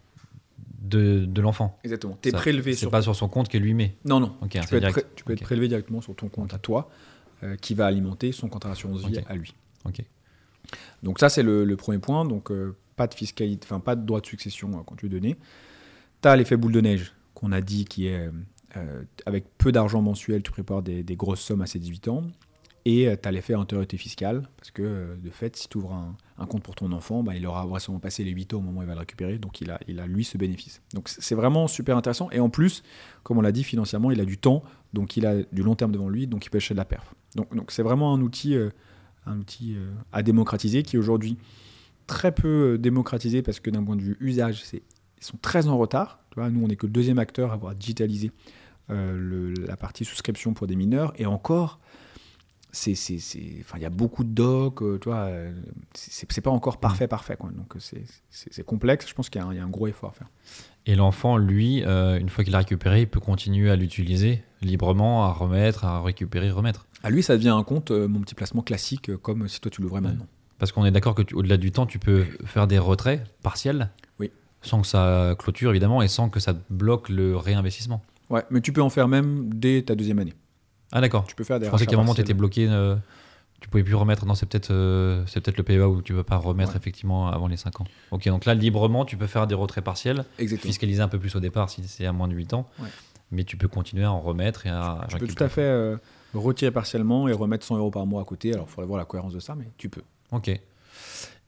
de, 0.81 1.25
de 1.25 1.41
l'enfant. 1.41 1.79
Exactement. 1.83 2.17
Tu 2.21 2.29
es 2.29 2.31
prélevé 2.31 2.73
sur. 2.73 2.87
C'est 2.87 2.91
pas 2.91 3.01
sur 3.01 3.15
son 3.15 3.27
compte 3.27 3.49
qu'elle 3.49 3.63
lui 3.63 3.73
met. 3.73 3.95
Non, 4.05 4.19
non. 4.19 4.35
tu 4.49 4.59
peux, 4.69 4.77
être, 4.77 5.15
tu 5.15 5.23
peux 5.23 5.33
être, 5.33 5.41
prélevé 5.41 5.67
directement 5.67 6.01
sur 6.01 6.15
ton 6.15 6.29
compte 6.29 6.53
à 6.53 6.59
toi, 6.59 6.89
euh, 7.43 7.55
qui 7.57 7.73
va 7.73 7.87
alimenter 7.87 8.31
son 8.31 8.47
contrat 8.47 8.69
d'assurance 8.69 9.03
vie 9.05 9.19
à 9.27 9.35
lui. 9.35 9.53
Ok. 9.85 10.03
Donc 11.03 11.19
ça, 11.19 11.29
c'est 11.29 11.43
le, 11.43 11.75
premier 11.75 11.97
point. 11.97 12.25
Donc 12.25 12.51
euh, 12.51 12.75
pas 12.95 13.07
de 13.07 13.13
fiscalité, 13.13 13.65
enfin 13.67 13.79
pas 13.79 13.95
de 13.95 14.05
droit 14.05 14.21
de 14.21 14.25
succession 14.25 14.71
quand 14.83 14.95
tu 14.95 15.07
es 15.07 15.09
donné. 15.09 15.35
Tu 16.21 16.27
as 16.27 16.35
l'effet 16.35 16.57
boule 16.57 16.71
de 16.71 16.81
neige 16.81 17.13
qu'on 17.33 17.51
a 17.51 17.61
dit 17.61 17.85
qui 17.85 18.07
est 18.07 18.29
euh, 18.77 19.03
avec 19.25 19.45
peu 19.57 19.71
d'argent 19.71 20.01
mensuel, 20.01 20.43
tu 20.43 20.51
prépares 20.51 20.81
des, 20.81 21.03
grosses 21.15 21.41
sommes 21.41 21.61
à 21.61 21.65
ses 21.65 21.79
18 21.79 22.07
ans. 22.09 22.23
Et 22.87 23.07
euh, 23.07 23.15
tu 23.19 23.27
as 23.27 23.31
l'effet 23.31 23.55
antériorité 23.55 23.97
fiscale, 23.97 24.47
parce 24.57 24.69
que 24.69 24.83
euh, 24.83 25.15
de 25.15 25.29
fait, 25.31 25.55
si 25.55 25.67
tu 25.67 25.77
ouvres 25.77 25.93
un, 26.37 26.45
compte 26.45 26.61
pour 26.61 26.75
ton 26.75 26.91
enfant, 26.91 27.23
bah, 27.23 27.35
il 27.35 27.45
aura 27.47 27.65
vraisemblablement 27.65 28.01
passé 28.01 28.23
les 28.23 28.31
8 28.31 28.53
ans 28.53 28.57
au 28.57 28.61
moment 28.61 28.81
où 28.81 28.83
il 28.83 28.87
va 28.87 28.93
le 28.93 28.99
récupérer, 28.99 29.39
donc 29.39 29.61
il 29.61 29.71
a, 29.71 29.79
il 29.87 29.99
a 29.99 30.05
lui 30.05 30.23
ce 30.23 30.37
bénéfice. 30.37 30.81
Donc 30.93 31.09
c'est 31.09 31.33
vraiment 31.33 31.67
super 31.67 31.97
intéressant. 31.97 32.29
Et 32.31 32.39
en 32.39 32.49
plus, 32.49 32.83
comme 33.23 33.39
on 33.39 33.41
l'a 33.41 33.51
dit, 33.51 33.63
financièrement, 33.63 34.11
il 34.11 34.21
a 34.21 34.25
du 34.25 34.37
temps, 34.37 34.61
donc 34.93 35.17
il 35.17 35.25
a 35.25 35.41
du 35.51 35.63
long 35.63 35.75
terme 35.75 35.91
devant 35.91 36.09
lui, 36.09 36.27
donc 36.27 36.45
il 36.45 36.49
peut 36.49 36.57
acheter 36.57 36.75
de 36.75 36.79
la 36.79 36.85
perf. 36.85 37.15
Donc 37.35 37.55
donc 37.55 37.71
c'est 37.71 37.81
vraiment 37.81 38.13
un 38.13 38.21
outil, 38.21 38.55
un 39.25 39.39
outil 39.39 39.77
à 40.11 40.21
démocratiser 40.21 40.83
qui 40.83 40.97
aujourd'hui 40.97 41.37
très 42.05 42.31
peu 42.31 42.77
démocratisé, 42.77 43.41
parce 43.41 43.59
que 43.59 43.71
d'un 43.71 43.83
point 43.83 43.95
de 43.95 44.01
vue 44.01 44.17
usage, 44.19 44.63
ils 44.73 44.81
sont 45.21 45.37
très 45.41 45.67
en 45.67 45.77
retard. 45.77 46.19
Nous, 46.37 46.63
on 46.63 46.67
n'est 46.67 46.75
que 46.75 46.85
le 46.85 46.91
deuxième 46.91 47.19
acteur 47.19 47.51
à 47.51 47.53
avoir 47.53 47.75
digitalisé 47.75 48.31
euh, 48.91 49.53
la 49.67 49.77
partie 49.77 50.05
souscription 50.05 50.53
pour 50.53 50.67
des 50.67 50.75
mineurs. 50.75 51.13
Et 51.17 51.25
encore, 51.25 51.79
c'est, 52.71 52.93
enfin, 53.61 53.77
il 53.77 53.81
y 53.81 53.85
a 53.85 53.89
beaucoup 53.89 54.23
de 54.23 54.29
docs, 54.29 54.81
euh, 54.83 54.99
tu 55.01 55.09
vois, 55.09 55.23
euh, 55.25 55.51
c'est, 55.93 56.41
pas 56.41 56.51
encore 56.51 56.77
parfait, 56.77 57.07
parfait. 57.07 57.35
Quoi. 57.35 57.49
Donc 57.51 57.75
c'est, 57.79 58.63
complexe. 58.63 59.07
Je 59.09 59.13
pense 59.15 59.29
qu'il 59.29 59.41
y, 59.41 59.43
a 59.43 59.47
un 59.63 59.69
gros 59.69 59.87
effort 59.87 60.11
à 60.11 60.13
faire. 60.13 60.27
Et 60.85 60.95
l'enfant, 60.95 61.37
lui, 61.37 61.83
une 61.83 62.29
fois 62.29 62.43
qu'il 62.43 62.53
a 62.53 62.59
récupéré, 62.59 63.01
il 63.01 63.07
peut 63.07 63.19
continuer 63.19 63.71
à 63.71 63.75
l'utiliser 63.75 64.43
librement, 64.61 65.25
à 65.25 65.31
remettre, 65.31 65.85
à 65.85 66.01
récupérer, 66.01 66.51
remettre. 66.51 66.85
À 67.01 67.09
lui, 67.09 67.23
ça 67.23 67.37
devient 67.37 67.49
un 67.49 67.63
compte, 67.63 67.89
mon 67.91 68.19
petit 68.21 68.35
placement 68.35 68.61
classique, 68.61 69.15
comme 69.17 69.47
si 69.47 69.59
toi 69.61 69.71
tu 69.71 69.81
l'ouvrais 69.81 70.01
maintenant. 70.01 70.27
Parce 70.59 70.71
qu'on 70.71 70.85
est 70.85 70.91
d'accord 70.91 71.15
que 71.15 71.23
au-delà 71.33 71.57
du 71.57 71.71
temps, 71.71 71.87
tu 71.87 71.97
peux 71.97 72.25
faire 72.45 72.67
des 72.67 72.77
retraits 72.77 73.23
partiels. 73.41 73.89
Oui. 74.19 74.31
Sans 74.61 74.81
que 74.81 74.87
ça 74.87 75.35
clôture, 75.39 75.71
évidemment, 75.71 76.03
et 76.03 76.07
sans 76.07 76.29
que 76.29 76.39
ça 76.39 76.53
bloque 76.69 77.09
le 77.09 77.35
réinvestissement. 77.35 78.03
Ouais, 78.29 78.43
mais 78.49 78.61
tu 78.61 78.73
peux 78.73 78.81
en 78.81 78.89
faire 78.89 79.07
même 79.07 79.53
dès 79.53 79.81
ta 79.83 79.95
deuxième 79.95 80.19
année. 80.19 80.33
Ah 80.91 81.01
d'accord. 81.01 81.25
Tu 81.27 81.35
peux 81.35 81.43
faire 81.43 81.59
des 81.59 81.65
Je 81.65 81.71
pensais 81.71 81.85
qu'à 81.85 81.95
un 81.95 81.99
moment 81.99 82.13
tu 82.13 82.21
étais 82.21 82.33
bloqué, 82.33 82.67
euh, 82.69 82.95
tu 83.61 83.69
pouvais 83.69 83.83
plus 83.83 83.95
remettre. 83.95 84.25
Non, 84.25 84.35
c'est 84.35 84.45
peut-être 84.45 84.71
euh, 84.71 85.23
c'est 85.27 85.41
peut-être 85.41 85.57
le 85.57 85.63
PEA 85.63 85.87
où 85.87 86.01
tu 86.01 86.13
ne 86.13 86.17
peux 86.19 86.23
pas 86.23 86.37
remettre 86.37 86.75
effectivement 86.75 87.27
avant 87.27 87.47
les 87.47 87.57
5 87.57 87.81
ans. 87.81 87.85
Ok, 88.11 88.27
donc 88.27 88.45
là 88.45 88.53
librement 88.53 89.05
tu 89.05 89.17
peux 89.17 89.27
faire 89.27 89.47
des 89.47 89.55
retraits 89.55 89.83
partiels, 89.83 90.25
Exactement. 90.39 90.67
fiscaliser 90.69 91.01
un 91.01 91.07
peu 91.07 91.19
plus 91.19 91.35
au 91.35 91.39
départ 91.39 91.69
si 91.69 91.83
c'est 91.87 92.05
à 92.05 92.11
moins 92.11 92.27
de 92.27 92.33
8 92.33 92.53
ans, 92.53 92.67
mais 93.31 93.43
tu 93.43 93.57
peux 93.57 93.67
continuer 93.67 94.03
à 94.03 94.11
en 94.11 94.21
remettre 94.21 94.65
et 94.65 94.69
à. 94.69 95.05
Tu 95.09 95.17
peux 95.17 95.27
tout 95.27 95.43
à 95.43 95.49
fait 95.49 95.61
euh, 95.61 95.97
retirer 96.33 96.71
partiellement 96.71 97.27
et 97.27 97.33
remettre 97.33 97.65
100 97.65 97.77
euros 97.77 97.91
par 97.91 98.05
mois 98.05 98.21
à 98.21 98.25
côté. 98.25 98.53
Alors 98.53 98.67
il 98.69 98.71
faudrait 98.71 98.87
voir 98.87 98.99
la 98.99 99.05
cohérence 99.05 99.33
de 99.33 99.39
ça, 99.39 99.55
mais 99.55 99.69
tu 99.77 99.89
peux. 99.89 100.01
Ok. 100.31 100.49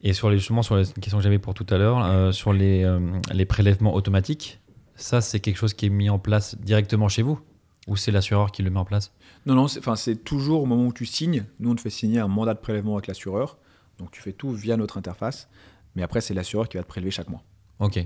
Et 0.02 0.12
sur 0.12 0.30
les, 0.30 0.38
justement 0.38 0.62
sur 0.62 0.76
la 0.76 0.84
question 0.84 1.18
que 1.18 1.24
j'avais 1.24 1.40
pour 1.40 1.54
tout 1.54 1.66
à 1.70 1.76
l'heure, 1.78 2.32
sur 2.32 2.52
les, 2.52 2.88
les 3.32 3.46
prélèvements 3.46 3.94
automatiques, 3.94 4.60
ça, 4.98 5.20
c'est 5.20 5.40
quelque 5.40 5.56
chose 5.56 5.74
qui 5.74 5.86
est 5.86 5.90
mis 5.90 6.10
en 6.10 6.18
place 6.18 6.56
directement 6.58 7.08
chez 7.08 7.22
vous 7.22 7.40
Ou 7.86 7.96
c'est 7.96 8.10
l'assureur 8.10 8.52
qui 8.52 8.62
le 8.62 8.70
met 8.70 8.78
en 8.78 8.84
place? 8.84 9.12
Non, 9.46 9.54
non, 9.54 9.68
c'est 9.68 10.24
toujours 10.24 10.62
au 10.62 10.66
moment 10.66 10.86
où 10.86 10.92
tu 10.92 11.06
signes. 11.06 11.44
Nous, 11.60 11.70
on 11.70 11.74
te 11.74 11.80
fait 11.80 11.90
signer 11.90 12.18
un 12.18 12.28
mandat 12.28 12.54
de 12.54 12.58
prélèvement 12.58 12.94
avec 12.96 13.06
l'assureur. 13.06 13.58
Donc 13.98 14.10
tu 14.10 14.20
fais 14.20 14.32
tout 14.32 14.50
via 14.50 14.76
notre 14.76 14.98
interface. 14.98 15.48
Mais 15.94 16.02
après, 16.02 16.20
c'est 16.20 16.34
l'assureur 16.34 16.68
qui 16.68 16.76
va 16.76 16.82
te 16.82 16.88
prélever 16.88 17.10
chaque 17.10 17.28
mois. 17.28 17.42
Ok. 17.78 18.04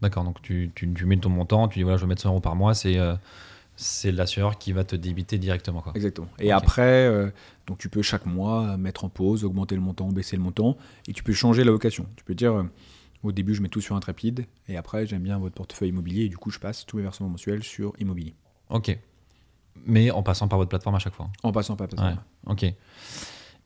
D'accord, 0.00 0.24
donc 0.24 0.40
tu, 0.42 0.70
tu, 0.74 0.86
mets 1.06 1.16
ton 1.16 1.28
montant, 1.28 1.68
tu 1.68 1.78
dis 1.78 1.82
voilà, 1.82 1.98
je 1.98 2.02
vais 2.02 2.08
mettre 2.08 2.22
100 2.22 2.30
euros 2.30 2.40
par 2.40 2.54
mois, 2.54 2.72
c'est 2.72 2.98
euh, 2.98 3.16
c'est 3.74 4.12
l'assureur 4.12 4.58
qui 4.58 4.72
va 4.72 4.84
te 4.84 4.96
débiter 4.96 5.38
directement. 5.38 5.80
Quoi. 5.80 5.92
Exactement. 5.94 6.28
Et 6.38 6.52
après, 6.52 7.06
euh, 7.06 7.30
donc 7.66 7.78
tu 7.78 7.88
peux 7.88 8.02
chaque 8.02 8.26
mois 8.26 8.76
mettre 8.76 9.04
en 9.04 9.08
pause, 9.08 9.44
augmenter 9.44 9.74
le 9.74 9.80
montant, 9.80 10.08
baisser 10.08 10.36
le 10.36 10.42
montant, 10.42 10.76
et 11.06 11.12
tu 11.12 11.22
peux 11.22 11.32
changer 11.32 11.64
la 11.64 11.72
location. 11.72 12.06
Tu 12.16 12.24
peux 12.24 12.34
dire, 12.34 12.54
euh, 12.54 12.64
au 13.22 13.32
début, 13.32 13.54
je 13.54 13.62
mets 13.62 13.68
tout 13.68 13.80
sur 13.80 13.96
un 13.96 14.00
trapide 14.00 14.46
et 14.68 14.76
après, 14.76 15.06
j'aime 15.06 15.22
bien 15.22 15.38
votre 15.38 15.54
portefeuille 15.54 15.88
immobilier 15.88 16.24
et 16.24 16.28
du 16.28 16.36
coup, 16.36 16.50
je 16.50 16.58
passe 16.58 16.86
tous 16.86 16.96
mes 16.96 17.02
versements 17.02 17.28
mensuels 17.28 17.62
sur 17.62 17.92
immobilier. 17.98 18.34
Ok. 18.70 18.96
Mais 19.86 20.10
en 20.10 20.22
passant 20.22 20.48
par 20.48 20.58
votre 20.58 20.68
plateforme 20.68 20.96
à 20.96 20.98
chaque 20.98 21.14
fois 21.14 21.30
En 21.42 21.52
passant 21.52 21.76
par 21.76 21.86
la 21.86 21.96
plateforme. 21.96 22.22
Ok. 22.46 22.72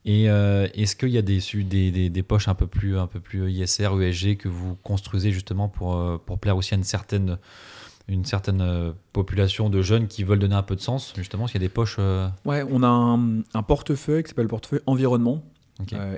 Et 0.05 0.29
euh, 0.29 0.67
est-ce 0.75 0.97
qu'il 0.97 1.11
y 1.11 1.19
a 1.19 1.23
des, 1.23 1.41
des, 1.65 2.11
des, 2.11 2.23
poches 2.23 2.49
un 2.49 2.55
peu 2.55 2.67
plus, 2.67 2.99
un 2.99 3.07
peu 3.07 3.21
plus 3.21 3.51
ISR, 3.53 3.91
ESG 4.01 4.37
que 4.37 4.49
vous 4.49 4.75
construisez 4.83 5.31
justement 5.31 5.69
pour, 5.69 5.95
euh, 5.95 6.19
pour 6.25 6.41
plaire 6.41 6.57
aussi 6.57 6.75
à 6.75 6.77
une 6.77 6.83
certaine, 6.83 7.39
une 8.09 8.25
certaine 8.25 8.63
euh, 8.63 8.93
population 9.13 9.71
de 9.71 9.81
jeunes 9.81 10.09
qui 10.09 10.25
veulent 10.25 10.41
donner 10.41 10.57
un 10.57 10.65
peu 10.65 10.75
de 10.75 10.81
sens 10.81 11.13
Justement, 11.17 11.47
s'il 11.47 11.61
y 11.61 11.65
a 11.65 11.69
des 11.69 11.73
poches. 11.73 11.99
Ouais, 12.45 12.65
on 12.69 12.83
a 12.83 12.89
un, 12.89 13.43
un 13.55 13.63
portefeuille 13.63 14.25
qui 14.25 14.31
s'appelle 14.31 14.47
le 14.47 14.49
portefeuille 14.49 14.83
environnement. 14.87 15.45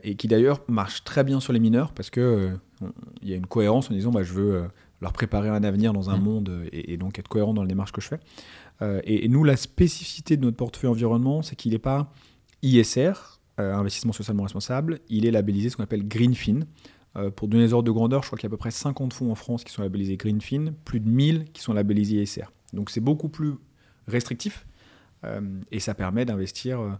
et 0.03 0.17
qui 0.17 0.29
d'ailleurs 0.29 0.61
marche 0.67 1.05
très 1.05 1.23
bien 1.23 1.41
sur 1.41 1.53
les 1.53 1.61
mineurs 1.61 1.93
parce 1.93 2.11
que 2.11 2.59
il 3.23 3.29
y 3.29 3.33
a 3.33 3.37
une 3.37 3.47
cohérence 3.47 3.91
en 3.91 3.95
disant 3.95 4.11
bah, 4.11 4.23
je 4.23 4.33
veux 4.33 4.55
euh, 4.55 4.69
leur 5.01 5.13
préparer 5.13 5.49
un 5.49 5.63
avenir 5.63 5.93
dans 5.93 6.11
un 6.11 6.19
mm. 6.19 6.23
monde 6.23 6.49
euh, 6.49 6.69
et, 6.73 6.97
donc 6.97 7.19
être 7.19 7.29
cohérent 7.29 7.55
dans 7.55 7.63
la 7.63 7.69
démarche 7.69 7.93
que 7.93 8.01
je 8.01 8.09
fais. 8.09 8.21
Euh, 8.83 9.01
et, 9.05 9.29
nous, 9.29 9.45
la 9.45 9.57
spécificité 9.57 10.37
de 10.37 10.45
notre 10.45 10.57
portefeuille 10.57 10.91
environnement, 10.91 11.43
c'est 11.43 11.57
qu'il 11.57 11.73
n'est 11.73 11.79
pas 11.79 12.13
ISR, 12.63 13.13
investissement 13.59 14.13
socialement 14.13 14.43
responsable, 14.43 14.99
il 15.09 15.27
est 15.27 15.31
labellisé 15.31 15.71
ce 15.71 15.77
qu'on 15.77 15.85
appelle 15.85 16.09
Greenfin. 16.09 16.61
pour 17.37 17.47
donner 17.47 17.67
des 17.67 17.73
ordres 17.73 17.87
de 17.87 17.93
grandeur, 17.93 18.23
je 18.23 18.29
crois 18.29 18.37
qu'il 18.37 18.49
y 18.49 18.51
a 18.51 18.53
à 18.53 18.57
peu 18.57 18.57
près 18.57 18.73
50 18.73 19.13
fonds 19.13 19.31
en 19.31 19.37
France 19.37 19.63
qui 19.63 19.73
sont 19.73 19.83
labellisés 19.83 20.17
Greenfin, 20.17 20.73
plus 20.85 20.99
de 20.99 21.09
1000 21.09 21.53
qui 21.53 21.63
sont 21.63 21.73
labellisés 21.73 22.21
ISR. 22.21 22.47
Donc 22.73 22.91
c'est 22.91 23.01
beaucoup 23.01 23.29
plus 23.29 23.53
restrictif 24.09 24.67
et 25.71 25.79
ça 25.79 25.95
permet 25.95 26.25
d'investir 26.25 26.99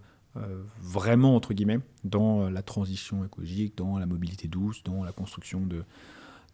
vraiment, 0.81 1.37
entre 1.37 1.55
guillemets, 1.55 1.81
dans 2.03 2.51
la 2.51 2.63
transition 2.63 3.25
écologique, 3.25 3.77
dans 3.77 3.99
la 3.99 4.07
mobilité 4.07 4.49
douce, 4.49 4.83
dans 4.83 5.05
la 5.05 5.13
construction 5.13 5.61
de, 5.61 5.85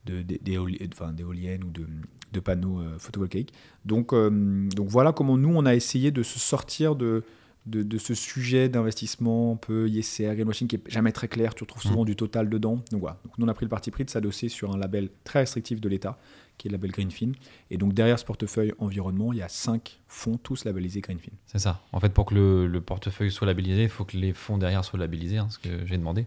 d'éoliennes 0.04 1.64
ou 1.64 1.70
de, 1.70 2.40
panneaux 2.40 2.80
euh, 2.80 2.98
photovoltaïques. 2.98 3.52
Donc, 3.84 4.12
euh, 4.12 4.68
donc 4.70 4.88
voilà 4.88 5.12
comment 5.12 5.36
nous, 5.36 5.52
on 5.54 5.66
a 5.66 5.74
essayé 5.74 6.10
de 6.10 6.22
se 6.22 6.38
sortir 6.38 6.94
de, 6.94 7.24
de, 7.66 7.98
ce 7.98 8.14
sujet 8.14 8.68
d'investissement 8.68 9.52
un 9.52 9.56
peu 9.56 9.88
ISR, 9.88 10.34
greenwashing, 10.34 10.66
qui 10.66 10.76
est 10.76 10.82
jamais 10.88 11.12
très 11.12 11.28
clair. 11.28 11.54
Tu 11.54 11.64
retrouves 11.64 11.82
souvent 11.82 12.02
mmh. 12.02 12.06
du 12.06 12.16
total 12.16 12.48
dedans. 12.48 12.82
Donc 12.90 13.00
voilà. 13.00 13.18
Donc 13.24 13.38
nous, 13.38 13.46
on 13.46 13.48
a 13.48 13.54
pris 13.54 13.66
le 13.66 13.70
parti 13.70 13.90
pris 13.90 14.04
de 14.04 14.10
s'adosser 14.10 14.48
sur 14.48 14.72
un 14.72 14.78
label 14.78 15.10
très 15.24 15.40
restrictif 15.40 15.80
de 15.80 15.88
l'État, 15.88 16.18
qui 16.58 16.68
est 16.68 16.70
le 16.70 16.76
label 16.76 16.90
Greenfin. 16.90 17.32
Et 17.70 17.76
donc 17.76 17.92
derrière 17.92 18.18
ce 18.18 18.24
portefeuille 18.24 18.72
environnement, 18.78 19.32
il 19.32 19.38
y 19.38 19.42
a 19.42 19.48
cinq 19.48 20.00
fonds 20.08 20.38
tous 20.38 20.64
labellisés 20.64 21.00
Greenfin. 21.00 21.32
C'est 21.46 21.58
ça. 21.58 21.82
En 21.92 22.00
fait, 22.00 22.10
pour 22.10 22.26
que 22.26 22.34
le, 22.34 22.66
le 22.66 22.80
portefeuille 22.80 23.30
soit 23.30 23.46
labellisé, 23.46 23.84
il 23.84 23.88
faut 23.88 24.04
que 24.04 24.16
les 24.16 24.32
fonds 24.32 24.58
derrière 24.58 24.84
soient 24.84 24.98
labellisés, 24.98 25.38
hein, 25.38 25.48
ce 25.50 25.58
que 25.58 25.86
j'ai 25.86 25.98
demandé. 25.98 26.26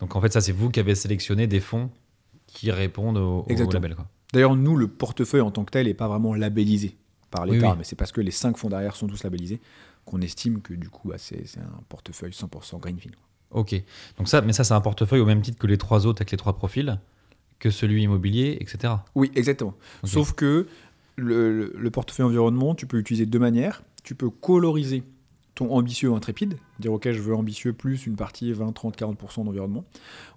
Donc 0.00 0.14
en 0.16 0.20
fait, 0.20 0.32
ça, 0.32 0.40
c'est 0.40 0.52
vous 0.52 0.70
qui 0.70 0.80
avez 0.80 0.94
sélectionné 0.94 1.46
des 1.46 1.60
fonds 1.60 1.90
qui 2.46 2.70
répondent 2.70 3.18
au, 3.18 3.44
label. 3.48 3.96
D'ailleurs, 4.32 4.56
nous, 4.56 4.76
le 4.76 4.88
portefeuille 4.88 5.40
en 5.40 5.50
tant 5.50 5.64
que 5.64 5.70
tel 5.70 5.86
n'est 5.86 5.94
pas 5.94 6.08
vraiment 6.08 6.34
labellisé 6.34 6.96
par 7.30 7.46
l'État, 7.46 7.74
mais 7.76 7.84
c'est 7.84 7.96
parce 7.96 8.12
que 8.12 8.20
les 8.20 8.30
cinq 8.30 8.56
fonds 8.56 8.70
derrière 8.70 8.96
sont 8.96 9.06
tous 9.06 9.22
labellisés 9.22 9.60
qu'on 10.08 10.20
estime 10.20 10.62
que 10.62 10.74
du 10.74 10.88
coup, 10.88 11.08
bah, 11.08 11.18
c'est 11.18 11.44
un 11.58 11.82
portefeuille 11.88 12.32
100% 12.32 12.80
Greenfield. 12.80 13.14
Ok, 13.50 13.74
donc 14.18 14.28
ça, 14.28 14.42
mais 14.42 14.52
ça, 14.52 14.64
c'est 14.64 14.74
un 14.74 14.80
portefeuille 14.80 15.20
au 15.20 15.26
même 15.26 15.40
titre 15.40 15.58
que 15.58 15.66
les 15.66 15.78
trois 15.78 16.06
autres 16.06 16.22
avec 16.22 16.30
les 16.30 16.36
trois 16.36 16.54
profils, 16.54 16.98
que 17.58 17.70
celui 17.70 18.02
immobilier, 18.02 18.58
etc. 18.60 18.94
Oui, 19.14 19.30
exactement. 19.34 19.74
Sauf 20.04 20.32
que 20.32 20.66
le, 21.16 21.88
portefeuille 21.90 22.26
environnement, 22.26 22.74
tu 22.74 22.86
peux 22.86 22.98
l'utiliser 22.98 23.26
de 23.26 23.30
deux 23.30 23.38
manières. 23.38 23.82
Tu 24.02 24.14
peux 24.14 24.30
coloriser 24.30 25.02
ton 25.54 25.72
ambitieux 25.72 26.10
ou 26.10 26.14
intrépide, 26.14 26.56
dire 26.78 26.92
ok, 26.92 27.10
je 27.10 27.20
veux 27.20 27.34
ambitieux 27.34 27.72
plus 27.72 28.06
une 28.06 28.16
partie 28.16 28.52
20, 28.52 28.72
30, 28.72 28.96
40% 28.96 29.44
d'environnement, 29.44 29.84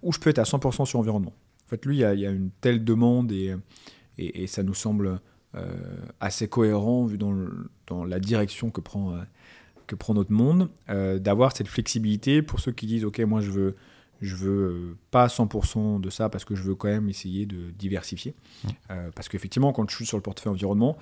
ou 0.01 0.11
je 0.11 0.19
peux 0.19 0.29
être 0.29 0.39
à 0.39 0.43
100% 0.43 0.85
sur 0.85 0.99
environnement. 0.99 1.33
En 1.67 1.69
fait, 1.69 1.85
lui, 1.85 1.97
il 1.97 1.99
y, 1.99 2.25
a, 2.25 2.31
une 2.31 2.49
telle 2.59 2.83
demande 2.83 3.31
et, 3.31 3.55
et, 4.17 4.47
ça 4.47 4.63
nous 4.63 4.73
semble 4.73 5.21
assez 6.19 6.47
cohérent 6.47 7.05
vu 7.05 7.17
dans, 7.17 7.35
dans, 7.87 8.03
la 8.03 8.19
direction 8.19 8.71
que 8.71 8.81
prend, 8.81 9.15
que 9.91 9.95
prend 9.95 10.13
notre 10.13 10.31
monde, 10.31 10.69
d'avoir 10.87 11.55
cette 11.55 11.67
flexibilité 11.67 12.41
pour 12.41 12.59
ceux 12.59 12.71
qui 12.71 12.85
disent 12.85 13.05
ok 13.05 13.19
moi 13.19 13.41
je 13.41 13.51
veux 13.51 13.75
je 14.21 14.35
veux 14.35 14.97
pas 15.09 15.27
100% 15.27 15.99
de 15.99 16.09
ça 16.09 16.29
parce 16.29 16.45
que 16.45 16.55
je 16.55 16.63
veux 16.63 16.75
quand 16.75 16.87
même 16.87 17.09
essayer 17.09 17.45
de 17.45 17.71
diversifier. 17.71 18.35
parce 18.87 19.29
qu'effectivement, 19.29 19.73
quand 19.73 19.89
je 19.89 19.95
suis 19.95 20.05
sur 20.05 20.17
le 20.17 20.23
portefeuille 20.23 20.53
environnement, 20.53 20.97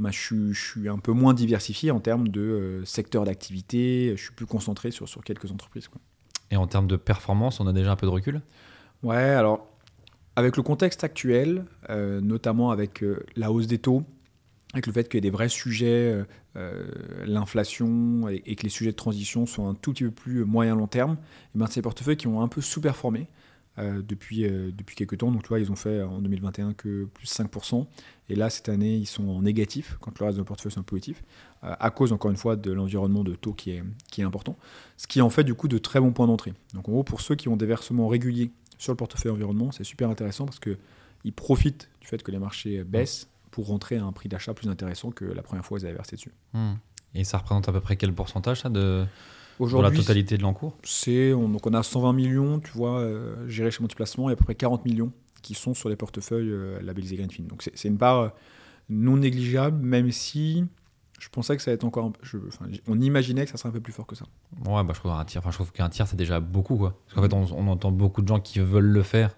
bah, 0.00 0.08
je, 0.10 0.52
suis 0.54 0.88
un 0.88 0.98
peu 0.98 1.12
moins 1.12 1.34
diversifié 1.34 1.90
en 1.90 2.00
termes 2.00 2.28
de 2.28 2.40
euh, 2.40 2.84
secteur 2.86 3.24
d'activité, 3.24 4.14
je 4.16 4.22
suis 4.22 4.32
plus 4.32 4.46
concentré 4.46 4.90
sur, 4.90 5.06
sur 5.06 5.22
quelques 5.22 5.52
entreprises. 5.52 5.88
Quoi. 5.88 6.00
Et 6.50 6.56
en 6.56 6.66
termes 6.66 6.86
de 6.86 6.96
performance, 6.96 7.60
on 7.60 7.66
a 7.66 7.72
déjà 7.74 7.92
un 7.92 7.96
peu 7.96 8.06
de 8.06 8.10
recul? 8.10 8.40
Ouais, 9.02 9.16
alors 9.16 9.66
avec 10.36 10.56
le 10.56 10.62
contexte 10.62 11.04
actuel, 11.04 11.66
euh, 11.90 12.22
notamment 12.22 12.70
avec 12.70 13.02
euh, 13.02 13.26
la 13.36 13.52
hausse 13.52 13.66
des 13.66 13.76
taux, 13.76 14.04
avec 14.72 14.86
le 14.86 14.92
fait 14.92 15.08
qu'il 15.08 15.16
y 15.16 15.18
ait 15.18 15.20
des 15.20 15.30
vrais 15.30 15.48
sujets, 15.48 16.24
l'inflation 17.24 18.28
et, 18.28 18.54
que 18.54 18.62
les 18.62 18.68
sujets 18.68 18.92
de 18.92 18.96
transition 18.96 19.44
sont 19.44 19.68
un 19.68 19.74
tout 19.74 19.92
petit 19.92 20.04
peu 20.04 20.10
plus 20.10 20.44
moyen-long 20.44 20.86
terme, 20.86 21.16
et 21.54 21.58
ben, 21.58 21.66
c'est 21.66 21.76
des 21.76 21.82
portefeuilles 21.82 22.16
qui 22.16 22.28
ont 22.28 22.40
un 22.40 22.48
peu 22.48 22.60
sous-performé. 22.60 23.26
Euh, 23.80 24.02
depuis, 24.06 24.44
euh, 24.44 24.70
depuis 24.76 24.94
quelques 24.94 25.18
temps. 25.18 25.30
Donc, 25.30 25.42
tu 25.42 25.48
vois, 25.48 25.58
ils 25.58 25.72
ont 25.72 25.76
fait 25.76 26.02
en 26.02 26.20
2021 26.20 26.74
que 26.74 27.04
plus 27.04 27.28
5%. 27.28 27.86
Et 28.28 28.34
là, 28.34 28.50
cette 28.50 28.68
année, 28.68 28.96
ils 28.96 29.06
sont 29.06 29.26
en 29.28 29.42
négatif, 29.42 29.96
quand 30.00 30.18
le 30.18 30.26
reste 30.26 30.38
de 30.38 30.42
portefeuille 30.42 30.72
sont 30.72 30.82
positif, 30.82 31.22
euh, 31.64 31.74
à 31.78 31.90
cause, 31.90 32.12
encore 32.12 32.30
une 32.30 32.36
fois, 32.36 32.56
de 32.56 32.72
l'environnement 32.72 33.24
de 33.24 33.34
taux 33.34 33.54
qui 33.54 33.70
est, 33.70 33.82
qui 34.10 34.20
est 34.20 34.24
important. 34.24 34.58
Ce 34.98 35.06
qui 35.06 35.22
en 35.22 35.30
fait, 35.30 35.44
du 35.44 35.54
coup, 35.54 35.66
de 35.66 35.78
très 35.78 35.98
bons 35.98 36.12
points 36.12 36.26
d'entrée. 36.26 36.52
Donc, 36.74 36.88
en 36.88 36.92
gros, 36.92 37.04
pour 37.04 37.22
ceux 37.22 37.36
qui 37.36 37.48
ont 37.48 37.56
des 37.56 37.64
versements 37.64 38.08
réguliers 38.08 38.50
sur 38.76 38.92
le 38.92 38.96
portefeuille 38.96 39.32
environnement, 39.32 39.72
c'est 39.72 39.84
super 39.84 40.10
intéressant 40.10 40.44
parce 40.44 40.58
qu'ils 40.58 41.32
profitent 41.32 41.88
du 42.02 42.06
fait 42.06 42.22
que 42.22 42.32
les 42.32 42.38
marchés 42.38 42.84
baissent 42.84 43.29
pour 43.50 43.66
rentrer 43.66 43.96
à 43.96 44.04
un 44.04 44.12
prix 44.12 44.28
d'achat 44.28 44.54
plus 44.54 44.68
intéressant 44.68 45.10
que 45.10 45.24
la 45.24 45.42
première 45.42 45.64
fois 45.64 45.78
qu'ils 45.78 45.86
avaient 45.86 45.96
versé 45.96 46.16
dessus. 46.16 46.32
Hmm. 46.52 46.74
Et 47.14 47.24
ça 47.24 47.38
représente 47.38 47.68
à 47.68 47.72
peu 47.72 47.80
près 47.80 47.96
quel 47.96 48.12
pourcentage 48.12 48.60
ça, 48.60 48.68
de, 48.68 49.04
pour 49.68 49.82
la 49.82 49.90
totalité 49.90 50.36
de 50.36 50.42
l'encours? 50.42 50.76
c'est 50.84 51.32
on, 51.32 51.48
Donc 51.48 51.66
on 51.66 51.74
a 51.74 51.82
120 51.82 52.12
millions, 52.12 52.60
tu 52.60 52.70
vois, 52.72 53.00
euh, 53.00 53.48
gérés 53.48 53.70
chez 53.70 53.80
Multiplacement, 53.80 54.30
et 54.30 54.32
à 54.32 54.36
peu 54.36 54.44
près 54.44 54.54
40 54.54 54.84
millions 54.84 55.12
qui 55.42 55.54
sont 55.54 55.74
sur 55.74 55.88
les 55.88 55.96
portefeuilles 55.96 56.50
euh, 56.50 56.80
labellisés 56.82 57.16
Greenfin. 57.16 57.44
Donc 57.44 57.68
c'est 57.74 57.88
une 57.88 57.98
part 57.98 58.18
euh, 58.20 58.28
non 58.88 59.16
négligeable, 59.16 59.84
même 59.84 60.10
si 60.12 60.64
je 61.18 61.28
pensais 61.28 61.56
que 61.56 61.62
ça 61.62 61.70
allait 61.70 61.76
être 61.76 61.84
encore. 61.84 62.12
Je, 62.22 62.38
on 62.86 63.00
imaginait 63.00 63.44
que 63.44 63.50
ça 63.50 63.56
serait 63.56 63.68
un 63.68 63.72
peu 63.72 63.80
plus 63.80 63.92
fort 63.92 64.06
que 64.06 64.16
ça. 64.16 64.24
Ouais, 64.66 64.82
bah, 64.84 64.92
je 64.94 65.00
trouve 65.00 65.12
tiers, 65.26 65.40
enfin, 65.42 65.50
je 65.50 65.56
trouve 65.56 65.72
qu'un 65.72 65.88
tiers 65.88 66.06
c'est 66.06 66.16
déjà 66.16 66.40
beaucoup. 66.40 66.76
Quoi. 66.76 66.98
Parce 67.06 67.14
qu'en 67.14 67.22
fait, 67.22 67.52
on, 67.52 67.68
entend 67.68 67.90
beaucoup 67.90 68.22
de 68.22 68.28
gens 68.28 68.40
qui 68.40 68.60
veulent 68.60 68.84
le 68.84 69.02
faire 69.02 69.36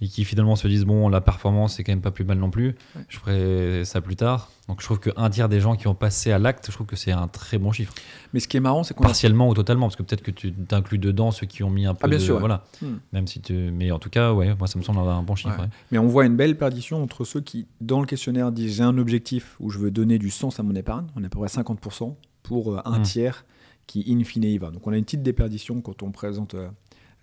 et 0.00 0.08
qui 0.08 0.24
finalement 0.24 0.56
se 0.56 0.68
disent 0.68 0.84
bon 0.84 1.08
la 1.08 1.20
performance 1.20 1.76
c'est 1.76 1.84
quand 1.84 1.92
même 1.92 2.02
pas 2.02 2.10
plus 2.10 2.24
mal 2.24 2.38
non 2.38 2.50
plus. 2.50 2.74
Je 3.08 3.18
ferai 3.18 3.84
ça 3.84 4.00
plus 4.00 4.16
tard. 4.16 4.50
Donc 4.68 4.80
je 4.80 4.84
trouve 4.84 4.98
qu'un 4.98 5.30
tiers 5.30 5.48
des 5.48 5.60
gens 5.60 5.76
qui 5.76 5.86
ont 5.86 5.94
passé 5.94 6.32
à 6.32 6.38
l'acte 6.38 6.66
je 6.68 6.72
trouve 6.72 6.86
que 6.86 6.96
c'est 6.96 7.12
un 7.12 7.28
très 7.28 7.58
bon 7.58 7.72
chiffre. 7.72 7.94
Mais 8.32 8.40
ce 8.40 8.48
qui 8.48 8.56
est 8.56 8.60
marrant 8.60 8.82
c'est 8.82 8.94
qu'on 8.94 9.04
partiellement 9.04 9.48
ou 9.48 9.54
totalement 9.54 9.86
parce 9.86 9.96
que 9.96 10.02
peut-être 10.02 10.22
que 10.22 10.30
tu 10.30 10.52
t'inclus 10.52 10.98
dedans 10.98 11.30
ceux 11.30 11.46
qui 11.46 11.62
ont 11.62 11.70
mis 11.70 11.86
un 11.86 11.94
peu 11.94 12.00
ah, 12.04 12.08
bien 12.08 12.18
de, 12.18 12.22
sûr 12.22 12.38
voilà. 12.38 12.64
Hmm. 12.82 12.96
même 13.12 13.26
si 13.26 13.40
tu 13.40 13.54
mais 13.54 13.90
en 13.90 13.98
tout 13.98 14.10
cas 14.10 14.32
ouais 14.32 14.54
moi 14.58 14.66
ça 14.66 14.78
me 14.78 14.84
semble 14.84 14.98
un 14.98 15.22
bon 15.22 15.34
chiffre 15.34 15.66
mais 15.90 15.98
on 15.98 16.06
voit 16.06 16.26
une 16.26 16.36
belle 16.36 16.56
perdition 16.56 17.02
entre 17.02 17.24
ceux 17.24 17.40
qui 17.40 17.66
dans 17.80 18.00
le 18.00 18.06
questionnaire 18.06 18.52
disent 18.52 18.76
j'ai 18.76 18.82
un 18.82 18.98
objectif 18.98 19.56
où 19.60 19.70
je 19.70 19.78
veux 19.78 19.90
donner 19.90 20.18
du 20.18 20.30
sens 20.30 20.60
à 20.60 20.62
mon 20.62 20.74
épargne. 20.74 21.06
On 21.16 21.22
est 21.22 21.26
à 21.26 21.28
peu 21.28 21.38
près 21.38 21.48
50% 21.48 22.14
pour 22.42 22.74
euh, 22.74 22.80
un 22.84 23.00
hmm. 23.00 23.02
tiers 23.02 23.44
qui 23.86 24.04
in 24.08 24.22
fine 24.24 24.44
y 24.44 24.58
va. 24.58 24.70
Donc 24.70 24.86
on 24.86 24.92
a 24.92 24.96
une 24.96 25.04
petite 25.04 25.22
déperdition 25.22 25.80
quand 25.80 26.02
on 26.02 26.10
présente 26.10 26.54
euh, 26.54 26.68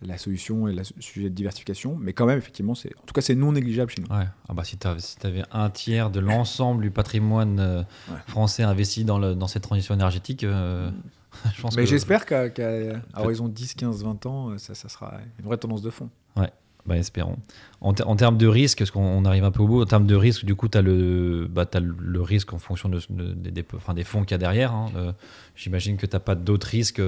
la 0.06 0.18
solution 0.18 0.68
et 0.68 0.74
le 0.74 0.84
sujet 1.00 1.30
de 1.30 1.36
diversification. 1.36 1.98
Mais 2.00 2.14
quand 2.14 2.26
même, 2.26 2.38
effectivement, 2.38 2.76
c'est, 2.76 2.90
en 3.02 3.06
tout 3.06 3.14
cas, 3.14 3.22
c'est 3.22 3.36
non 3.36 3.52
négligeable 3.52 3.92
chez 3.92 4.02
nous. 4.02 4.16
Ouais. 4.16 4.26
Ah 4.48 4.54
bah, 4.54 4.64
si 4.64 4.78
tu 4.78 4.88
avais 4.88 5.44
un 5.52 5.70
tiers 5.70 6.10
de 6.10 6.20
l'ensemble 6.20 6.84
du 6.84 6.92
patrimoine 6.92 7.60
euh, 7.60 7.84
français 8.28 8.64
investi 8.64 9.06
dans, 9.06 9.20
le, 9.20 9.36
dans 9.36 9.48
cette 9.48 9.64
transition 9.64 9.94
énergétique, 9.94 10.44
euh, 10.44 10.90
je 11.56 11.62
pense 11.62 11.76
Mais 11.76 11.86
j'espère 11.86 12.26
qu'à, 12.26 12.50
horizon 13.16 13.48
10, 13.48 13.74
15, 13.76 14.04
20 14.04 14.26
ans, 14.26 14.50
euh, 14.50 14.58
ça, 14.58 14.76
ça, 14.76 14.90
sera 14.90 15.14
une 15.40 15.46
vraie 15.46 15.58
tendance 15.58 15.82
de 15.82 15.90
fond. 15.90 16.10
Ouais. 16.36 16.52
Bah, 16.86 16.98
espérons. 16.98 17.38
En, 17.80 17.94
termes 17.94 18.38
de 18.38 18.48
risque, 18.48 18.80
parce 18.80 18.92
qu'on 18.92 19.24
arrive 19.24 19.46
un 19.46 19.52
peu 19.52 19.62
au 19.64 19.68
bout, 19.68 19.82
en 19.82 19.86
termes 19.86 20.06
de 20.06 20.16
risque, 20.16 20.44
du 20.44 20.54
coup, 20.54 20.68
tu 20.68 20.78
as, 20.78 20.82
le, 20.82 21.48
bah, 21.50 21.66
le 21.80 22.22
risque 22.22 22.52
en 22.52 22.58
fonction 22.58 22.90
de, 22.90 23.00
des 23.10 24.04
fonds 24.04 24.24
qu'il 24.24 24.32
y 24.32 24.34
a 24.34 24.38
derrière. 24.38 24.74
Hein. 24.74 25.14
J'imagine 25.56 25.96
que 25.96 26.06
tu 26.06 26.14
n'as 26.14 26.20
pas 26.20 26.36
d'autres 26.36 26.68
risques 26.68 27.02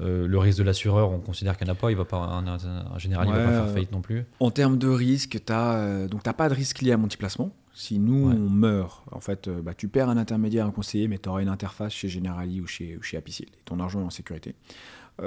euh, 0.00 0.26
le 0.26 0.38
risque 0.38 0.58
de 0.58 0.64
l'assureur, 0.64 1.10
on 1.10 1.20
considère 1.20 1.56
qu'il 1.56 1.66
n'y 1.66 1.70
en 1.70 1.74
a 1.74 1.76
pas, 1.76 1.90
il 1.90 1.96
va 1.96 2.04
pas, 2.04 2.18
en 2.18 2.98
général, 2.98 3.28
il 3.28 3.32
ne 3.32 3.36
va 3.36 3.44
pas 3.44 3.52
faire 3.52 3.70
faillite 3.70 3.92
non 3.92 4.00
plus. 4.00 4.24
En 4.40 4.50
termes 4.50 4.76
de 4.76 4.88
risque, 4.88 5.38
tu 5.44 5.52
n'as 5.52 5.76
euh, 5.76 6.08
pas 6.36 6.48
de 6.48 6.54
risque 6.54 6.80
lié 6.80 6.92
à 6.92 6.96
multiplacement. 6.96 7.52
Si 7.72 7.98
nous, 7.98 8.30
on 8.30 8.50
meurt, 8.50 9.02
en 9.10 9.20
fait, 9.20 9.48
euh, 9.48 9.60
bah, 9.62 9.74
tu 9.74 9.88
perds 9.88 10.08
un 10.08 10.16
intermédiaire, 10.16 10.66
un 10.66 10.70
conseiller, 10.70 11.08
mais 11.08 11.18
tu 11.18 11.28
auras 11.28 11.42
une 11.42 11.48
interface 11.48 11.92
chez 11.92 12.08
Generali 12.08 12.60
ou 12.60 12.66
chez, 12.66 12.98
chez 13.02 13.16
Apicil. 13.16 13.46
Et 13.46 13.62
ton 13.64 13.80
argent 13.80 14.00
est 14.00 14.04
en 14.04 14.10
sécurité. 14.10 14.54
tu 15.18 15.24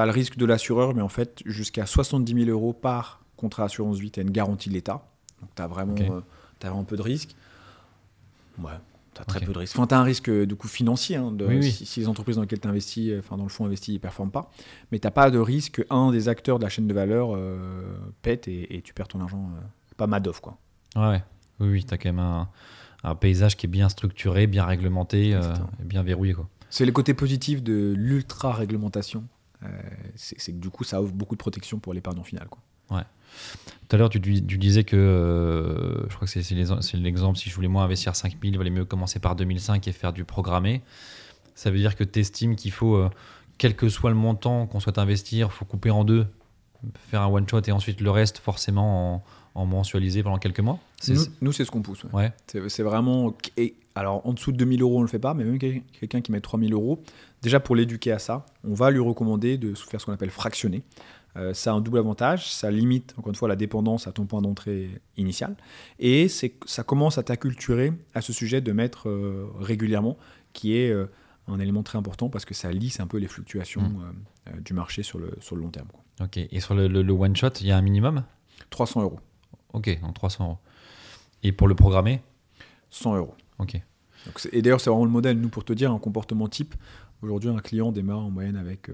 as 0.00 0.06
le 0.06 0.12
risque 0.12 0.36
de 0.36 0.46
l'assureur, 0.46 0.94
mais 0.94 1.02
en 1.02 1.08
fait, 1.08 1.42
jusqu'à 1.44 1.86
70 1.86 2.44
000 2.46 2.50
euros 2.50 2.72
par 2.72 3.20
contrat 3.36 3.64
assurance 3.64 3.98
vie, 3.98 4.10
tu 4.10 4.20
as 4.20 4.22
une 4.22 4.30
garantie 4.30 4.68
de 4.68 4.74
l'État. 4.74 5.06
Donc 5.40 5.50
tu 5.54 5.62
as, 5.62 5.66
vraiment, 5.66 5.94
as 5.94 6.66
vraiment 6.66 6.84
peu 6.84 6.96
de 6.96 7.02
risque. 7.02 7.34
Ouais, 8.58 8.70
tu 9.14 9.20
as 9.20 9.24
très 9.24 9.40
peu 9.40 9.52
de 9.52 9.58
risques. 9.58 9.76
Enfin, 9.76 9.86
tu 9.86 9.94
as 9.94 9.98
un 9.98 10.02
risque 10.02 10.28
euh, 10.28 10.46
du 10.46 10.56
coup 10.56 10.68
financier 10.68 11.16
hein, 11.16 11.30
de, 11.32 11.60
Si, 11.62 12.00
les 12.00 12.08
entreprises 12.08 12.36
dans 12.36 12.42
lesquelles 12.42 12.60
tu 12.60 12.68
investis, 12.68 13.10
euh, 13.10 13.20
enfin 13.20 13.36
dans 13.36 13.44
le 13.44 13.48
fonds 13.48 13.64
investi, 13.64 13.92
ne 13.92 13.98
performent 13.98 14.30
pas. 14.30 14.50
Mais 14.92 14.98
tu 14.98 15.06
n'as 15.06 15.10
pas 15.10 15.30
de 15.30 15.38
risque 15.38 15.86
qu'un 15.86 16.10
des 16.10 16.28
acteurs 16.28 16.58
de 16.58 16.64
la 16.64 16.68
chaîne 16.68 16.86
de 16.86 16.94
valeur 16.94 17.34
euh, 17.34 17.96
pète 18.22 18.48
et, 18.48 18.82
tu 18.84 18.94
perds 18.94 19.08
ton 19.08 19.20
argent. 19.20 19.50
pas 19.96 20.06
Madoff, 20.06 20.40
quoi. 20.40 20.58
Ouais, 20.96 21.22
oui, 21.60 21.68
oui, 21.68 21.84
tu 21.84 21.94
as 21.94 21.98
quand 21.98 22.08
même 22.08 22.18
un, 22.18 22.48
un, 23.02 23.14
paysage 23.14 23.56
qui 23.56 23.66
est 23.66 23.68
bien 23.68 23.88
structuré, 23.88 24.46
bien 24.46 24.64
réglementé, 24.64 25.30
et 25.30 25.84
bien 25.84 26.02
verrouillé. 26.02 26.34
Quoi. 26.34 26.48
C'est 26.70 26.84
les 26.84 26.92
côtés 26.92 27.14
positifs 27.14 27.62
de 27.62 27.94
l'ultra-réglementation. 27.96 29.24
c'est 30.16 30.52
que 30.52 30.58
du 30.58 30.70
coup, 30.70 30.84
ça 30.84 31.00
offre 31.00 31.12
beaucoup 31.12 31.34
de 31.34 31.40
protection 31.40 31.78
pour 31.78 31.94
l'épargne 31.94 32.22
finale. 32.22 32.48
Quoi. 32.48 32.60
Ouais. 32.96 33.04
Tout 33.88 33.96
à 33.96 33.98
l'heure, 33.98 34.08
tu, 34.08 34.18
disais 34.18 34.84
que, 34.84 34.96
euh, 34.96 36.08
je 36.08 36.14
crois 36.14 36.26
que 36.26 36.40
c'est 36.40 36.94
l'exemple, 36.94 37.38
si 37.38 37.50
je 37.50 37.54
voulais 37.54 37.68
moi 37.68 37.82
investir 37.82 38.16
5000, 38.16 38.54
il 38.54 38.58
valait 38.58 38.70
mieux 38.70 38.84
commencer 38.84 39.18
par 39.18 39.36
2005 39.36 39.86
et 39.86 39.92
faire 39.92 40.12
du 40.12 40.24
programmé. 40.24 40.82
Ça 41.54 41.70
veut 41.70 41.78
dire 41.78 41.94
que 41.94 42.04
tu 42.04 42.20
estimes 42.20 42.56
qu'il 42.56 42.72
faut, 42.72 42.96
euh, 42.96 43.10
quel 43.58 43.76
que 43.76 43.88
soit 43.88 44.10
le 44.10 44.16
montant 44.16 44.66
qu'on 44.66 44.80
souhaite 44.80 44.98
investir, 44.98 45.48
il 45.50 45.54
faut 45.54 45.66
couper 45.66 45.90
en 45.90 46.04
deux, 46.04 46.26
faire 47.10 47.22
un 47.22 47.28
one-shot 47.28 47.60
et 47.66 47.72
ensuite 47.72 48.00
le 48.00 48.10
reste 48.10 48.38
forcément 48.38 49.22
en, 49.54 49.66
mensualiser 49.66 50.22
pendant 50.22 50.38
quelques 50.38 50.60
mois 50.60 50.80
Nous, 51.40 51.52
c'est 51.52 51.64
ce 51.64 51.70
qu'on 51.70 51.82
pousse. 51.82 52.04
Ouais. 52.12 52.32
C'est 52.46 52.82
vraiment... 52.82 53.34
Et 53.56 53.74
alors, 53.94 54.26
en 54.26 54.32
dessous 54.32 54.50
de 54.50 54.56
2000 54.56 54.82
euros, 54.82 54.96
on 54.96 55.00
ne 55.00 55.04
le 55.04 55.10
fait 55.10 55.20
pas, 55.20 55.34
mais 55.34 55.44
même 55.44 55.58
quelqu'un 55.58 56.20
qui 56.20 56.32
met 56.32 56.40
3000 56.40 56.72
euros, 56.72 57.02
déjà 57.42 57.60
pour 57.60 57.76
l'éduquer 57.76 58.10
à 58.10 58.18
ça, 58.18 58.46
on 58.64 58.74
va 58.74 58.90
lui 58.90 58.98
recommander 58.98 59.56
de 59.58 59.74
faire 59.74 60.00
ce 60.00 60.06
qu'on 60.06 60.12
appelle 60.12 60.30
fractionner. 60.30 60.82
Euh, 61.36 61.52
ça 61.52 61.72
a 61.72 61.74
un 61.74 61.80
double 61.80 61.98
avantage, 61.98 62.52
ça 62.52 62.70
limite 62.70 63.14
encore 63.18 63.30
une 63.30 63.34
fois 63.34 63.48
la 63.48 63.56
dépendance 63.56 64.06
à 64.06 64.12
ton 64.12 64.24
point 64.24 64.40
d'entrée 64.40 64.90
initial, 65.16 65.56
et 65.98 66.28
ça 66.28 66.82
commence 66.84 67.18
à 67.18 67.22
t'acculturer 67.22 67.92
à 68.14 68.20
ce 68.20 68.32
sujet 68.32 68.60
de 68.60 68.72
mettre 68.72 69.08
euh, 69.08 69.50
régulièrement, 69.58 70.16
qui 70.52 70.76
est 70.76 70.90
euh, 70.90 71.10
un 71.48 71.58
élément 71.58 71.82
très 71.82 71.98
important 71.98 72.28
parce 72.28 72.44
que 72.44 72.54
ça 72.54 72.70
lisse 72.70 73.00
un 73.00 73.06
peu 73.06 73.18
les 73.18 73.26
fluctuations 73.26 73.82
mmh. 73.82 74.60
du 74.60 74.72
marché 74.72 75.02
sur 75.02 75.18
le, 75.18 75.32
sur 75.40 75.56
le 75.56 75.62
long 75.62 75.70
terme. 75.70 75.88
Ok, 76.22 76.38
et 76.38 76.60
sur 76.60 76.74
le, 76.74 76.86
le, 76.86 77.12
one 77.12 77.34
shot, 77.34 77.50
il 77.60 77.66
y 77.66 77.72
a 77.72 77.76
un 77.76 77.82
minimum? 77.82 78.24
300 78.70 79.02
euros. 79.02 79.18
Ok, 79.72 80.00
donc 80.00 80.14
300 80.14 80.44
euros. 80.44 80.58
Et 81.42 81.52
pour 81.52 81.66
le 81.66 81.74
programmer? 81.74 82.22
100 82.90 83.16
euros. 83.16 83.34
Ok. 83.58 83.74
et 84.52 84.62
d'ailleurs, 84.62 84.80
c'est 84.80 84.88
vraiment 84.88 85.04
le 85.04 85.10
modèle, 85.10 85.38
nous, 85.38 85.48
pour 85.48 85.64
te 85.64 85.72
dire, 85.72 85.92
un 85.92 85.98
comportement 85.98 86.48
type. 86.48 86.74
Aujourd'hui, 87.20 87.50
un 87.50 87.58
client 87.58 87.90
démarre 87.90 88.20
en 88.20 88.30
moyenne 88.30 88.56
avec 88.56 88.88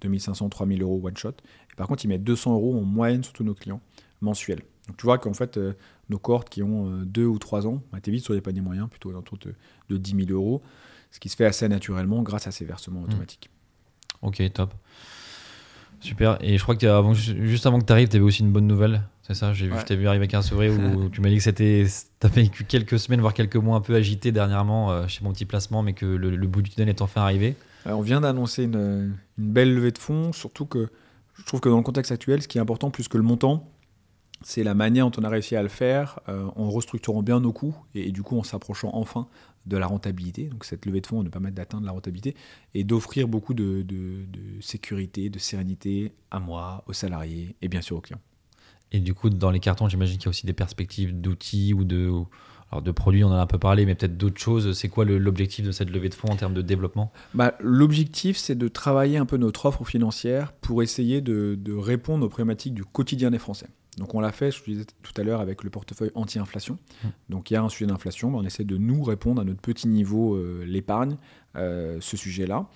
2500, 0.00 0.48
3000 0.48 0.82
euros 0.82 1.00
one 1.02 1.16
shot. 1.16 1.30
Et 1.30 1.74
par 1.76 1.86
contre, 1.86 2.04
ils 2.04 2.08
mettent 2.08 2.24
200 2.24 2.54
euros 2.54 2.78
en 2.78 2.82
moyenne 2.82 3.22
sur 3.22 3.32
tous 3.32 3.44
nos 3.44 3.54
clients 3.54 3.80
mensuels. 4.20 4.62
Donc 4.86 4.96
tu 4.96 5.04
vois 5.04 5.18
qu'en 5.18 5.34
fait, 5.34 5.56
euh, 5.56 5.74
nos 6.08 6.18
cohortes 6.18 6.48
qui 6.48 6.62
ont 6.62 7.02
2 7.02 7.22
euh, 7.22 7.26
ou 7.26 7.38
3 7.38 7.66
ans, 7.66 7.82
bah, 7.92 8.00
tu 8.00 8.10
vite 8.10 8.24
sur 8.24 8.34
des 8.34 8.40
paniers 8.40 8.60
moyens, 8.60 8.88
plutôt 8.88 9.12
autour 9.12 9.38
de, 9.38 9.54
de 9.88 9.96
10 9.96 10.26
000 10.26 10.30
euros, 10.30 10.62
ce 11.10 11.20
qui 11.20 11.28
se 11.28 11.36
fait 11.36 11.44
assez 11.44 11.68
naturellement 11.68 12.22
grâce 12.22 12.46
à 12.46 12.50
ces 12.50 12.64
versements 12.64 13.00
mmh. 13.00 13.04
automatiques. 13.04 13.50
Ok, 14.22 14.42
top. 14.52 14.74
Super. 16.00 16.38
Et 16.40 16.58
je 16.58 16.62
crois 16.62 16.76
que 16.76 16.86
avant, 16.86 17.12
juste 17.14 17.66
avant 17.66 17.80
que 17.80 17.84
tu 17.84 17.92
arrives, 17.92 18.08
tu 18.08 18.16
avais 18.16 18.24
aussi 18.24 18.42
une 18.42 18.52
bonne 18.52 18.66
nouvelle. 18.66 19.02
C'est 19.22 19.34
ça 19.34 19.52
Je 19.52 19.66
t'ai 19.84 19.96
vu 19.96 20.06
arriver 20.06 20.22
avec 20.22 20.34
un 20.34 20.42
sourire 20.42 20.72
où 20.72 21.08
tu 21.12 21.20
m'as 21.20 21.28
dit 21.28 21.36
que 21.36 21.42
c'était. 21.42 21.86
Tu 22.20 22.26
as 22.26 22.30
vécu 22.30 22.64
quelques 22.64 22.98
semaines, 22.98 23.20
voire 23.20 23.34
quelques 23.34 23.56
mois 23.56 23.76
un 23.76 23.80
peu 23.80 23.94
agité 23.94 24.32
dernièrement 24.32 24.90
euh, 24.90 25.06
chez 25.08 25.24
mon 25.24 25.32
petit 25.32 25.44
placement, 25.44 25.82
mais 25.82 25.92
que 25.92 26.06
le, 26.06 26.34
le 26.34 26.46
bout 26.46 26.62
du 26.62 26.70
tunnel 26.70 26.88
est 26.88 27.02
enfin 27.02 27.22
arrivé. 27.22 27.56
Euh, 27.86 27.92
on 27.92 28.00
vient 28.00 28.20
d'annoncer 28.20 28.64
une, 28.64 29.16
belle 29.36 29.74
levée 29.74 29.92
de 29.92 29.98
fonds, 29.98 30.32
surtout 30.32 30.66
que 30.66 30.88
je 31.34 31.44
trouve 31.44 31.60
que 31.60 31.68
dans 31.68 31.76
le 31.76 31.82
contexte 31.82 32.12
actuel, 32.12 32.42
ce 32.42 32.48
qui 32.48 32.58
est 32.58 32.60
important 32.60 32.90
plus 32.90 33.08
que 33.08 33.16
le 33.16 33.22
montant, 33.22 33.70
c'est 34.42 34.62
la 34.62 34.74
manière 34.74 35.10
dont 35.10 35.20
on 35.20 35.24
a 35.24 35.28
réussi 35.28 35.56
à 35.56 35.62
le 35.62 35.68
faire 35.68 36.20
euh, 36.28 36.48
en 36.56 36.70
restructurant 36.70 37.22
bien 37.22 37.40
nos 37.40 37.52
coûts 37.52 37.76
et, 37.94 38.12
du 38.12 38.22
coup 38.22 38.38
en 38.38 38.44
s'approchant 38.44 38.90
enfin 38.92 39.26
de 39.66 39.76
la 39.76 39.86
rentabilité. 39.86 40.44
Donc 40.44 40.64
cette 40.64 40.86
levée 40.86 41.00
de 41.00 41.06
fonds 41.06 41.22
nous 41.22 41.30
permet 41.30 41.50
d'atteindre 41.50 41.86
la 41.86 41.92
rentabilité 41.92 42.34
et 42.74 42.84
d'offrir 42.84 43.28
beaucoup 43.28 43.54
de, 43.54 43.84
sécurité, 44.60 45.28
de 45.28 45.38
sérénité 45.38 46.12
à 46.30 46.40
moi, 46.40 46.84
aux 46.86 46.92
salariés 46.92 47.56
et 47.62 47.68
bien 47.68 47.80
sûr 47.80 47.96
aux 47.96 48.00
clients. 48.00 48.20
Et 48.90 49.00
du 49.00 49.12
coup, 49.12 49.28
dans 49.28 49.50
les 49.50 49.60
cartons, 49.60 49.88
j'imagine 49.88 50.16
qu'il 50.16 50.26
y 50.26 50.28
a 50.28 50.30
aussi 50.30 50.46
des 50.46 50.54
perspectives 50.54 51.20
d'outils 51.20 51.74
ou 51.74 51.84
de 51.84 52.10
alors 52.70 52.82
de 52.82 52.90
produits, 52.90 53.24
on 53.24 53.28
en 53.28 53.32
a 53.32 53.40
un 53.40 53.46
peu 53.46 53.58
parlé, 53.58 53.86
mais 53.86 53.94
peut-être 53.94 54.16
d'autres 54.16 54.40
choses. 54.40 54.76
C'est 54.76 54.88
quoi 54.88 55.04
l'objectif 55.04 55.64
de 55.64 55.72
cette 55.72 55.90
levée 55.90 56.08
de 56.08 56.14
fonds 56.14 56.28
en 56.28 56.36
termes 56.36 56.54
de 56.54 56.62
développement? 56.62 57.12
Bah, 57.34 57.54
L'objectif, 57.60 58.36
c'est 58.36 58.56
de 58.56 58.68
travailler 58.68 59.16
un 59.16 59.26
peu 59.26 59.38
notre 59.38 59.66
offre 59.66 59.84
financière 59.84 60.52
pour 60.52 60.82
essayer 60.82 61.20
de, 61.20 61.56
de, 61.58 61.72
répondre 61.72 62.26
aux 62.26 62.28
problématiques 62.28 62.74
du 62.74 62.84
quotidien 62.84 63.30
des 63.30 63.38
Français. 63.38 63.68
Donc 63.96 64.14
on 64.14 64.20
l'a 64.20 64.32
fait, 64.32 64.50
je 64.50 64.58
vous 64.58 64.70
disais 64.70 64.84
tout 65.02 65.12
à 65.16 65.24
l'heure, 65.24 65.40
avec 65.40 65.64
le 65.64 65.70
portefeuille 65.70 66.12
anti-inflation. 66.14 66.78
Mmh. 67.02 67.08
Donc 67.30 67.50
il 67.50 67.54
y 67.54 67.56
a 67.56 67.62
un 67.62 67.68
sujet 67.68 67.86
d'inflation, 67.86 68.36
on 68.36 68.44
essaie 68.44 68.64
de 68.64 68.76
nous 68.76 69.02
répondre 69.02 69.40
à 69.40 69.44
notre 69.44 69.60
petit 69.60 69.88
niveau, 69.88 70.34
euh, 70.34 70.64
l'épargne, 70.66 71.16
euh, 71.56 71.98
ce 72.00 72.16
sujet-là. 72.16 72.66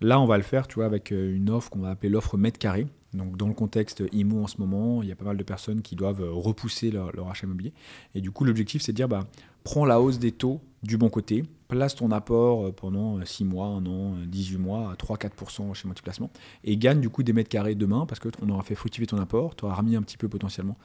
Là, 0.00 0.20
on 0.20 0.26
va 0.26 0.36
le 0.36 0.42
faire, 0.42 0.66
tu 0.66 0.74
vois, 0.74 0.84
avec 0.84 1.12
euh, 1.12 1.34
une 1.34 1.48
offre 1.48 1.70
qu'on 1.70 1.80
va 1.80 1.90
appeler 1.90 2.10
l'offre 2.10 2.36
mètre 2.36 2.58
carré. 2.58 2.86
Donc, 3.14 3.36
dans 3.36 3.48
le 3.48 3.54
contexte 3.54 4.02
IMO 4.12 4.44
en 4.44 4.46
ce 4.46 4.58
moment, 4.58 5.02
il 5.02 5.08
y 5.08 5.12
a 5.12 5.16
pas 5.16 5.24
mal 5.24 5.36
de 5.36 5.42
personnes 5.42 5.82
qui 5.82 5.96
doivent 5.96 6.22
euh, 6.22 6.32
repousser 6.32 6.90
leur, 6.90 7.28
achat 7.28 7.46
immobilier. 7.46 7.72
Et 8.14 8.20
du 8.20 8.30
coup, 8.30 8.44
l'objectif, 8.44 8.82
c'est 8.82 8.92
de 8.92 8.96
dire, 8.96 9.08
bah, 9.08 9.26
prends 9.64 9.84
la 9.84 10.00
hausse 10.00 10.18
des 10.18 10.32
taux 10.32 10.60
du 10.82 10.98
bon 10.98 11.08
côté, 11.08 11.44
place 11.68 11.94
ton 11.94 12.10
apport 12.10 12.66
euh, 12.66 12.72
pendant 12.72 13.24
6 13.24 13.44
mois, 13.44 13.66
1 13.68 13.86
an, 13.86 14.14
18 14.26 14.58
mois, 14.58 14.92
à 14.92 14.94
3-4% 14.94 15.74
chez 15.74 15.88
Multiplacement, 15.88 16.30
et 16.64 16.76
gagne 16.76 17.00
du 17.00 17.08
coup 17.08 17.22
des 17.22 17.32
mètres 17.32 17.48
carrés 17.48 17.74
demain, 17.74 18.06
parce 18.06 18.20
qu'on 18.20 18.48
aura 18.50 18.62
fait 18.62 18.74
fructifier 18.74 19.06
ton 19.06 19.18
apport, 19.18 19.56
tu 19.56 19.64
auras 19.64 19.74
remis 19.74 19.96
un 19.96 20.02
petit 20.02 20.16
peu 20.16 20.28
potentiellement 20.28 20.76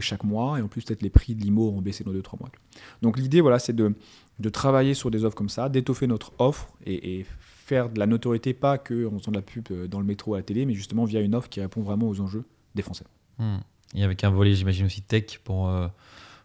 chaque 0.00 0.24
mois, 0.24 0.58
et 0.58 0.62
en 0.62 0.68
plus, 0.68 0.82
peut-être 0.82 1.02
les 1.02 1.10
prix 1.10 1.34
de 1.34 1.42
l'IMO 1.42 1.68
auront 1.68 1.82
baissé 1.82 2.02
dans 2.02 2.12
2-3 2.12 2.40
mois. 2.40 2.50
Donc, 3.02 3.18
l'idée, 3.18 3.40
voilà, 3.40 3.58
c'est 3.58 3.74
de, 3.74 3.94
de 4.38 4.48
travailler 4.48 4.94
sur 4.94 5.10
des 5.10 5.24
offres 5.24 5.36
comme 5.36 5.48
ça, 5.48 5.68
d'étoffer 5.68 6.06
notre 6.06 6.32
offre 6.38 6.68
et 6.84 7.24
faire 7.68 7.90
de 7.90 7.98
la 7.98 8.06
notoriété, 8.06 8.54
pas 8.54 8.78
qu'en 8.78 9.18
faisant 9.18 9.30
de 9.30 9.36
la 9.36 9.42
pub 9.42 9.66
euh, 9.70 9.86
dans 9.86 10.00
le 10.00 10.06
métro 10.06 10.34
à 10.34 10.38
la 10.38 10.42
télé, 10.42 10.64
mais 10.64 10.74
justement 10.74 11.04
via 11.04 11.20
une 11.20 11.34
offre 11.34 11.48
qui 11.48 11.60
répond 11.60 11.82
vraiment 11.82 12.08
aux 12.08 12.20
enjeux 12.20 12.44
des 12.74 12.82
Français. 12.82 13.04
Hmm. 13.38 13.58
Et 13.94 14.02
avec 14.02 14.24
un 14.24 14.30
volet, 14.30 14.54
j'imagine 14.54 14.86
aussi 14.86 15.02
tech 15.02 15.38
pour, 15.44 15.68
euh, 15.68 15.86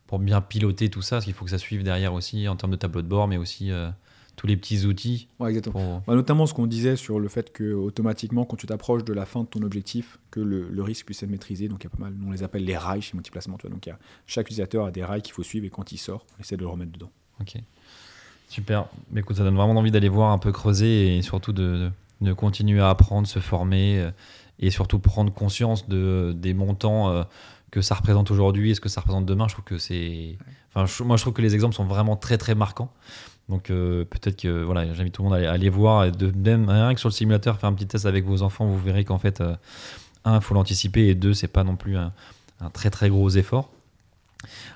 pour 0.05 0.19
bien 0.19 0.41
piloter 0.41 0.89
tout 0.89 1.01
ça, 1.01 1.17
parce 1.17 1.25
qu'il 1.25 1.33
faut 1.33 1.45
que 1.45 1.51
ça 1.51 1.57
suive 1.57 1.83
derrière 1.83 2.13
aussi 2.13 2.47
en 2.47 2.55
termes 2.55 2.71
de 2.71 2.77
tableau 2.77 3.01
de 3.01 3.07
bord, 3.07 3.27
mais 3.27 3.37
aussi 3.37 3.71
euh, 3.71 3.89
tous 4.35 4.47
les 4.47 4.57
petits 4.57 4.85
outils. 4.85 5.29
Ouais, 5.39 5.49
exactement. 5.49 6.03
Bah, 6.05 6.15
notamment 6.15 6.45
ce 6.45 6.53
qu'on 6.53 6.67
disait 6.67 6.97
sur 6.97 7.19
le 7.19 7.29
fait 7.29 7.53
que 7.53 7.73
automatiquement, 7.73 8.43
quand 8.43 8.57
tu 8.57 8.67
t'approches 8.67 9.05
de 9.05 9.13
la 9.13 9.25
fin 9.25 9.43
de 9.43 9.47
ton 9.47 9.61
objectif, 9.61 10.19
que 10.29 10.41
le, 10.41 10.69
le, 10.69 10.83
risque 10.83 11.05
puisse 11.05 11.23
être 11.23 11.29
maîtrisé. 11.29 11.69
Donc 11.69 11.83
il 11.83 11.85
y 11.85 11.87
a 11.87 11.89
pas 11.89 12.03
mal, 12.03 12.13
on 12.25 12.31
les 12.31 12.43
appelle 12.43 12.65
les 12.65 12.77
rails 12.77 13.01
chez 13.01 13.15
Multiplacement. 13.15 13.57
Tu 13.57 13.67
vois. 13.67 13.73
Donc 13.73 13.85
y 13.85 13.91
a, 13.91 13.99
chaque 14.25 14.47
utilisateur 14.47 14.85
a 14.85 14.91
des 14.91 15.03
rails 15.03 15.21
qu'il 15.21 15.33
faut 15.33 15.43
suivre 15.43 15.65
et 15.65 15.69
quand 15.69 15.91
il 15.93 15.97
sort, 15.97 16.25
on 16.37 16.41
essaie 16.41 16.57
de 16.57 16.61
le 16.61 16.67
remettre 16.67 16.91
dedans. 16.91 17.11
Ok. 17.39 17.55
Super. 18.53 18.85
Écoute, 19.15 19.37
ça 19.37 19.43
donne 19.43 19.55
vraiment 19.55 19.79
envie 19.79 19.89
d'aller 19.89 20.09
voir 20.09 20.29
un 20.29 20.37
peu 20.37 20.51
creuser 20.51 21.17
et 21.17 21.23
surtout 21.23 21.53
de, 21.53 21.89
de, 22.21 22.33
continuer 22.33 22.79
à 22.81 22.89
apprendre, 22.89 23.27
se 23.27 23.39
former 23.39 23.97
euh, 23.97 24.11
et 24.59 24.69
surtout 24.69 24.99
prendre 24.99 25.33
conscience 25.33 25.89
de, 25.89 26.35
des 26.37 26.53
montants 26.53 27.09
euh, 27.09 27.23
que 27.71 27.81
ça 27.81 27.95
représente 27.95 28.29
aujourd'hui 28.29 28.69
et 28.69 28.75
ce 28.75 28.79
que 28.79 28.89
ça 28.89 29.01
représente 29.01 29.25
demain. 29.25 29.47
Je 29.47 29.53
trouve 29.55 29.65
que 29.65 29.79
c'est. 29.79 30.37
Enfin, 30.71 31.03
moi, 31.03 31.17
je 31.17 31.23
trouve 31.23 31.33
que 31.33 31.41
les 31.41 31.55
exemples 31.55 31.73
sont 31.73 31.85
vraiment 31.85 32.15
très 32.15 32.37
très 32.37 32.53
marquants. 32.53 32.91
Donc 33.49 33.71
euh, 33.71 34.05
peut-être 34.05 34.39
que 34.39 34.61
voilà, 34.61 34.93
j'invite 34.93 35.15
tout 35.15 35.23
le 35.23 35.29
monde 35.29 35.39
à 35.39 35.51
aller, 35.51 35.69
voir 35.69 36.05
et 36.05 36.11
de 36.11 36.29
même 36.29 36.69
rien 36.69 36.93
que 36.93 36.99
sur 36.99 37.09
le 37.09 37.13
simulateur, 37.13 37.59
faire 37.59 37.71
un 37.71 37.73
petit 37.73 37.87
test 37.87 38.05
avec 38.05 38.23
vos 38.23 38.43
enfants, 38.43 38.67
vous 38.67 38.77
verrez 38.77 39.03
qu'en 39.03 39.17
fait, 39.17 39.41
un, 40.25 40.35
il 40.35 40.41
faut 40.41 40.53
l'anticiper 40.53 41.07
et 41.07 41.15
deux, 41.15 41.33
c'est 41.33 41.47
pas 41.47 41.63
non 41.63 41.75
plus 41.75 41.97
un, 41.97 42.13
un, 42.61 42.69
très 42.69 42.91
très 42.91 43.09
gros 43.09 43.31
effort. 43.31 43.71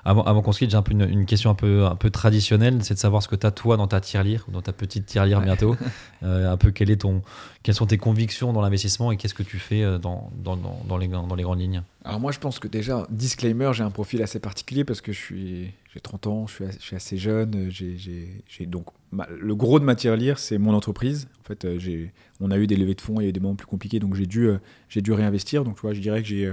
Avant, 0.04 0.22
avant 0.22 0.42
qu'on 0.42 0.52
se 0.52 0.58
quitte, 0.60 0.70
j'ai 0.70 0.76
un 0.76 0.82
peu 0.82 0.92
une, 0.92 1.26
question 1.26 1.50
un 1.50 1.54
peu, 1.54 1.84
un 1.84 1.96
peu 1.96 2.10
traditionnelle, 2.10 2.78
c'est 2.82 2.94
de 2.94 2.98
savoir 2.98 3.22
ce 3.22 3.28
que 3.28 3.36
tu 3.36 3.46
as 3.46 3.50
toi 3.50 3.76
dans 3.76 3.86
ta 3.86 4.00
tirelire, 4.00 4.44
ou 4.48 4.52
dans 4.52 4.62
ta 4.62 4.72
petite 4.72 5.06
tirelire 5.06 5.40
bientôt. 5.40 5.76
Euh, 6.24 6.50
un 6.50 6.56
peu 6.56 6.72
quel 6.72 6.90
est 6.90 7.02
ton, 7.02 7.22
quelles 7.62 7.76
sont 7.76 7.86
tes 7.86 7.96
convictions 7.96 8.52
dans 8.52 8.60
l'investissement 8.60 9.12
et 9.12 9.16
qu'est-ce 9.16 9.34
que 9.34 9.44
tu 9.44 9.58
fais 9.58 9.84
euh, 9.84 9.98
dans, 9.98 10.32
dans, 10.42 10.56
dans, 10.56 10.96
les, 10.96 11.06
dans 11.06 11.34
les 11.36 11.44
grandes 11.44 11.60
lignes? 11.60 11.82
Alors 12.04 12.18
moi 12.18 12.32
je 12.32 12.40
pense 12.40 12.58
que 12.58 12.66
déjà, 12.66 13.06
disclaimer, 13.08 13.70
j'ai 13.72 13.84
un 13.84 13.90
profil 13.90 14.20
assez 14.22 14.40
particulier 14.40 14.84
parce 14.84 15.00
que 15.00 15.12
je 15.12 15.18
suis, 15.18 15.74
j'ai 15.94 16.00
30 16.00 16.26
ans, 16.26 16.46
je 16.48 16.54
suis, 16.54 16.64
assez, 16.64 16.78
je 16.80 16.84
suis 16.84 16.96
assez 16.96 17.16
jeune, 17.18 17.68
j'ai, 17.70 18.66
donc 18.66 18.86
le 19.12 19.54
gros 19.54 19.78
de 19.78 19.84
ma 19.84 19.94
tirelire 19.94 20.40
c'est 20.40 20.58
mon 20.58 20.74
entreprise. 20.74 21.28
En 21.40 21.46
fait, 21.46 21.64
euh, 21.64 22.06
on 22.40 22.50
a 22.50 22.58
eu 22.58 22.66
des 22.66 22.76
levées 22.76 22.94
de 22.94 23.00
fonds, 23.00 23.20
il 23.20 23.24
y 23.24 23.26
a 23.26 23.28
eu 23.28 23.32
des 23.32 23.40
moments 23.40 23.54
plus 23.54 23.66
compliqués, 23.66 24.00
donc 24.00 24.14
j'ai 24.16 24.26
dû, 24.26 24.50
j'ai 24.88 25.02
dû 25.02 25.12
réinvestir. 25.12 25.62
Donc 25.62 25.76
tu 25.76 25.82
vois, 25.82 25.92
je 25.92 26.00
dirais 26.00 26.20
que 26.20 26.28
j'ai 26.28 26.52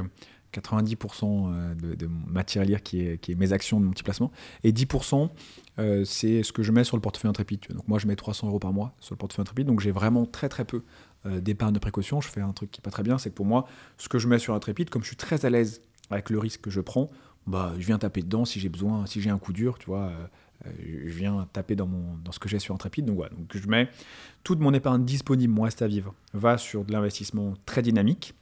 90% 0.59 1.23
euh, 1.25 1.75
de, 1.75 1.95
de, 1.95 2.09
matière 2.27 2.63
à 2.63 2.65
lire 2.65 2.83
qui 2.83 3.01
est, 3.01 3.17
qui 3.17 3.31
est, 3.31 3.35
mes 3.35 3.53
actions 3.53 3.79
de 3.79 3.85
mon 3.85 3.91
petit 3.91 4.03
placement. 4.03 4.31
Et 4.63 4.71
10%, 4.71 5.29
euh, 5.79 6.05
c'est 6.05 6.43
ce 6.43 6.51
que 6.51 6.63
je 6.63 6.71
mets 6.71 6.83
sur 6.83 6.97
le 6.97 7.01
portefeuille 7.01 7.29
Intrépide. 7.29 7.61
Donc 7.69 7.87
moi, 7.87 7.99
je 7.99 8.07
mets 8.07 8.15
300 8.15 8.47
euros 8.47 8.59
par 8.59 8.73
mois 8.73 8.93
sur 8.99 9.13
le 9.13 9.17
portefeuille 9.17 9.43
Intrépide. 9.43 9.67
Donc 9.67 9.79
j'ai 9.79 9.91
vraiment 9.91 10.25
très 10.25 10.49
très 10.49 10.65
peu 10.65 10.83
euh, 11.25 11.39
d'épargne 11.39 11.73
de 11.73 11.79
précaution. 11.79 12.21
Je 12.21 12.29
fais 12.29 12.41
un 12.41 12.53
truc 12.53 12.71
qui 12.71 12.79
n'est 12.79 12.83
pas 12.83 12.91
très 12.91 13.03
bien, 13.03 13.17
c'est 13.17 13.29
que 13.29 13.35
pour 13.35 13.45
moi, 13.45 13.67
ce 13.97 14.09
que 14.09 14.19
je 14.19 14.27
mets 14.27 14.39
sur 14.39 14.53
Intrépide, 14.53 14.89
comme 14.89 15.03
je 15.03 15.07
suis 15.07 15.17
très 15.17 15.45
à 15.45 15.49
l'aise 15.49 15.81
avec 16.09 16.29
le 16.29 16.39
risque 16.39 16.61
que 16.61 16.69
je 16.69 16.81
prends, 16.81 17.09
bah, 17.47 17.73
je 17.77 17.85
viens 17.85 17.97
taper 17.97 18.21
dedans 18.21 18.45
si 18.45 18.59
j'ai 18.59 18.69
besoin, 18.69 19.05
si 19.05 19.21
j'ai 19.21 19.29
un 19.29 19.37
coup 19.37 19.53
dur, 19.53 19.77
tu 19.77 19.87
vois. 19.87 20.11
je 20.65 21.13
viens 21.13 21.47
taper 21.53 21.75
dans, 21.75 21.85
mon, 21.87 22.17
dans 22.23 22.31
ce 22.31 22.39
que 22.39 22.49
j'ai 22.49 22.59
sur 22.59 22.73
Intrépide. 22.73 23.05
Donc 23.05 23.17
voilà, 23.17 23.33
donc 23.35 23.55
je 23.55 23.67
mets 23.67 23.89
toute 24.43 24.59
mon 24.59 24.73
épargne 24.73 25.03
disponible, 25.03 25.53
mon 25.53 25.63
reste 25.63 25.81
à 25.81 25.87
vivre, 25.87 26.13
va 26.33 26.57
sur 26.57 26.85
de 26.85 26.91
l'investissement 26.91 27.53
très 27.65 27.81
dynamique 27.81 28.35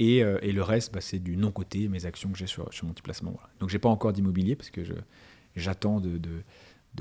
euh, 0.00 0.38
et, 0.42 0.52
le 0.52 0.62
reste, 0.62 0.92
bah, 0.92 1.00
c'est 1.00 1.18
du 1.18 1.36
non-côté, 1.36 1.88
mes 1.88 2.04
actions 2.06 2.30
que 2.30 2.38
j'ai 2.38 2.46
sur, 2.46 2.68
mon 2.82 2.92
petit 2.92 3.02
placement. 3.02 3.32
Voilà. 3.32 3.48
Donc, 3.60 3.70
j'ai 3.70 3.78
pas 3.78 3.88
encore 3.88 4.12
d'immobilier 4.12 4.56
parce 4.56 4.70
que 4.70 4.82
j'attends 5.54 6.00
de, 6.00 6.18
de, 6.18 6.42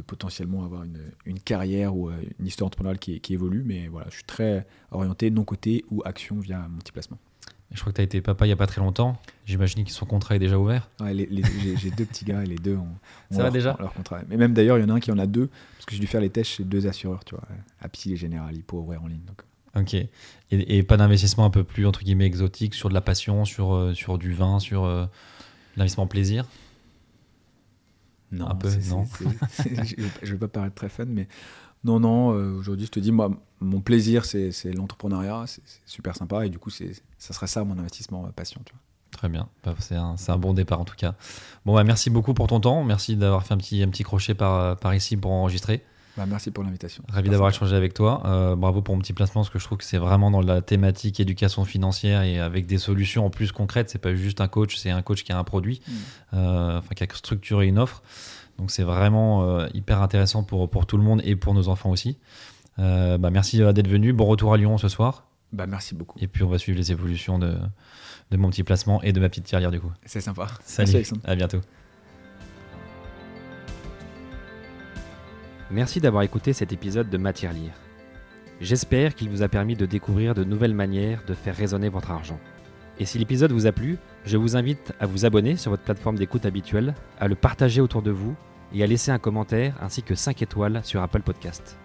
potentiellement 0.02 0.66
avoir 0.66 0.84
une, 0.84 1.00
une, 1.26 1.40
carrière 1.40 1.96
ou 1.96 2.10
euh, 2.10 2.16
une 2.40 2.48
histoire 2.48 2.68
entrepreneuriale 2.68 3.00
qui, 3.00 3.20
qui, 3.22 3.34
évolue. 3.34 3.64
Mais 3.66 3.88
voilà, 3.88 4.08
je 4.10 4.16
suis 4.16 4.24
très 4.24 4.66
orienté 4.92 5.32
non-côté 5.32 5.86
ou 5.90 6.02
action 6.06 6.38
via 6.40 6.68
mon 6.68 6.80
petit 6.80 6.92
placement. 6.92 7.18
Je 7.72 7.80
crois 7.80 7.92
que 7.92 7.96
tu 7.96 8.02
as 8.02 8.04
été 8.04 8.22
papa 8.22 8.46
il 8.46 8.50
n'y 8.50 8.54
a 8.54 8.58
pas 8.58 8.68
très 8.68 8.80
longtemps. 8.80 9.18
J'imagine 9.46 9.84
que 9.84 9.92
son 9.92 10.06
contrat 10.06 10.36
est 10.36 10.40
déjà 10.40 10.58
ouvert. 10.60 10.90
Ouais, 11.00 11.28
j'ai 11.78 11.92
deux 11.92 12.06
petits 12.06 12.24
gars 12.24 12.44
et 12.44 12.46
les 12.46 12.58
deux 12.58 12.76
ont, 12.76 12.88
Ça 13.32 13.44
va 13.44 13.50
déjà 13.50 13.76
leur 13.80 13.94
contrat. 13.94 14.22
Mais 14.30 14.38
même 14.38 14.54
d'ailleurs, 14.54 14.78
il 14.78 14.82
y 14.82 14.84
en 14.86 14.90
a 14.90 14.94
un 14.94 15.00
qui 15.00 15.12
en 15.12 15.18
a 15.18 15.26
deux 15.26 15.48
parce 15.48 15.86
que 15.86 15.94
j'ai 15.96 16.00
dû 16.00 16.08
faire 16.08 16.22
les 16.22 16.30
tests 16.30 16.52
chez 16.52 16.64
deux 16.64 16.88
assureurs, 16.88 17.26
tu 17.26 17.36
vois, 17.36 17.44
Apsi 17.82 18.14
et 18.14 18.16
Général, 18.16 18.56
pour 18.68 18.80
ouvrir 18.80 19.04
en 19.04 19.08
ligne. 19.08 19.24
Donc. 19.26 19.42
Ok. 19.76 19.96
Et, 20.52 20.84
pas 20.84 20.98
d'investissement 20.98 21.46
un 21.46 21.50
peu 21.50 21.64
plus, 21.64 21.86
entre 21.86 22.04
guillemets, 22.04 22.26
exotique 22.26 22.74
sur 22.74 22.90
de 22.90 22.94
la 22.94 23.02
passion, 23.02 23.46
sur, 23.46 23.74
euh, 23.74 23.94
sur 23.94 24.18
du 24.18 24.34
vin, 24.34 24.60
sur 24.60 24.86
euh, 24.86 25.06
l'investissement 25.76 26.08
plaisir? 26.08 26.46
Non, 28.32 28.50
un 28.50 28.56
peu, 28.56 28.70
non. 28.90 29.06
je 29.80 30.02
ne 30.02 30.32
vais 30.32 30.38
pas 30.38 30.48
paraître 30.48 30.76
très 30.76 30.90
fun, 30.90 31.06
mais 31.06 31.28
non, 31.84 32.00
non, 32.00 32.34
euh, 32.34 32.54
aujourd'hui, 32.54 32.86
je 32.86 32.92
te 32.92 33.00
dis, 33.00 33.12
moi, 33.12 33.32
mon 33.60 33.82
plaisir, 33.82 34.26
c'est 34.26 34.52
l'entrepreneuriat, 34.74 35.46
c'est 35.48 35.62
super 35.86 36.16
sympa, 36.16 36.46
et 36.46 36.50
du 36.50 36.58
coup, 36.58 36.70
ça 36.70 36.84
serait 37.20 37.48
ça 37.48 37.64
mon 37.64 37.78
investissement 37.78 38.24
passion, 38.36 38.62
tu 38.66 38.74
vois. 38.74 38.82
Très 39.12 39.30
bien, 39.30 39.48
bah, 39.64 39.76
c'est 39.80 39.96
un, 39.96 40.16
un, 40.28 40.38
bon 40.38 40.54
départ 40.54 40.82
en 40.82 40.84
tout 40.84 40.96
cas. 40.96 41.16
Bon, 41.66 41.74
bah, 41.74 41.86
merci 41.86 42.10
beaucoup 42.10 42.34
pour 42.34 42.48
ton 42.48 42.60
temps, 42.60 42.84
merci 42.84 43.16
d'avoir 43.16 43.46
fait 43.46 43.54
un 43.54 43.58
petit, 43.58 43.82
un 43.82 43.88
petit 43.90 44.04
crochet 44.04 44.34
par, 44.34 44.78
par 44.78 44.94
ici 44.94 45.16
pour 45.16 45.32
enregistrer. 45.32 45.84
Bah, 46.18 46.26
merci 46.26 46.52
pour 46.52 46.64
l'invitation. 46.64 47.04
Ravi 47.10 47.30
d'avoir 47.30 47.50
échangé 47.50 47.76
avec 47.76 47.94
toi. 47.94 48.24
Euh, 48.26 48.56
bravo 48.56 48.82
pour 48.82 48.96
mon 48.96 49.02
petit 49.02 49.14
placement, 49.14 49.42
parce 49.42 49.50
que 49.50 49.60
je 49.60 49.66
trouve 49.66 49.78
que 49.78 49.84
c'est 49.84 49.98
vraiment 49.98 50.32
dans 50.32 50.42
la 50.42 50.62
thématique 50.62 51.20
éducation 51.20 51.66
financière 51.66 52.22
et 52.22 52.40
avec 52.40 52.66
des 52.68 52.78
solutions 52.78 53.26
en 53.26 53.30
plus 53.30 53.52
concrètes. 53.52 53.90
C'est 53.90 54.00
pas 54.00 54.16
juste 54.16 54.40
un 54.40 54.48
coach, 54.48 54.78
c'est 54.78 54.92
un 54.92 55.02
coach 55.02 55.24
qui 55.24 55.32
a 55.32 55.38
un 55.38 55.44
produit, 55.44 55.82
mm. 55.88 55.94
euh, 56.36 56.78
enfin 56.78 56.96
qui 56.96 57.04
a 57.04 57.08
structuré 57.14 57.68
une 57.68 57.80
offre. 57.80 58.02
Donc 58.58 58.72
c'est 58.72 58.84
vraiment 58.84 59.44
euh, 59.44 59.68
hyper 59.74 60.02
intéressant 60.02 60.44
pour, 60.44 60.70
pour 60.70 60.86
tout 60.86 60.98
le 60.98 61.04
monde 61.04 61.22
et 61.26 61.36
pour 61.36 61.54
nos 61.54 61.68
enfants 61.68 61.90
aussi. 61.90 62.18
bah, 62.78 63.18
merci 63.30 63.58
d'être 63.58 63.90
venu. 63.90 64.14
Bon 64.14 64.26
retour 64.26 64.54
à 64.54 64.58
Lyon 64.58 64.78
ce 64.78 64.88
soir. 64.88 65.28
Bah, 65.52 65.68
merci 65.68 65.96
beaucoup. 65.96 66.18
Et 66.22 66.28
puis 66.28 66.44
on 66.44 66.50
va 66.50 66.58
suivre 66.58 66.78
les 66.78 66.92
évolutions 66.94 67.40
de, 67.40 67.58
de 68.32 68.38
mon 68.38 68.50
petit 68.50 68.64
placement 68.64 69.02
et 69.04 69.12
de 69.12 69.20
ma 69.20 69.28
petite 69.28 69.46
tirelire 69.46 69.72
du 69.72 69.82
coup. 69.82 69.92
C'est 70.06 70.22
sympa. 70.22 70.48
Salut. 70.64 70.94
Merci, 70.94 71.14
à 71.26 71.36
bientôt. 71.36 71.60
Merci 75.72 76.00
d'avoir 76.00 76.22
écouté 76.22 76.54
cet 76.54 76.74
épisode 76.74 77.10
de 77.10 77.18
Matière 77.18 77.52
Lire. 77.52 77.74
J'espère 78.62 79.16
qu'il 79.16 79.30
vous 79.30 79.42
a 79.42 79.48
permis 79.48 79.76
de 79.76 79.88
découvrir 79.88 80.36
de 80.36 80.44
nouvelles 80.44 80.76
manières 80.76 81.24
de 81.28 81.34
faire 81.34 81.56
résonner 81.56 81.90
votre 81.90 82.12
argent. 82.12 82.40
Et 83.00 83.06
si 83.06 83.18
l'épisode 83.18 83.52
vous 83.52 83.66
a 83.66 83.72
plu, 83.72 83.98
je 84.26 84.38
vous 84.38 84.56
invite 84.56 84.94
à 85.00 85.08
vous 85.08 85.26
abonner 85.26 85.56
sur 85.56 85.72
votre 85.72 85.84
plateforme 85.84 86.18
d'écoute 86.18 86.46
habituelle, 86.46 86.94
à 87.20 87.28
le 87.28 87.36
partager 87.36 87.82
autour 87.82 88.04
de 88.04 88.12
vous 88.12 88.36
et 88.74 88.84
à 88.84 88.88
laisser 88.88 89.10
un 89.10 89.20
commentaire 89.20 89.76
ainsi 89.82 90.04
que 90.04 90.14
5 90.14 90.44
étoiles 90.44 90.82
sur 90.84 91.02
Apple 91.02 91.22
Podcast. 91.22 91.78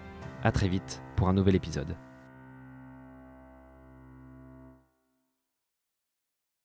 A 0.45 0.53
très 0.53 0.69
vite 0.69 1.01
pour 1.17 1.29
un 1.29 1.33
nouvel 1.33 1.55
épisode. 1.55 1.97